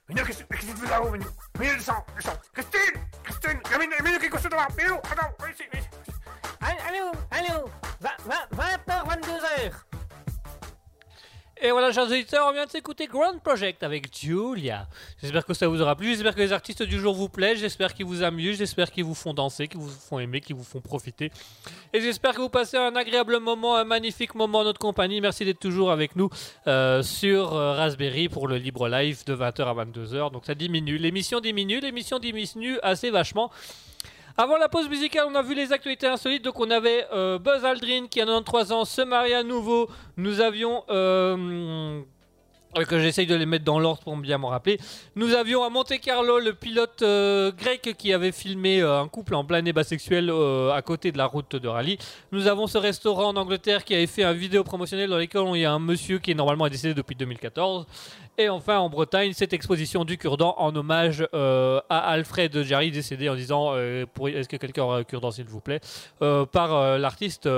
Minou, 0.09 0.23
qu'est-ce 0.23 0.43
que 0.43 0.55
tu 0.55 0.65
fais 0.65 0.89
là-haut, 0.89 1.09
Minou 1.09 1.25
chers 11.98 12.06
auditeurs, 12.06 12.45
on 12.48 12.53
vient 12.53 12.68
de 12.68 12.69
s'écouter 12.69 13.07
Grand 13.07 13.40
Project 13.40 13.82
avec 13.82 14.15
Julia. 14.15 14.88
J'espère 15.19 15.44
que 15.44 15.56
ça 15.56 15.68
vous 15.68 15.82
aura 15.82 15.95
plu, 15.95 16.10
j'espère 16.10 16.36
que 16.36 16.41
les 16.41 16.53
artistes 16.53 16.84
du 16.84 16.99
jour 16.99 17.15
vous 17.15 17.28
plaisent, 17.28 17.57
j'espère 17.57 17.95
qu'ils 17.95 18.06
vous 18.06 18.22
amusent, 18.22 18.60
j'espère 18.60 18.91
qu'ils 18.91 19.03
vous 19.03 19.15
font 19.15 19.34
danser, 19.34 19.68
qu'ils 19.68 19.80
vous 19.80 19.90
font 19.90 20.19
aimer, 20.19 20.40
qu'ils 20.40 20.56
vous 20.56 20.64
font 20.64 20.80
profiter. 20.80 21.32
Et 21.94 21.99
j'espère 21.99 22.36
que 22.36 22.41
vous 22.41 22.49
passez 22.49 22.78
un 22.78 22.95
agréable 22.95 23.40
moment, 23.40 23.78
un 23.78 23.84
magnifique 23.84 24.36
moment 24.36 24.60
en 24.60 24.65
notre 24.65 24.80
compagnie. 24.80 25.22
Merci 25.22 25.44
d'être 25.44 25.60
toujours 25.60 25.91
avec 25.91 26.15
nous 26.15 26.30
euh, 26.68 27.02
sur 27.02 27.56
euh, 27.56 27.74
Raspberry 27.74 28.30
pour 28.30 28.48
le 28.48 28.57
libre 28.57 28.88
live 28.90 29.24
de 29.26 29.36
20h 29.36 29.64
à 29.64 29.86
22h. 29.86 30.32
Donc 30.32 30.45
ça 30.45 30.53
diminue, 30.53 30.99
l'émission 30.99 31.40
diminue, 31.40 31.80
l'émission 31.80 32.19
diminue 32.19 32.78
assez 32.84 33.10
vachement. 33.10 33.49
Avant 34.39 34.57
la 34.57 34.69
pause 34.69 34.88
musicale, 34.88 35.26
on 35.27 35.34
a 35.35 35.41
vu 35.41 35.55
les 35.55 35.73
actualités 35.73 36.05
insolites. 36.05 36.43
Donc, 36.43 36.59
on 36.59 36.69
avait 36.69 37.07
euh, 37.11 37.39
Buzz 37.39 37.65
Aldrin 37.65 38.05
qui 38.07 38.22
a 38.22 38.26
93 38.26 38.72
ans, 38.72 38.85
se 38.85 39.01
marie 39.01 39.34
à 39.34 39.41
nouveau. 39.41 39.89
Nous 40.15 40.41
avions. 40.41 40.84
euh, 40.89 42.01
que 42.86 42.99
j'essaye 42.99 43.26
de 43.26 43.36
les 43.36 43.45
mettre 43.45 43.66
dans 43.66 43.80
l'ordre 43.80 44.02
pour 44.04 44.16
bien 44.18 44.38
m'en 44.38 44.49
rappeler. 44.49 44.80
Nous 45.16 45.34
avions 45.34 45.64
à 45.64 45.70
Monte 45.70 45.99
Carlo 46.02 46.40
le 46.40 46.54
pilote 46.54 47.02
euh, 47.02 47.52
grec 47.52 47.95
qui 47.98 48.14
avait 48.14 48.32
filmé 48.32 48.82
euh, 48.82 48.99
un 49.02 49.08
couple 49.08 49.36
en 49.36 49.44
plein 49.45 49.62
débat 49.62 49.84
sexuel 49.84 50.30
euh, 50.30 50.72
à 50.72 50.82
côté 50.82 51.12
de 51.12 51.18
la 51.18 51.26
route 51.26 51.56
de 51.56 51.68
rallye. 51.68 51.98
Nous 52.32 52.48
avons 52.48 52.68
ce 52.68 52.78
restaurant 52.78 53.30
en 53.30 53.36
Angleterre 53.36 53.84
qui 53.84 53.95
avait 53.95 54.08
fait 54.08 54.24
un 54.24 54.34
vidéo 54.34 54.64
promotionnelle 54.64 55.10
dans 55.10 55.18
lequel 55.18 55.41
il 55.56 55.62
y 55.62 55.66
a 55.66 55.72
un 55.72 55.80
monsieur 55.80 56.20
qui 56.20 56.32
est 56.32 56.36
normalement 56.36 56.68
décédé 56.68 56.94
depuis 56.94 57.16
2014. 57.16 57.86
Et 58.38 58.49
enfin 58.49 58.78
en 58.78 58.90
Bretagne, 58.90 59.34
cette 59.34 59.54
exposition 59.54 60.06
du 60.06 60.18
cure-dent 60.18 60.54
en 60.60 60.76
hommage 60.76 61.28
à 61.34 61.80
Alfred 62.12 62.62
Jarry 62.64 62.91
décédé 62.91 63.30
en 63.30 63.36
disant 63.36 63.76
Est-ce 63.76 64.48
que 64.48 64.58
quelqu'un 64.58 64.84
aura 64.84 64.98
un 64.98 65.04
cure-dent 65.04 65.32
s'il 65.32 65.45
vous 65.45 65.60
plaît 65.62 65.80
par 66.52 66.99
l'artiste 66.99 67.49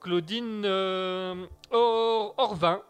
Claudine 0.00 0.64
Or- 1.72 2.34
Orvin. 2.38 2.80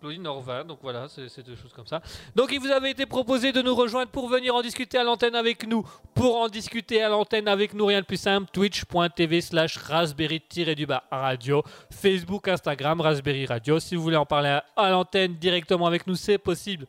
Claudine 0.00 0.22
donc 0.22 0.78
voilà, 0.82 1.08
c'est 1.08 1.42
des 1.42 1.56
choses 1.56 1.72
comme 1.74 1.86
ça. 1.86 2.00
Donc 2.34 2.50
il 2.52 2.58
vous 2.58 2.70
avait 2.70 2.90
été 2.90 3.04
proposé 3.04 3.52
de 3.52 3.60
nous 3.60 3.74
rejoindre 3.74 4.10
pour 4.10 4.28
venir 4.28 4.54
en 4.54 4.62
discuter 4.62 4.96
à 4.96 5.04
l'antenne 5.04 5.34
avec 5.34 5.66
nous. 5.66 5.86
Pour 6.14 6.36
en 6.36 6.48
discuter 6.48 7.02
à 7.02 7.10
l'antenne 7.10 7.46
avec 7.46 7.74
nous, 7.74 7.84
rien 7.84 8.00
de 8.00 8.06
plus 8.06 8.20
simple, 8.20 8.48
twitch.tv 8.50 9.40
slash 9.42 9.76
raspberry-du-bas 9.76 11.04
radio, 11.10 11.62
Facebook, 11.90 12.48
Instagram, 12.48 13.02
Raspberry 13.02 13.44
Radio. 13.44 13.78
Si 13.78 13.94
vous 13.94 14.02
voulez 14.02 14.16
en 14.16 14.26
parler 14.26 14.48
à, 14.48 14.64
à 14.74 14.90
l'antenne 14.90 15.34
directement 15.34 15.86
avec 15.86 16.06
nous, 16.06 16.14
c'est 16.14 16.38
possible. 16.38 16.86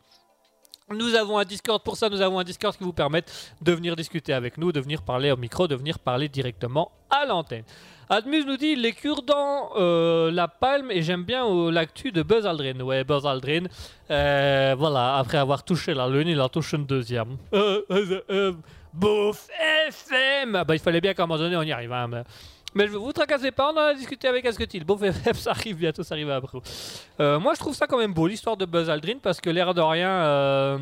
Nous 0.90 1.16
avons 1.16 1.38
un 1.38 1.46
Discord 1.46 1.82
pour 1.84 1.98
ça, 1.98 2.10
nous 2.10 2.22
avons 2.22 2.40
un 2.40 2.44
Discord 2.44 2.76
qui 2.76 2.84
vous 2.84 2.94
permet 2.94 3.24
de 3.62 3.72
venir 3.72 3.96
discuter 3.96 4.34
avec 4.34 4.58
nous, 4.58 4.72
de 4.72 4.80
venir 4.80 5.02
parler 5.02 5.32
au 5.32 5.38
micro, 5.38 5.68
de 5.68 5.76
venir 5.76 6.00
parler 6.00 6.30
directement 6.30 6.92
à 7.10 7.26
l'antenne. 7.26 7.64
Admus 8.12 8.44
nous 8.46 8.58
dit 8.58 8.76
les 8.76 8.92
cure-dents, 8.92 9.70
euh, 9.78 10.32
la 10.32 10.50
palme, 10.50 10.92
et 10.92 11.02
j'aime 11.02 11.24
bien 11.24 11.48
euh, 11.48 11.72
l'actu 11.72 12.12
de 12.12 12.24
Buzz 12.24 12.46
Aldrin. 12.46 12.78
Ouais, 12.82 13.06
Buzz 13.06 13.26
Aldrin, 13.26 13.64
euh, 14.10 14.76
voilà, 14.78 15.16
après 15.16 15.38
avoir 15.38 15.64
touché 15.64 15.94
la 15.94 16.10
lune, 16.10 16.28
il 16.28 16.42
en 16.42 16.50
touche 16.50 16.74
une 16.74 16.86
deuxième. 16.86 17.38
Bouffe 18.94 19.48
FM 19.88 20.56
Ah 20.58 20.66
Bah, 20.66 20.76
il 20.76 20.80
fallait 20.80 21.00
bien 21.00 21.14
qu'à 21.14 21.24
un 21.24 21.26
moment 21.26 21.40
donné 21.40 21.56
on 21.56 21.62
y 21.62 21.72
arrive. 21.72 21.94
hein, 21.94 22.10
mais... 22.10 22.24
mais 22.76 22.88
je 22.88 22.98
vous 22.98 23.14
tracassez 23.14 23.52
pas, 23.52 23.72
on 23.72 23.78
en 23.78 23.82
a 23.82 23.94
discuté 23.94 24.28
avec 24.28 24.46
Asketil. 24.46 24.84
FM, 24.84 25.34
ça 25.36 25.52
arrive 25.52 25.78
bientôt, 25.78 26.04
ça 26.04 26.16
arrive 26.16 26.32
après. 26.32 26.58
Moi, 27.18 27.54
je 27.54 27.60
trouve 27.60 27.74
ça 27.74 27.88
quand 27.88 27.98
même 27.98 28.14
beau, 28.14 28.28
l'histoire 28.28 28.58
de 28.58 28.66
Buzz 28.66 28.90
Aldrin, 28.90 29.20
parce 29.24 29.40
que 29.40 29.50
l'air 29.50 29.74
de 29.74 29.80
rien, 29.80 30.82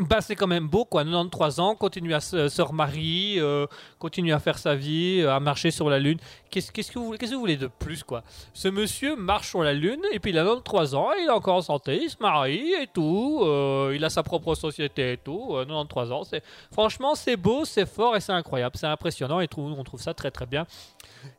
bah, 0.00 0.20
c'est 0.20 0.34
quand 0.36 0.46
même 0.46 0.66
beau, 0.68 0.84
quoi. 0.84 1.04
93 1.04 1.60
ans, 1.60 1.74
continue 1.74 2.14
à 2.14 2.20
se, 2.20 2.60
remarier, 2.62 3.36
euh, 3.38 3.66
continue 3.98 4.32
à 4.32 4.38
faire 4.38 4.58
sa 4.58 4.74
vie, 4.74 5.20
euh, 5.20 5.34
à 5.34 5.40
marcher 5.40 5.70
sur 5.70 5.88
la 5.90 5.98
Lune. 5.98 6.18
Qu'est-ce 6.50 6.70
que 6.72 6.98
vous, 6.98 7.16
que 7.16 7.26
vous 7.26 7.38
voulez 7.40 7.56
de 7.56 7.66
plus, 7.68 8.02
quoi? 8.02 8.22
Ce 8.52 8.68
monsieur 8.68 9.14
marche 9.16 9.48
sur 9.50 9.62
la 9.62 9.72
Lune, 9.72 10.00
et 10.12 10.18
puis 10.18 10.30
il 10.32 10.38
a 10.38 10.42
93 10.44 10.94
ans, 10.94 11.08
il 11.20 11.26
est 11.26 11.30
encore 11.30 11.56
en 11.56 11.62
santé, 11.62 12.00
il 12.02 12.10
se 12.10 12.16
marie 12.20 12.72
et 12.80 12.86
tout, 12.86 13.40
euh, 13.42 13.92
il 13.94 14.04
a 14.04 14.10
sa 14.10 14.22
propre 14.22 14.54
société 14.54 15.12
et 15.12 15.16
tout, 15.16 15.48
euh, 15.52 15.64
93 15.64 16.12
ans. 16.12 16.24
c'est- 16.24 16.42
Franchement, 16.72 17.14
c'est 17.14 17.36
beau, 17.36 17.64
c'est 17.64 17.86
fort 17.86 18.16
et 18.16 18.20
c'est 18.20 18.32
incroyable, 18.32 18.76
c'est 18.78 18.86
impressionnant, 18.86 19.40
et 19.40 19.48
on 19.56 19.84
trouve 19.84 20.00
ça 20.00 20.14
très 20.14 20.30
très 20.30 20.46
bien. 20.46 20.66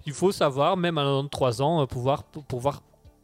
Il 0.05 0.13
faut 0.13 0.31
savoir, 0.31 0.77
même 0.77 0.97
à 0.97 1.03
93 1.03 1.61
ans, 1.61 1.81
euh, 1.81 1.85
pouvoir, 1.85 2.23
pouvoir 2.23 2.81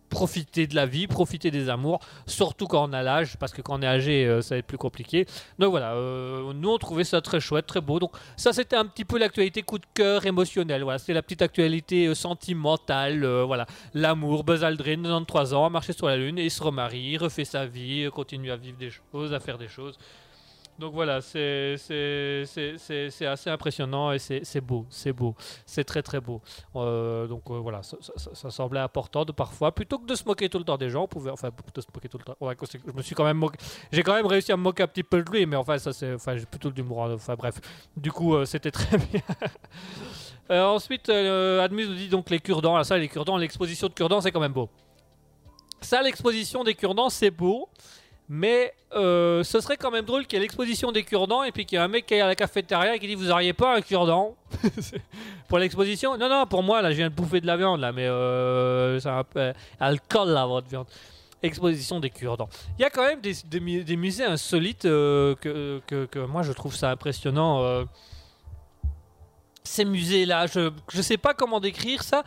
profiter 0.09 0.67
de 0.67 0.75
la 0.75 0.85
vie, 0.85 1.07
profiter 1.07 1.51
des 1.51 1.69
amours, 1.69 1.99
surtout 2.25 2.67
quand 2.67 2.89
on 2.89 2.93
a 2.93 3.03
l'âge, 3.03 3.37
parce 3.37 3.53
que 3.53 3.61
quand 3.61 3.79
on 3.79 3.81
est 3.81 3.87
âgé, 3.87 4.25
euh, 4.25 4.41
ça 4.41 4.55
va 4.55 4.59
être 4.59 4.67
plus 4.67 4.77
compliqué. 4.77 5.25
Donc 5.59 5.71
voilà, 5.71 5.93
euh, 5.93 6.53
nous 6.53 6.69
on 6.69 6.77
trouvait 6.77 7.03
ça 7.03 7.21
très 7.21 7.39
chouette, 7.39 7.67
très 7.67 7.81
beau. 7.81 7.99
Donc 7.99 8.11
ça 8.35 8.53
c'était 8.53 8.75
un 8.75 8.85
petit 8.85 9.05
peu 9.05 9.17
l'actualité 9.17 9.63
coup 9.63 9.79
de 9.79 9.85
cœur 9.93 10.25
émotionnel. 10.25 10.83
Voilà, 10.83 10.99
c'est 10.99 11.13
la 11.13 11.21
petite 11.21 11.41
actualité 11.41 12.07
euh, 12.07 12.15
sentimentale. 12.15 13.25
voilà, 13.25 13.65
l'amour, 13.93 14.43
Buzz 14.43 14.63
Aldrin, 14.63 15.03
93 15.03 15.53
ans, 15.53 15.65
a 15.65 15.69
marché 15.69 15.93
sur 15.93 16.07
la 16.07 16.17
lune 16.17 16.37
il 16.37 16.51
se 16.51 16.63
remarie, 16.63 17.17
refait 17.17 17.45
sa 17.45 17.65
vie, 17.65 18.09
continue 18.13 18.51
à 18.51 18.55
vivre 18.55 18.77
des 18.77 18.91
choses, 18.91 19.33
à 19.33 19.39
faire 19.39 19.57
des 19.57 19.67
choses. 19.67 19.97
Donc 20.79 20.93
voilà, 20.93 21.21
c'est 21.21 21.73
assez 23.25 23.49
impressionnant 23.49 24.11
et 24.11 24.19
c'est 24.19 24.61
beau, 24.61 24.85
c'est 24.89 25.11
beau, 25.11 25.35
c'est 25.65 25.83
très 25.83 26.03
très 26.03 26.19
beau. 26.21 26.39
Euh, 26.75 27.25
donc 27.25 27.41
euh, 27.49 27.55
voilà, 27.57 27.81
ça, 27.81 27.97
ça- 28.33 28.51
semblait 28.51 28.79
important 28.79 29.25
de 29.25 29.31
parfois, 29.31 29.71
plutôt 29.73 29.97
que 29.97 30.05
de 30.05 30.13
se 30.13 30.23
moquer 30.25 30.49
tout 30.49 30.59
le 30.59 30.63
temps 30.63 30.77
des 30.77 30.89
gens, 30.91 31.03
on 31.03 31.07
pouvait, 31.07 31.31
enfin, 31.31 31.49
de 31.73 31.81
se 31.81 31.87
moquer 31.93 32.09
tout 32.09 32.19
le 32.19 32.23
temps. 32.23 32.35
ouais, 32.41 32.55
je 32.85 32.91
me 32.93 33.01
suis 33.01 33.15
quand 33.15 33.23
même 33.23 33.37
moqué, 33.37 33.57
j'ai 33.91 34.03
quand 34.03 34.13
même 34.13 34.27
réussi 34.27 34.51
à 34.51 34.57
me 34.57 34.61
moquer 34.61 34.83
un 34.83 34.87
petit 34.87 35.03
peu 35.03 35.23
de 35.23 35.31
lui, 35.31 35.47
mais 35.47 35.55
enfin 35.55 35.79
ça 35.79 35.91
c'est, 35.93 36.13
enfin 36.13 36.37
j'ai 36.37 36.45
plutôt 36.45 36.69
de 36.69 36.75
l'humour. 36.75 37.05
hein, 37.05 37.13
Enfin 37.15 37.33
bref, 37.35 37.55
du 37.95 38.11
coup 38.11 38.35
euh, 38.35 38.45
c'était 38.45 38.71
très 38.71 38.97
bien. 39.11 39.21
Ensuite, 40.49 41.09
euh, 41.09 41.63
Admus 41.63 41.87
nous 41.87 41.95
dit 41.95 42.07
donc 42.07 42.29
les 42.29 42.39
cure-dents, 42.39 42.81
ça 42.83 42.97
les 42.97 43.07
cure-dents, 43.09 43.37
l'exposition 43.37 43.87
de 43.87 43.93
cure-dents 43.93 44.21
c'est 44.21 44.31
quand 44.31 44.39
même 44.39 44.53
beau. 44.53 44.69
Ça 45.81 46.01
l'exposition 46.03 46.63
des 46.63 46.75
cure-dents 46.75 47.09
c'est 47.09 47.31
beau. 47.31 47.67
Mais 48.29 48.73
euh, 48.93 49.41
ce 49.43 49.61
serait 49.61 49.77
quand 49.77 49.89
même 49.91 50.03
drôle 50.03 50.25
qu'il 50.27 50.37
y 50.37 50.39
ait 50.39 50.43
l'exposition 50.43 50.91
des 50.91 51.03
cure-dents 51.03 51.43
et 51.43 51.51
puis 51.53 51.65
qu'il 51.65 51.77
y 51.77 51.81
ait 51.81 51.83
un 51.83 51.87
mec 51.87 52.05
qui 52.05 52.13
est 52.15 52.19
à 52.21 52.27
la 52.27 52.35
cafétéria 52.35 52.93
et 52.95 52.99
qui 52.99 53.07
dit 53.07 53.15
Vous 53.15 53.31
auriez 53.31 53.53
pas 53.53 53.77
un 53.77 53.81
cure-dent 53.81 54.35
Pour 55.47 55.59
l'exposition? 55.59 56.17
Non, 56.17 56.27
non, 56.27 56.45
pour 56.45 56.61
moi, 56.61 56.81
là, 56.81 56.91
je 56.91 56.97
viens 56.97 57.09
de 57.09 57.15
bouffer 57.15 57.39
de 57.39 57.47
la 57.47 57.55
viande, 57.55 57.79
là, 57.79 57.91
mais 57.93 58.05
euh, 58.05 58.99
c'est. 58.99 59.53
Elle 59.79 60.01
colle, 60.09 60.29
là, 60.31 60.45
votre 60.45 60.67
viande. 60.67 60.87
Exposition 61.41 61.99
des 62.01 62.09
cure-dents. 62.09 62.49
Il 62.77 62.81
y 62.81 62.85
a 62.85 62.89
quand 62.89 63.03
même 63.05 63.21
des, 63.21 63.33
des 63.45 63.59
mu- 63.61 63.83
des 63.83 63.95
musées 63.95 64.25
insolites 64.25 64.85
euh, 64.85 65.35
que, 65.35 65.81
que, 65.87 66.05
que 66.05 66.19
moi, 66.19 66.41
je 66.43 66.51
trouve 66.51 66.75
ça 66.75 66.89
impressionnant. 66.91 67.63
euh. 67.63 67.85
Ces 69.63 69.85
musées-là, 69.85 70.47
je 70.47 70.69
ne 70.95 71.01
sais 71.01 71.17
pas 71.17 71.33
comment 71.33 71.59
décrire 71.59 72.01
ça. 72.03 72.23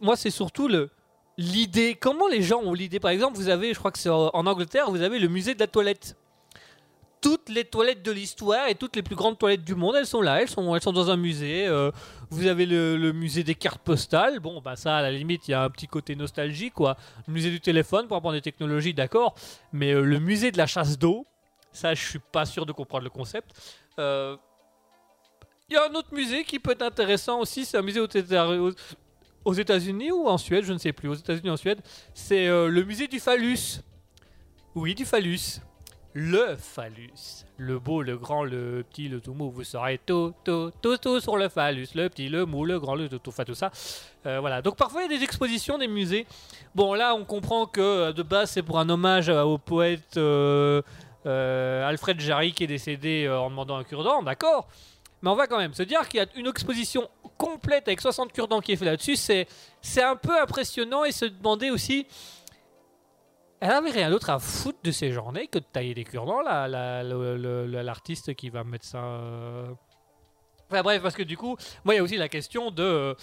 Moi, 0.00 0.16
c'est 0.16 0.30
surtout 0.30 0.66
le 0.68 0.90
l'idée. 1.38 1.94
Comment 1.94 2.28
les 2.28 2.42
gens 2.42 2.60
ont 2.60 2.74
l'idée? 2.74 3.00
Par 3.00 3.10
exemple, 3.10 3.36
vous 3.36 3.48
avez, 3.48 3.72
je 3.72 3.78
crois 3.78 3.90
que 3.90 3.98
c'est 3.98 4.10
en 4.10 4.46
Angleterre, 4.46 4.90
vous 4.90 5.02
avez 5.02 5.18
le 5.18 5.28
musée 5.28 5.54
de 5.54 5.60
la 5.60 5.66
toilette. 5.66 6.16
Toutes 7.20 7.50
les 7.50 7.64
toilettes 7.64 8.02
de 8.02 8.12
l'histoire 8.12 8.68
et 8.68 8.74
toutes 8.74 8.96
les 8.96 9.02
plus 9.02 9.14
grandes 9.14 9.38
toilettes 9.38 9.62
du 9.62 9.74
monde, 9.74 9.94
elles 9.94 10.06
sont 10.06 10.22
là, 10.22 10.40
elles 10.40 10.48
sont, 10.48 10.74
elles 10.74 10.80
sont 10.80 10.92
dans 10.92 11.10
un 11.10 11.18
musée. 11.18 11.66
euh, 11.66 11.90
vous 12.30 12.46
avez 12.46 12.64
le, 12.64 13.12
musée 13.12 13.44
des 13.44 13.54
cartes 13.54 13.82
postales. 13.82 14.40
Bon, 14.40 14.62
bah 14.62 14.74
ça, 14.74 14.96
à 14.96 15.02
la 15.02 15.12
limite, 15.12 15.46
il 15.46 15.50
y 15.50 15.54
a 15.54 15.62
un 15.62 15.68
petit 15.68 15.86
côté 15.86 16.16
nostalgie, 16.16 16.70
quoi. 16.70 16.96
Le 17.26 17.34
musée 17.34 17.50
du 17.50 17.60
téléphone 17.60 18.08
pour 18.08 18.16
apprendre 18.16 18.36
des 18.36 18.40
technologies, 18.40 18.94
d'accord. 18.94 19.34
Mais 19.72 19.92
euh, 19.92 20.00
le 20.00 20.18
musée 20.18 20.50
de 20.50 20.56
la 20.56 20.66
chasse 20.66 20.98
d'eau, 20.98 21.26
ça, 21.72 21.92
je 21.92 22.02
suis 22.02 22.20
pas 22.32 22.46
sûr 22.46 22.64
de 22.64 22.72
comprendre 22.72 23.04
le 23.04 23.10
concept. 23.10 23.50
Euh, 23.98 24.36
Il 25.68 25.74
y 25.74 25.76
a 25.76 25.84
un 25.90 25.94
autre 25.94 26.12
musée 26.12 26.42
qui 26.44 26.58
peut 26.58 26.72
être 26.72 26.82
intéressant 26.82 27.38
aussi, 27.38 27.64
c'est 27.66 27.76
un 27.76 27.82
musée 27.82 28.00
aux 28.00 28.08
aux- 29.44 29.52
États-Unis 29.54 30.10
ou 30.12 30.26
en 30.28 30.38
Suède, 30.38 30.64
je 30.64 30.72
ne 30.72 30.78
sais 30.78 30.92
plus, 30.92 31.08
aux 31.08 31.14
États-Unis 31.14 31.50
en 31.50 31.56
Suède, 31.56 31.80
c'est 32.14 32.46
euh, 32.48 32.68
le 32.68 32.84
musée 32.84 33.06
du 33.08 33.20
phallus. 33.20 33.80
Oui, 34.74 34.94
du 34.94 35.04
phallus. 35.04 35.60
Le 36.12 36.56
phallus. 36.56 37.44
Le 37.56 37.78
beau, 37.78 38.02
le 38.02 38.16
grand, 38.16 38.42
le 38.42 38.84
petit, 38.88 39.08
le 39.08 39.20
tout 39.20 39.32
mou, 39.32 39.50
vous 39.50 39.62
saurez 39.64 40.00
tout, 40.04 40.32
tout, 40.44 40.72
tout, 40.82 40.96
tout 40.96 41.20
sur 41.20 41.36
le 41.36 41.48
phallus. 41.48 41.86
Le 41.94 42.08
petit, 42.08 42.28
le 42.28 42.46
mou, 42.46 42.64
le 42.64 42.80
grand, 42.80 42.94
le 42.96 43.08
tout, 43.08 43.18
tout, 43.18 43.32
tout 43.44 43.54
ça. 43.54 43.70
Euh, 44.26 44.40
voilà. 44.40 44.60
Donc 44.62 44.76
parfois 44.76 45.02
il 45.04 45.10
y 45.10 45.14
a 45.14 45.18
des 45.18 45.22
expositions, 45.24 45.78
des 45.78 45.86
musées. 45.88 46.26
Bon, 46.74 46.94
là 46.94 47.14
on 47.14 47.24
comprend 47.24 47.66
que 47.66 47.80
euh, 47.80 48.12
de 48.12 48.22
base 48.24 48.50
c'est 48.50 48.62
pour 48.62 48.78
un 48.80 48.88
hommage 48.88 49.28
au 49.28 49.56
poète 49.58 50.18
Alfred 51.24 52.18
Jarry 52.20 52.52
qui 52.52 52.64
est 52.64 52.68
décédé 52.68 53.28
en 53.28 53.50
demandant 53.50 53.76
un 53.76 53.84
cure-dent, 53.84 54.22
d'accord 54.22 54.66
mais 55.22 55.28
on 55.28 55.34
va 55.36 55.46
quand 55.46 55.58
même 55.58 55.74
se 55.74 55.82
dire 55.82 56.08
qu'il 56.08 56.18
y 56.18 56.22
a 56.22 56.26
une 56.34 56.46
exposition 56.46 57.06
complète 57.40 57.88
avec 57.88 58.00
60 58.02 58.32
cure-dents 58.32 58.60
qui 58.60 58.72
est 58.72 58.76
fait 58.76 58.84
là-dessus. 58.84 59.16
C'est, 59.16 59.46
c'est 59.80 60.02
un 60.02 60.14
peu 60.16 60.38
impressionnant 60.40 61.04
et 61.04 61.12
se 61.12 61.24
demander 61.24 61.70
aussi. 61.70 62.06
Elle 63.60 63.70
avait 63.70 63.90
rien 63.90 64.10
d'autre 64.10 64.30
à 64.30 64.38
foutre 64.38 64.78
de 64.82 64.90
ses 64.90 65.10
journées 65.10 65.46
que 65.46 65.58
de 65.58 65.64
tailler 65.64 65.94
des 65.94 66.04
cure-dents, 66.04 66.40
la, 66.42 66.68
l'artiste 67.82 68.34
qui 68.34 68.50
va 68.50 68.64
mettre 68.64 68.84
ça. 68.86 68.98
euh, 69.02 69.66
Enfin 70.70 70.82
bref, 70.82 71.02
parce 71.02 71.14
que 71.14 71.22
du 71.24 71.36
coup, 71.36 71.56
moi, 71.84 71.94
il 71.94 71.96
y 71.96 72.00
a 72.00 72.02
aussi 72.02 72.16
la 72.16 72.28
question 72.28 72.70
de, 72.70 72.82
euh, 72.82 73.14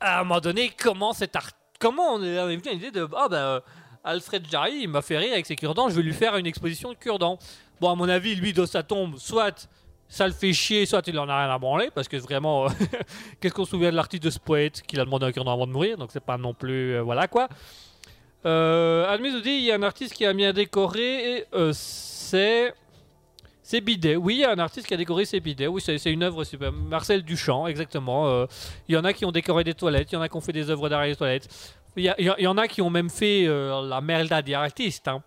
à 0.00 0.20
un 0.20 0.24
moment 0.24 0.40
donné, 0.40 0.70
comment 0.70 1.12
cet 1.12 1.36
art, 1.36 1.50
comment 1.78 2.14
on 2.14 2.22
est 2.22 2.56
venu 2.56 2.62
à 2.68 2.72
l'idée 2.72 2.90
de, 2.90 3.06
ah 3.14 3.28
bah, 3.28 3.36
euh, 3.36 3.60
Alfred 4.04 4.48
Jarry, 4.50 4.80
il 4.82 4.88
m'a 4.88 5.02
fait 5.02 5.18
rire 5.18 5.32
avec 5.32 5.46
ses 5.46 5.54
cure-dents, 5.56 5.88
je 5.90 5.94
vais 5.96 6.02
lui 6.02 6.14
faire 6.14 6.36
une 6.36 6.46
exposition 6.46 6.90
de 6.90 6.96
cure-dents. 6.96 7.38
Bon, 7.80 7.90
à 7.90 7.94
mon 7.94 8.08
avis, 8.08 8.34
lui, 8.36 8.52
de 8.52 8.64
sa 8.66 8.82
tombe, 8.82 9.16
soit 9.18 9.68
ça 10.08 10.26
le 10.26 10.32
fait 10.32 10.52
chier, 10.52 10.86
soit 10.86 11.06
il 11.06 11.18
en 11.18 11.28
a 11.28 11.44
rien 11.44 11.54
à 11.54 11.58
branler, 11.58 11.90
parce 11.94 12.08
que 12.08 12.16
vraiment, 12.16 12.66
euh, 12.66 12.68
qu'est-ce 13.40 13.52
qu'on 13.54 13.64
se 13.64 13.70
souvient 13.70 13.90
de 13.90 13.96
l'artiste 13.96 14.22
de 14.22 14.30
ce 14.30 14.38
poète 14.38 14.82
qu'il 14.82 14.98
a 15.00 15.04
demandé 15.04 15.26
un 15.26 15.32
cure-dent 15.32 15.52
avant 15.52 15.66
de 15.66 15.72
mourir, 15.72 15.98
donc 15.98 16.10
c'est 16.12 16.24
pas 16.24 16.38
non 16.38 16.54
plus, 16.54 16.94
euh, 16.96 17.02
voilà 17.02 17.28
quoi. 17.28 17.48
Euh, 18.46 19.06
Admis 19.08 19.30
nous 19.32 19.40
dit, 19.40 19.50
il 19.50 19.64
y 19.64 19.72
a 19.72 19.74
un 19.74 19.82
artiste 19.82 20.14
qui 20.14 20.24
a 20.24 20.32
bien 20.32 20.52
décoré, 20.52 21.36
et, 21.36 21.44
euh, 21.54 21.72
c'est... 21.74 22.72
C'est 23.62 23.82
Bidet. 23.82 24.16
Oui, 24.16 24.36
il 24.36 24.40
y 24.40 24.44
a 24.46 24.52
un 24.52 24.58
artiste 24.58 24.86
qui 24.86 24.94
a 24.94 24.96
décoré 24.96 25.26
ses 25.26 25.40
bidets. 25.40 25.66
Oui, 25.66 25.82
c'est 25.84 26.02
une 26.10 26.22
œuvre 26.22 26.42
super. 26.42 26.72
Marcel 26.72 27.22
Duchamp, 27.22 27.66
exactement. 27.66 28.46
Il 28.88 28.94
y 28.94 28.96
en 28.96 29.04
a 29.04 29.12
qui 29.12 29.26
ont 29.26 29.30
décoré 29.30 29.62
des 29.62 29.74
toilettes, 29.74 30.10
il 30.10 30.14
y 30.14 30.16
en 30.16 30.22
a 30.22 30.28
qui 30.30 30.36
ont 30.38 30.40
fait 30.40 30.54
des 30.54 30.70
œuvres 30.70 30.90
et 31.04 31.10
des 31.10 31.16
toilettes. 31.16 31.74
Il 31.94 32.02
y, 32.18 32.46
en 32.46 32.56
a 32.56 32.66
qui 32.66 32.80
ont 32.80 32.88
même 32.88 33.10
fait 33.10 33.44
la 33.46 34.00
merda 34.00 34.40
des 34.40 34.54
artistes. 34.54 35.06
hein. 35.08 35.22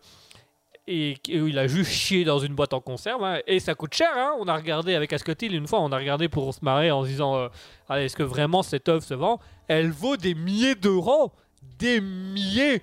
Et 0.94 1.18
il 1.30 1.58
a 1.58 1.68
juste 1.68 1.92
chié 1.92 2.26
dans 2.26 2.40
une 2.40 2.54
boîte 2.54 2.74
en 2.74 2.82
conserve. 2.82 3.24
hein. 3.24 3.40
Et 3.48 3.60
ça 3.62 3.76
coûte 3.76 3.94
cher. 3.94 4.12
hein. 4.16 4.34
On 4.40 4.48
a 4.48 4.56
regardé 4.56 4.94
avec 4.96 5.14
Ascotil 5.14 5.54
une 5.56 5.68
fois, 5.68 5.80
on 5.80 5.92
a 5.92 5.98
regardé 5.98 6.28
pour 6.28 6.54
se 6.54 6.60
marrer 6.66 6.92
en 6.92 7.04
se 7.04 7.08
disant 7.08 7.36
euh, 7.38 7.48
est-ce 7.96 8.16
que 8.16 8.24
vraiment 8.24 8.62
cette 8.62 8.90
œuvre 8.90 9.04
se 9.04 9.14
vend? 9.14 9.40
Elle 9.68 9.92
vaut 9.92 10.18
des 10.18 10.36
milliers 10.36 10.76
d'euros. 10.76 11.32
Des 11.80 12.02
milliers 12.02 12.82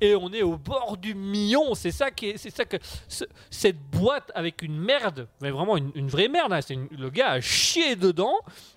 et 0.00 0.14
on 0.14 0.32
est 0.32 0.42
au 0.42 0.56
bord 0.56 0.96
du 0.96 1.14
million. 1.14 1.74
C'est 1.74 1.90
ça 1.90 2.10
qui 2.10 2.30
est, 2.30 2.38
c'est 2.38 2.48
ça 2.50 2.64
que 2.64 2.78
ce- 3.06 3.24
cette 3.50 3.76
boîte 3.92 4.32
avec 4.34 4.62
une 4.62 4.78
merde, 4.78 5.28
mais 5.42 5.50
vraiment 5.50 5.76
une, 5.76 6.08
vraie 6.08 6.28
merde. 6.28 6.52
hein, 6.54 6.60
c'est 6.62 6.78
le 6.90 7.10
gars 7.10 7.32
a 7.32 7.40
chié 7.40 7.96
dedans 7.96 8.34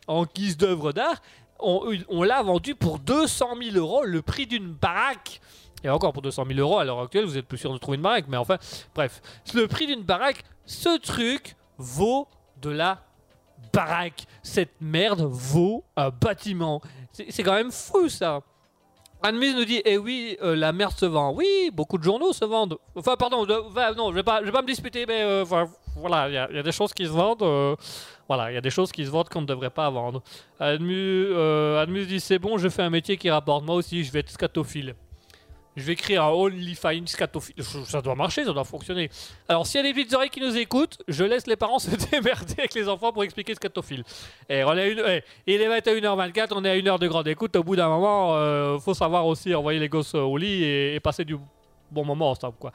en 0.07 0.25
guise 0.25 0.57
d'œuvre 0.57 0.91
d'art. 0.91 1.21
On, 1.59 2.23
l'a 2.23 2.43
vendu 2.43 2.75
pour 2.75 2.99
200 2.99 3.55
000 3.61 3.77
euros, 3.77 4.03
le 4.03 4.21
prix 4.21 4.47
d'une 4.47 4.73
baraque. 4.73 5.39
Et 5.83 5.89
encore 5.89 6.13
pour 6.13 6.21
200 6.21 6.45
000 6.47 6.59
euros 6.59 6.77
à 6.77 6.83
l'heure 6.83 6.99
actuelle, 6.99 7.25
vous 7.25 7.37
êtes 7.37 7.47
plus 7.47 7.57
sûr 7.57 7.71
de 7.71 7.77
trouver 7.77 7.95
une 7.97 8.03
baraque. 8.03 8.25
Mais 8.27 8.37
enfin, 8.37 8.57
bref, 8.95 9.21
le 9.53 9.67
prix 9.67 9.87
d'une 9.87 10.03
baraque, 10.03 10.43
ce 10.65 10.97
truc 10.97 11.55
vaut 11.77 12.27
de 12.61 12.69
la 12.69 13.03
baraque. 13.71 14.25
Cette 14.41 14.73
merde 14.81 15.21
vaut 15.21 15.83
un 15.95 16.09
bâtiment. 16.09 16.81
C'est 17.11 17.43
quand 17.43 17.53
même 17.53 17.71
fou 17.71 18.09
ça. 18.09 18.41
Anne-Mise 19.23 19.55
nous 19.55 19.65
dit 19.65 19.81
Eh 19.85 19.97
oui, 19.97 20.37
euh, 20.43 20.55
la 20.55 20.73
merde 20.73 20.93
se 20.97 21.05
vend. 21.05 21.33
Oui, 21.33 21.71
beaucoup 21.73 21.97
de 21.97 22.03
journaux 22.03 22.33
se 22.33 22.43
vendent. 22.45 22.77
Enfin, 22.95 23.15
pardon, 23.17 23.45
de- 23.45 23.95
non, 23.95 24.09
je 24.11 24.15
vais 24.15 24.23
pas, 24.23 24.41
je 24.41 24.45
vais 24.45 24.51
pas 24.51 24.61
me 24.61 24.67
disputer, 24.67 25.05
mais 25.07 25.21
euh, 25.23 25.45
voilà, 25.95 26.27
il 26.29 26.33
y, 26.33 26.37
a- 26.57 26.63
des 26.63 26.71
choses 26.71 26.93
qui 26.93 27.05
se 27.05 27.11
vendent. 27.11 27.41
euh, 27.43 27.75
voilà, 28.27 28.51
il 28.51 28.55
y 28.55 28.57
a 28.57 28.61
des 28.61 28.69
choses 28.69 28.91
qui 28.91 29.05
se 29.05 29.09
vendent 29.11 29.29
qu'on 29.29 29.41
ne 29.41 29.45
devrait 29.45 29.69
pas 29.69 29.89
vendre. 29.89 30.21
Admus 30.59 32.05
dit 32.05 32.19
C'est 32.19 32.39
bon, 32.39 32.57
je 32.57 32.67
fais 32.69 32.81
un 32.83 32.89
métier 32.89 33.17
qui 33.17 33.29
rapporte. 33.29 33.63
Moi 33.65 33.75
aussi, 33.75 34.03
je 34.03 34.11
vais 34.11 34.19
être 34.19 34.29
scatophile. 34.29 34.95
Je 35.75 35.83
vais 35.83 35.93
écrire 35.93 36.23
un 36.23 36.29
OnlyFans 36.29 37.07
scatophile. 37.07 37.55
Ça 37.63 38.01
doit 38.01 38.15
marcher, 38.15 38.45
ça 38.45 38.53
doit 38.53 38.63
fonctionner. 38.63 39.09
Alors, 39.47 39.65
s'il 39.65 39.81
y 39.81 39.83
a 39.83 39.91
des 39.91 39.93
petites 39.93 40.13
oreilles 40.13 40.29
qui 40.29 40.41
nous 40.41 40.55
écoutent, 40.55 40.99
je 41.07 41.23
laisse 41.23 41.47
les 41.47 41.55
parents 41.55 41.79
se 41.79 41.91
démerder 42.11 42.55
avec 42.57 42.73
les 42.73 42.87
enfants 42.87 43.11
pour 43.11 43.23
expliquer 43.23 43.55
scatophile. 43.55 44.03
Et 44.49 44.63
on 44.63 44.77
est 44.77 44.91
une, 44.91 45.03
eh, 45.07 45.23
il 45.47 45.61
est 45.61 45.79
21h24, 45.79 46.49
on 46.51 46.65
est 46.65 46.69
à 46.69 46.75
une 46.75 46.87
heure 46.87 46.99
de 46.99 47.07
grande 47.07 47.27
écoute. 47.27 47.55
Au 47.55 47.63
bout 47.63 47.75
d'un 47.75 47.89
moment, 47.89 48.35
euh, 48.35 48.77
faut 48.79 48.93
savoir 48.93 49.25
aussi 49.25 49.53
envoyer 49.55 49.79
les 49.79 49.89
gosses 49.89 50.15
au 50.15 50.37
lit 50.37 50.63
et, 50.63 50.95
et 50.95 50.99
passer 50.99 51.25
du 51.25 51.37
bon 51.93 52.03
moment 52.03 52.31
ensemble, 52.31 52.55
quoi. 52.59 52.71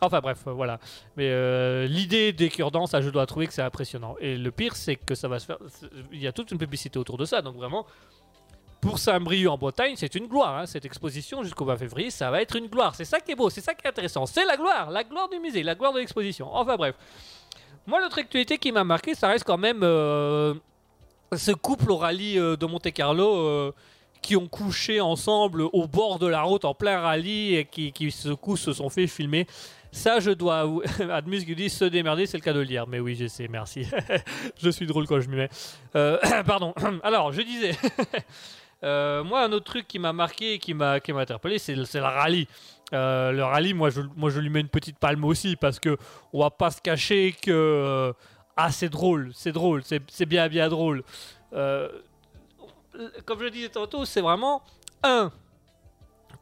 Enfin 0.00 0.20
bref, 0.20 0.44
euh, 0.46 0.52
voilà. 0.52 0.80
Mais 1.16 1.28
euh, 1.28 1.86
l'idée 1.86 2.32
des 2.32 2.48
cure-dents, 2.48 2.86
ça, 2.86 3.00
je 3.00 3.10
dois 3.10 3.26
trouver 3.26 3.46
que 3.46 3.52
c'est 3.52 3.62
impressionnant. 3.62 4.16
Et 4.20 4.36
le 4.36 4.50
pire, 4.50 4.74
c'est 4.74 4.96
que 4.96 5.14
ça 5.14 5.28
va 5.28 5.38
se 5.38 5.46
faire. 5.46 5.58
Il 6.12 6.20
y 6.20 6.26
a 6.26 6.32
toute 6.32 6.50
une 6.50 6.58
publicité 6.58 6.98
autour 6.98 7.16
de 7.18 7.24
ça, 7.24 7.42
donc 7.42 7.56
vraiment. 7.56 7.86
Pour 8.84 8.98
Saint-Brieuc 8.98 9.48
en 9.48 9.56
Bretagne, 9.56 9.94
c'est 9.96 10.14
une 10.14 10.26
gloire. 10.26 10.58
hein. 10.58 10.66
Cette 10.66 10.84
exposition 10.84 11.42
jusqu'au 11.42 11.64
20 11.64 11.78
février, 11.78 12.10
ça 12.10 12.30
va 12.30 12.42
être 12.42 12.54
une 12.54 12.66
gloire. 12.66 12.94
C'est 12.94 13.06
ça 13.06 13.18
qui 13.18 13.32
est 13.32 13.34
beau, 13.34 13.48
c'est 13.48 13.62
ça 13.62 13.72
qui 13.72 13.86
est 13.86 13.88
intéressant. 13.88 14.26
C'est 14.26 14.44
la 14.44 14.58
gloire, 14.58 14.90
la 14.90 15.02
gloire 15.04 15.26
du 15.30 15.38
musée, 15.38 15.62
la 15.62 15.74
gloire 15.74 15.94
de 15.94 16.00
l'exposition. 16.00 16.54
Enfin 16.54 16.76
bref. 16.76 16.94
Moi, 17.86 18.02
l'autre 18.02 18.18
actualité 18.18 18.58
qui 18.58 18.72
m'a 18.72 18.84
marqué, 18.84 19.14
ça 19.14 19.28
reste 19.28 19.44
quand 19.44 19.56
même 19.56 19.80
euh, 19.82 20.52
ce 21.34 21.52
couple 21.52 21.92
au 21.92 21.96
rallye 21.96 22.38
euh, 22.38 22.56
de 22.56 22.66
Monte-Carlo 22.66 23.36
euh, 23.36 23.72
qui 24.20 24.36
ont 24.36 24.48
couché 24.48 25.00
ensemble 25.00 25.62
au 25.62 25.86
bord 25.86 26.18
de 26.18 26.26
la 26.26 26.42
route 26.42 26.66
en 26.66 26.74
plein 26.74 27.00
rallye 27.00 27.56
et 27.56 27.64
qui, 27.64 27.90
qui 27.90 28.10
ce 28.10 28.30
coup 28.34 28.58
se 28.58 28.74
sont 28.74 28.90
fait 28.90 29.06
filmer. 29.06 29.46
Ça, 29.92 30.20
je 30.20 30.30
dois. 30.30 30.68
Admus 31.10 31.46
qui 31.46 31.54
dit 31.54 31.70
se 31.70 31.86
démerder, 31.86 32.26
c'est 32.26 32.36
le 32.36 32.42
cas 32.42 32.52
de 32.52 32.58
le 32.58 32.64
lire. 32.64 32.86
Mais 32.86 33.00
oui, 33.00 33.16
je 33.18 33.28
sais, 33.28 33.48
merci. 33.48 33.86
je 34.62 34.68
suis 34.68 34.86
drôle 34.86 35.06
quand 35.06 35.20
je 35.20 35.28
m'y 35.30 35.36
mets. 35.36 35.50
Pardon. 36.46 36.74
Alors, 37.02 37.32
je 37.32 37.40
disais. 37.40 37.72
Euh, 38.84 39.24
moi, 39.24 39.42
un 39.42 39.52
autre 39.52 39.64
truc 39.64 39.88
qui 39.88 39.98
m'a 39.98 40.12
marqué 40.12 40.54
et 40.54 40.58
qui 40.58 40.74
m'a 40.74 41.00
interpellé, 41.16 41.58
c'est 41.58 41.74
le, 41.74 41.84
rallye. 42.00 42.46
Euh, 42.92 43.32
le 43.32 43.42
rallye, 43.42 43.72
moi 43.72 43.90
je, 43.90 44.02
moi, 44.14 44.30
je 44.30 44.40
lui 44.40 44.50
mets 44.50 44.60
une 44.60 44.68
petite 44.68 44.98
palme 44.98 45.24
aussi 45.24 45.56
parce 45.56 45.80
que 45.80 45.96
on 46.32 46.40
va 46.40 46.50
pas 46.50 46.70
se 46.70 46.80
cacher 46.82 47.34
que 47.40 47.50
euh, 47.50 48.12
ah 48.56 48.70
c'est 48.70 48.90
drôle, 48.90 49.30
c'est 49.34 49.52
drôle, 49.52 49.82
c'est 49.84 50.26
bien 50.26 50.48
bien 50.48 50.68
drôle. 50.68 51.02
Comme 51.52 53.38
je 53.38 53.44
le 53.44 53.50
disais 53.50 53.70
tantôt, 53.70 54.04
c'est 54.04 54.20
vraiment 54.20 54.62
un. 55.02 55.32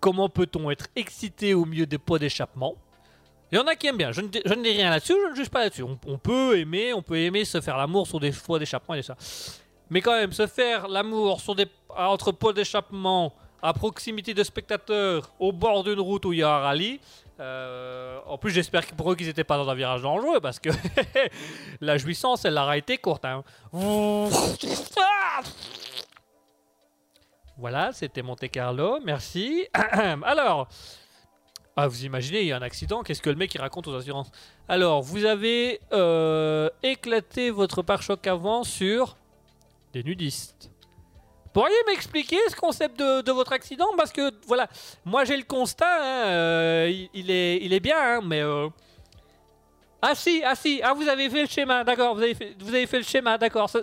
Comment 0.00 0.28
peut-on 0.28 0.70
être 0.70 0.88
excité 0.96 1.54
au 1.54 1.64
milieu 1.64 1.86
des 1.86 1.98
pots 1.98 2.18
d'échappement? 2.18 2.74
Il 3.52 3.56
y 3.56 3.58
en 3.58 3.66
a 3.66 3.76
qui 3.76 3.86
aiment 3.86 3.98
bien. 3.98 4.12
Je 4.12 4.22
ne, 4.22 4.28
dis- 4.28 4.40
rien 4.44 4.88
là-dessus, 4.90 5.14
je 5.26 5.30
ne 5.30 5.36
juge 5.36 5.50
pas 5.50 5.60
là-dessus. 5.60 5.82
On, 5.82 6.18
peut 6.18 6.58
aimer, 6.58 6.94
on 6.94 7.02
peut 7.02 7.18
aimer 7.18 7.44
se 7.44 7.60
faire 7.60 7.76
l'amour 7.76 8.06
sur 8.06 8.18
des 8.18 8.32
pots 8.32 8.58
d'échappement 8.58 8.94
et 8.94 9.02
ça. 9.02 9.14
Mais 9.92 10.00
quand 10.00 10.14
même, 10.14 10.32
se 10.32 10.46
faire 10.46 10.88
l'amour 10.88 11.42
sur 11.42 11.54
des, 11.54 11.66
entre 11.90 12.32
pots 12.32 12.54
d'échappement, 12.54 13.34
à 13.60 13.74
proximité 13.74 14.32
de 14.32 14.42
spectateurs, 14.42 15.34
au 15.38 15.52
bord 15.52 15.84
d'une 15.84 16.00
route 16.00 16.24
où 16.24 16.32
il 16.32 16.38
y 16.38 16.42
a 16.42 16.48
un 16.48 16.60
rallye. 16.60 16.98
euh, 17.40 18.18
en 18.26 18.38
plus, 18.38 18.52
j'espère 18.52 18.86
pour 18.86 19.12
eux 19.12 19.16
qu'ils 19.16 19.26
n'étaient 19.26 19.44
pas 19.44 19.58
dans 19.58 19.68
un 19.68 19.74
virage 19.74 20.00
dangereux 20.00 20.40
parce 20.40 20.58
que 20.58 20.70
la 21.82 21.98
jouissance, 21.98 22.46
elle 22.46 22.56
aura 22.56 22.78
été 22.78 22.96
courte. 22.96 23.26
hein. 23.26 23.44
Voilà, 27.58 27.92
c'était 27.92 28.22
Monte 28.22 28.50
Carlo, 28.50 28.98
merci. 29.04 29.68
Alors, 30.22 30.68
ah, 31.76 31.86
vous 31.86 32.06
imaginez, 32.06 32.40
il 32.40 32.46
y 32.46 32.52
a 32.52 32.56
un 32.56 32.62
accident, 32.62 33.02
qu'est-ce 33.02 33.20
que 33.20 33.28
le 33.28 33.36
mec 33.36 33.54
raconte 33.60 33.88
aux 33.88 33.94
assurances? 33.94 34.30
Alors, 34.68 35.02
vous 35.02 35.26
avez 35.26 35.80
euh, 35.92 36.70
éclaté 36.82 37.50
votre 37.50 37.82
pare-choc 37.82 38.26
avant 38.26 38.64
sur 38.64 39.18
des 39.92 40.02
nudistes. 40.02 40.70
Pourriez 41.52 41.74
m'expliquer 41.86 42.38
ce 42.48 42.56
concept 42.56 42.98
de, 42.98 43.30
votre 43.30 43.52
accident? 43.52 43.88
Parce 43.96 44.10
que, 44.10 44.32
voilà, 44.46 44.68
moi 45.04 45.24
j'ai 45.24 45.36
le 45.36 45.44
constat, 45.44 45.86
hein, 46.00 46.26
euh, 46.26 47.06
il, 47.12 47.30
est, 47.30 47.58
il 47.62 47.72
est 47.72 47.80
bien, 47.80 47.98
hein, 47.98 48.20
mais... 48.24 48.40
euh, 48.40 48.68
Ah 50.00 50.14
si, 50.14 50.42
ah 50.44 50.54
si, 50.54 50.80
ah 50.82 50.94
vous 50.94 51.06
avez 51.06 51.28
fait 51.28 51.42
le 51.42 51.48
schéma, 51.48 51.84
d'accord, 51.84 52.14
vous 52.14 52.22
avez 52.22 52.34
fait, 52.34 52.56
vous 52.58 52.74
avez 52.74 52.86
fait 52.86 52.98
le 52.98 53.04
schéma, 53.04 53.36
d'accord, 53.36 53.68
ça, 53.68 53.80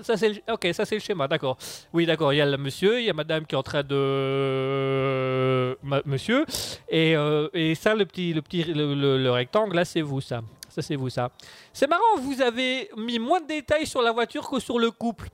ok, 0.51 0.67
ça 0.73 0.83
c'est 0.83 0.95
le 0.95 1.01
schéma, 1.01 1.27
d'accord. 1.27 1.57
Oui, 1.93 2.05
d'accord, 2.07 2.33
il 2.33 2.37
y 2.37 2.41
a 2.41 2.45
le 2.45 2.57
monsieur, 2.57 2.99
il 2.99 3.05
y 3.05 3.09
a 3.09 3.13
madame 3.13 3.45
qui 3.45 3.53
est 3.53 3.57
en 3.57 3.63
train 3.63 3.83
de... 3.83 5.77
Monsieur, 6.05 6.45
et, 6.89 7.15
euh, 7.15 7.49
et 7.53 7.75
ça, 7.75 7.93
le 7.93 8.05
petit, 8.05 8.33
le, 8.33 8.41
petit 8.41 8.63
le 8.63 9.29
rectangle, 9.29 9.75
là, 9.75 9.85
c'est 9.85 10.01
vous, 10.01 10.21
ça. 10.21 10.41
Ça, 10.69 10.81
c'est 10.81 10.95
vous, 10.95 11.09
ça. 11.09 11.31
C'est 11.73 11.87
marrant, 11.87 12.17
vous 12.17 12.41
avez 12.41 12.89
mis 12.95 13.17
moins 13.17 13.41
de 13.41 13.47
détails 13.47 13.87
sur 13.87 14.01
la 14.01 14.11
voiture 14.11 14.49
que 14.49 14.59
sur 14.59 14.77
le 14.77 14.91
couple. 14.91 15.27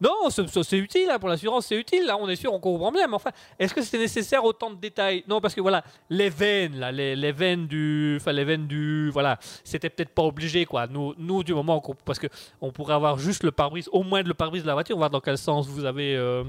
Non, 0.00 0.30
c'est- 0.30 0.78
utile, 0.78 1.10
hein, 1.10 1.18
pour 1.18 1.28
l'assurance, 1.28 1.66
c'est 1.66 1.76
utile, 1.76 2.06
là, 2.06 2.16
on 2.16 2.28
est 2.28 2.36
sûr, 2.36 2.52
on 2.52 2.60
comprend 2.60 2.92
bien, 2.92 3.08
mais 3.08 3.14
enfin, 3.14 3.30
est-ce 3.58 3.74
que 3.74 3.82
c'était 3.82 3.98
nécessaire 3.98 4.44
autant 4.44 4.70
de 4.70 4.76
détails? 4.76 5.24
Non, 5.26 5.40
parce 5.40 5.54
que 5.54 5.60
voilà, 5.60 5.82
les 6.08 6.30
veines, 6.30 6.78
là, 6.78 6.92
les, 6.92 7.32
veines 7.32 7.66
du... 7.66 8.16
Enfin, 8.20 8.32
les 8.32 8.44
veines 8.44 8.68
du... 8.68 9.10
Voilà, 9.10 9.38
c'était 9.64 9.90
peut-être 9.90 10.14
pas 10.14 10.22
obligé, 10.22 10.66
quoi. 10.66 10.86
Nous, 10.86 11.14
nous 11.18 11.42
du 11.42 11.52
moment 11.52 11.80
qu'on... 11.80 11.94
Parce 11.94 12.18
que 12.20 12.28
on 12.60 12.70
pourrait 12.70 12.94
avoir 12.94 13.18
juste 13.18 13.42
le 13.42 13.50
pare-brise, 13.50 13.88
au 13.92 14.04
moins 14.04 14.22
le 14.22 14.34
pare-brise 14.34 14.62
de 14.62 14.68
la 14.68 14.74
voiture, 14.74 14.96
voir 14.96 15.10
dans 15.10 15.20
quel 15.20 15.36
sens 15.38 15.66
vous 15.66 15.84
avez... 15.84 16.14
euh, 16.16 16.44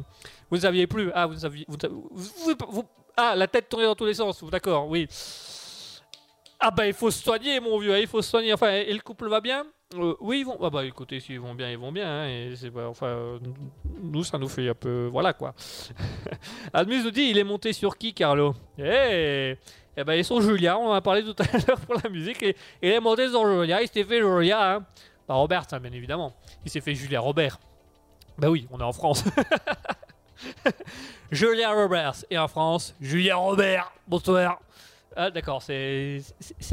Vous 0.52 0.58
ne 0.58 0.62
saviez 0.62 0.86
plus. 0.86 1.12
Ah, 1.16 1.26
vous 1.26 1.44
aviez... 1.44 1.66
Vous, 1.68 2.84
ah, 3.18 3.36
la 3.36 3.48
tête 3.48 3.68
tournée 3.68 3.86
dans 3.86 3.96
tous 3.96 4.06
les 4.06 4.14
sens, 4.14 4.44
d'accord, 4.46 4.88
oui. 4.88 5.08
Ah 6.60 6.72
bah 6.72 6.86
il 6.86 6.94
faut 6.94 7.10
se 7.10 7.24
soigner 7.24 7.60
mon 7.62 7.80
vieux, 7.80 7.98
il 8.00 8.08
faut 8.08 8.22
se 8.22 8.30
soigner. 8.30 8.54
Enfin, 8.54 8.72
et 8.72 8.94
le 8.94 9.00
couple 9.00 9.30
va 9.30 9.40
bien? 9.42 9.66
Euh, 9.96 10.16
Oui, 10.20 10.42
ils 10.42 10.46
vont. 10.46 10.58
Ah 10.62 10.70
bah 10.70 10.86
écoutez, 10.86 11.20
s'ils 11.20 11.40
vont 11.40 11.56
bien, 11.56 11.72
ils 11.72 11.78
vont 11.78 11.92
bien. 11.92 12.08
hein, 12.08 12.28
et 12.28 12.54
c'est 12.56 12.70
pas- 12.70 12.88
enfin, 12.88 13.40
nous 14.04 14.24
ça 14.24 14.38
nous 14.38 14.48
fait 14.48 14.70
un 14.70 14.76
peu, 14.76 15.08
voilà 15.12 15.34
quoi. 15.34 15.56
Admus 16.74 17.04
nous 17.04 17.10
dit, 17.12 17.30
il 17.32 17.38
est 17.40 17.44
monté 17.44 17.74
sur 17.74 17.98
qui, 17.98 18.14
Carlo? 18.14 18.54
Eh, 18.78 19.56
eh 19.98 20.04
ben 20.04 20.14
ils 20.14 20.24
sont 20.26 20.42
Julia. 20.42 20.78
On 20.78 20.90
en 20.90 20.94
a 20.94 21.02
parlé 21.02 21.24
tout 21.24 21.36
à 21.40 21.58
l'heure 21.68 21.80
pour 21.82 21.96
la 22.04 22.10
musique. 22.10 22.44
Et, 22.44 22.56
il 22.84 22.90
est 22.92 23.00
monté 23.00 23.30
sur 23.30 23.46
Julia. 23.48 23.82
Il 23.82 23.88
s'est 23.88 24.04
fait 24.04 24.20
Julia. 24.20 24.76
Hein. 24.76 24.86
Robert, 25.28 25.68
ça 25.70 25.80
bien 25.80 25.92
évidemment. 25.92 26.36
Il 26.66 26.70
s'est 26.72 26.82
fait 26.82 26.94
Julia 26.94 27.20
Robert. 27.20 27.60
Bah 28.38 28.50
oui, 28.50 28.68
on 28.72 28.80
est 28.80 28.84
en 28.84 28.94
France. 28.94 29.24
Julia 31.32 31.72
Roberts. 31.72 32.26
Et 32.30 32.38
en 32.38 32.48
France, 32.48 32.96
Julia 33.02 33.38
Robert. 33.38 33.92
Bonsoir. 34.08 34.60
Ah, 35.22 35.30
d'accord, 35.30 35.62
c'est 35.62 36.22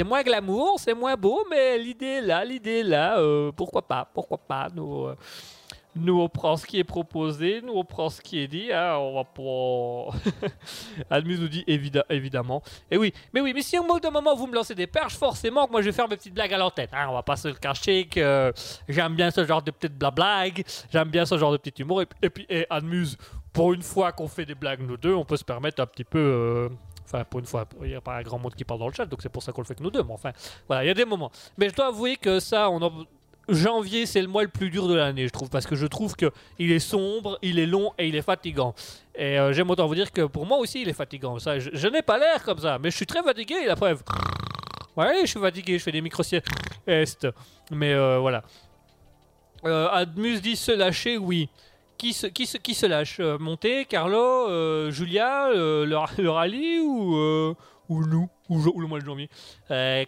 moins 0.04 0.22
glamour, 0.22 0.78
c'est 0.78 0.94
moins 0.94 1.16
beau, 1.16 1.44
mais 1.50 1.78
l'idée 1.78 2.20
là, 2.20 2.44
l'idée 2.44 2.84
là, 2.84 3.18
euh, 3.18 3.50
pourquoi 3.50 3.82
pas, 3.82 4.08
pourquoi 4.14 4.38
pas. 4.38 4.68
Nous, 4.72 5.06
euh, 5.06 5.16
Nous, 5.96 6.20
on 6.20 6.28
prend 6.28 6.56
ce 6.56 6.64
qui 6.64 6.78
est 6.78 6.84
proposé, 6.84 7.60
nous, 7.60 7.72
on 7.74 7.82
prend 7.84 8.08
ce 8.08 8.20
qui 8.20 8.38
est 8.38 8.46
dit. 8.46 8.70
hein, 8.72 8.98
on 8.98 9.14
va 9.16 9.24
pas. 9.24 10.16
Admus 11.10 11.38
nous 11.40 11.48
dit 11.48 11.64
évidemment. 11.66 12.62
Et 12.88 12.96
oui, 12.98 13.12
mais 13.32 13.40
oui, 13.40 13.52
mais 13.52 13.62
si 13.62 13.76
au 13.78 13.82
bout 13.82 13.98
d'un 13.98 14.10
moment 14.12 14.36
vous 14.36 14.46
me 14.46 14.54
lancez 14.54 14.76
des 14.76 14.86
perches, 14.86 15.16
forcément 15.16 15.66
que 15.66 15.72
moi 15.72 15.80
je 15.80 15.86
vais 15.86 15.92
faire 15.92 16.08
mes 16.08 16.16
petites 16.16 16.34
blagues 16.34 16.54
à 16.54 16.58
l'antenne. 16.58 16.88
Hein, 16.92 17.06
on 17.10 17.14
va 17.14 17.24
pas 17.24 17.34
se 17.36 17.48
le 17.48 17.54
cacher 17.54 18.06
que 18.06 18.52
j'aime 18.88 19.16
bien 19.16 19.32
ce 19.32 19.44
genre 19.44 19.62
de 19.62 19.72
petites 19.72 19.98
bla 19.98 20.12
blagues, 20.12 20.62
j'aime 20.92 21.08
bien 21.08 21.26
ce 21.26 21.36
genre 21.36 21.50
de 21.50 21.56
petit 21.56 21.82
humour. 21.82 22.02
Et 22.22 22.30
puis, 22.30 22.46
et 22.48 22.64
Admuse, 22.70 23.16
pour 23.52 23.72
une 23.72 23.82
fois 23.82 24.12
qu'on 24.12 24.28
fait 24.28 24.46
des 24.46 24.54
blagues 24.54 24.82
nous 24.86 24.96
deux, 24.98 25.14
on 25.14 25.24
peut 25.24 25.36
se 25.36 25.44
permettre 25.44 25.82
un 25.82 25.86
petit 25.86 26.04
peu. 26.04 26.18
euh, 26.18 26.68
Enfin, 27.06 27.24
pour 27.24 27.40
une 27.40 27.46
fois, 27.46 27.66
il 27.82 27.88
n'y 27.88 27.94
a 27.94 28.00
pas 28.00 28.16
un 28.16 28.22
grand 28.22 28.38
monde 28.38 28.54
qui 28.54 28.64
parle 28.64 28.80
dans 28.80 28.88
le 28.88 28.92
chat, 28.92 29.06
donc 29.06 29.20
c'est 29.22 29.28
pour 29.28 29.42
ça 29.42 29.52
qu'on 29.52 29.60
le 29.60 29.66
fait 29.66 29.76
que 29.76 29.82
nous 29.82 29.90
deux. 29.90 30.02
Mais 30.02 30.12
enfin, 30.12 30.32
voilà, 30.66 30.84
il 30.84 30.88
y 30.88 30.90
a 30.90 30.94
des 30.94 31.04
moments. 31.04 31.30
Mais 31.56 31.68
je 31.68 31.74
dois 31.74 31.86
avouer 31.86 32.16
que 32.16 32.40
ça, 32.40 32.68
en... 32.68 32.80
janvier, 33.48 34.06
c'est 34.06 34.20
le 34.20 34.28
mois 34.28 34.42
le 34.42 34.48
plus 34.48 34.70
dur 34.70 34.88
de 34.88 34.94
l'année, 34.94 35.26
je 35.26 35.32
trouve, 35.32 35.48
parce 35.48 35.66
que 35.66 35.76
je 35.76 35.86
trouve 35.86 36.16
que 36.16 36.32
il 36.58 36.72
est 36.72 36.80
sombre, 36.80 37.38
il 37.42 37.58
est 37.60 37.66
long 37.66 37.92
et 37.96 38.08
il 38.08 38.16
est 38.16 38.22
fatigant. 38.22 38.74
Et 39.14 39.38
euh, 39.38 39.52
j'aime 39.52 39.70
autant 39.70 39.86
vous 39.86 39.94
dire 39.94 40.10
que 40.10 40.22
pour 40.22 40.46
moi 40.46 40.58
aussi, 40.58 40.82
il 40.82 40.88
est 40.88 40.94
fatigant. 40.94 41.38
Ça, 41.38 41.58
je, 41.58 41.88
n'ai 41.88 42.02
pas 42.02 42.18
l'air 42.18 42.42
comme 42.42 42.58
ça, 42.58 42.78
mais 42.78 42.90
je 42.90 42.96
suis 42.96 43.06
très 43.06 43.22
fatigué. 43.22 43.66
La 43.66 43.76
preuve. 43.76 44.02
Ouais, 44.96 45.20
je 45.22 45.26
suis 45.26 45.40
fatigué, 45.40 45.78
je 45.78 45.82
fais 45.84 45.92
des 45.92 46.00
micro 46.00 46.22
est. 46.22 47.26
Mais 47.70 47.92
euh, 47.92 48.18
voilà. 48.18 48.42
Euh, 49.64 49.88
Admus 49.90 50.40
dit 50.40 50.56
se 50.56 50.72
lâcher, 50.72 51.18
oui. 51.18 51.48
Qui 51.98 52.12
se, 52.12 52.26
qui 52.26 52.46
se, 52.46 52.58
qui 52.58 52.74
se 52.74 52.86
lâche 52.86 53.20
Euh, 53.20 53.38
Monté, 53.38 53.84
Carlo, 53.86 54.48
euh, 54.50 54.90
Julia, 54.90 55.48
euh, 55.48 55.84
le, 55.86 56.22
le 56.22 56.30
rallye 56.30 56.80
ou, 56.80 57.16
euh, 57.16 57.54
ou 57.88 58.04
nous 58.04 58.28
ou, 58.48 58.58
ou 58.58 58.80
le 58.80 58.86
mois 58.86 59.00
de 59.00 59.04
janvier? 59.04 59.28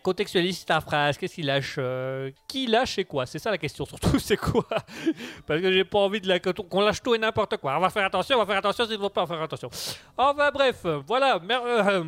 Contextualise 0.03 0.65
ta 0.65 0.81
phrase, 0.81 1.17
qu'est-ce 1.17 1.35
qu'il 1.35 1.47
lâche 1.47 1.79
Qui 2.47 2.67
lâche 2.67 2.99
et 2.99 3.05
quoi? 3.05 3.27
C'est 3.27 3.39
ça 3.39 3.51
la 3.51 3.59
question, 3.59 3.85
surtout, 3.87 4.19
c'est 4.21 4.37
quoi? 4.37 4.67
Parce 5.47 5.61
que 5.61 5.73
j'ai 5.73 5.85
pas 5.85 5.99
envie 5.99 6.21
de 6.21 6.63
qu'on 6.63 6.81
lâche 6.83 7.03
tout 7.03 7.15
et 7.15 7.19
n'importe 7.19 7.57
quoi. 7.57 7.77
On 7.77 7.81
va 7.81 7.91
faire 7.91 8.05
attention, 8.05 8.37
on 8.37 8.41
va 8.41 8.47
faire 8.47 8.59
attention, 8.59 8.85
s'il 8.85 8.95
ne 8.95 9.01
faut 9.01 9.09
pas 9.09 9.27
faire 9.27 9.43
attention. 9.43 9.71
Enfin 10.17 10.51
bref, 10.53 10.85
voilà, 11.07 11.41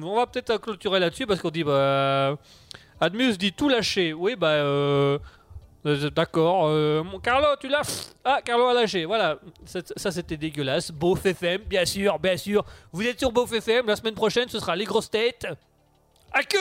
on 0.03 0.17
va 0.17 0.27
peut-être 0.27 0.59
clôturer 0.59 1.01
là-dessus 1.01 1.27
parce 1.27 1.41
qu'on 1.41 1.51
dit, 1.51 1.65
bah, 1.65 2.37
Admus 3.01 3.37
dit 3.39 3.53
tout 3.53 3.69
lâcher. 3.69 4.13
Oui, 4.13 4.37
bah, 4.37 4.63
d'accord. 5.85 6.67
euh, 6.67 7.03
Carlo, 7.23 7.47
tu 7.61 7.69
lâches 7.69 8.09
Ah, 8.25 8.41
Carlo 8.45 8.67
a 8.67 8.75
lâché. 8.75 9.05
Voilà, 9.05 9.39
ça 9.65 10.11
c'était 10.11 10.37
dégueulasse. 10.37 10.91
Beauf 10.93 11.25
FM, 11.25 11.63
bien 11.63 11.85
sûr, 11.85 12.19
bien 12.19 12.37
sûr. 12.37 12.65
Vous 12.93 13.03
êtes 13.07 13.19
sur 13.19 13.33
Beauf 13.33 13.53
FM. 13.53 13.87
La 13.87 13.97
semaine 13.97 14.15
prochaine, 14.15 14.49
ce 14.49 14.59
sera 14.59 14.77
les 14.77 14.85
grosses 14.85 15.11
têtes. 15.11 15.47
À 16.33 16.43
que 16.43 16.59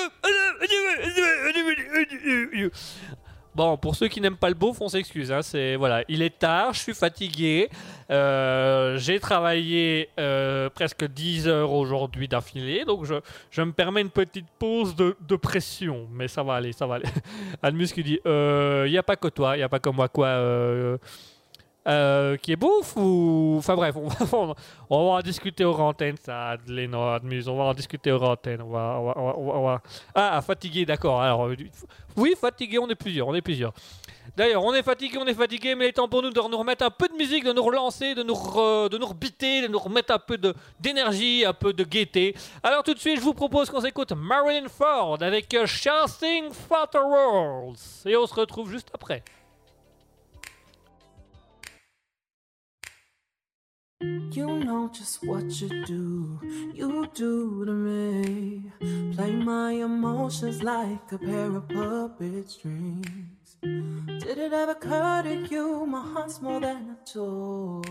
Bon, 3.60 3.76
pour 3.76 3.94
ceux 3.94 4.08
qui 4.08 4.22
n'aiment 4.22 4.38
pas 4.38 4.48
le 4.48 4.56
beauf, 4.56 4.80
on 4.80 4.88
s'excuse. 4.88 5.34
Hein, 5.34 5.42
c'est 5.42 5.76
voilà, 5.76 6.06
il 6.08 6.22
est 6.22 6.40
tard, 6.40 6.72
je 6.74 6.80
suis 6.80 6.94
fatigué. 6.94 7.70
euh, 8.10 8.98
J'ai 8.98 9.20
travaillé 9.20 10.08
euh, 10.18 10.70
presque 10.70 11.04
10 11.06 11.50
heures 11.50 11.74
aujourd'hui 11.74 12.30
d'affilée, 12.30 12.86
donc 12.86 13.04
je, 13.04 13.16
je 13.52 13.62
me 13.62 13.74
permets 13.74 14.00
une 14.00 14.12
petite 14.12 14.48
pause 14.58 14.96
de, 14.96 15.36
pression, 15.36 16.08
mais 16.14 16.30
ça 16.30 16.42
va 16.42 16.54
aller, 16.54 16.72
ça 16.72 16.88
va 16.88 16.96
aller. 16.96 17.10
Admus 17.62 17.88
qui 17.88 18.02
dit, 18.02 18.20
il 18.24 18.92
n'y 18.92 18.98
a 18.98 19.04
pas 19.04 19.18
que 19.18 19.28
toi, 19.28 19.58
il 19.58 19.60
n'y 19.60 19.64
a 19.64 19.68
pas 19.68 19.80
que 19.80 19.90
moi 19.90 20.08
quoi. 20.08 20.98
Euh, 21.90 22.38
qui 22.38 22.52
est 22.52 22.56
bouffe 22.56 22.96
ou 22.96 23.56
enfin 23.58 23.76
bref 23.76 23.96
on 23.98 24.08
va, 24.08 24.16
on 24.90 25.06
va- 25.06 25.12
en 25.18 25.20
discuter 25.22 25.66
aux 25.66 25.74
antennes 25.76 26.18
ça 26.24 26.50
Admus 26.50 27.48
on 27.48 27.58
va 27.58 27.64
en 27.64 27.74
discuter 27.74 28.12
aux 28.12 28.22
antennes 28.24 28.62
on 28.62 28.70
va, 28.70 28.98
on 29.00 29.06
va- 29.08 29.18
on 29.38 29.66
va- 29.66 29.82
ah 30.16 30.42
fatigué 30.42 30.86
d'accord 30.86 31.22
alors 31.22 31.48
euh, 31.48 31.56
oui 32.16 32.36
fatigué 32.40 32.78
on 32.80 32.88
est 32.90 32.96
plusieurs 32.96 33.28
on 33.28 33.34
est 33.36 33.42
plusieurs 33.42 33.74
D'ailleurs, 34.38 34.64
on 34.64 34.74
est 34.74 34.84
fatigué, 34.84 35.18
on 35.20 35.26
est 35.26 35.34
fatigué, 35.34 35.74
mais 35.76 35.86
il 35.86 35.90
est 35.90 35.94
temps 35.94 36.08
pour 36.08 36.22
nous 36.22 36.30
de 36.30 36.40
nous 36.40 36.58
remettre 36.58 36.86
un 36.86 36.92
peu 36.92 37.08
de 37.10 37.14
musique, 37.16 37.44
de 37.44 37.52
nous 37.52 37.64
relancer, 37.64 38.14
de 38.14 38.22
nous, 38.24 38.36
de 38.36 38.98
nous 38.98 39.06
rebiter, 39.06 39.64
de 39.64 39.68
nous 39.68 39.80
remettre 39.80 40.14
un 40.14 40.20
peu 40.20 40.38
d'énergie, 40.80 41.44
un 41.46 41.52
peu 41.52 41.74
de 41.74 41.84
gaieté. 41.84 42.36
Alors 42.64 42.84
tout 42.84 42.94
de 42.94 43.00
suite, 43.00 43.18
je 43.18 43.22
vous 43.22 43.34
propose 43.34 43.70
qu'on 43.70 43.82
s'écoute 43.82 44.14
Marilyn 44.16 44.70
Ford 44.70 45.18
avec 45.22 45.54
Chasing 45.66 46.52
Fatter 46.54 47.00
Worlds. 47.00 47.80
Et 48.06 48.16
on 48.16 48.28
se 48.28 48.34
retrouve 48.36 48.70
juste 48.70 48.90
après. 48.94 49.24
You 54.02 54.48
know 54.60 54.90
just 54.94 55.26
what 55.26 55.60
you 55.60 55.84
do, 55.84 56.40
you 56.74 57.10
do 57.14 57.66
to 57.66 57.72
me. 57.74 58.72
Play 59.14 59.34
my 59.34 59.72
emotions 59.72 60.64
like 60.64 61.12
a 61.12 61.18
pair 61.18 61.54
of 61.54 61.68
puppet 61.68 62.50
strings. 62.50 63.58
Did 63.62 64.38
it 64.38 64.54
ever 64.54 64.72
occur 64.72 65.24
to 65.24 65.36
you 65.54 65.86
my 65.86 66.00
heart's 66.14 66.42
more 66.42 66.62
than 66.62 66.96
a 66.96 67.06
toy? 67.06 67.82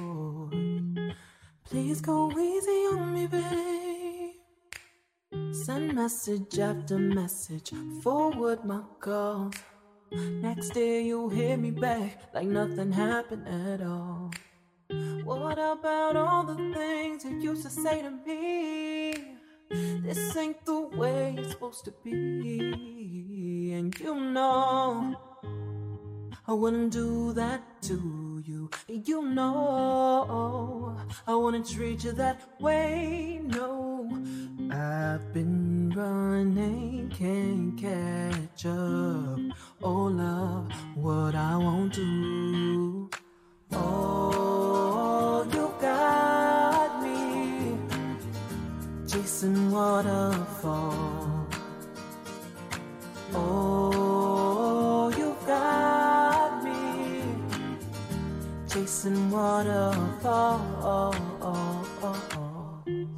Please 1.64 2.00
go 2.00 2.30
easy 2.30 2.86
on 2.96 3.12
me, 3.12 3.26
babe. 3.26 4.32
Send 5.52 5.94
message 5.94 6.58
after 6.58 6.98
message, 6.98 7.72
forward 8.02 8.64
my 8.64 8.80
calls. 8.98 9.56
Next 10.10 10.70
day 10.70 11.02
you 11.02 11.28
hear 11.28 11.58
me 11.58 11.70
back 11.70 12.32
like 12.32 12.46
nothing 12.46 12.92
happened 12.92 13.46
at 13.46 13.82
all. 13.82 14.30
What 15.28 15.58
about 15.58 16.16
all 16.16 16.42
the 16.42 16.56
things 16.72 17.22
you 17.22 17.38
used 17.38 17.62
to 17.64 17.68
say 17.68 18.00
to 18.00 18.10
me? 18.10 19.36
This 20.02 20.34
ain't 20.34 20.64
the 20.64 20.80
way 20.96 21.34
it's 21.36 21.50
supposed 21.50 21.84
to 21.84 21.92
be. 22.02 23.74
And 23.74 23.94
you 24.00 24.14
know, 24.14 25.14
I 26.46 26.52
wouldn't 26.54 26.92
do 26.94 27.34
that 27.34 27.82
to 27.82 28.42
you. 28.46 28.70
You 28.88 29.20
know, 29.20 30.96
I 31.26 31.34
wouldn't 31.34 31.68
treat 31.68 32.04
you 32.04 32.12
that 32.12 32.58
way. 32.58 33.42
No, 33.44 34.08
I've 34.70 35.34
been 35.34 35.92
running, 35.94 37.10
can't 37.10 37.76
catch 37.76 38.64
up. 38.64 39.38
Oh, 39.82 40.04
love, 40.04 40.72
what 40.94 41.34
I 41.34 41.54
won't 41.58 41.92
do. 41.92 43.10
Oh, 43.72 44.57
chasing 49.38 49.70
waterfall. 49.70 51.46
Oh, 53.34 55.12
you 55.16 55.36
got 55.46 56.64
me 56.64 57.22
chasing 58.68 59.30
waterfall. 59.30 61.14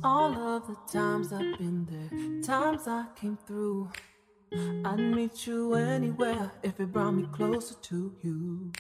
All 0.05 0.35
of 0.35 0.67
the 0.67 0.77
times 0.93 1.33
I've 1.33 1.57
been 1.57 1.89
there, 1.91 2.43
times 2.43 2.87
I 2.87 3.07
came 3.19 3.39
through. 3.47 3.89
I'd 4.85 4.99
meet 4.99 5.47
you 5.47 5.73
anywhere 5.73 6.53
if 6.63 6.79
it 6.81 6.93
brought 6.93 7.13
me 7.13 7.29
closer 7.33 7.77
to 7.77 8.15
you. 8.23 8.73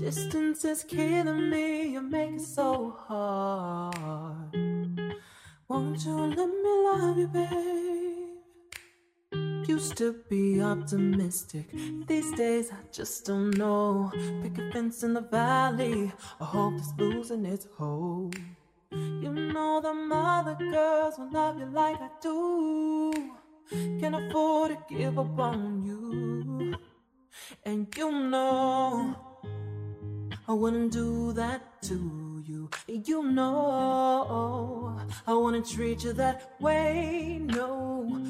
Distance 0.00 0.64
is 0.64 0.82
killing 0.82 1.50
me, 1.50 1.92
you 1.92 2.00
make 2.00 2.32
it 2.32 2.40
so 2.40 2.96
hard. 3.06 4.56
Won't 5.68 6.02
you 6.02 6.16
let 6.16 6.48
me 6.48 6.72
love 6.86 7.18
you, 7.18 7.28
babe? 7.28 8.38
Used 9.68 9.98
to 9.98 10.16
be 10.30 10.62
optimistic, 10.62 11.66
these 12.06 12.32
days 12.32 12.70
I 12.72 12.76
just 12.90 13.26
don't 13.26 13.50
know. 13.50 14.10
Pick 14.42 14.56
a 14.56 14.72
fence 14.72 15.02
in 15.02 15.12
the 15.12 15.20
valley, 15.20 16.10
I 16.40 16.44
hope 16.44 16.72
it's 16.78 16.94
losing 16.96 17.44
its 17.44 17.66
hold. 17.76 18.34
You 18.90 19.30
know 19.30 19.82
the 19.82 19.92
other 20.10 20.56
girls 20.58 21.18
will 21.18 21.30
love 21.32 21.58
you 21.58 21.66
like 21.66 22.00
I 22.00 22.08
do. 22.22 23.12
Can't 24.00 24.14
afford 24.14 24.70
to 24.70 24.78
give 24.88 25.18
up 25.18 25.38
on 25.38 25.84
you. 25.84 26.74
And 27.66 27.94
you 27.94 28.10
know 28.10 29.14
I 30.48 30.52
wouldn't 30.54 30.92
do 30.92 31.34
that 31.34 31.82
to 31.82 32.27
you. 32.48 32.70
You 32.86 33.22
know, 33.22 34.98
I 35.26 35.32
wanna 35.34 35.62
treat 35.62 36.04
you 36.04 36.12
that 36.14 36.52
way. 36.60 37.40
No, 37.44 38.20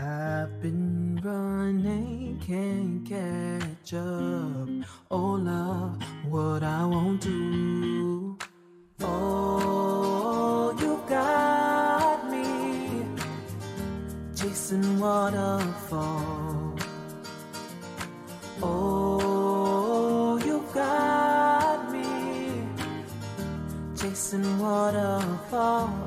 I've 0.00 0.60
been 0.62 1.20
running, 1.22 2.40
can't 2.46 3.04
catch 3.06 3.94
up. 3.94 4.68
Oh, 5.10 5.32
love, 5.52 6.02
what 6.24 6.62
I 6.62 6.84
won't 6.86 7.20
do. 7.20 8.38
Oh, 9.00 10.74
you 10.80 10.92
got 11.08 12.30
me 12.30 13.04
chasing 14.34 14.98
waterfall. 14.98 16.25
Chasing 24.26 24.58
waterfall. 24.58 26.05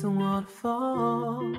Chasing 0.00 0.18
waterfalls. 0.18 1.58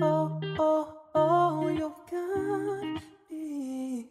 Oh, 0.00 0.40
oh, 0.58 0.96
oh, 1.14 1.68
you've 1.68 1.92
got 2.10 3.00
me 3.30 4.06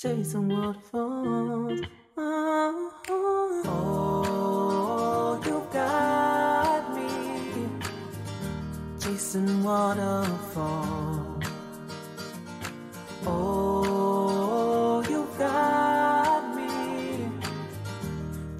chasing 0.00 0.48
waterfalls. 0.48 1.80
Oh, 2.16 2.92
oh, 3.08 3.62
oh, 3.66 5.42
you 5.44 5.58
got 5.72 6.94
me 6.94 7.08
chasing 9.00 9.64
waterfalls. 9.64 11.44
Oh, 13.26 15.02
you 15.08 15.26
got 15.36 16.54
me 16.54 16.68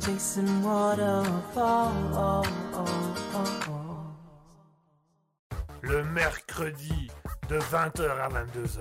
chasing 0.01 0.65
waterfalls. 0.65 1.37
Oh, 1.37 1.40
Le 5.83 6.05
mercredi 6.05 7.11
de 7.49 7.59
20h 7.59 8.09
à 8.09 8.29
22h, 8.31 8.81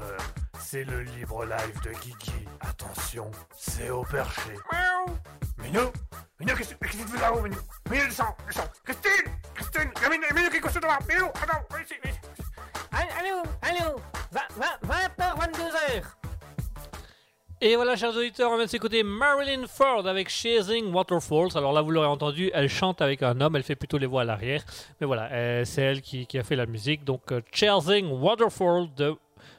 c'est 0.57 0.85
le 0.85 1.01
libre 1.01 1.43
live 1.43 1.81
de 1.81 1.91
Guigui. 1.91 2.47
Attention, 2.61 3.31
c'est 3.57 3.89
au 3.89 4.03
perché. 4.03 4.55
Miaou. 4.71 5.17
Minou 5.57 5.91
Minou, 6.39 6.55
qu'est-ce 6.55 6.75
que 6.75 6.87
tu 6.87 6.97
fais 6.99 7.19
là-haut, 7.19 7.41
Minou 7.41 7.57
Minou, 7.89 8.05
descends, 8.05 8.37
descends. 8.47 8.69
Christine 8.85 9.33
Christine 9.53 9.91
Minou, 10.09 10.25
Minou, 10.33 10.49
qu'est-ce 10.49 10.79
que 10.79 10.79
tu 10.79 11.05
fais 11.05 11.13
Minou, 11.15 11.27
attends, 11.27 11.65
viens 11.71 11.81
ici, 11.81 11.95
viens 12.01 12.13
ici. 12.13 12.21
Allô, 12.93 13.43
allô 13.61 13.95
20h, 14.31 15.35
22h 15.37 16.18
Et 17.61 17.75
voilà, 17.75 17.97
chers 17.97 18.15
auditeurs, 18.15 18.51
on 18.51 18.55
vient 18.55 18.63
de 18.63 18.69
s'écouter 18.69 19.03
Marilyn 19.03 19.67
Ford 19.67 20.07
avec 20.07 20.29
Chasing 20.29 20.93
Waterfalls. 20.93 21.57
Alors 21.57 21.73
là, 21.73 21.81
vous 21.81 21.91
l'aurez 21.91 22.07
entendu, 22.07 22.49
elle 22.53 22.69
chante 22.69 23.01
avec 23.01 23.21
un 23.21 23.41
homme, 23.41 23.57
elle 23.57 23.63
fait 23.63 23.75
plutôt 23.75 23.97
les 23.97 24.05
voix 24.05 24.21
à 24.21 24.23
l'arrière. 24.23 24.63
Mais 25.01 25.05
voilà, 25.05 25.29
euh, 25.33 25.65
c'est 25.65 25.81
elle 25.81 26.01
qui, 26.01 26.25
a 26.37 26.43
fait 26.43 26.55
la 26.55 26.65
musique. 26.65 27.03
Donc, 27.03 27.33
euh, 27.33 27.41
Chasing 27.51 28.09
Waterfalls 28.11 28.87
de 28.95 29.13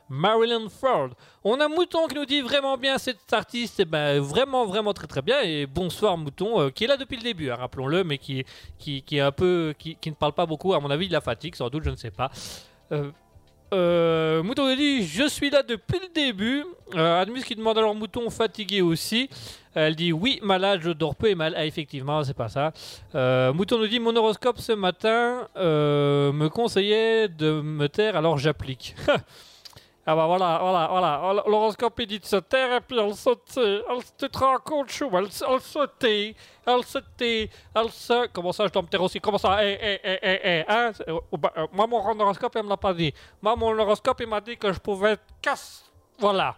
Marilyn 0.09 0.71
Ford. 0.71 1.11
On 1.45 1.61
a 1.61 1.69
Mouton 1.69 2.07
qui 2.07 2.15
nous 2.15 2.25
dit 2.25 2.41
vraiment 2.41 2.79
bien 2.79 2.97
cet 2.97 3.31
artiste, 3.35 3.81
eh 3.81 3.85
ben, 3.85 4.19
vraiment, 4.19 4.65
vraiment 4.65 4.95
très 4.95 5.07
très 5.07 5.21
bien. 5.21 5.43
Et 5.43 5.67
bonsoir 5.67 6.17
Mouton, 6.17 6.59
euh, 6.59 6.71
qui 6.71 6.85
est 6.85 6.89
là 6.89 6.97
depuis 6.97 7.19
le 7.19 7.23
début, 7.23 7.51
hein, 7.51 7.57
rappelons-le, 7.57 8.03
mais 8.03 8.17
qui, 8.17 8.47
qui, 8.79 9.03
qui 9.03 9.19
est 9.19 9.21
un 9.21 9.33
peu, 9.33 9.75
qui, 9.79 9.97
qui 9.97 10.09
ne 10.09 10.15
parle 10.15 10.33
pas 10.33 10.47
beaucoup. 10.47 10.73
À 10.73 10.81
mon 10.81 10.89
avis, 10.89 11.05
il 11.05 11.13
la 11.13 11.21
fatigue, 11.21 11.55
sans 11.55 11.69
doute, 11.69 11.85
je 11.85 11.91
ne 11.91 11.97
sais 11.97 12.11
pas. 12.11 12.31
Euh, 13.73 14.43
Mouton 14.43 14.69
nous 14.69 14.77
dit 14.77 15.07
Je 15.07 15.29
suis 15.29 15.51
là 15.51 15.63
depuis 15.63 15.99
le 16.01 16.13
début. 16.13 16.65
Euh, 16.95 17.21
Admus 17.21 17.43
qui 17.43 17.55
demande 17.55 17.79
alors 17.79 17.95
Mouton 17.95 18.29
fatigué 18.31 18.83
aussi. 18.83 19.29
Elle 19.75 19.95
dit 19.95 20.13
Oui, 20.13 20.41
malade, 20.43 20.81
je 20.83 20.91
dors 20.91 21.15
peu 21.15 21.29
et 21.29 21.35
mal. 21.35 21.55
Ah, 21.57 21.65
effectivement, 21.65 22.23
c'est 22.25 22.35
pas 22.35 22.49
ça. 22.49 22.73
Euh, 23.15 23.53
Mouton 23.53 23.79
nous 23.79 23.87
dit 23.87 24.01
Mon 24.01 24.15
horoscope 24.17 24.59
ce 24.59 24.73
matin 24.73 25.49
euh, 25.57 26.33
me 26.33 26.49
conseillait 26.49 27.29
de 27.29 27.61
me 27.61 27.89
taire, 27.89 28.17
alors 28.17 28.39
j'applique. 28.39 28.95
ah 30.07 30.17
bah 30.17 30.27
voilà, 30.27 30.59
voilà, 30.61 30.89
voilà. 30.89 31.43
L'horoscope 31.47 32.01
il 32.01 32.07
dit 32.07 32.19
de 32.19 32.25
se 32.25 32.37
taire 32.37 32.75
et 32.77 32.81
puis 32.81 32.99
elle 32.99 33.15
se 33.15 33.31
tait. 33.31 33.83
Elle 33.89 34.03
se 34.03 34.39
rends 34.39 34.59
compte, 34.59 34.91
chou 34.91 35.11
Elle, 35.13 35.25
elle 35.25 35.61
se 35.61 35.87
tait. 35.99 36.35
Elle 36.67 36.85
se 36.85 36.99
tait. 37.17 37.51
Elle 37.75 37.91
se. 37.91 38.27
Comment 38.29 38.51
ça, 38.53 38.67
je 38.67 38.73
dois 38.73 38.83
me 38.83 38.89
taire 38.89 39.03
aussi? 39.03 39.21
Comment 39.21 39.37
ça? 39.39 39.63
Eh, 39.63 39.79
eh, 39.81 40.01
eh, 40.03 40.19
eh, 40.23 40.41
eh, 40.43 40.65
hein? 40.67 40.93
Euh, 41.07 41.21
bah, 41.39 41.53
euh, 41.59 41.67
Moi, 41.73 41.87
mon 41.87 41.99
horoscope, 42.21 42.55
il 42.57 42.63
me 42.63 42.71
l'a 42.71 42.77
pas 42.79 42.95
dit. 42.95 43.13
Moi, 43.43 43.55
mon 43.57 43.79
horoscope, 43.79 44.21
il 44.21 44.27
m'a 44.27 44.41
dit 44.41 44.57
que 44.57 44.73
je 44.73 44.79
pouvais 44.79 45.13
être 45.13 45.25
casse. 45.43 45.85
Voilà. 46.19 46.57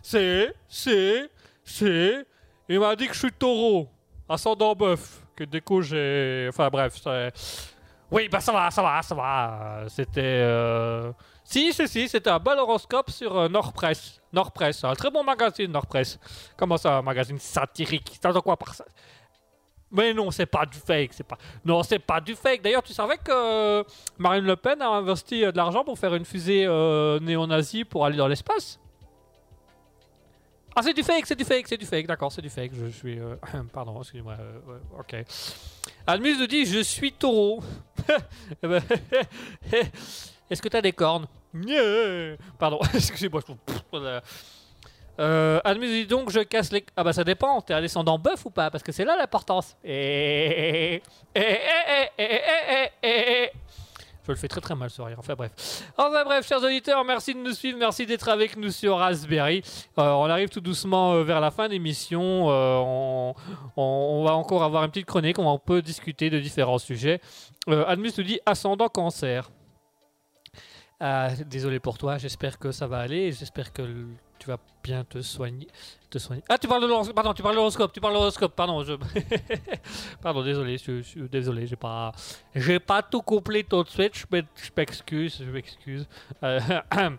C'est, 0.00 0.54
c'est, 0.68 1.28
c'est. 1.64 2.24
Il 2.68 2.78
m'a 2.78 2.94
dit 2.94 3.08
que 3.08 3.14
je 3.14 3.18
suis 3.18 3.32
taureau. 3.32 3.88
Ascendant 4.28 4.74
bœuf. 4.74 5.22
Que 5.34 5.42
du 5.44 5.60
coup, 5.60 5.82
j'ai. 5.82 6.46
Enfin, 6.50 6.68
bref, 6.70 6.94
c'est. 7.02 7.32
Oui, 8.10 8.28
bah 8.28 8.38
ça 8.38 8.52
va, 8.52 8.70
ça 8.70 8.80
va, 8.80 9.02
ça 9.02 9.14
va. 9.14 9.84
C'était. 9.88 10.20
euh, 10.22 11.10
Si, 11.44 11.72
si, 11.72 11.86
si, 11.88 12.08
c'était 12.08 12.30
un 12.30 12.38
bel 12.38 12.58
horoscope 12.58 13.10
sur 13.10 13.36
euh, 13.36 13.48
Nord 13.48 13.72
Presse. 13.74 14.20
Nord 14.32 14.50
Presse, 14.52 14.82
un 14.82 14.94
très 14.94 15.10
bon 15.10 15.22
magazine, 15.22 15.70
Nord 15.70 15.86
Presse. 15.86 16.18
Comment 16.56 16.76
ça, 16.78 16.98
un 16.98 17.02
magazine 17.02 17.38
satirique? 17.38 18.18
T'entends 18.20 18.40
quoi 18.40 18.56
par 18.56 18.74
ça? 18.74 18.84
Mais 19.90 20.12
non, 20.12 20.30
c'est 20.32 20.46
pas 20.46 20.66
du 20.66 20.78
fake, 20.78 21.12
c'est 21.12 21.22
pas. 21.26 21.38
Non, 21.64 21.82
c'est 21.84 22.00
pas 22.00 22.20
du 22.20 22.34
fake. 22.34 22.62
D'ailleurs, 22.62 22.82
tu 22.82 22.92
savais 22.92 23.16
que 23.18 23.30
euh, 23.30 23.84
Marine 24.18 24.44
Le 24.44 24.56
Pen 24.56 24.82
a 24.82 24.88
investi 24.88 25.44
euh, 25.44 25.52
de 25.52 25.56
l'argent 25.56 25.84
pour 25.84 25.96
faire 25.98 26.14
une 26.16 26.24
fusée 26.24 26.64
euh, 26.66 27.20
néo-nazie 27.20 27.84
pour 27.84 28.04
aller 28.04 28.16
dans 28.16 28.26
l'espace? 28.26 28.80
Ah, 30.74 30.82
c'est 30.82 30.94
du 30.94 31.04
fake, 31.04 31.26
c'est 31.26 31.36
du 31.36 31.44
fake, 31.44 31.68
c'est 31.68 31.76
du 31.76 31.86
fake. 31.86 32.08
D'accord, 32.08 32.32
c'est 32.32 32.42
du 32.42 32.50
fake. 32.50 32.72
Je 32.74 32.86
suis. 32.86 33.20
euh, 33.20 33.36
Pardon, 33.72 34.00
excusez-moi. 34.00 34.34
euh, 34.40 34.78
ok. 34.98 35.14
Admus 36.08 36.38
nous 36.38 36.48
dit 36.48 36.64
Je 36.64 36.80
suis 36.80 37.12
taureau. 37.12 37.62
Eh 40.46 40.48
ben, 40.48 40.52
Est-ce 40.52 40.62
que 40.62 40.68
t'as 40.68 40.80
des 40.82 40.92
cornes. 40.92 41.26
Pardon, 42.58 42.78
excusez-moi. 42.94 43.40
je- 43.46 43.54
voilà. 43.92 44.22
Euh, 45.20 45.60
Admus 45.62 45.86
dit 45.86 46.06
donc 46.06 46.30
je 46.30 46.40
casse 46.40 46.72
les. 46.72 46.84
Ah 46.96 47.04
bah 47.04 47.12
ça 47.12 47.22
dépend, 47.22 47.60
t'es 47.60 47.72
un 47.72 47.80
descendant 47.80 48.18
bœuf 48.18 48.44
ou 48.46 48.50
pas 48.50 48.68
Parce 48.72 48.82
que 48.82 48.90
c'est 48.90 49.04
là 49.04 49.16
l'importance. 49.16 49.76
Et... 49.84 51.00
Et... 51.36 51.40
Et... 53.02 53.50
Je 54.26 54.32
le 54.32 54.36
fais 54.36 54.48
très 54.48 54.60
très 54.60 54.74
mal 54.74 54.88
ce 54.90 55.02
rire. 55.02 55.16
Enfin 55.18 55.34
bref. 55.34 55.52
Enfin 55.98 56.24
bref, 56.24 56.48
chers 56.48 56.62
auditeurs, 56.62 57.04
merci 57.04 57.32
de 57.34 57.38
nous 57.38 57.52
suivre, 57.52 57.78
merci 57.78 58.06
d'être 58.06 58.28
avec 58.28 58.56
nous 58.56 58.70
sur 58.70 58.96
Raspberry. 58.98 59.62
Euh, 59.98 60.10
on 60.12 60.24
arrive 60.24 60.48
tout 60.48 60.60
doucement 60.62 61.12
euh, 61.12 61.22
vers 61.22 61.40
la 61.40 61.50
fin 61.52 61.68
d'émission. 61.68 62.50
Euh, 62.50 62.76
on, 62.78 63.34
on- 63.76 63.82
on 63.82 64.24
va 64.24 64.34
encore 64.34 64.64
avoir 64.64 64.82
une 64.82 64.90
petite 64.90 65.06
chronique, 65.06 65.38
on 65.38 65.58
peut 65.58 65.82
discuter 65.82 66.28
de 66.30 66.40
différents 66.40 66.78
sujets. 66.78 67.20
Euh, 67.68 67.84
Admus 67.86 68.10
nous 68.18 68.24
dit 68.24 68.40
ascendant 68.46 68.88
cancer. 68.88 69.50
Ah, 71.06 71.28
désolé 71.46 71.80
pour 71.80 71.98
toi, 71.98 72.16
j'espère 72.16 72.58
que 72.58 72.72
ça 72.72 72.86
va 72.86 73.00
aller, 73.00 73.30
j'espère 73.30 73.74
que 73.74 74.06
tu 74.38 74.46
vas 74.48 74.56
bien 74.82 75.04
te 75.04 75.20
soigner. 75.20 75.68
Ah, 76.48 76.56
tu 76.56 76.66
parles 76.66 76.80
de 76.80 76.86
l'horoscope, 76.86 77.14
pardon, 77.14 77.34
tu 77.34 77.42
parles 77.42 77.56
de 77.56 77.58
l'horoscope, 77.58 77.92
tu 77.92 78.00
parles 78.00 78.14
de 78.14 78.18
l'horoscope, 78.20 78.54
pardon, 78.56 78.82
pardon, 80.22 80.42
désolé, 80.42 80.78
je, 80.78 81.02
je 81.02 81.24
désolé, 81.24 81.66
j'ai 81.66 81.76
pas, 81.76 82.10
j'ai 82.54 82.80
pas 82.80 83.02
tout 83.02 83.20
compris 83.20 83.66
tout 83.66 83.84
de 83.84 83.88
suite, 83.90 84.16
je 84.16 84.24
m'ex- 84.32 84.48
je 84.56 84.70
m'excuse, 84.74 85.42
je 85.44 85.50
m'excuse. 85.50 86.08
Euh, 86.42 86.58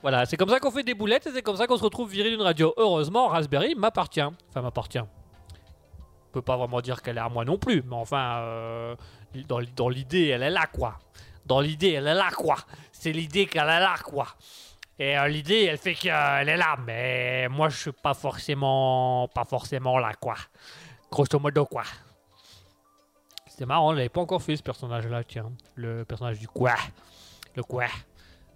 voilà, 0.00 0.24
c'est 0.24 0.38
comme 0.38 0.48
ça 0.48 0.58
qu'on 0.58 0.70
fait 0.70 0.82
des 0.82 0.94
boulettes 0.94 1.26
et 1.26 1.30
c'est 1.30 1.42
comme 1.42 1.56
ça 1.56 1.66
qu'on 1.66 1.76
se 1.76 1.84
retrouve 1.84 2.10
viré 2.10 2.30
d'une 2.30 2.40
radio. 2.40 2.72
Heureusement, 2.78 3.28
Raspberry 3.28 3.74
m'appartient, 3.74 4.22
enfin 4.22 4.62
m'appartient. 4.62 5.00
On 5.00 6.32
peut 6.32 6.40
pas 6.40 6.56
vraiment 6.56 6.80
dire 6.80 7.02
qu'elle 7.02 7.18
est 7.18 7.20
à 7.20 7.28
moi 7.28 7.44
non 7.44 7.58
plus, 7.58 7.82
mais 7.86 7.96
enfin, 7.96 8.38
euh, 8.38 8.96
dans 9.76 9.88
l'idée, 9.90 10.28
elle 10.28 10.42
est 10.42 10.48
là, 10.48 10.64
quoi. 10.72 10.96
Dans 11.46 11.60
l'idée, 11.60 11.92
elle 11.92 12.08
est 12.08 12.14
là, 12.14 12.30
quoi. 12.36 12.56
C'est 12.92 13.12
l'idée 13.12 13.46
qu'elle 13.46 13.68
est 13.68 13.80
là, 13.80 13.96
quoi. 14.04 14.26
Et 14.98 15.16
euh, 15.16 15.28
l'idée, 15.28 15.64
elle 15.64 15.78
fait 15.78 15.94
qu'elle 15.94 16.48
est 16.48 16.56
là, 16.56 16.76
mais 16.84 17.48
moi, 17.48 17.68
je 17.68 17.76
suis 17.76 17.92
pas 17.92 18.14
forcément, 18.14 19.28
pas 19.28 19.44
forcément 19.44 19.98
là, 19.98 20.12
quoi. 20.20 20.34
Grosso 21.10 21.38
modo, 21.38 21.66
quoi. 21.66 21.84
C'était 23.46 23.66
marrant, 23.66 23.88
on 23.88 23.92
l'avait 23.92 24.08
pas 24.08 24.20
encore 24.20 24.42
fait 24.42 24.56
ce 24.56 24.62
personnage-là, 24.62 25.24
tiens. 25.24 25.50
Le 25.76 26.04
personnage 26.04 26.38
du 26.38 26.48
quoi. 26.48 26.74
Le 27.54 27.62
quoi. 27.62 27.86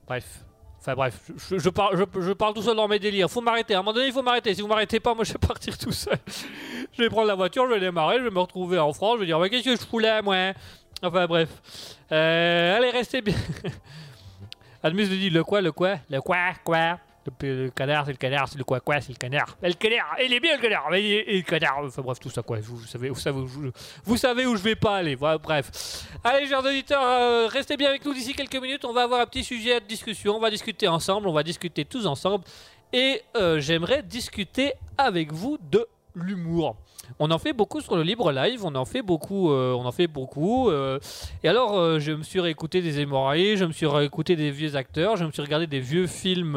Bref. 0.07 0.45
Enfin 0.79 0.95
bref, 0.95 1.31
je, 1.51 1.69
parle, 1.69 1.97
je, 1.97 2.33
tout 2.33 2.63
seul 2.63 2.77
dans 2.77 2.89
mes 2.89 2.99
délires. 2.99 3.31
Faut 3.31 3.41
m'arrêter. 3.43 3.75
À 3.75 3.79
un 3.79 3.81
moment 3.81 3.93
donné, 3.93 4.07
il 4.07 4.13
faut 4.13 4.23
m'arrêter. 4.23 4.55
Si 4.55 4.63
vous 4.63 4.69
m'arrêtez 4.69 4.99
pas, 4.99 5.15
moi 5.15 5.25
je 5.25 5.33
vais 5.33 5.39
partir 5.39 5.77
tout 5.77 5.93
seul. 5.93 6.19
je 6.93 7.03
vais 7.03 7.09
prendre 7.09 7.29
la 7.29 7.35
voiture, 7.35 7.67
je 7.67 7.75
vais 7.75 7.81
démarrer, 7.81 8.19
je 8.19 8.25
vais 8.25 8.31
me 8.31 8.41
retrouver 8.41 8.79
en 8.79 8.93
France. 8.93 9.15
Je 9.17 9.21
vais 9.21 9.27
dire, 9.27 9.39
mais 9.39 9.49
qu'est-ce 9.49 9.65
que 9.65 9.77
je 9.77 9.87
fous 9.87 9.99
là, 9.99 10.21
moi 10.23 10.53
Enfin 11.03 11.27
bref. 11.27 11.49
Euh, 12.13 12.77
allez, 12.77 12.91
restez 12.91 13.23
bien. 13.23 13.35
Admus 14.83 15.09
nous 15.09 15.17
dit 15.17 15.31
le 15.31 15.45
quoi, 15.45 15.61
le 15.61 15.73
quoi, 15.73 15.97
le 16.09 16.21
quoi, 16.21 16.37
quoi? 16.65 16.99
Le, 17.43 17.65
le 17.65 17.71
canard, 17.71 18.07
c'est 18.07 18.13
le 18.13 18.17
canard, 18.17 18.49
c'est 18.49 18.57
le 18.57 18.65
quoi, 18.65 18.81
quoi, 18.81 19.01
c'est 19.01 19.13
le 19.13 19.19
canard. 19.19 19.57
Le 19.63 19.75
canard, 19.75 20.17
il 20.25 20.33
est 20.33 20.41
bien 20.41 20.57
le 20.57 20.63
canard, 20.63 20.89
mais 20.91 21.03
il 21.03 21.37
le 21.37 21.43
canard. 21.43 21.81
Enfin 21.85 22.01
bref, 22.01 22.19
tout 22.19 22.31
ça 22.31 22.43
quoi. 22.43 22.59
Vous, 22.61 22.77
vous 22.77 22.87
savez, 22.87 23.11
vous 23.11 23.15
savez, 23.21 23.39
où 23.41 23.47
je, 23.47 23.71
vous 24.05 24.17
savez 24.17 24.47
où 24.47 24.57
je 24.57 24.63
vais 24.63 24.75
pas 24.75 24.97
aller. 24.97 25.15
Voilà, 25.15 25.37
bref. 25.37 26.07
Allez, 26.25 26.47
chers 26.47 26.65
auditeurs, 26.65 27.03
euh, 27.03 27.47
restez 27.47 27.77
bien 27.77 27.91
avec 27.91 28.05
nous 28.05 28.15
d'ici 28.15 28.33
quelques 28.33 28.57
minutes. 28.57 28.85
On 28.87 28.93
va 28.95 29.03
avoir 29.03 29.21
un 29.21 29.27
petit 29.27 29.45
sujet 29.45 29.81
de 29.81 29.87
discussion. 29.87 30.37
On 30.37 30.41
va 30.41 30.51
discuter 30.51 30.89
ensemble. 30.89 31.29
On 31.29 31.33
va 31.33 31.43
discuter 31.43 31.85
tous 31.85 32.07
ensemble. 32.07 32.45
Et 32.93 33.23
euh, 33.37 33.61
j'aimerais 33.61 34.03
discuter 34.03 34.73
avec 34.97 35.31
vous 35.31 35.59
de 35.71 35.87
l'humour. 36.15 36.77
On 37.19 37.31
en 37.31 37.39
fait 37.39 37.53
beaucoup 37.53 37.81
sur 37.81 37.97
le 37.97 38.03
libre 38.03 38.33
live, 38.33 38.65
on 38.65 38.75
en 38.75 38.85
fait 38.85 39.03
beaucoup, 39.03 39.51
euh, 39.51 39.73
on 39.73 39.85
en 39.85 39.93
fait 39.93 40.07
beaucoup. 40.07 40.71
euh, 40.71 40.99
et 41.43 41.49
alors, 41.49 41.79
euh, 41.79 41.99
je 41.99 42.13
me 42.13 42.23
suis 42.23 42.41
réécouté 42.41 42.83
des 42.83 43.01
hémorragies, 43.01 43.57
je 43.57 43.65
me 43.65 43.73
suis 43.73 43.87
réécouté 43.87 44.37
des 44.37 44.51
vieux 44.51 44.77
acteurs, 44.77 45.17
je 45.17 45.25
me 45.25 45.31
suis 45.31 45.43
regardé 45.43 45.67
des 45.67 45.81
vieux 45.81 46.07
films, 46.07 46.57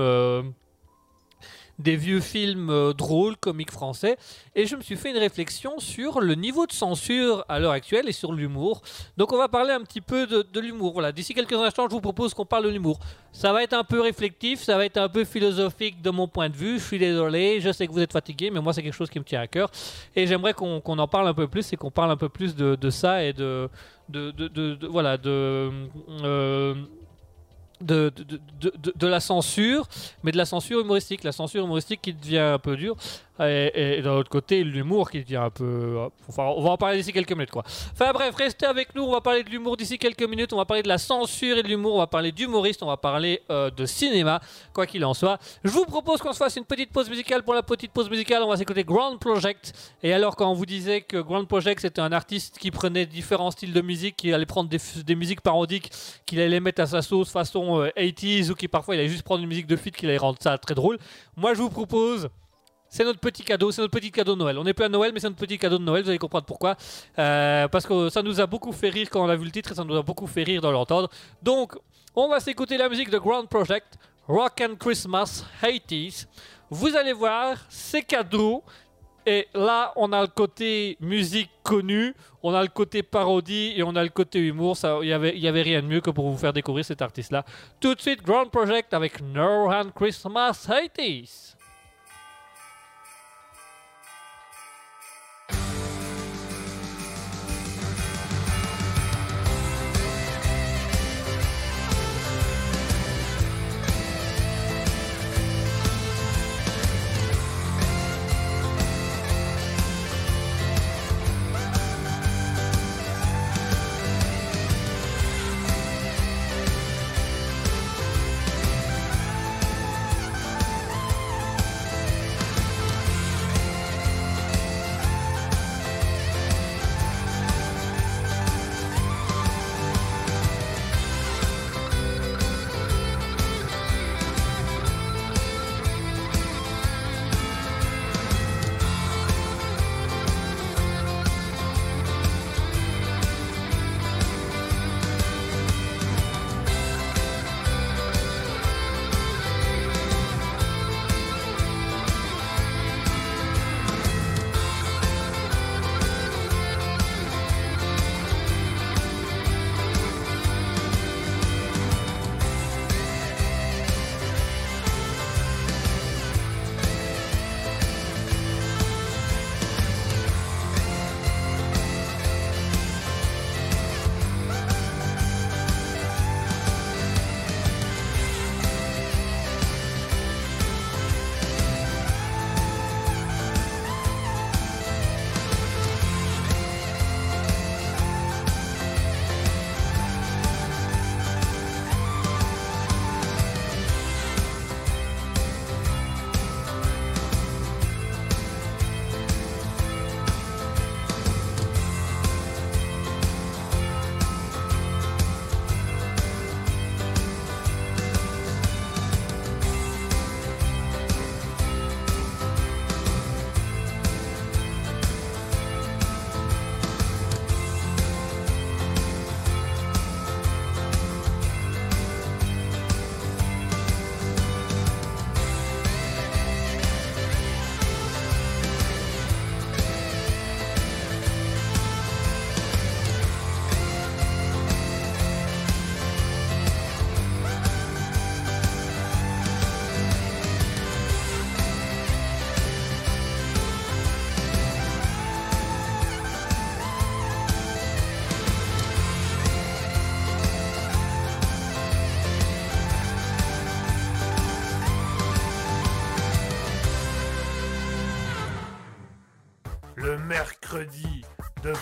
des 1.84 1.98
vieux 1.98 2.22
films 2.22 2.70
euh, 2.70 2.94
drôles, 2.94 3.36
comiques 3.36 3.72
français, 3.72 4.18
et 4.56 4.66
je 4.66 4.76
me 4.76 4.82
suis 4.82 4.96
fait 4.96 5.12
une 5.12 5.18
réflexion 5.18 5.80
sur 5.80 6.22
le 6.22 6.36
niveau 6.36 6.66
de 6.66 6.72
censure 6.72 7.46
à 7.50 7.60
l'heure 7.60 7.72
actuelle 7.72 8.08
et 8.08 8.14
sur 8.14 8.32
l'humour. 8.32 8.82
Donc 9.18 9.34
on 9.34 9.38
va 9.38 9.50
parler 9.50 9.72
un 9.72 9.82
petit 9.82 10.02
peu 10.02 10.26
de, 10.26 10.60
l'humour. 10.60 10.94
Voilà, 10.94 11.12
d'ici 11.12 11.34
quelques 11.34 11.54
instants, 11.54 11.88
je 11.90 11.94
vous 11.94 12.02
propose 12.02 12.34
qu'on 12.34 12.46
parle 12.46 12.66
de 12.66 12.70
l'humour. 12.70 13.00
Ça 13.34 13.52
va 13.52 13.64
être 13.64 13.74
un 13.74 13.84
peu 13.84 14.00
réflectif, 14.00 14.62
ça 14.62 14.78
va 14.78 14.86
être 14.86 14.98
un 14.98 15.10
peu 15.10 15.26
philosophique 15.26 16.02
de 16.02 16.10
mon 16.10 16.28
point 16.28 16.50
de 16.50 16.56
vue. 16.56 16.80
Je 16.80 16.84
suis 16.86 17.00
désolé, 17.00 17.60
je 17.60 17.72
sais 17.72 17.86
que 17.88 17.92
vous 17.92 18.00
êtes 18.00 18.14
fatigué, 18.14 18.50
mais 18.50 18.62
moi 18.62 18.74
c'est 18.74 18.82
quelque 18.82 18.94
chose 18.94 19.10
qui 19.10 19.20
me 19.20 19.26
tient 19.26 19.42
à 19.42 19.48
cœur, 19.48 19.70
et 20.16 20.26
j'aimerais 20.26 20.54
qu'on 20.54 20.80
en 20.80 21.08
parle 21.08 21.28
un 21.28 21.34
peu 21.34 21.48
plus 21.48 21.74
et 21.74 21.76
qu'on 21.76 21.92
parle 21.92 22.12
un 22.12 22.18
peu 22.18 22.30
plus 22.30 22.56
de, 22.56 22.90
ça 22.90 23.24
et 23.24 23.34
de- 23.34 23.70
voilà 24.90 25.18
de 25.18 25.72
euh, 26.24 26.76
de, 27.84 29.08
la 29.08 29.20
censure, 29.20 29.88
mais 30.24 30.32
de 30.32 30.38
la 30.38 30.46
censure 30.46 30.80
humoristique. 30.80 31.24
La 31.24 31.32
censure 31.32 31.64
humoristique 31.64 32.02
qui 32.02 32.14
devient 32.14 32.40
un 32.40 32.60
peu 32.60 32.76
dure. 32.76 32.96
Et, 33.40 33.98
et 33.98 34.02
d'un 34.02 34.12
autre 34.12 34.30
côté, 34.30 34.64
l'humour 34.64 35.10
qui 35.10 35.22
devient 35.22 35.38
un 35.38 35.50
peu. 35.50 35.98
Enfin, 36.30 36.44
on 36.44 36.62
va 36.62 36.72
en 36.72 36.78
parler 36.78 36.98
d'ici 36.98 37.12
quelques 37.12 37.32
minutes, 37.32 37.52
quoi. 37.52 37.64
Enfin 37.94 38.12
bref, 38.14 38.36
restez 38.36 38.66
avec 38.66 38.94
nous. 38.96 39.04
On 39.04 39.12
va 39.12 39.22
parler 39.22 39.44
de 39.44 39.50
l'humour 39.50 39.76
d'ici 39.76 39.98
quelques 39.98 40.24
minutes. 40.24 40.54
On 40.54 40.58
va 40.58 40.66
parler 40.66 40.84
de 40.84 40.88
la 40.88 41.00
censure 41.00 41.58
et 41.58 41.64
de 41.64 41.68
l'humour. 41.68 41.96
On 41.96 42.00
va 42.00 42.08
parler 42.08 42.32
d'humoriste. 42.32 42.84
On 42.84 42.88
va 42.88 42.98
parler 42.98 43.42
euh, 43.50 43.72
de 43.72 43.86
cinéma, 43.86 44.40
quoi 44.74 44.86
qu'il 44.86 45.04
en 45.04 45.14
soit. 45.14 45.40
Je 45.64 45.72
vous 45.72 45.86
propose 45.86 46.22
qu'on 46.22 46.34
se 46.34 46.38
fasse 46.38 46.56
une 46.56 46.66
petite 46.66 46.92
pause 46.92 47.10
musicale. 47.10 47.44
Pour 47.44 47.54
la 47.54 47.64
petite 47.64 47.92
pause 47.92 48.10
musicale, 48.10 48.44
on 48.44 48.50
va 48.50 48.58
s'écouter 48.58 48.84
Grand 48.84 49.18
Project. 49.18 49.74
Et 50.04 50.14
alors, 50.14 50.36
quand 50.36 50.50
on 50.50 50.54
vous 50.54 50.66
disait 50.66 51.02
que 51.02 51.18
Grand 51.18 51.46
Project 51.46 51.82
c'était 51.82 52.02
un 52.02 52.12
artiste 52.12 52.58
qui 52.60 52.72
prenait 52.72 53.06
différents 53.06 53.52
styles 53.52 53.74
de 53.74 53.82
musique, 53.82 54.16
qui 54.16 54.32
allait 54.34 54.46
prendre 54.46 54.70
des, 54.70 55.16
musiques 55.16 55.42
parodiques, 55.42 55.92
qu'il 56.26 56.40
allait 56.40 56.60
mettre 56.60 56.82
à 56.82 56.88
sa 56.88 57.02
sauce 57.02 57.30
façon 57.30 57.82
euh, 57.82 57.90
80s, 57.98 58.52
ou 58.52 58.56
qui 58.56 58.68
parfois 58.68 58.96
il 58.96 59.00
allait 59.00 59.10
juste 59.10 59.24
prendre 59.24 59.42
une 59.42 59.50
musique 59.50 59.68
de 59.68 59.76
feat, 59.76 59.96
qu'il 59.96 60.10
allait 60.10 60.18
rendre 60.18 60.38
ça 60.42 60.58
très 60.58 60.76
drôle. 60.76 60.98
Moi, 61.36 61.54
je 61.54 61.62
vous 61.62 61.70
propose. 61.70 62.30
C'est 62.94 63.04
notre 63.04 63.20
petit 63.20 63.42
cadeau, 63.44 63.72
c'est 63.72 63.82
notre 63.82 63.92
petit 63.92 64.12
cadeau 64.12 64.36
de 64.36 64.40
Noël. 64.40 64.56
On 64.60 64.64
n'est 64.64 64.76
plus 64.76 64.86
à 64.86 64.90
Noël, 64.90 65.10
mais 65.12 65.20
c'est 65.20 65.28
notre 65.28 65.40
petit 65.40 65.58
cadeau 65.58 65.80
de 65.80 65.84
Noël, 65.84 66.04
vous 66.04 66.10
allez 66.10 66.20
comprendre 66.20 66.46
pourquoi. 66.46 66.78
Euh, 67.18 67.68
parce 67.68 67.88
que 67.88 68.10
ça 68.10 68.22
nous 68.22 68.40
a 68.40 68.46
beaucoup 68.46 68.72
fait 68.72 68.90
rire 68.90 69.08
quand 69.10 69.26
on 69.26 69.30
a 69.30 69.36
vu 69.36 69.46
le 69.46 69.50
titre 69.50 69.72
et 69.72 69.74
ça 69.74 69.84
nous 69.84 69.96
a 69.96 70.04
beaucoup 70.04 70.28
fait 70.28 70.44
rire 70.44 70.62
dans 70.62 70.72
l'entendre. 70.72 71.10
Donc, 71.42 71.74
on 72.16 72.28
va 72.28 72.40
s'écouter 72.40 72.78
la 72.78 72.90
musique 72.90 73.10
de 73.10 73.18
Grand 73.18 73.48
Project, 73.48 73.98
Rock 74.28 74.62
and 74.62 74.76
Christmas 74.76 75.44
80s. 75.64 76.28
Vous 76.70 76.96
allez 76.96 77.14
voir, 77.14 77.58
c'est 77.68 78.04
cadeau. 78.04 78.62
Et 79.26 79.48
là, 79.56 79.92
on 79.96 80.14
a 80.14 80.22
le 80.22 80.28
côté 80.28 80.96
musique 81.00 81.50
connue, 81.64 82.14
on 82.44 82.54
a 82.54 82.62
le 82.62 82.68
côté 82.68 83.02
parodie 83.02 83.74
et 83.76 83.82
on 83.82 83.96
a 83.96 84.04
le 84.04 84.10
côté 84.10 84.38
humour. 84.38 84.78
Il 85.02 85.08
n'y 85.08 85.14
avait, 85.14 85.36
y 85.36 85.48
avait 85.48 85.64
rien 85.64 85.82
de 85.82 85.88
mieux 85.88 86.02
que 86.02 86.12
pour 86.12 86.30
vous 86.30 86.38
faire 86.38 86.54
découvrir 86.54 86.86
cet 86.86 87.02
artiste-là. 87.02 87.44
Tout 87.80 87.96
de 87.96 88.02
suite, 88.02 88.22
Grand 88.22 88.46
Project 88.46 88.94
avec 88.94 89.20
No 89.20 89.72
and 89.72 89.90
Christmas 89.96 90.68
80s. 90.70 91.56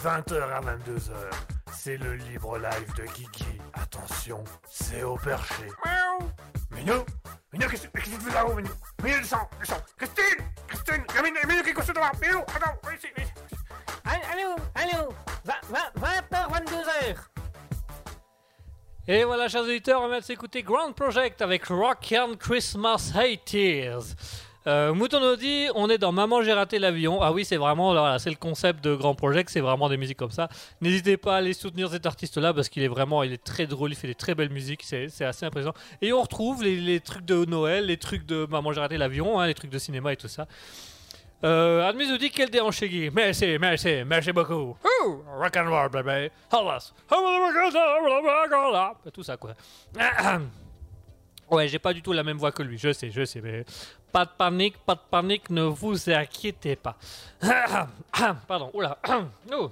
20h 0.04 0.34
à 0.52 0.62
22h, 0.62 1.12
c'est 1.72 1.98
le 1.98 2.16
libre 2.16 2.58
live 2.58 2.94
de 2.96 3.04
Kiki. 3.04 3.46
Attention, 3.74 4.44
c'est 4.68 5.04
au 5.04 5.16
perché. 5.16 5.68
Miaou 5.86 6.32
Minou 6.72 7.06
Minou, 7.54 7.68
qu'est-ce 7.70 7.88
que 7.88 8.00
tu 8.00 8.10
fais 8.10 8.34
là-haut, 8.34 8.56
Minou 8.56 8.72
Minou, 9.04 9.20
descends, 9.20 9.48
descends 9.60 9.82
Christine 9.98 10.46
Christine 10.68 11.04
Minou, 11.24 11.38
Minou, 11.48 11.62
qu'est-ce 11.64 11.76
que 11.76 11.82
tu 11.82 11.88
fais 11.88 12.00
là 12.00 12.12
Minou, 12.20 12.40
attends, 12.40 12.78
viens 12.84 12.94
ici, 12.96 13.08
viens 13.16 13.26
ici. 13.26 13.56
Allô, 14.32 14.56
allô, 14.74 15.14
20h, 15.46 16.50
22h. 16.50 17.18
Et 19.08 19.24
voilà, 19.24 19.48
chers 19.50 19.64
auditeurs, 19.64 20.02
on 20.02 20.10
de 20.10 20.22
s'écouter 20.22 20.64
Grand 20.64 20.94
Project 20.94 21.42
avec 21.42 21.66
Rock 21.66 22.14
and 22.18 22.38
Christmas 22.40 23.12
80s. 23.14 24.16
Euh, 24.68 24.94
Mouton 24.94 25.20
nous 25.20 25.36
dit 25.36 25.68
on 25.74 25.90
est 25.90 25.98
dans 25.98 26.12
Maman 26.12 26.44
j'ai 26.44 26.54
raté 26.54 26.78
l'avion. 26.78 27.22
Ah 27.22 27.32
oui, 27.32 27.46
c'est 27.46 27.58
vraiment 27.58 28.18
c'est 28.20 28.30
le 28.30 28.36
concept 28.36 28.84
de 28.84 28.96
Grand 28.96 29.16
Project, 29.16 29.50
c'est 29.50 29.60
vraiment 29.60 29.90
des 29.90 29.98
musiques 29.98 30.18
comme 30.18 30.32
ça. 30.32 30.50
N'hésitez 30.82 31.18
pas 31.18 31.36
à 31.36 31.38
aller 31.38 31.54
soutenir 31.54 31.90
cet 31.90 32.06
artiste-là 32.06 32.54
parce 32.54 32.70
qu'il 32.70 32.84
est 32.84 32.88
vraiment, 32.88 33.24
il 33.24 33.34
est 33.34 33.44
très 33.44 33.66
drôle, 33.66 33.92
il 33.92 33.96
fait 33.96 34.08
des 34.08 34.16
très 34.16 34.36
belles 34.36 34.52
musiques, 34.52 34.84
c'est 34.84 35.24
assez 35.24 35.46
impressionnant. 35.46 35.76
Et 36.02 36.14
on 36.14 36.22
retrouve 36.22 36.64
les, 36.64 37.00
trucs 37.00 37.26
de 37.26 37.46
Noël, 37.46 37.86
les 37.88 37.98
trucs 37.98 38.26
de 38.26 38.46
Maman 38.50 38.72
j'ai 38.74 38.82
raté 38.82 38.98
l'avion, 38.98 39.40
hein, 39.40 39.48
les 39.48 39.54
trucs 39.56 39.72
de 39.72 39.80
cinéma 39.80 40.14
et 40.14 40.18
tout 40.18 40.28
ça. 40.28 40.48
Euh, 41.44 41.88
Admis 41.90 42.08
nous 42.08 42.20
dit 42.20 42.30
quel 42.30 42.52
déhanché 42.52 42.88
Guy. 42.88 43.10
Merci, 43.10 43.58
merci, 43.60 44.04
merci 44.06 44.32
beaucoup. 44.32 44.78
Rock 45.40 45.58
and 45.58 45.70
roll, 45.70 45.90
baby. 45.90 46.32
Tout 49.12 49.24
ça, 49.24 49.38
quoi. 49.38 49.56
Ouais, 51.52 51.68
j'ai 51.68 51.80
pas 51.80 51.94
du 51.94 52.02
tout 52.02 52.14
la 52.14 52.24
même 52.24 52.38
voix 52.38 52.52
que 52.54 52.64
lui, 52.64 52.78
je 52.78 52.94
sais, 52.94 53.12
je 53.12 53.26
sais, 53.26 53.42
mais 53.42 53.66
pas 54.12 54.24
de 54.26 54.32
panique, 54.38 54.78
pas 54.86 54.96
de 54.96 55.02
panique, 55.10 55.50
ne 55.50 55.64
vous 55.64 56.10
inquiétez 56.10 56.78
pas. 56.78 56.96
Pardon, 58.48 58.72
oula. 58.74 58.98
Oh. 59.54 59.70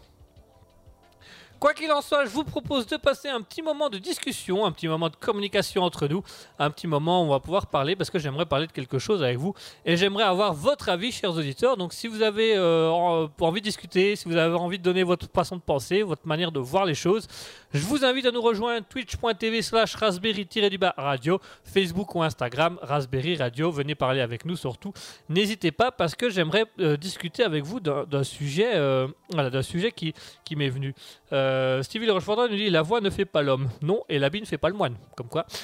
Quoi 1.60 1.73
qu'il 1.73 1.91
en 1.91 2.01
soit, 2.01 2.23
je 2.23 2.30
vous 2.30 2.45
propose 2.45 2.88
de 2.88 2.95
passer 2.95 3.27
un 3.27 3.41
petit 3.41 3.61
moment 3.61 3.89
de 3.89 3.97
discussion, 3.97 4.65
un 4.65 4.72
petit 4.72 4.88
moment 4.88 5.10
de 5.10 5.15
communication 5.18 5.84
entre 5.84 6.07
nous, 6.07 6.23
un 6.57 6.69
petit 6.69 6.88
moment 6.88 7.22
où 7.22 7.26
on 7.26 7.30
va 7.31 7.41
pouvoir 7.41 7.68
parler 7.68 7.97
parce 7.97 8.10
que 8.10 8.18
j'aimerais 8.18 8.45
parler 8.45 8.65
de 8.65 8.72
quelque 8.72 8.97
chose 8.97 9.22
avec 9.22 9.35
vous 9.38 9.53
et 9.84 9.97
j'aimerais 9.97 10.23
avoir 10.23 10.53
votre 10.53 10.88
avis, 10.88 11.11
chers 11.11 11.31
auditeurs. 11.35 11.76
Donc, 11.76 11.91
si 11.91 12.07
vous 12.07 12.22
avez 12.22 12.56
euh, 12.56 12.89
en- 12.89 13.30
envie 13.41 13.60
de 13.60 13.65
discuter, 13.65 14.15
si 14.15 14.30
vous 14.30 14.38
avez 14.38 14.56
envie 14.56 14.77
de 14.80 14.84
donner 14.84 15.03
votre 15.03 15.27
façon 15.34 15.57
de 15.57 15.61
penser, 15.61 16.01
votre 16.01 16.26
manière 16.26 16.53
de 16.53 16.60
voir 16.61 16.85
les 16.85 16.95
choses, 16.95 17.27
je 17.73 17.85
vous 17.85 18.05
invite 18.05 18.25
à 18.25 18.31
nous 18.31 18.41
rejoindre 18.41 18.85
twitch.tv 18.87 19.61
slash 19.61 19.95
raspberry-du-bas 19.95 20.93
radio, 20.97 21.39
Facebook 21.63 22.15
ou 22.15 22.23
Instagram, 22.23 22.79
Raspberry 22.81 23.35
Radio. 23.35 23.71
Venez 23.71 23.95
parler 23.95 24.21
avec 24.21 24.45
nous 24.45 24.55
surtout. 24.55 24.93
N'hésitez 25.29 25.71
pas 25.71 25.91
parce 25.91 26.15
que 26.15 26.29
j'aimerais 26.29 26.65
euh, 26.79 26.97
discuter 26.97 27.43
avec 27.43 27.63
vous 27.63 27.79
d'un 27.79 28.23
sujet, 28.23 28.75
euh, 28.75 29.07
voilà, 29.31 29.61
sujet 29.61 29.91
qui, 29.91 30.13
qui 30.43 30.55
m'est 30.55 30.69
venu. 30.69 30.93
Euh, 31.33 31.83
Stevie 31.83 32.09
Rochefort 32.09 32.49
nous 32.49 32.55
dit 32.55 32.69
La 32.69 32.81
voix 32.81 33.01
ne 33.01 33.09
fait 33.09 33.25
pas 33.25 33.41
l'homme. 33.41 33.69
Non, 33.81 34.03
et 34.09 34.19
l'habit 34.19 34.41
ne 34.41 34.45
fait 34.45 34.57
pas 34.57 34.69
le 34.69 34.75
moine. 34.75 34.95
Comme 35.15 35.27
quoi. 35.27 35.45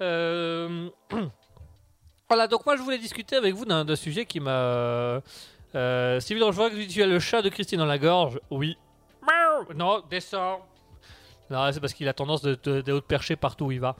Voilà, 2.32 2.46
donc 2.46 2.64
moi 2.64 2.78
je 2.78 2.82
voulais 2.82 2.96
discuter 2.96 3.36
avec 3.36 3.54
vous 3.54 3.66
d'un 3.66 3.94
sujet 3.94 4.24
qui 4.24 4.40
m'a. 4.40 5.20
Euh, 5.74 6.18
Stevie 6.18 6.42
Rochefort 6.42 6.70
dit 6.70 6.88
Tu 6.88 7.02
as 7.02 7.06
le 7.06 7.18
chat 7.18 7.42
de 7.42 7.50
Christine 7.50 7.78
dans 7.78 7.84
la 7.84 7.98
gorge 7.98 8.40
Oui. 8.50 8.78
Non, 9.74 10.02
descends. 10.10 10.60
Non, 11.50 11.70
c'est 11.72 11.80
parce 11.80 11.92
qu'il 11.92 12.08
a 12.08 12.12
tendance 12.12 12.42
de, 12.42 12.58
de, 12.62 12.80
de 12.80 13.00
percher 13.00 13.36
partout 13.36 13.66
où 13.66 13.72
il 13.72 13.80
va. 13.80 13.96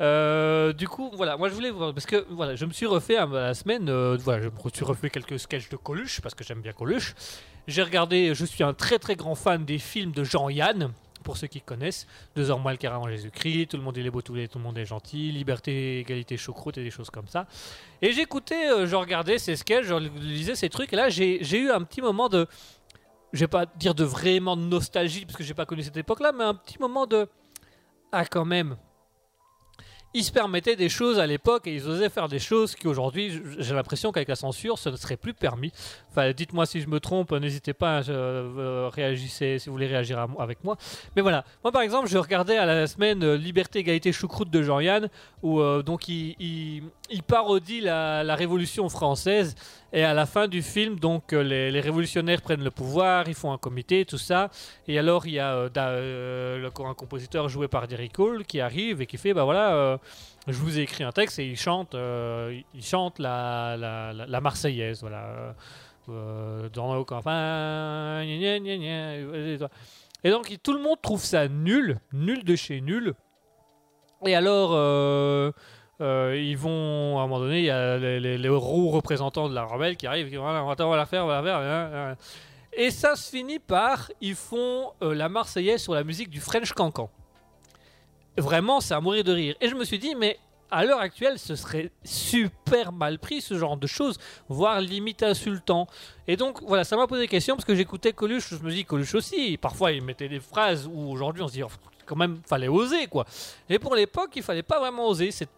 Euh, 0.00 0.72
du 0.72 0.88
coup, 0.88 1.10
voilà, 1.12 1.36
moi 1.36 1.50
je 1.50 1.54
voulais 1.54 1.72
parce 1.72 2.06
que 2.06 2.24
voilà, 2.30 2.56
je 2.56 2.64
me 2.64 2.72
suis 2.72 2.86
refait 2.86 3.16
à 3.16 3.26
la 3.26 3.52
semaine, 3.52 3.90
euh, 3.90 4.16
voilà, 4.18 4.42
je 4.42 4.48
me 4.48 4.70
suis 4.72 4.84
refait 4.84 5.10
quelques 5.10 5.38
sketchs 5.38 5.68
de 5.68 5.76
Coluche 5.76 6.22
parce 6.22 6.34
que 6.34 6.42
j'aime 6.42 6.62
bien 6.62 6.72
Coluche. 6.72 7.14
J'ai 7.68 7.82
regardé, 7.82 8.34
je 8.34 8.44
suis 8.46 8.64
un 8.64 8.72
très 8.72 8.98
très 8.98 9.14
grand 9.14 9.34
fan 9.34 9.64
des 9.66 9.78
films 9.78 10.12
de 10.12 10.24
Jean-Yann, 10.24 10.90
pour 11.22 11.36
ceux 11.36 11.46
qui 11.46 11.60
connaissent. 11.60 12.06
Deux 12.34 12.50
heures 12.50 12.58
moins 12.58 12.72
le 12.72 12.78
quart 12.78 12.94
avant 12.94 13.08
Jésus-Christ, 13.08 13.68
tout 13.70 13.76
le 13.76 13.82
monde 13.82 13.98
est 13.98 14.10
beau, 14.10 14.22
tout, 14.22 14.34
le 14.34 14.48
monde 14.58 14.78
est 14.78 14.86
gentil, 14.86 15.30
liberté, 15.32 16.00
égalité, 16.00 16.36
choucroute 16.36 16.78
et 16.78 16.82
des 16.82 16.90
choses 16.90 17.10
comme 17.10 17.28
ça. 17.28 17.46
Et 18.02 18.12
j'écoutais, 18.12 18.70
euh, 18.70 18.86
je 18.86 18.96
regardais 18.96 19.38
ces 19.38 19.56
sketchs, 19.56 19.86
je 19.86 19.94
lisais 19.94 20.54
ces 20.54 20.68
trucs, 20.70 20.92
et 20.92 20.96
là 20.96 21.08
j'ai 21.10 21.58
eu 21.58 21.70
un 21.70 21.82
petit 21.82 22.00
moment 22.00 22.28
de, 22.28 22.46
je 23.32 23.40
vais 23.40 23.48
pas 23.48 23.66
dire 23.66 23.94
de 23.94 24.04
vraiment 24.04 24.56
de 24.56 24.62
nostalgie 24.62 25.24
parce 25.24 25.36
que 25.36 25.44
j'ai 25.44 25.54
pas 25.54 25.66
connu 25.66 25.82
cette 25.82 25.96
époque-là, 25.96 26.32
mais 26.32 26.44
un 26.44 26.54
petit 26.54 26.78
moment 26.78 27.06
de, 27.06 27.28
ah 28.12 28.24
quand 28.24 28.44
même, 28.44 28.76
ils 30.12 30.24
se 30.24 30.32
permettaient 30.32 30.74
des 30.74 30.88
choses 30.88 31.20
à 31.20 31.26
l'époque 31.28 31.68
et 31.68 31.74
ils 31.76 31.86
osaient 31.86 32.08
faire 32.08 32.26
des 32.26 32.40
choses 32.40 32.74
qui 32.74 32.88
aujourd'hui, 32.88 33.40
j'ai 33.58 33.74
l'impression 33.74 34.10
qu'avec 34.10 34.28
la 34.28 34.34
censure, 34.34 34.76
ce 34.76 34.88
ne 34.88 34.96
serait 34.96 35.16
plus 35.16 35.34
permis. 35.34 35.70
Enfin, 36.10 36.32
dites-moi 36.32 36.66
si 36.66 36.80
je 36.80 36.88
me 36.88 36.98
trompe, 36.98 37.30
n'hésitez 37.30 37.72
pas, 37.72 37.98
à 37.98 38.88
réagissez 38.90 39.60
si 39.60 39.68
vous 39.68 39.74
voulez 39.76 39.86
réagir 39.86 40.18
avec 40.40 40.64
moi. 40.64 40.76
Mais 41.14 41.22
voilà, 41.22 41.44
moi 41.62 41.70
par 41.70 41.82
exemple, 41.82 42.08
je 42.08 42.18
regardais 42.18 42.56
à 42.56 42.66
la 42.66 42.88
semaine 42.88 43.22
euh, 43.22 43.36
Liberté, 43.36 43.78
Égalité, 43.78 44.10
Choucroute 44.10 44.50
de 44.50 44.62
Jean-Yann, 44.62 45.08
où 45.44 45.60
euh, 45.60 45.84
donc 45.84 46.08
il- 46.08 46.82
il 47.10 47.22
parodie 47.22 47.80
la, 47.80 48.34
Révolution 48.34 48.88
française. 48.88 49.54
Et 49.92 50.04
à 50.04 50.14
la 50.14 50.24
fin 50.24 50.46
du 50.46 50.62
film, 50.62 51.00
donc 51.00 51.32
euh, 51.32 51.42
les, 51.42 51.80
révolutionnaires 51.80 52.40
prennent 52.42 52.62
le 52.62 52.70
pouvoir, 52.70 53.28
ils 53.28 53.34
font 53.34 53.52
un 53.52 53.58
comité, 53.58 54.04
tout 54.04 54.18
ça. 54.18 54.48
Et 54.86 54.98
alors 54.98 55.26
il 55.26 55.32
y 55.32 55.38
a 55.40 55.54
euh, 55.54 55.68
euh, 55.76 56.58
le- 56.58 56.86
un 56.86 56.94
compositeur 56.94 57.48
joué 57.48 57.66
par 57.66 57.88
Derrick 57.88 58.12
Cole 58.12 58.44
qui 58.44 58.60
arrive 58.60 59.00
et 59.00 59.06
qui 59.06 59.16
fait, 59.16 59.34
bah 59.34 59.42
voilà, 59.44 59.98
je 60.46 60.52
vous 60.52 60.78
ai 60.78 60.82
écrit 60.82 61.02
un 61.02 61.10
texte 61.10 61.40
et 61.40 61.46
il 61.46 61.56
chante, 61.56 61.94
il 61.94 62.84
chante 62.84 63.18
la, 63.18 63.76
la, 63.76 64.12
la- 64.12 64.26
la 64.26 64.40
Marseillaise, 64.40 65.00
voilà. 65.00 65.54
Dans. 66.72 67.04
Et 70.22 70.30
donc 70.30 70.58
tout 70.62 70.72
le 70.72 70.80
monde 70.80 70.98
trouve 71.02 71.22
ça 71.22 71.48
nul, 71.48 71.98
nul 72.12 72.44
de 72.44 72.56
chez 72.56 72.80
nul. 72.80 73.14
Et 74.26 74.34
alors, 74.34 74.72
euh, 76.00 76.36
ils 76.36 76.56
vont, 76.56 77.18
à 77.18 77.22
un 77.22 77.26
moment 77.26 77.40
donné, 77.40 77.58
il 77.58 77.64
y 77.64 77.70
a 77.70 77.98
les, 77.98 78.38
les, 78.38 78.48
hauts 78.48 78.88
représentants 78.88 79.48
de 79.48 79.54
la 79.54 79.64
rebelle 79.64 79.96
qui 79.96 80.06
arrivent, 80.06 80.26
qui 80.26 80.30
disent 80.32 80.40
voilà, 80.40 80.64
on 80.64 80.90
va 80.90 80.96
la 80.96 81.06
faire, 81.06 81.24
on 81.24 81.28
va 81.28 81.42
la 81.42 81.42
faire. 81.42 81.56
hein, 81.56 81.90
hein. 82.12 82.16
Et 82.72 82.90
ça 82.90 83.16
se 83.16 83.30
finit 83.30 83.58
par, 83.58 84.10
ils 84.20 84.36
font 84.36 84.92
euh, 85.02 85.14
la 85.14 85.28
Marseillaise 85.28 85.82
sur 85.82 85.94
la 85.94 86.04
musique 86.04 86.30
du 86.30 86.40
French 86.40 86.72
Cancan. 86.72 87.10
Vraiment, 88.36 88.80
c'est 88.80 88.94
à 88.94 89.00
mourir 89.00 89.24
de 89.24 89.32
rire. 89.32 89.56
Et 89.60 89.68
je 89.68 89.74
me 89.74 89.84
suis 89.84 89.98
dit, 89.98 90.14
mais 90.14 90.38
à 90.70 90.84
l'heure 90.84 91.00
actuelle, 91.00 91.38
ce 91.38 91.56
serait 91.56 91.90
super 92.04 92.92
mal 92.92 93.18
pris 93.18 93.40
ce 93.40 93.58
genre 93.58 93.76
de 93.76 93.88
choses, 93.88 94.18
voire 94.48 94.80
limite 94.80 95.22
insultant. 95.22 95.88
Et 96.28 96.36
donc, 96.36 96.62
voilà, 96.62 96.84
ça 96.84 96.96
m'a 96.96 97.08
posé 97.08 97.26
question 97.26 97.56
parce 97.56 97.64
que 97.64 97.74
j'écoutais 97.74 98.12
Coluche, 98.12 98.54
je 98.54 98.62
me 98.62 98.70
dis 98.70 98.84
Coluche 98.84 99.14
aussi. 99.16 99.58
Parfois, 99.58 99.92
il 99.92 100.02
mettait 100.02 100.28
des 100.28 100.40
phrases 100.40 100.86
où 100.86 101.10
aujourd'hui 101.10 101.42
on 101.42 101.48
se 101.48 101.54
dit, 101.54 101.62
oh, 101.64 101.68
quand 102.10 102.16
même, 102.16 102.40
fallait 102.44 102.68
oser 102.68 103.06
quoi. 103.06 103.24
Et 103.68 103.78
pour 103.78 103.94
l'époque, 103.94 104.30
il 104.34 104.42
fallait 104.42 104.64
pas 104.64 104.80
vraiment 104.80 105.06
oser. 105.06 105.30
C'est 105.30 105.48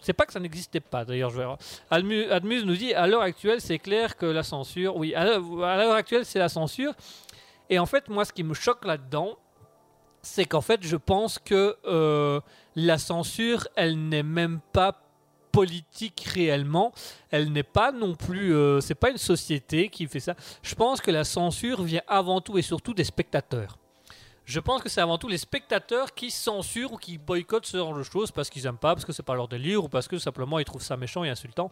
c'est 0.00 0.14
pas 0.14 0.24
que 0.24 0.32
ça 0.32 0.40
n'existait 0.40 0.80
pas 0.80 1.04
d'ailleurs. 1.04 1.30
je 1.30 1.42
Admuse 1.90 2.64
nous 2.64 2.76
dit 2.76 2.94
à 2.94 3.06
l'heure 3.06 3.20
actuelle, 3.20 3.60
c'est 3.60 3.78
clair 3.78 4.16
que 4.16 4.24
la 4.24 4.42
censure, 4.42 4.96
oui, 4.96 5.14
à 5.14 5.24
l'heure 5.26 5.94
actuelle, 5.94 6.24
c'est 6.24 6.38
la 6.38 6.48
censure. 6.48 6.94
Et 7.68 7.78
en 7.78 7.84
fait, 7.84 8.08
moi, 8.08 8.24
ce 8.24 8.32
qui 8.32 8.42
me 8.42 8.54
choque 8.54 8.84
là-dedans, 8.86 9.36
c'est 10.22 10.46
qu'en 10.46 10.62
fait, 10.62 10.80
je 10.82 10.96
pense 10.96 11.38
que 11.38 11.76
euh, 11.84 12.40
la 12.74 12.96
censure, 12.96 13.68
elle 13.76 14.08
n'est 14.08 14.22
même 14.22 14.60
pas 14.72 15.02
politique 15.52 16.26
réellement. 16.32 16.92
Elle 17.30 17.52
n'est 17.52 17.62
pas 17.62 17.92
non 17.92 18.14
plus. 18.14 18.54
euh, 18.54 18.80
c'est 18.80 18.94
pas 18.94 19.10
une 19.10 19.18
société 19.18 19.88
qui 19.88 20.06
fait 20.06 20.20
ça. 20.20 20.34
Je 20.62 20.74
pense 20.74 21.00
que 21.00 21.10
la 21.10 21.24
censure 21.24 21.82
vient 21.82 22.02
avant 22.06 22.40
tout 22.40 22.56
et 22.56 22.62
surtout 22.62 22.94
des 22.94 23.04
spectateurs. 23.04 23.79
Je 24.50 24.58
pense 24.58 24.82
que 24.82 24.88
c'est 24.88 25.00
avant 25.00 25.16
tout 25.16 25.28
les 25.28 25.38
spectateurs 25.38 26.12
qui 26.12 26.30
censurent 26.32 26.92
ou 26.92 26.96
qui 26.96 27.18
boycottent 27.18 27.66
ce 27.66 27.76
genre 27.76 27.94
de 27.96 28.02
choses 28.02 28.32
parce 28.32 28.50
qu'ils 28.50 28.66
aiment 28.66 28.78
pas, 28.78 28.94
parce 28.94 29.04
que 29.04 29.12
c'est 29.12 29.22
pas 29.22 29.34
leur 29.36 29.46
délire 29.46 29.84
ou 29.84 29.88
parce 29.88 30.08
que 30.08 30.18
simplement 30.18 30.58
ils 30.58 30.64
trouvent 30.64 30.82
ça 30.82 30.96
méchant 30.96 31.22
et 31.22 31.28
insultant. 31.30 31.70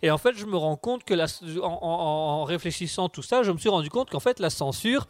Et 0.00 0.10
en 0.12 0.18
fait, 0.18 0.34
je 0.36 0.46
me 0.46 0.56
rends 0.56 0.76
compte 0.76 1.02
que 1.02 1.12
la- 1.14 1.26
en, 1.60 1.66
en- 1.66 1.80
en 1.82 2.44
réfléchissant 2.44 3.08
tout 3.08 3.22
ça, 3.22 3.42
je 3.42 3.50
me 3.50 3.58
suis 3.58 3.68
rendu 3.68 3.90
compte 3.90 4.10
qu'en 4.10 4.20
fait 4.20 4.38
la 4.38 4.48
censure 4.48 5.08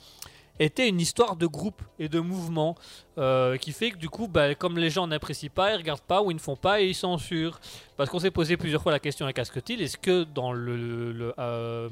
était 0.58 0.88
une 0.88 1.00
histoire 1.00 1.36
de 1.36 1.46
groupe 1.46 1.82
et 1.98 2.08
de 2.08 2.20
mouvement 2.20 2.74
euh, 3.18 3.56
qui 3.58 3.72
fait 3.72 3.90
que 3.90 3.96
du 3.98 4.08
coup, 4.08 4.26
bah, 4.28 4.54
comme 4.54 4.78
les 4.78 4.88
gens 4.90 5.06
n'apprécient 5.06 5.48
pas, 5.54 5.72
ils 5.74 5.76
regardent 5.76 6.00
pas 6.02 6.22
ou 6.22 6.30
ils 6.30 6.34
ne 6.34 6.40
font 6.40 6.56
pas 6.56 6.80
et 6.80 6.88
ils 6.88 6.94
censurent. 6.94 7.60
Parce 7.98 8.08
qu'on 8.10 8.18
s'est 8.18 8.30
posé 8.30 8.56
plusieurs 8.56 8.82
fois 8.82 8.92
la 8.92 8.98
question 8.98 9.26
à 9.26 9.32
Casquetil 9.34 9.80
est-ce 9.82 9.96
que 9.98 10.24
dans 10.24 10.52
le, 10.52 11.12
le- 11.12 11.34
euh, 11.38 11.88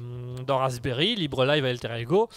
dans 0.47 0.57
Raspberry, 0.57 1.15
Libre 1.15 1.45
Live 1.45 1.65
et 1.65 1.69
Alter 1.69 1.93
Ego, 1.99 2.29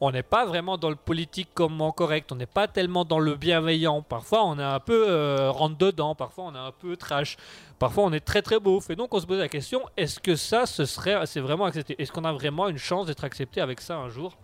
on 0.00 0.10
n'est 0.10 0.22
pas 0.22 0.46
vraiment 0.46 0.78
dans 0.78 0.88
le 0.88 0.96
politiquement 0.96 1.92
correct, 1.92 2.32
on 2.32 2.36
n'est 2.36 2.46
pas 2.46 2.66
tellement 2.68 3.04
dans 3.04 3.18
le 3.18 3.34
bienveillant. 3.34 4.00
Parfois, 4.02 4.44
on 4.46 4.58
est 4.58 4.62
un 4.62 4.80
peu 4.80 5.06
euh, 5.08 5.50
rentre 5.50 5.76
dedans, 5.76 6.14
parfois 6.14 6.44
on 6.44 6.54
est 6.54 6.58
un 6.58 6.72
peu 6.72 6.96
trash, 6.96 7.36
parfois 7.78 8.04
on 8.04 8.12
est 8.12 8.20
très 8.20 8.40
très 8.40 8.58
beau. 8.58 8.80
Et 8.88 8.96
donc, 8.96 9.12
on 9.14 9.20
se 9.20 9.26
pose 9.26 9.38
la 9.38 9.48
question 9.48 9.82
est-ce 9.96 10.18
que 10.18 10.36
ça, 10.36 10.64
ce 10.64 10.86
serait, 10.86 11.26
c'est 11.26 11.40
vraiment 11.40 11.66
accepté? 11.66 12.00
Est-ce 12.00 12.12
qu'on 12.12 12.24
a 12.24 12.32
vraiment 12.32 12.68
une 12.68 12.78
chance 12.78 13.06
d'être 13.06 13.24
accepté 13.24 13.60
avec 13.60 13.80
ça 13.80 13.98
un 13.98 14.08
jour? 14.08 14.36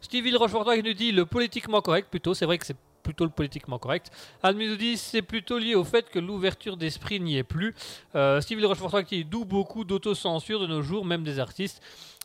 Stevie 0.00 0.34
Rochefortois 0.34 0.76
qui 0.76 0.82
nous 0.82 0.94
dit 0.94 1.12
le 1.12 1.24
politiquement 1.24 1.80
correct, 1.80 2.08
plutôt, 2.10 2.34
c'est 2.34 2.46
vrai 2.46 2.58
que 2.58 2.66
c'est 2.66 2.76
plutôt 3.02 3.24
le 3.24 3.30
politiquement 3.30 3.78
correct. 3.78 4.10
Admi 4.42 4.68
nous 4.68 4.76
dit 4.76 4.96
c'est 4.96 5.22
plutôt 5.22 5.58
lié 5.58 5.74
au 5.74 5.84
fait 5.84 6.08
que 6.08 6.18
l'ouverture 6.18 6.76
d'esprit 6.76 7.20
n'y 7.20 7.36
est 7.36 7.44
plus. 7.44 7.74
Euh, 8.14 8.40
Stevie 8.40 8.64
Rochefortois 8.64 9.02
qui 9.02 9.18
dit 9.18 9.24
d'où 9.24 9.44
beaucoup 9.44 9.84
d'autocensure 9.84 10.60
de 10.60 10.66
nos 10.66 10.82
jours, 10.82 11.04
même 11.04 11.22
des 11.22 11.38
artistes. 11.38 11.82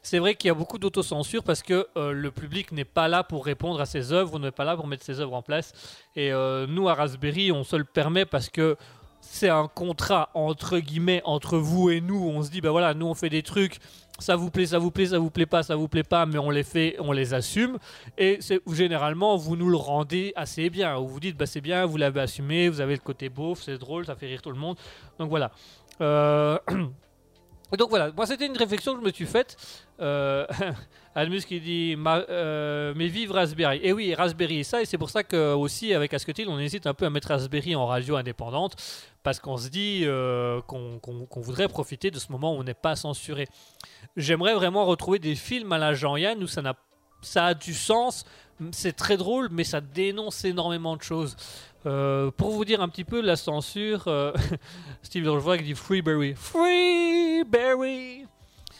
C'est 0.09 0.19
vrai 0.19 0.35
qu'il 0.35 0.47
y 0.47 0.51
a 0.51 0.53
beaucoup 0.53 0.77
d'autocensure 0.77 1.43
parce 1.43 1.61
que 1.61 1.85
euh, 1.97 2.13
le 2.13 2.31
public 2.31 2.71
n'est 2.71 2.85
pas 2.85 3.09
là 3.09 3.25
pour 3.25 3.43
répondre 3.43 3.81
à 3.81 3.85
ses 3.85 4.13
œuvres, 4.13 4.35
on 4.35 4.39
n'est 4.39 4.51
pas 4.51 4.63
là 4.63 4.77
pour 4.77 4.87
mettre 4.87 5.03
ses 5.03 5.19
œuvres 5.19 5.33
en 5.33 5.41
place. 5.41 5.73
Et 6.15 6.31
euh, 6.31 6.65
nous, 6.65 6.87
à 6.87 6.93
Raspberry, 6.93 7.51
on 7.51 7.65
se 7.65 7.75
le 7.75 7.83
permet 7.83 8.25
parce 8.25 8.47
que 8.47 8.77
c'est 9.19 9.49
un 9.49 9.67
contrat 9.67 10.29
entre 10.33 10.79
guillemets 10.79 11.21
entre 11.25 11.57
vous 11.57 11.89
et 11.89 11.99
nous. 11.99 12.23
On 12.25 12.41
se 12.41 12.49
dit, 12.49 12.61
bah 12.61 12.71
voilà, 12.71 12.93
nous 12.93 13.05
on 13.05 13.15
fait 13.15 13.29
des 13.29 13.43
trucs, 13.43 13.79
ça 14.17 14.37
vous 14.37 14.49
plaît, 14.49 14.67
ça 14.67 14.79
vous 14.79 14.91
plaît, 14.91 15.07
ça 15.07 15.19
vous 15.19 15.29
plaît 15.29 15.45
pas, 15.45 15.61
ça 15.61 15.75
vous 15.75 15.89
plaît 15.89 16.03
pas, 16.03 16.25
mais 16.25 16.37
on 16.37 16.51
les 16.51 16.63
fait, 16.63 16.95
on 16.99 17.11
les 17.11 17.33
assume. 17.33 17.77
Et 18.17 18.39
généralement, 18.71 19.35
vous 19.35 19.57
nous 19.57 19.69
le 19.69 19.75
rendez 19.75 20.31
assez 20.37 20.69
bien. 20.69 20.95
Vous 20.95 21.09
vous 21.09 21.19
dites, 21.19 21.35
bah 21.35 21.47
c'est 21.47 21.59
bien, 21.59 21.85
vous 21.85 21.97
l'avez 21.97 22.21
assumé, 22.21 22.69
vous 22.69 22.79
avez 22.79 22.93
le 22.93 23.01
côté 23.01 23.27
beauf, 23.27 23.61
c'est 23.61 23.77
drôle, 23.77 24.05
ça 24.05 24.15
fait 24.15 24.27
rire 24.27 24.41
tout 24.41 24.51
le 24.51 24.57
monde. 24.57 24.77
Donc 25.19 25.29
voilà. 25.29 25.51
Euh, 25.99 26.57
Donc 27.75 27.89
voilà, 27.89 28.11
moi 28.15 28.25
c'était 28.25 28.45
une 28.45 28.55
réflexion 28.55 28.93
que 28.93 29.01
je 29.01 29.05
me 29.05 29.11
suis 29.11 29.25
faite. 29.25 29.57
Euh, 29.99 30.45
Almus 31.15 31.41
qui 31.41 31.59
dit 31.59 31.95
euh, 31.97 32.93
mais 32.95 33.07
vive 33.07 33.31
Raspberry. 33.31 33.79
Et 33.83 33.91
oui, 33.91 34.13
Raspberry 34.13 34.59
et 34.59 34.63
ça, 34.63 34.81
et 34.81 34.85
c'est 34.85 34.97
pour 34.97 35.09
ça 35.09 35.23
que 35.23 35.53
aussi 35.53 35.93
avec 35.93 36.13
Asketil, 36.13 36.47
on 36.47 36.59
hésite 36.59 36.87
un 36.87 36.93
peu 36.93 37.05
à 37.05 37.09
mettre 37.09 37.29
Raspberry 37.29 37.75
en 37.75 37.85
radio 37.87 38.15
indépendante, 38.15 38.75
parce 39.23 39.39
qu'on 39.39 39.57
se 39.57 39.67
dit 39.67 40.03
euh, 40.05 40.61
qu'on 40.61 41.41
voudrait 41.41 41.67
profiter 41.67 42.11
de 42.11 42.19
ce 42.19 42.31
moment 42.31 42.55
où 42.55 42.59
on 42.59 42.63
n'est 42.63 42.73
pas 42.73 42.95
censuré. 42.95 43.47
J'aimerais 44.15 44.53
vraiment 44.53 44.85
retrouver 44.85 45.19
des 45.19 45.35
films 45.35 45.71
à 45.73 45.77
la 45.77 45.93
Jean-Yann 45.93 46.41
où 46.41 46.47
ça 46.47 47.45
a 47.45 47.53
du 47.53 47.73
sens, 47.73 48.23
c'est 48.71 48.95
très 48.95 49.17
drôle, 49.17 49.49
mais 49.51 49.63
ça 49.63 49.81
dénonce 49.81 50.45
énormément 50.45 50.95
de 50.95 51.01
choses. 51.01 51.35
Euh, 51.85 52.31
pour 52.31 52.51
vous 52.51 52.65
dire 52.65 52.81
un 52.81 52.89
petit 52.89 53.03
peu 53.05 53.21
la 53.21 53.35
censure, 53.35 54.03
euh, 54.07 54.33
Steve 55.03 55.23
Dorjvoig 55.23 55.57
dit 55.61 55.75
Freeberry. 55.75 56.33
Freeberry 56.35 58.25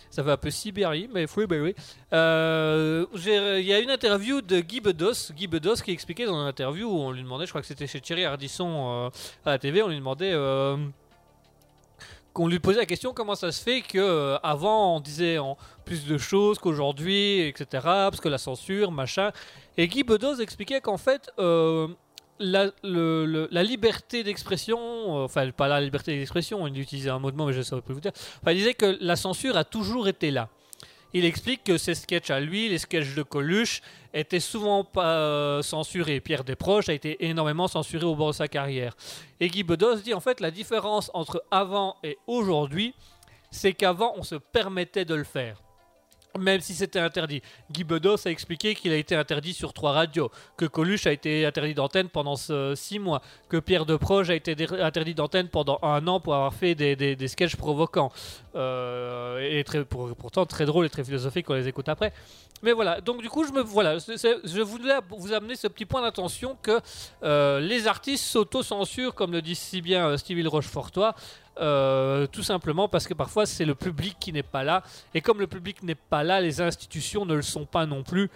Ça 0.09 0.23
fait 0.23 0.31
un 0.31 0.37
peu 0.37 0.49
Sibérie, 0.49 1.07
mais 1.13 1.27
Freeberry. 1.27 1.75
Euh, 2.11 3.05
j'ai- 3.13 3.59
Il 3.59 3.65
y 3.67 3.73
a 3.73 3.79
une 3.79 3.91
interview 3.91 4.41
de 4.41 4.59
Guy 4.59 4.81
Bedos, 4.81 5.31
Guy 5.35 5.47
Bedos 5.47 5.75
qui 5.75 5.91
expliquait 5.91 6.25
dans 6.25 6.41
une 6.41 6.47
interview 6.47 6.89
où 6.89 6.99
on 6.99 7.11
lui 7.11 7.21
demandait, 7.23 7.45
je 7.45 7.51
crois 7.51 7.61
que 7.61 7.67
c'était 7.67 7.87
chez 7.87 8.01
Thierry 8.01 8.25
Ardisson 8.25 9.05
euh, 9.05 9.09
à 9.45 9.51
la 9.51 9.59
TV, 9.59 9.81
on 9.83 9.87
lui 9.89 9.97
demandait. 9.97 10.31
euh, 10.33 10.75
qu'on 12.33 12.47
lui 12.47 12.59
posait 12.59 12.77
la 12.79 12.85
question 12.85 13.13
comment 13.15 13.33
ça 13.33 13.51
se 13.51 13.63
fait 13.63 13.81
que 13.81 13.97
euh, 13.97 14.37
avant 14.43 14.97
on 14.97 14.99
disait 14.99 15.37
plus 15.85 16.05
de 16.05 16.19
choses 16.19 16.59
qu'aujourd'hui 16.59 17.39
etc 17.41 17.65
parce 17.81 18.21
que 18.21 18.29
la 18.29 18.37
censure 18.37 18.91
machin 18.91 19.31
et 19.75 19.87
Guy 19.87 20.03
Bedos 20.03 20.35
expliquait 20.35 20.79
qu'en 20.79 20.97
fait 20.97 21.31
euh, 21.39 21.87
la, 22.39 23.63
liberté 23.63 24.23
d'expression, 24.23 24.79
euh, 24.79 25.25
enfin 25.25 25.49
pas 25.51 25.67
la 25.67 25.81
liberté 25.81 26.17
d'expression, 26.17 26.67
il 26.67 26.79
utilisait 26.79 27.09
un 27.09 27.19
mot 27.19 27.31
de 27.31 27.37
mot 27.37 27.45
mais 27.45 27.53
je 27.53 27.59
ne 27.59 27.63
saurais 27.63 27.81
plus 27.81 27.93
vous 27.93 28.01
dire, 28.01 28.11
enfin, 28.41 28.51
il 28.51 28.57
disait 28.57 28.73
que 28.73 28.97
la 29.01 29.15
censure 29.15 29.57
a 29.57 29.63
toujours 29.63 30.07
été 30.07 30.31
là. 30.31 30.49
Il 31.13 31.23
explique 31.23 31.63
que 31.63 31.77
ses 31.77 31.95
sketchs 31.95 32.29
à 32.29 32.39
lui, 32.39 32.67
les 32.69 32.77
sketchs 32.77 33.15
de 33.15 33.23
Coluche, 33.23 33.81
étaient 34.13 34.41
souvent 34.41 34.83
pas 34.83 35.17
euh, 35.17 35.61
censurés. 35.61 36.19
Pierre 36.19 36.43
Desproges 36.43 36.89
a 36.89 36.93
été 36.93 37.25
énormément 37.25 37.67
censuré 37.67 38.05
au 38.05 38.15
bord 38.15 38.31
de 38.31 38.35
sa 38.35 38.47
carrière. 38.47 38.95
Et 39.39 39.47
Guy 39.47 39.63
Bedos 39.63 39.97
dit 39.97 40.13
en 40.13 40.19
fait 40.19 40.41
la 40.41 40.51
différence 40.51 41.09
entre 41.13 41.43
avant 41.49 41.95
et 42.03 42.17
aujourd'hui, 42.27 42.93
c'est 43.51 43.73
qu'avant 43.73 44.13
on 44.17 44.23
se 44.23 44.35
permettait 44.35 45.05
de 45.05 45.15
le 45.15 45.23
faire. 45.23 45.61
Même 46.37 46.61
si 46.61 46.73
c'était 46.73 46.99
interdit. 46.99 47.41
Guy 47.71 47.83
Bedos 47.83 48.27
a 48.27 48.31
expliqué 48.31 48.75
qu'il 48.75 48.91
a 48.91 48.97
été 48.97 49.15
interdit 49.15 49.53
sur 49.53 49.73
trois 49.73 49.91
radios, 49.91 50.31
que 50.55 50.65
Coluche 50.65 51.07
a 51.07 51.11
été 51.11 51.45
interdit 51.45 51.73
d'antenne 51.73 52.09
pendant 52.09 52.35
six 52.75 52.99
mois, 52.99 53.21
que 53.49 53.57
Pierre 53.57 53.85
Deproche 53.85 54.29
a 54.29 54.35
été 54.35 54.55
interdit 54.79 55.15
d'antenne 55.15 55.47
pendant 55.47 55.79
un 55.81 56.07
an 56.07 56.19
pour 56.19 56.35
avoir 56.35 56.53
fait 56.53 56.75
des, 56.75 56.95
des, 56.95 57.15
des. 57.15 57.27
Euh, 58.55 59.39
et 59.39 59.63
pourtant 60.17 60.45
très 60.45 60.65
drôles 60.65 60.85
et 60.85 60.89
très 60.89 61.03
philosophiques, 61.03 61.49
on 61.49 61.53
les 61.53 61.67
écoute 61.67 61.89
après. 61.89 62.13
Mais 62.63 62.71
voilà, 62.71 63.01
donc 63.01 63.21
du 63.21 63.29
coup, 63.29 63.43
je 63.43 63.49
voulais 63.49 63.61
vous 65.09 65.33
amener 65.33 65.55
ce 65.55 65.67
petit 65.67 65.85
point 65.85 66.01
d'attention 66.01 66.57
que 66.61 66.79
euh, 67.23 67.59
les 67.59 67.87
artistes 67.87 68.23
s'auto-censurent, 68.25 69.13
comme 69.13 69.31
le 69.31 69.43
dit 69.43 69.53
si 69.53 69.81
bien 69.81 70.07
euh, 70.07 70.17
Stevie 70.17 70.47
Rochefortois, 70.47 71.13
euh, 71.59 72.27
tout 72.27 72.43
simplement 72.43 72.87
parce 72.87 73.07
que 73.07 73.13
parfois 73.13 73.45
c'est 73.45 73.65
le 73.65 73.75
public 73.75 74.17
qui 74.19 74.33
n'est 74.33 74.43
pas 74.43 74.63
là. 74.63 74.83
Et 75.13 75.21
comme 75.21 75.39
le 75.39 75.47
public 75.47 75.83
n'est 75.83 75.95
pas 75.95 76.23
là, 76.23 76.41
les 76.41 76.61
institutions 76.61 77.25
ne 77.25 77.35
le 77.35 77.41
sont 77.41 77.65
pas 77.65 77.85
non 77.85 78.03
plus. 78.03 78.29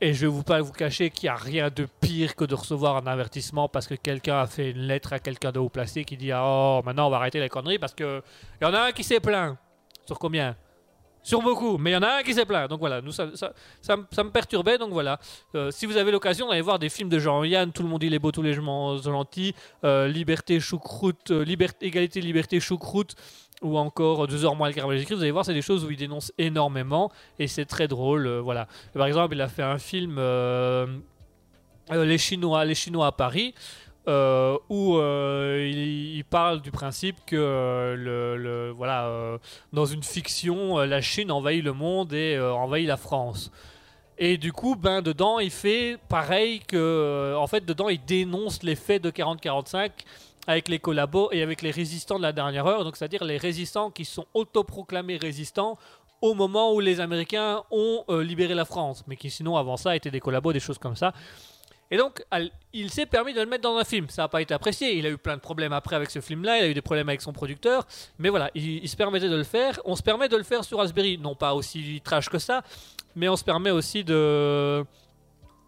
Et 0.00 0.12
je 0.12 0.26
ne 0.26 0.30
vais 0.30 0.36
vous 0.36 0.42
pas 0.42 0.60
vous 0.60 0.72
cacher 0.72 1.08
qu'il 1.08 1.26
n'y 1.26 1.30
a 1.30 1.36
rien 1.36 1.70
de 1.74 1.86
pire 2.00 2.36
que 2.36 2.44
de 2.44 2.54
recevoir 2.54 2.96
un 2.96 3.06
avertissement 3.06 3.68
parce 3.68 3.86
que 3.86 3.94
quelqu'un 3.94 4.40
a 4.40 4.46
fait 4.46 4.70
une 4.70 4.82
lettre 4.82 5.14
à 5.14 5.18
quelqu'un 5.18 5.52
de 5.52 5.58
haut 5.58 5.70
placé 5.70 6.04
qui 6.04 6.18
dit 6.18 6.32
Oh, 6.34 6.82
maintenant 6.84 7.06
on 7.06 7.10
va 7.10 7.16
arrêter 7.16 7.40
les 7.40 7.48
conneries 7.48 7.78
parce 7.78 7.94
qu'il 7.94 8.22
y 8.60 8.64
en 8.64 8.74
a 8.74 8.88
un 8.88 8.92
qui 8.92 9.04
s'est 9.04 9.20
plaint. 9.20 9.56
Sur 10.04 10.18
combien? 10.18 10.54
Sur 11.26 11.42
beaucoup, 11.42 11.76
mais 11.76 11.90
il 11.90 11.94
y 11.94 11.96
en 11.96 12.02
a 12.04 12.18
un 12.18 12.22
qui 12.22 12.32
s'est 12.34 12.44
plaint. 12.46 12.70
Donc 12.70 12.78
voilà, 12.78 13.00
nous, 13.00 13.10
ça, 13.10 13.26
me- 13.26 14.30
perturbait. 14.30 14.78
Donc 14.78 14.92
voilà, 14.92 15.18
Euh, 15.56 15.72
si 15.72 15.84
vous 15.84 15.96
avez 15.96 16.12
l'occasion 16.12 16.46
d'aller 16.48 16.60
voir 16.60 16.78
des 16.78 16.88
films 16.88 17.08
de 17.08 17.18
Jean-Yann, 17.18 17.72
Tout 17.72 17.82
le 17.82 17.88
monde 17.88 18.04
il 18.04 18.14
est 18.14 18.20
beau, 18.20 18.30
tous 18.30 18.42
les 18.42 18.52
gens 18.52 18.96
gentils, 18.98 19.52
euh, 19.82 20.06
Liberté, 20.06 20.60
choucroute, 20.60 21.32
euh, 21.32 21.44
liberté, 21.44 21.84
Égalité, 21.86 22.20
Liberté, 22.20 22.60
choucroute, 22.60 23.16
ou 23.60 23.76
encore 23.76 24.28
Deux 24.28 24.44
heures 24.44 24.54
moins 24.54 24.68
le 24.68 24.74
caramel 24.74 24.98
vous 25.16 25.22
allez 25.22 25.32
voir, 25.32 25.44
c'est 25.44 25.52
des 25.52 25.62
choses 25.62 25.84
où 25.84 25.90
il 25.90 25.96
dénonce 25.96 26.30
énormément 26.38 27.10
et 27.40 27.48
c'est 27.48 27.64
très 27.64 27.88
drôle. 27.88 28.28
euh, 28.28 28.40
voilà. 28.40 28.68
Par 28.94 29.06
exemple, 29.08 29.34
il 29.34 29.40
a 29.42 29.48
fait 29.48 29.64
un 29.64 29.78
film 29.78 30.18
les 32.64 32.74
Chinois 32.76 33.06
à 33.08 33.12
Paris. 33.12 33.52
Euh, 34.08 34.56
où 34.68 34.98
euh, 34.98 35.68
il, 35.68 36.24
parle 36.24 36.62
du 36.62 36.70
principe 36.70 37.16
que 37.26 37.34
euh, 37.34 38.36
le, 38.36 38.70
voilà 38.70 39.38
dans 39.72 39.84
une 39.84 40.04
fiction 40.04 40.78
la 40.78 41.00
Chine 41.00 41.32
envahit 41.32 41.64
le 41.64 41.72
monde 41.72 42.12
et 42.12 42.38
envahit 42.38 42.86
la 42.86 42.96
France 42.96 43.50
et 44.16 44.38
du 44.38 44.52
coup 44.52 44.76
ben 44.76 45.02
dedans 45.02 45.40
il 45.40 45.50
fait 45.50 45.98
pareil 46.08 46.60
que 46.60 47.34
en 47.36 47.48
fait 47.48 47.64
dedans 47.64 47.88
il 47.88 48.04
dénonce 48.04 48.62
les 48.62 48.76
faits 48.76 49.02
de 49.02 49.10
40-45 49.10 49.90
avec 50.46 50.68
les 50.68 50.78
collabos 50.78 51.30
et 51.32 51.42
avec 51.42 51.62
les 51.62 51.72
résistants 51.72 52.18
de 52.18 52.22
la 52.22 52.32
dernière 52.32 52.66
heure 52.66 52.84
donc 52.84 52.96
c'est 52.96 53.06
à 53.06 53.08
dire 53.08 53.24
les 53.24 53.38
résistants 53.38 53.90
qui 53.90 54.04
sont 54.04 54.26
autoproclamés 54.34 55.16
résistants 55.16 55.78
au 56.22 56.34
moment 56.34 56.72
où 56.72 56.78
les 56.78 57.00
Américains 57.00 57.62
ont 57.70 58.04
libéré 58.08 58.54
la 58.54 58.64
France, 58.64 59.04
mais 59.06 59.16
qui 59.16 59.30
sinon 59.30 59.56
avant 59.56 59.76
ça 59.76 59.94
étaient 59.94 60.10
des 60.10 60.20
collabos, 60.20 60.52
des 60.52 60.60
choses 60.60 60.78
comme 60.78 60.96
ça. 60.96 61.12
Et 61.90 61.96
donc, 61.96 62.24
il 62.72 62.90
s'est 62.90 63.06
permis 63.06 63.32
de 63.32 63.40
le 63.40 63.46
mettre 63.46 63.62
dans 63.62 63.76
un 63.76 63.84
film. 63.84 64.08
Ça 64.08 64.22
n'a 64.22 64.28
pas 64.28 64.42
été 64.42 64.52
apprécié. 64.52 64.96
Il 64.96 65.06
a 65.06 65.10
eu 65.10 65.18
plein 65.18 65.36
de 65.36 65.40
problèmes 65.40 65.72
après 65.72 65.94
avec 65.94 66.10
ce 66.10 66.20
film-là. 66.20 66.58
Il 66.58 66.64
a 66.64 66.68
eu 66.68 66.74
des 66.74 66.82
problèmes 66.82 67.08
avec 67.08 67.22
son 67.22 67.32
producteur. 67.32 67.86
Mais 68.18 68.28
voilà, 68.28 68.50
il, 68.54 68.82
il 68.82 68.88
se 68.88 68.96
permettait 68.96 69.28
de 69.28 69.36
le 69.36 69.44
faire. 69.44 69.80
On 69.84 69.94
se 69.94 70.02
permet 70.02 70.28
de 70.28 70.36
le 70.36 70.42
faire 70.42 70.64
sur 70.64 70.78
Raspberry. 70.78 71.18
Non 71.18 71.34
pas 71.34 71.54
aussi 71.54 72.00
trash 72.04 72.28
que 72.28 72.38
ça, 72.38 72.62
mais 73.14 73.28
on 73.28 73.36
se 73.36 73.44
permet 73.44 73.70
aussi 73.70 74.02
de. 74.04 74.84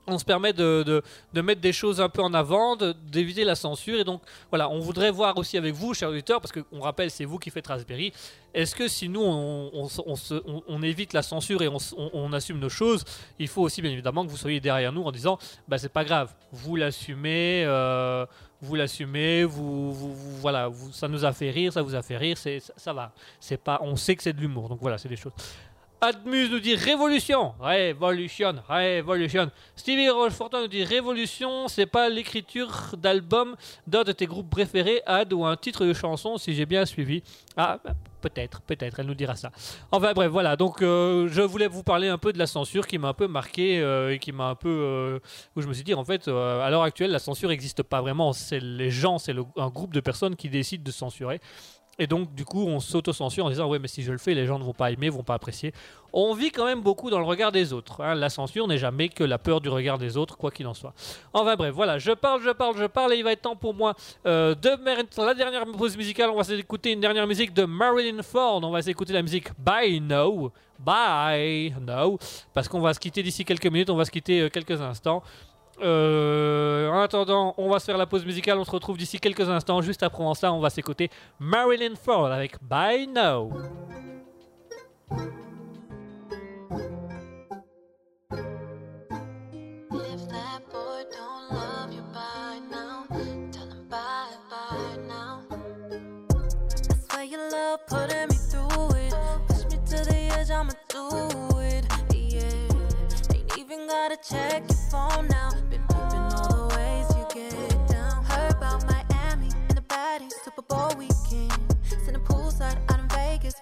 On 0.09 0.19
se 0.19 0.25
permet 0.25 0.53
de, 0.53 1.03
de- 1.33 1.41
mettre 1.41 1.61
des 1.61 1.73
choses 1.73 2.01
un 2.01 2.09
peu 2.09 2.23
en 2.23 2.35
avant, 2.35 2.77
d'éviter 2.77 3.45
la 3.45 3.55
censure. 3.55 4.01
Et 4.01 4.05
donc, 4.05 4.23
voilà, 4.51 4.69
on 4.71 4.81
voudrait 4.81 5.11
voir 5.11 5.37
aussi 5.39 5.57
avec 5.57 5.75
vous, 5.75 5.95
chers 5.95 6.11
auditeurs, 6.11 6.41
parce 6.41 6.53
qu'on 6.53 6.81
rappelle, 6.81 7.11
c'est 7.11 7.25
vous 7.25 7.39
qui 7.39 7.51
faites 7.51 7.67
Raspberry. 7.67 8.13
Est-ce 8.55 8.75
que 8.75 8.89
si 8.89 9.09
nous, 9.09 9.23
on, 9.23 10.83
évite 10.83 11.13
la 11.13 11.23
censure 11.23 11.63
et 11.63 11.69
on, 11.69 12.33
assume 12.33 12.59
nos 12.59 12.69
choses, 12.69 13.05
il 13.39 13.47
faut 13.47 13.63
aussi, 13.63 13.83
bien 13.83 13.91
évidemment, 13.91 14.25
que 14.25 14.31
vous 14.31 14.37
soyez 14.37 14.61
derrière 14.61 14.93
nous 14.93 15.03
en 15.03 15.13
disant 15.13 15.39
bah 15.69 15.77
c'est 15.79 15.93
pas 15.93 16.05
grave, 16.05 16.33
vous 16.53 16.75
l'assumez, 16.75 17.65
euh, 17.67 18.25
vous 18.61 18.75
l'assumez, 18.75 19.45
vous, 19.45 19.93
voilà, 20.41 20.71
ça 20.93 21.09
nous 21.09 21.25
a 21.25 21.33
fait 21.33 21.51
rire, 21.51 21.73
ça 21.73 21.83
vous 21.83 21.95
a 21.95 22.03
fait 22.03 22.17
rire, 22.17 22.37
c'est 22.39 22.61
ça, 22.61 22.73
ça 22.77 22.93
va. 22.93 23.13
C'est 23.39 23.63
pas, 23.63 23.79
on 23.83 23.97
sait 23.97 24.17
que 24.17 24.23
c'est 24.23 24.33
de 24.33 24.41
l'humour, 24.41 24.69
donc 24.69 24.81
voilà, 24.81 24.97
c'est 24.99 25.09
des 25.09 25.17
choses. 25.17 25.33
Admus 26.01 26.49
nous 26.49 26.61
dit 26.61 26.77
révolution, 26.77 27.55
révolution, 27.61 28.55
révolution. 28.69 29.51
Stevie 29.75 30.09
Rochefortin 30.09 30.61
nous 30.61 30.69
dit 30.69 30.85
révolution, 30.85 31.67
c'est 31.67 31.87
pas 31.87 32.09
l'écriture 32.09 32.95
d'album 32.97 33.57
d'un 33.89 34.05
de 34.05 34.13
tes 34.13 34.27
groupes 34.27 34.49
préférés, 34.49 35.03
Ad 35.07 35.33
ou 35.33 35.45
un 35.45 35.57
titre 35.57 35.85
de 35.85 35.93
chanson, 35.93 36.39
si 36.39 36.55
j'ai 36.55 36.67
bien 36.67 36.87
suivi. 36.87 37.25
Ah, 37.57 37.81
bah, 37.85 37.95
peut-être, 38.21 38.61
peut-être, 38.61 39.01
elle 39.01 39.07
nous 39.07 39.15
dira 39.17 39.35
ça. 39.35 39.51
Enfin 39.91 40.13
bref, 40.13 40.31
voilà, 40.31 40.55
donc 40.55 40.83
euh, 40.83 41.27
je 41.33 41.43
voulais 41.43 41.67
vous 41.67 41.83
parler 41.83 42.07
un 42.07 42.19
peu 42.19 42.33
de 42.33 42.39
la 42.39 42.47
censure 42.47 42.87
qui 42.87 42.97
m'a 42.99 43.09
un 43.09 43.15
peu 43.15 43.27
marqué 43.27 43.81
euh, 43.81 44.15
et 44.15 44.21
qui 44.21 44.31
m'a 44.31 44.51
un 44.51 44.55
peu... 44.55 44.69
euh, 44.69 45.19
où 45.57 45.63
je 45.63 45.67
me 45.67 45.73
suis 45.73 45.83
dit, 45.83 45.95
en 45.95 46.05
fait, 46.05 46.29
à 46.29 46.71
l'heure 46.71 46.85
actuelle, 46.85 47.11
la 47.11 47.19
censure 47.19 47.49
n'existe 47.49 47.83
pas 47.83 48.01
vraiment. 48.01 48.33
C'est 48.33 48.61
les 48.61 48.93
gens, 48.93 49.19
c'est 49.19 49.35
un 49.57 49.69
groupe 49.69 49.93
de 49.93 50.01
personnes 50.01 50.37
qui 50.37 50.49
décident 50.49 50.85
de 50.85 50.93
censurer. 50.93 51.41
Et 52.01 52.07
donc, 52.07 52.33
du 52.35 52.45
coup, 52.45 52.65
on 52.67 52.79
s'auto-censure 52.79 53.45
en 53.47 53.51
disant, 53.51 53.69
ouais, 53.69 53.79
mais 53.81 53.89
si 53.89 54.03
je 54.03 54.13
le 54.13 54.19
fais, 54.19 54.33
les 54.35 54.47
gens 54.47 54.59
ne 54.59 54.65
vont 54.65 54.73
pas 54.73 54.91
aimer, 54.93 55.09
vont 55.09 55.25
pas 55.25 55.35
apprécier. 55.35 55.73
On 56.13 56.33
vit 56.33 56.51
quand 56.51 56.65
même 56.65 56.81
beaucoup 56.81 57.11
dans 57.11 57.19
le 57.19 57.25
regard 57.25 57.51
des 57.53 57.73
autres. 57.73 58.03
hein. 58.03 58.15
La 58.15 58.31
censure 58.31 58.69
n'est 58.69 58.79
jamais 58.79 59.09
que 59.09 59.25
la 59.25 59.37
peur 59.39 59.61
du 59.61 59.69
regard 59.69 59.99
des 59.99 60.17
autres, 60.17 60.37
quoi 60.37 60.51
qu'il 60.51 60.67
en 60.67 60.75
soit. 60.75 60.95
Enfin 61.33 61.57
bref, 61.57 61.75
voilà, 61.75 61.99
je 61.99 62.13
parle, 62.13 62.41
je 62.43 62.51
parle, 62.51 62.77
je 62.79 62.85
parle, 62.87 63.13
et 63.15 63.17
il 63.17 63.25
va 63.25 63.33
être 63.33 63.43
temps 63.43 63.57
pour 63.57 63.75
moi 63.75 63.95
euh, 64.27 64.55
de 64.55 64.71
la 65.23 65.35
dernière 65.35 65.65
pause 65.67 65.97
musicale. 65.97 66.31
On 66.31 66.37
va 66.37 66.45
s'écouter 66.45 66.93
une 66.93 67.01
dernière 67.01 67.27
musique 67.27 67.53
de 67.53 67.65
Marilyn 67.65 68.23
Ford. 68.23 68.61
On 68.63 68.71
va 68.71 68.81
s'écouter 68.81 69.13
la 69.13 69.23
musique 69.23 69.49
Bye 69.59 70.01
No. 70.01 70.53
Bye 70.79 71.75
No. 71.81 72.19
Parce 72.55 72.69
qu'on 72.69 72.81
va 72.81 72.95
se 72.95 73.01
quitter 73.01 73.23
d'ici 73.23 73.45
quelques 73.45 73.67
minutes, 73.67 73.91
on 73.91 73.97
va 73.97 74.05
se 74.05 74.11
quitter 74.13 74.43
euh, 74.43 74.49
quelques 74.49 74.81
instants. 74.81 75.23
Euh, 75.81 76.89
en 76.91 77.01
attendant, 77.01 77.55
on 77.57 77.71
va 77.71 77.79
se 77.79 77.87
faire 77.87 77.99
la 77.99 78.07
pause 78.07 78.25
musicale. 78.25 78.59
On 78.59 78.65
se 78.65 78.71
retrouve 78.71 78.97
d'ici 78.97 79.19
quelques 79.19 79.49
instants. 79.49 79.81
Juste 79.81 80.03
après 80.03 80.25
ça, 80.35 80.53
on 80.53 80.61
va 80.61 80.71
s'écouter 80.71 81.11
Marilyn 81.39 81.95
Ford 81.95 82.27
avec 82.27 82.63
Bye 82.63 83.07
No. 83.07 83.51
If 89.91 90.29
that 90.29 90.63
boy 90.71 91.05
don't 91.11 91.49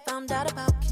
found 0.07 0.33
out 0.33 0.51
about 0.51 0.86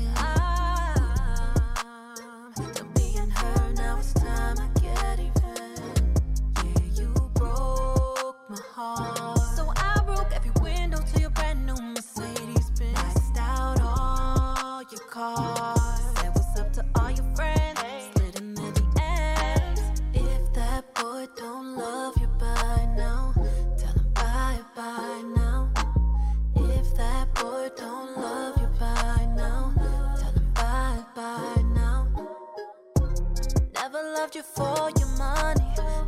for 34.43 34.91
your 34.99 35.09
money. 35.17 35.65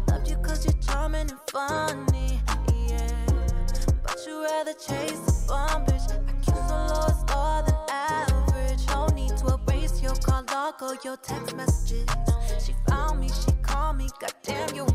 Loved 0.09 0.29
you 0.29 0.37
cause 0.39 0.65
you're 0.65 0.75
charming 0.83 1.31
and 1.31 1.39
funny. 1.53 2.41
Yeah. 2.89 3.27
But 4.03 4.19
you 4.27 4.43
rather 4.43 4.73
chase 4.73 5.45
a 5.45 5.49
bum 5.49 5.87
bitch. 5.87 6.11
IQ 6.27 6.45
so 6.47 6.75
low 6.83 7.07
it's 7.07 7.71
than 7.71 7.79
average. 7.89 8.87
No 8.89 9.07
need 9.15 9.37
to 9.37 9.61
erase 9.69 10.03
your 10.03 10.15
call 10.17 10.43
log 10.51 10.83
or 10.83 10.97
your 11.05 11.17
text 11.19 11.55
messages. 11.57 12.09
She 12.65 12.75
found 12.89 13.21
me, 13.21 13.29
she 13.29 13.53
called 13.63 13.99
me. 13.99 14.09
Goddamn, 14.21 14.75
you 14.75 14.87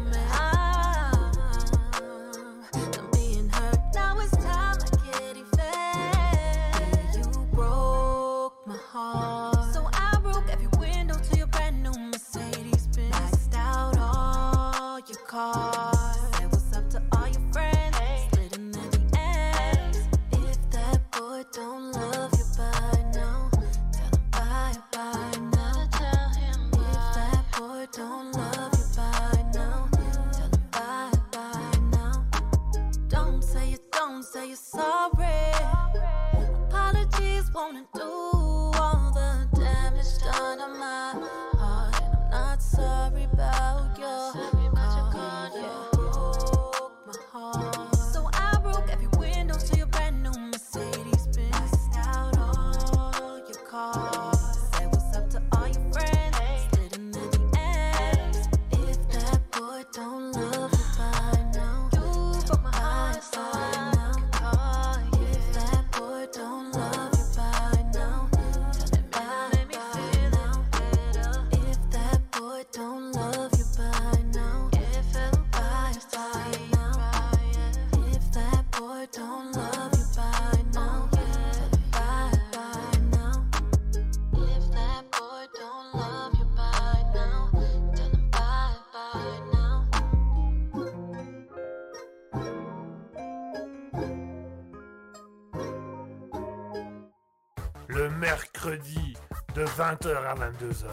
20h 100.02 100.16
à 100.26 100.34
22h, 100.36 100.86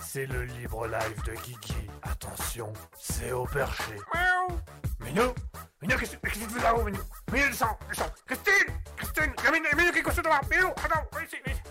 c'est 0.00 0.24
le 0.26 0.44
libre 0.44 0.86
live 0.86 1.22
de 1.26 1.32
Kiki. 1.42 1.74
Attention, 2.02 2.72
c'est 2.98 3.32
au 3.32 3.44
perché. 3.44 3.92
Miaou 4.14 4.58
Minou 5.04 5.34
Minou, 5.82 5.98
qu'est-ce 5.98 6.16
que 6.16 6.28
tu 6.28 6.38
fais 6.38 6.62
là-haut, 6.62 6.82
Minou? 6.82 6.98
Minou, 7.32 7.48
descends, 7.48 7.78
descends 7.90 8.10
Christine 8.26 8.74
Christine 8.96 9.32
Minou, 9.52 9.66
Minou, 9.76 9.92
qui 9.92 9.98
est 9.98 10.22
devant 10.22 10.40
Minou, 10.50 10.68
attends, 10.68 11.02
viens 11.12 11.22
ici, 11.26 11.36
viens 11.44 11.54
ici. 11.54 11.62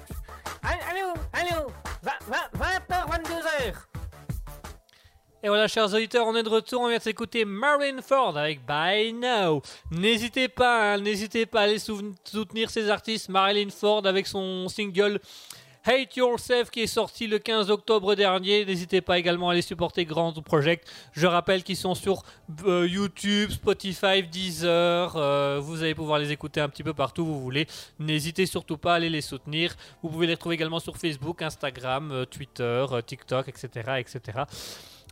Allô, 0.91 1.13
allô, 1.33 1.71
20h, 2.03 3.09
22h. 3.09 3.73
Et 5.41 5.47
voilà, 5.47 5.67
chers 5.67 5.93
auditeurs, 5.93 6.25
on 6.27 6.35
est 6.35 6.41
de 6.41 6.49
retour. 6.49 6.81
On 6.81 6.87
vient 6.87 6.97
de 6.97 7.03
s'écouter 7.03 7.45
Marilyn 7.45 8.01
Ford 8.01 8.35
avec 8.35 8.65
By 8.65 9.13
Now. 9.13 9.61
N'hésitez 9.91 10.47
pas, 10.49 10.93
hein, 10.93 10.97
n'hésitez 10.97 11.45
pas 11.45 11.61
à 11.61 11.63
aller 11.65 11.77
sou- 11.77 12.13
soutenir 12.23 12.71
ces 12.71 12.89
artistes. 12.89 13.29
Marilyn 13.29 13.69
Ford 13.69 14.05
avec 14.07 14.25
son 14.25 14.67
single 14.69 15.19
Hate 15.87 16.15
Yourself 16.15 16.71
qui 16.71 16.81
est 16.81 16.87
sorti 16.87 17.27
le 17.27 17.37
15 17.37 17.69
octobre 17.69 18.15
dernier. 18.15 18.65
N'hésitez 18.65 19.01
pas 19.01 19.19
également 19.19 19.49
à 19.49 19.51
aller 19.51 19.61
supporter 19.61 20.03
Grand 20.03 20.33
Project. 20.41 20.91
Je 21.11 21.27
rappelle 21.27 21.61
qu'ils 21.61 21.77
sont 21.77 21.93
sur 21.93 22.23
euh, 22.65 22.87
YouTube, 22.87 23.51
Spotify, 23.51 24.23
Deezer. 24.23 25.15
euh, 25.15 25.59
vous 25.61 25.83
allez 25.83 25.93
pouvoir 25.93 26.17
les 26.17 26.31
écouter 26.31 26.59
un 26.59 26.69
petit 26.69 26.81
peu 26.81 26.95
partout 26.95 27.21
où 27.21 27.25
vous 27.25 27.41
voulez. 27.41 27.67
N'hésitez 27.99 28.47
surtout 28.47 28.77
pas 28.77 28.93
à 28.93 28.95
aller 28.95 29.11
les 29.11 29.21
soutenir. 29.21 29.75
Vous 30.01 30.09
pouvez 30.09 30.25
les 30.25 30.33
retrouver 30.33 30.55
également 30.55 30.79
sur 30.79 30.97
Facebook, 30.97 31.43
Instagram, 31.43 32.11
euh, 32.11 32.25
Twitter, 32.25 32.85
TikTok, 33.05 33.47
etc., 33.47 33.99
etc. 33.99 34.43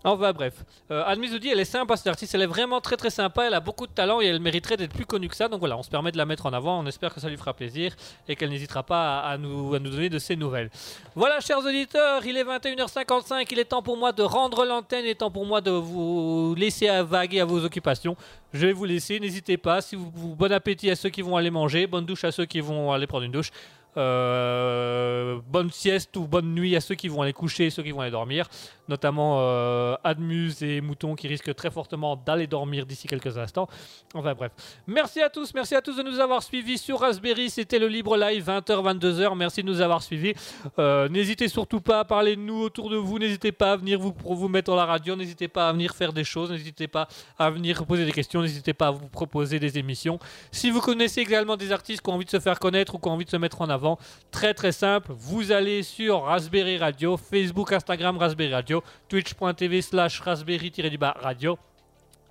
Enfin 0.06 0.34
bref, 0.34 0.66
euh, 0.92 1.04
Anne 1.06 1.24
elle 1.24 1.60
est 1.60 1.66
sympa 1.66 1.96
cette 1.96 2.08
artiste, 2.08 2.36
elle 2.36 2.42
est 2.42 2.46
vraiment 2.46 2.82
très 2.82 2.98
très 2.98 3.10
sympa, 3.10 3.46
elle 3.46 3.54
a 3.54 3.62
beaucoup 3.62 3.88
de 3.88 3.92
talent 3.92 4.20
et 4.20 4.26
elle 4.26 4.42
mériterait 4.42 4.76
d'être 4.76 4.94
plus 4.94 5.06
connue 5.06 5.30
que 5.30 5.36
ça. 5.36 5.48
Donc 5.48 5.60
voilà, 5.60 5.78
on 5.78 5.84
se 5.84 5.90
permet 5.90 6.12
de 6.12 6.18
la 6.18 6.26
mettre 6.26 6.46
en 6.46 6.52
avant, 6.54 6.80
on 6.80 6.86
espère 6.86 7.14
que 7.14 7.22
ça 7.22 7.30
lui 7.30 7.38
fera 7.38 7.54
plaisir 7.54 7.96
et 8.28 8.36
qu'elle 8.36 8.50
n'hésitera 8.50 8.84
pas 8.84 9.20
à, 9.22 9.38
nous, 9.38 9.78
donner 9.80 10.10
de 10.10 10.20
ses 10.20 10.36
nouvelles. 10.36 10.70
Voilà, 11.16 11.40
chers 11.40 11.60
auditeurs, 11.60 12.26
il 12.26 12.36
est 12.36 12.44
21h55, 12.44 13.48
il 13.52 13.60
est 13.60 13.66
temps 13.66 13.82
pour 13.82 13.96
moi 13.96 14.12
de 14.12 14.24
rendre 14.24 14.66
l'antenne, 14.66 15.06
il 15.06 15.10
est 15.10 15.16
temps 15.16 15.32
pour 15.32 15.46
moi 15.46 15.62
de 15.62 15.72
vous 15.72 16.54
laisser 16.58 16.90
à 16.90 17.04
vaguer 17.04 17.40
à 17.40 17.46
vos 17.46 17.64
occupations. 17.64 18.18
Je 18.52 18.68
vais 18.68 18.74
vous 18.74 18.86
laisser, 18.86 19.20
n'hésitez 19.20 19.58
pas, 19.58 19.82
si 19.82 19.96
vous- 19.96 20.36
bon 20.36 20.52
appétit 20.52 20.92
à 20.92 20.96
ceux 20.96 21.10
qui 21.10 21.22
vont 21.22 21.38
aller 21.38 21.50
manger, 21.50 21.88
bonne 21.88 22.06
douche 22.06 22.24
à 22.26 22.32
ceux 22.32 22.46
qui 22.46 22.60
vont 22.60 22.92
aller 22.92 23.08
prendre 23.08 23.24
une 23.24 23.32
douche. 23.32 23.52
Euh, 23.96 25.40
bonne 25.48 25.70
sieste 25.70 26.16
ou 26.18 26.28
bonne 26.28 26.54
nuit 26.54 26.76
à 26.76 26.82
ceux 26.82 26.96
qui 26.96 27.08
vont 27.08 27.22
aller 27.22 27.34
coucher 27.34 27.68
et 27.68 27.70
ceux 27.70 27.84
qui 27.84 27.92
vont 27.92 28.02
aller 28.02 28.12
dormir, 28.12 28.48
notamment 28.88 29.38
euh, 29.40 29.96
Admuse 30.04 30.64
et 30.64 30.82
Mouton 30.82 31.16
qui 31.16 31.28
risquent 31.28 31.54
très 31.54 31.70
fortement 31.70 32.16
d'aller 32.16 32.48
dormir 32.48 32.86
d'ici 32.86 33.08
quelques 33.08 33.38
instants. 33.38 33.68
Enfin 34.16 34.34
bref, 34.34 34.52
merci 34.88 35.22
à 35.22 35.30
tous, 35.30 35.54
merci 35.54 35.76
à 35.76 35.82
tous 35.82 35.96
de 35.96 36.04
nous 36.04 36.20
avoir 36.20 36.42
suivis 36.42 36.78
sur 36.78 37.02
Raspberry, 37.02 37.50
c'était 37.50 37.78
le 37.78 37.88
Libre 37.88 38.18
Live 38.18 38.48
20h 38.48 38.98
22h, 38.98 39.38
merci 39.38 39.62
de 39.62 39.68
nous 39.68 39.82
avoir 39.82 40.02
suivis. 40.02 40.34
Euh, 40.80 41.08
n'hésitez 41.10 41.48
surtout 41.48 41.82
pas 41.82 42.00
à 42.00 42.06
parler 42.06 42.36
de 42.36 42.42
nous 42.42 42.62
autour 42.62 42.90
de 42.90 42.98
vous, 42.98 43.20
n'hésitez 43.20 43.52
pas 43.52 43.74
à 43.74 43.76
venir 43.76 44.00
vous, 44.00 44.12
pour 44.12 44.34
vous 44.34 44.48
mettre 44.48 44.72
dans 44.72 44.78
la 44.78 44.86
radio, 44.86 45.16
n'hésitez 45.16 45.48
pas 45.48 45.70
à 45.70 45.72
venir 45.72 45.94
faire 45.94 46.14
des 46.14 46.24
choses, 46.24 46.52
n'hésitez 46.52 46.88
pas 46.88 47.08
à 47.38 47.52
venir 47.52 47.86
poser 47.86 48.06
des 48.06 48.12
questions, 48.12 48.42
n'hésitez 48.42 48.74
pas 48.74 48.88
à 48.88 48.92
vous 48.92 49.08
proposer 49.08 49.60
des 49.60 49.78
émissions. 49.78 50.18
Si 50.52 50.72
vous 50.72 50.82
connaissez 50.82 51.22
également 51.22 51.58
des 51.58 51.72
artistes 51.72 52.02
qui 52.02 52.10
ont 52.10 52.14
envie 52.14 52.26
de 52.26 52.32
se 52.32 52.40
faire 52.40 52.60
connaître 52.60 52.96
ou 52.96 52.98
qui 52.98 53.08
ont 53.08 53.12
envie 53.12 53.26
de 53.26 53.30
se 53.30 53.38
mettre 53.38 53.62
en 53.62 53.70
avant, 53.70 53.83
très 54.32 54.54
très 54.54 54.72
simple, 54.72 55.12
vous 55.12 55.52
allez 55.52 55.84
sur 55.84 56.24
Raspberry 56.24 56.78
Radio, 56.78 57.18
Facebook, 57.18 57.72
Instagram 57.72 58.18
Raspberry 58.18 58.54
Radio, 58.54 58.84
twitch.tv 59.10 59.82
slash 59.82 60.20
raspberry-radio 60.22 61.58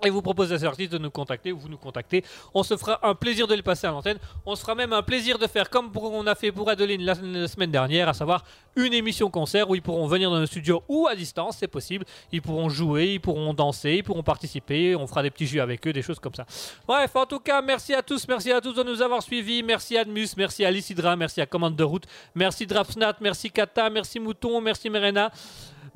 et 0.05 0.09
vous 0.09 0.21
proposez 0.21 0.55
à 0.55 0.59
ces 0.59 0.65
artistes 0.65 0.91
de 0.91 0.97
nous 0.97 1.11
contacter 1.11 1.51
ou 1.51 1.59
vous 1.59 1.69
nous 1.69 1.77
contactez. 1.77 2.23
On 2.53 2.63
se 2.63 2.77
fera 2.77 2.99
un 3.07 3.15
plaisir 3.15 3.47
de 3.47 3.55
les 3.55 3.61
passer 3.61 3.87
à 3.87 3.91
l'antenne. 3.91 4.17
On 4.45 4.55
se 4.55 4.61
fera 4.61 4.75
même 4.75 4.93
un 4.93 5.01
plaisir 5.03 5.37
de 5.39 5.47
faire 5.47 5.69
comme 5.69 5.91
on 5.95 6.27
a 6.27 6.35
fait 6.35 6.51
pour 6.51 6.69
Adeline 6.69 7.03
la, 7.03 7.15
semaine 7.47 7.71
dernière, 7.71 8.09
à 8.09 8.13
savoir 8.13 8.43
une 8.75 8.93
émission 8.93 9.29
concert 9.29 9.69
où 9.69 9.75
ils 9.75 9.81
pourront 9.81 10.07
venir 10.07 10.29
dans 10.29 10.39
le 10.39 10.45
studio 10.45 10.83
ou 10.87 11.07
à 11.07 11.15
distance, 11.15 11.57
c'est 11.59 11.67
possible. 11.67 12.05
Ils 12.31 12.41
pourront 12.41 12.69
jouer, 12.69 13.13
ils 13.13 13.19
pourront 13.19 13.53
danser, 13.53 13.95
ils 13.97 14.03
pourront 14.03 14.23
participer. 14.23 14.95
On 14.95 15.07
fera 15.07 15.23
des 15.23 15.31
petits 15.31 15.47
jeux 15.47 15.61
avec 15.61 15.85
eux, 15.87 15.93
des 15.93 16.01
choses 16.01 16.19
comme 16.19 16.33
ça. 16.33 16.45
Bref, 16.87 17.15
en 17.15 17.25
tout 17.25 17.39
cas, 17.39 17.61
merci 17.61 17.93
à 17.93 18.01
tous, 18.01 18.27
merci 18.27 18.51
à 18.51 18.61
tous 18.61 18.73
de 18.73 18.83
nous 18.83 19.01
avoir 19.01 19.21
suivis. 19.21 19.63
Merci 19.63 19.97
à 19.97 20.01
Admus, 20.01 20.29
merci 20.35 20.65
à 20.65 20.71
Lycidra, 20.71 21.15
merci 21.15 21.39
à 21.39 21.45
Commande 21.45 21.77
de 21.77 21.83
Route, 21.83 22.05
merci 22.35 22.67
Drapsnat, 22.67 23.15
merci 23.21 23.49
Kata, 23.49 23.89
merci 23.89 24.19
Mouton, 24.19 24.59
merci 24.59 24.89
Merena. 24.89 25.31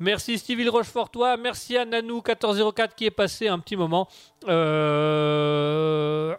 Merci 0.00 0.38
Stevie 0.38 0.62
Le 0.64 0.70
Rochefortois, 0.70 1.36
merci 1.36 1.76
à 1.76 1.84
Nanou1404 1.84 2.90
qui 2.96 3.06
est 3.06 3.10
passé 3.10 3.48
un 3.48 3.58
petit 3.58 3.74
moment, 3.74 4.06
euh, 4.48 6.34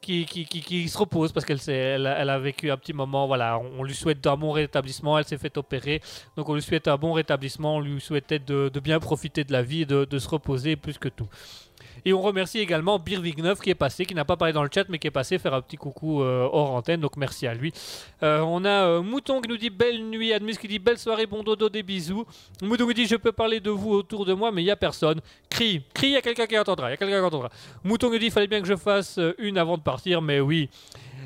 qui, 0.00 0.24
qui, 0.24 0.44
qui- 0.46 0.88
se 0.88 0.96
repose 0.98 1.32
parce 1.32 1.44
qu'elle 1.44 2.06
a- 2.06 2.38
vécu 2.38 2.70
un 2.70 2.76
petit 2.76 2.92
moment. 2.92 3.26
Voilà, 3.26 3.58
on, 3.58 3.82
lui 3.82 3.94
souhaite 3.94 4.24
un 4.26 4.36
bon 4.36 4.52
rétablissement. 4.52 5.18
Elle 5.18 5.24
s'est 5.24 5.38
fait 5.38 5.56
opérer, 5.58 6.00
donc 6.36 6.48
on 6.48 6.54
lui 6.54 6.62
souhaite 6.62 6.86
un 6.86 6.96
bon 6.96 7.12
rétablissement. 7.12 7.76
On 7.76 7.80
lui 7.80 8.00
souhaitait 8.00 8.38
de, 8.38 8.70
bien 8.80 9.00
profiter 9.00 9.42
de 9.42 9.52
la 9.52 9.62
vie 9.62 9.84
de 9.84 10.18
se 10.18 10.28
reposer 10.28 10.76
plus 10.76 10.98
que 10.98 11.08
tout. 11.08 11.26
Et 12.04 12.12
on 12.12 12.20
remercie 12.20 12.58
également 12.58 12.98
Birvig9 12.98 13.60
qui 13.60 13.70
est 13.70 13.74
passé, 13.74 14.04
qui 14.04 14.14
n'a 14.14 14.24
pas 14.24 14.36
parlé 14.36 14.52
dans 14.52 14.62
le 14.62 14.70
chat, 14.72 14.84
mais 14.88 14.98
qui 14.98 15.06
est 15.06 15.12
passé 15.12 15.38
faire 15.38 15.54
un 15.54 15.62
petit 15.62 15.76
coucou 15.76 16.22
euh, 16.22 16.48
hors 16.50 16.72
antenne. 16.72 17.00
Donc 17.00 17.16
merci 17.16 17.46
à 17.46 17.54
lui. 17.54 17.72
Euh, 18.22 18.40
on 18.40 18.64
a 18.64 18.86
euh, 18.86 19.02
Mouton 19.02 19.40
qui 19.40 19.48
nous 19.48 19.56
dit 19.56 19.70
belle 19.70 20.02
nuit, 20.08 20.32
Admus 20.32 20.54
qui 20.54 20.68
dit 20.68 20.78
belle 20.78 20.98
soirée, 20.98 21.26
bon 21.26 21.42
dodo, 21.42 21.68
des 21.68 21.82
bisous. 21.82 22.26
Mouton 22.62 22.88
qui 22.88 22.94
dit 22.94 23.06
je 23.06 23.16
peux 23.16 23.32
parler 23.32 23.60
de 23.60 23.70
vous 23.70 23.92
autour 23.92 24.24
de 24.24 24.34
moi, 24.34 24.50
mais 24.50 24.62
il 24.62 24.66
n'y 24.66 24.70
a 24.70 24.76
personne. 24.76 25.20
Crie, 25.48 25.82
crie, 25.94 26.08
il 26.08 26.12
y 26.12 26.16
a 26.16 26.22
quelqu'un 26.22 26.46
qui 26.46 26.58
entendra, 26.58 26.90
il 26.92 26.98
quelqu'un 26.98 27.20
qui 27.20 27.24
entendra. 27.24 27.50
Mouton 27.84 28.10
qui 28.10 28.18
dit 28.18 28.30
fallait 28.30 28.46
bien 28.46 28.60
que 28.60 28.68
je 28.68 28.76
fasse 28.76 29.18
euh, 29.18 29.34
une 29.38 29.58
avant 29.58 29.76
de 29.76 29.82
partir, 29.82 30.22
mais 30.22 30.40
oui. 30.40 30.68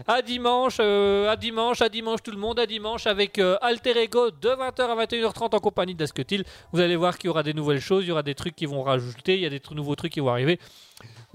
À 0.07 0.23
dimanche, 0.23 0.77
euh, 0.81 1.31
à 1.31 1.37
dimanche, 1.37 1.81
à 1.81 1.89
dimanche 1.89 2.23
tout 2.23 2.31
le 2.31 2.37
monde, 2.37 2.59
à 2.59 2.67
dimanche 2.67 3.07
avec 3.07 3.39
euh, 3.39 3.57
Alter 3.63 3.99
Ego 3.99 4.31
de 4.31 4.49
20h 4.49 4.83
à 4.83 5.07
21h30 5.07 5.55
en 5.55 5.61
compagnie 5.61 5.95
d'Asketil. 5.95 6.45
Vous 6.73 6.81
allez 6.81 6.97
voir 6.97 7.17
qu'il 7.17 7.29
y 7.29 7.31
aura 7.31 7.43
des 7.43 7.55
nouvelles 7.55 7.81
choses, 7.81 8.05
il 8.05 8.09
y 8.09 8.13
aura 8.13 8.23
des 8.23 8.35
trucs 8.35 8.55
qui 8.55 8.67
vont 8.67 8.83
rajouter, 8.83 9.35
il 9.35 9.41
y 9.41 9.47
a 9.47 9.51
des 9.51 9.61
nouveaux 9.73 9.95
trucs 9.95 10.13
qui 10.13 10.21
vont 10.21 10.29
arriver. 10.29 10.59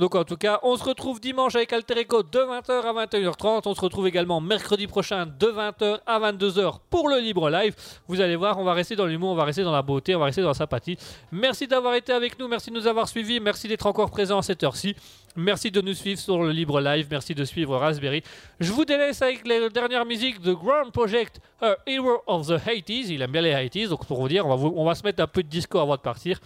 Donc 0.01 0.15
en 0.15 0.23
tout 0.23 0.35
cas, 0.35 0.59
on 0.63 0.77
se 0.77 0.83
retrouve 0.83 1.19
dimanche 1.19 1.55
avec 1.55 1.71
Alter 1.73 1.99
Ego 1.99 2.23
de 2.23 2.39
20h 2.39 2.71
à 2.71 3.05
21h30. 3.05 3.61
On 3.65 3.75
se 3.75 3.81
retrouve 3.81 4.07
également 4.07 4.41
mercredi 4.41 4.88
prochain 4.88 5.27
de 5.27 5.47
20h 5.47 5.99
à 6.07 6.19
22h 6.19 6.79
pour 6.89 7.07
le 7.07 7.19
libre 7.19 7.51
live. 7.51 7.75
Vous 8.07 8.19
allez 8.19 8.35
voir, 8.35 8.57
on 8.57 8.63
va 8.63 8.73
rester 8.73 8.95
dans 8.95 9.05
l'humour, 9.05 9.29
on 9.29 9.35
va 9.35 9.43
rester 9.43 9.63
dans 9.63 9.71
la 9.71 9.83
beauté, 9.83 10.15
on 10.15 10.19
va 10.19 10.25
rester 10.25 10.41
dans 10.41 10.47
la 10.47 10.53
sympathie. 10.55 10.97
Merci 11.31 11.67
d'avoir 11.67 11.93
été 11.93 12.13
avec 12.13 12.39
nous, 12.39 12.47
merci 12.47 12.71
de 12.71 12.75
nous 12.75 12.88
avoir 12.88 13.07
suivis, 13.07 13.39
merci 13.39 13.67
d'être 13.67 13.85
encore 13.85 14.09
présent 14.09 14.39
à 14.39 14.41
cette 14.41 14.63
heure-ci. 14.63 14.95
Merci 15.35 15.69
de 15.69 15.81
nous 15.81 15.93
suivre 15.93 16.19
sur 16.19 16.41
le 16.41 16.51
libre 16.51 16.81
live, 16.81 17.07
merci 17.11 17.35
de 17.35 17.45
suivre 17.45 17.77
Raspberry. 17.77 18.23
Je 18.59 18.71
vous 18.71 18.85
délaisse 18.85 19.21
avec 19.21 19.47
les 19.47 19.69
dernières 19.69 20.05
musiques 20.05 20.41
de 20.41 20.53
Grand 20.53 20.89
Project, 20.91 21.39
A 21.61 21.75
Hero 21.85 22.23
of 22.25 22.47
the 22.47 22.57
80s. 22.57 23.05
Il 23.09 23.21
aime 23.21 23.31
bien 23.31 23.41
les 23.41 23.53
80s, 23.53 23.89
donc 23.89 24.05
pour 24.07 24.19
vous 24.19 24.27
dire, 24.27 24.47
on 24.47 24.55
va, 24.55 24.67
on 24.75 24.83
va 24.83 24.95
se 24.95 25.03
mettre 25.03 25.21
un 25.21 25.27
peu 25.27 25.43
de 25.43 25.47
disco 25.47 25.77
avant 25.77 25.95
de 25.95 26.01
partir. 26.01 26.39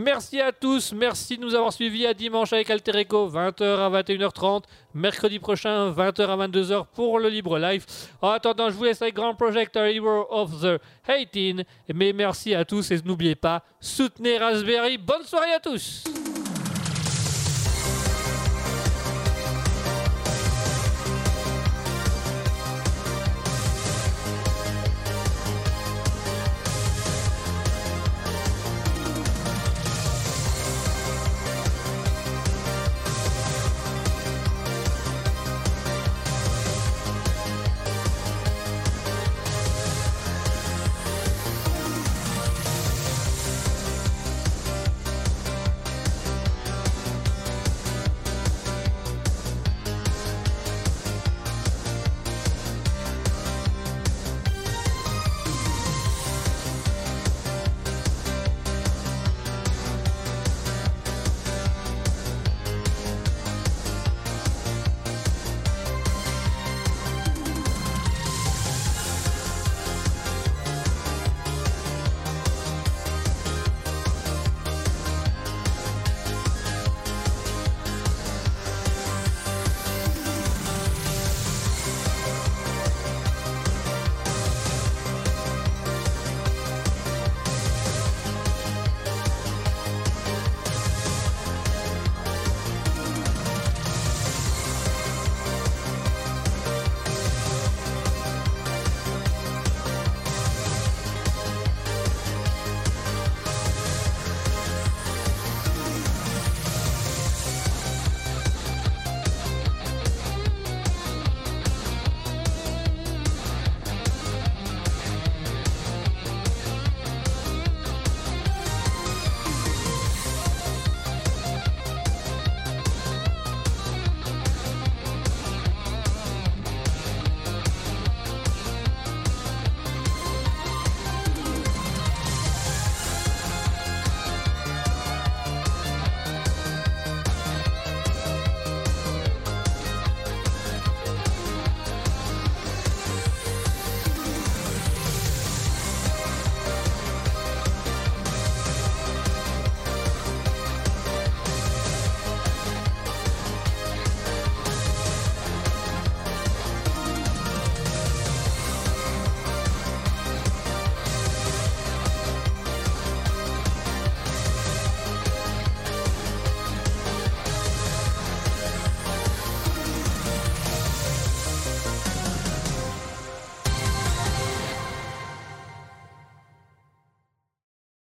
Merci 0.00 0.40
à 0.40 0.52
tous, 0.52 0.92
merci 0.92 1.36
de 1.36 1.42
nous 1.42 1.56
avoir 1.56 1.72
suivis 1.72 2.06
à 2.06 2.14
dimanche 2.14 2.52
avec 2.52 2.70
Alter 2.70 3.00
Ego, 3.00 3.28
20h 3.28 3.64
à 3.64 3.90
21h30, 4.00 4.62
mercredi 4.94 5.40
prochain, 5.40 5.90
20h 5.90 6.22
à 6.22 6.46
22h 6.46 6.86
pour 6.94 7.18
le 7.18 7.28
libre 7.28 7.58
live. 7.58 7.84
En 8.22 8.28
attendant, 8.28 8.70
je 8.70 8.76
vous 8.76 8.84
laisse 8.84 9.02
avec 9.02 9.16
Grand 9.16 9.34
Project, 9.34 9.74
Hero 9.74 10.28
of 10.30 10.52
the 10.60 10.80
18. 11.08 11.66
Mais 11.92 12.12
merci 12.12 12.54
à 12.54 12.64
tous 12.64 12.92
et 12.92 13.00
n'oubliez 13.04 13.34
pas, 13.34 13.64
soutenez 13.80 14.38
Raspberry. 14.38 14.98
Bonne 14.98 15.24
soirée 15.24 15.52
à 15.52 15.58
tous! 15.58 16.04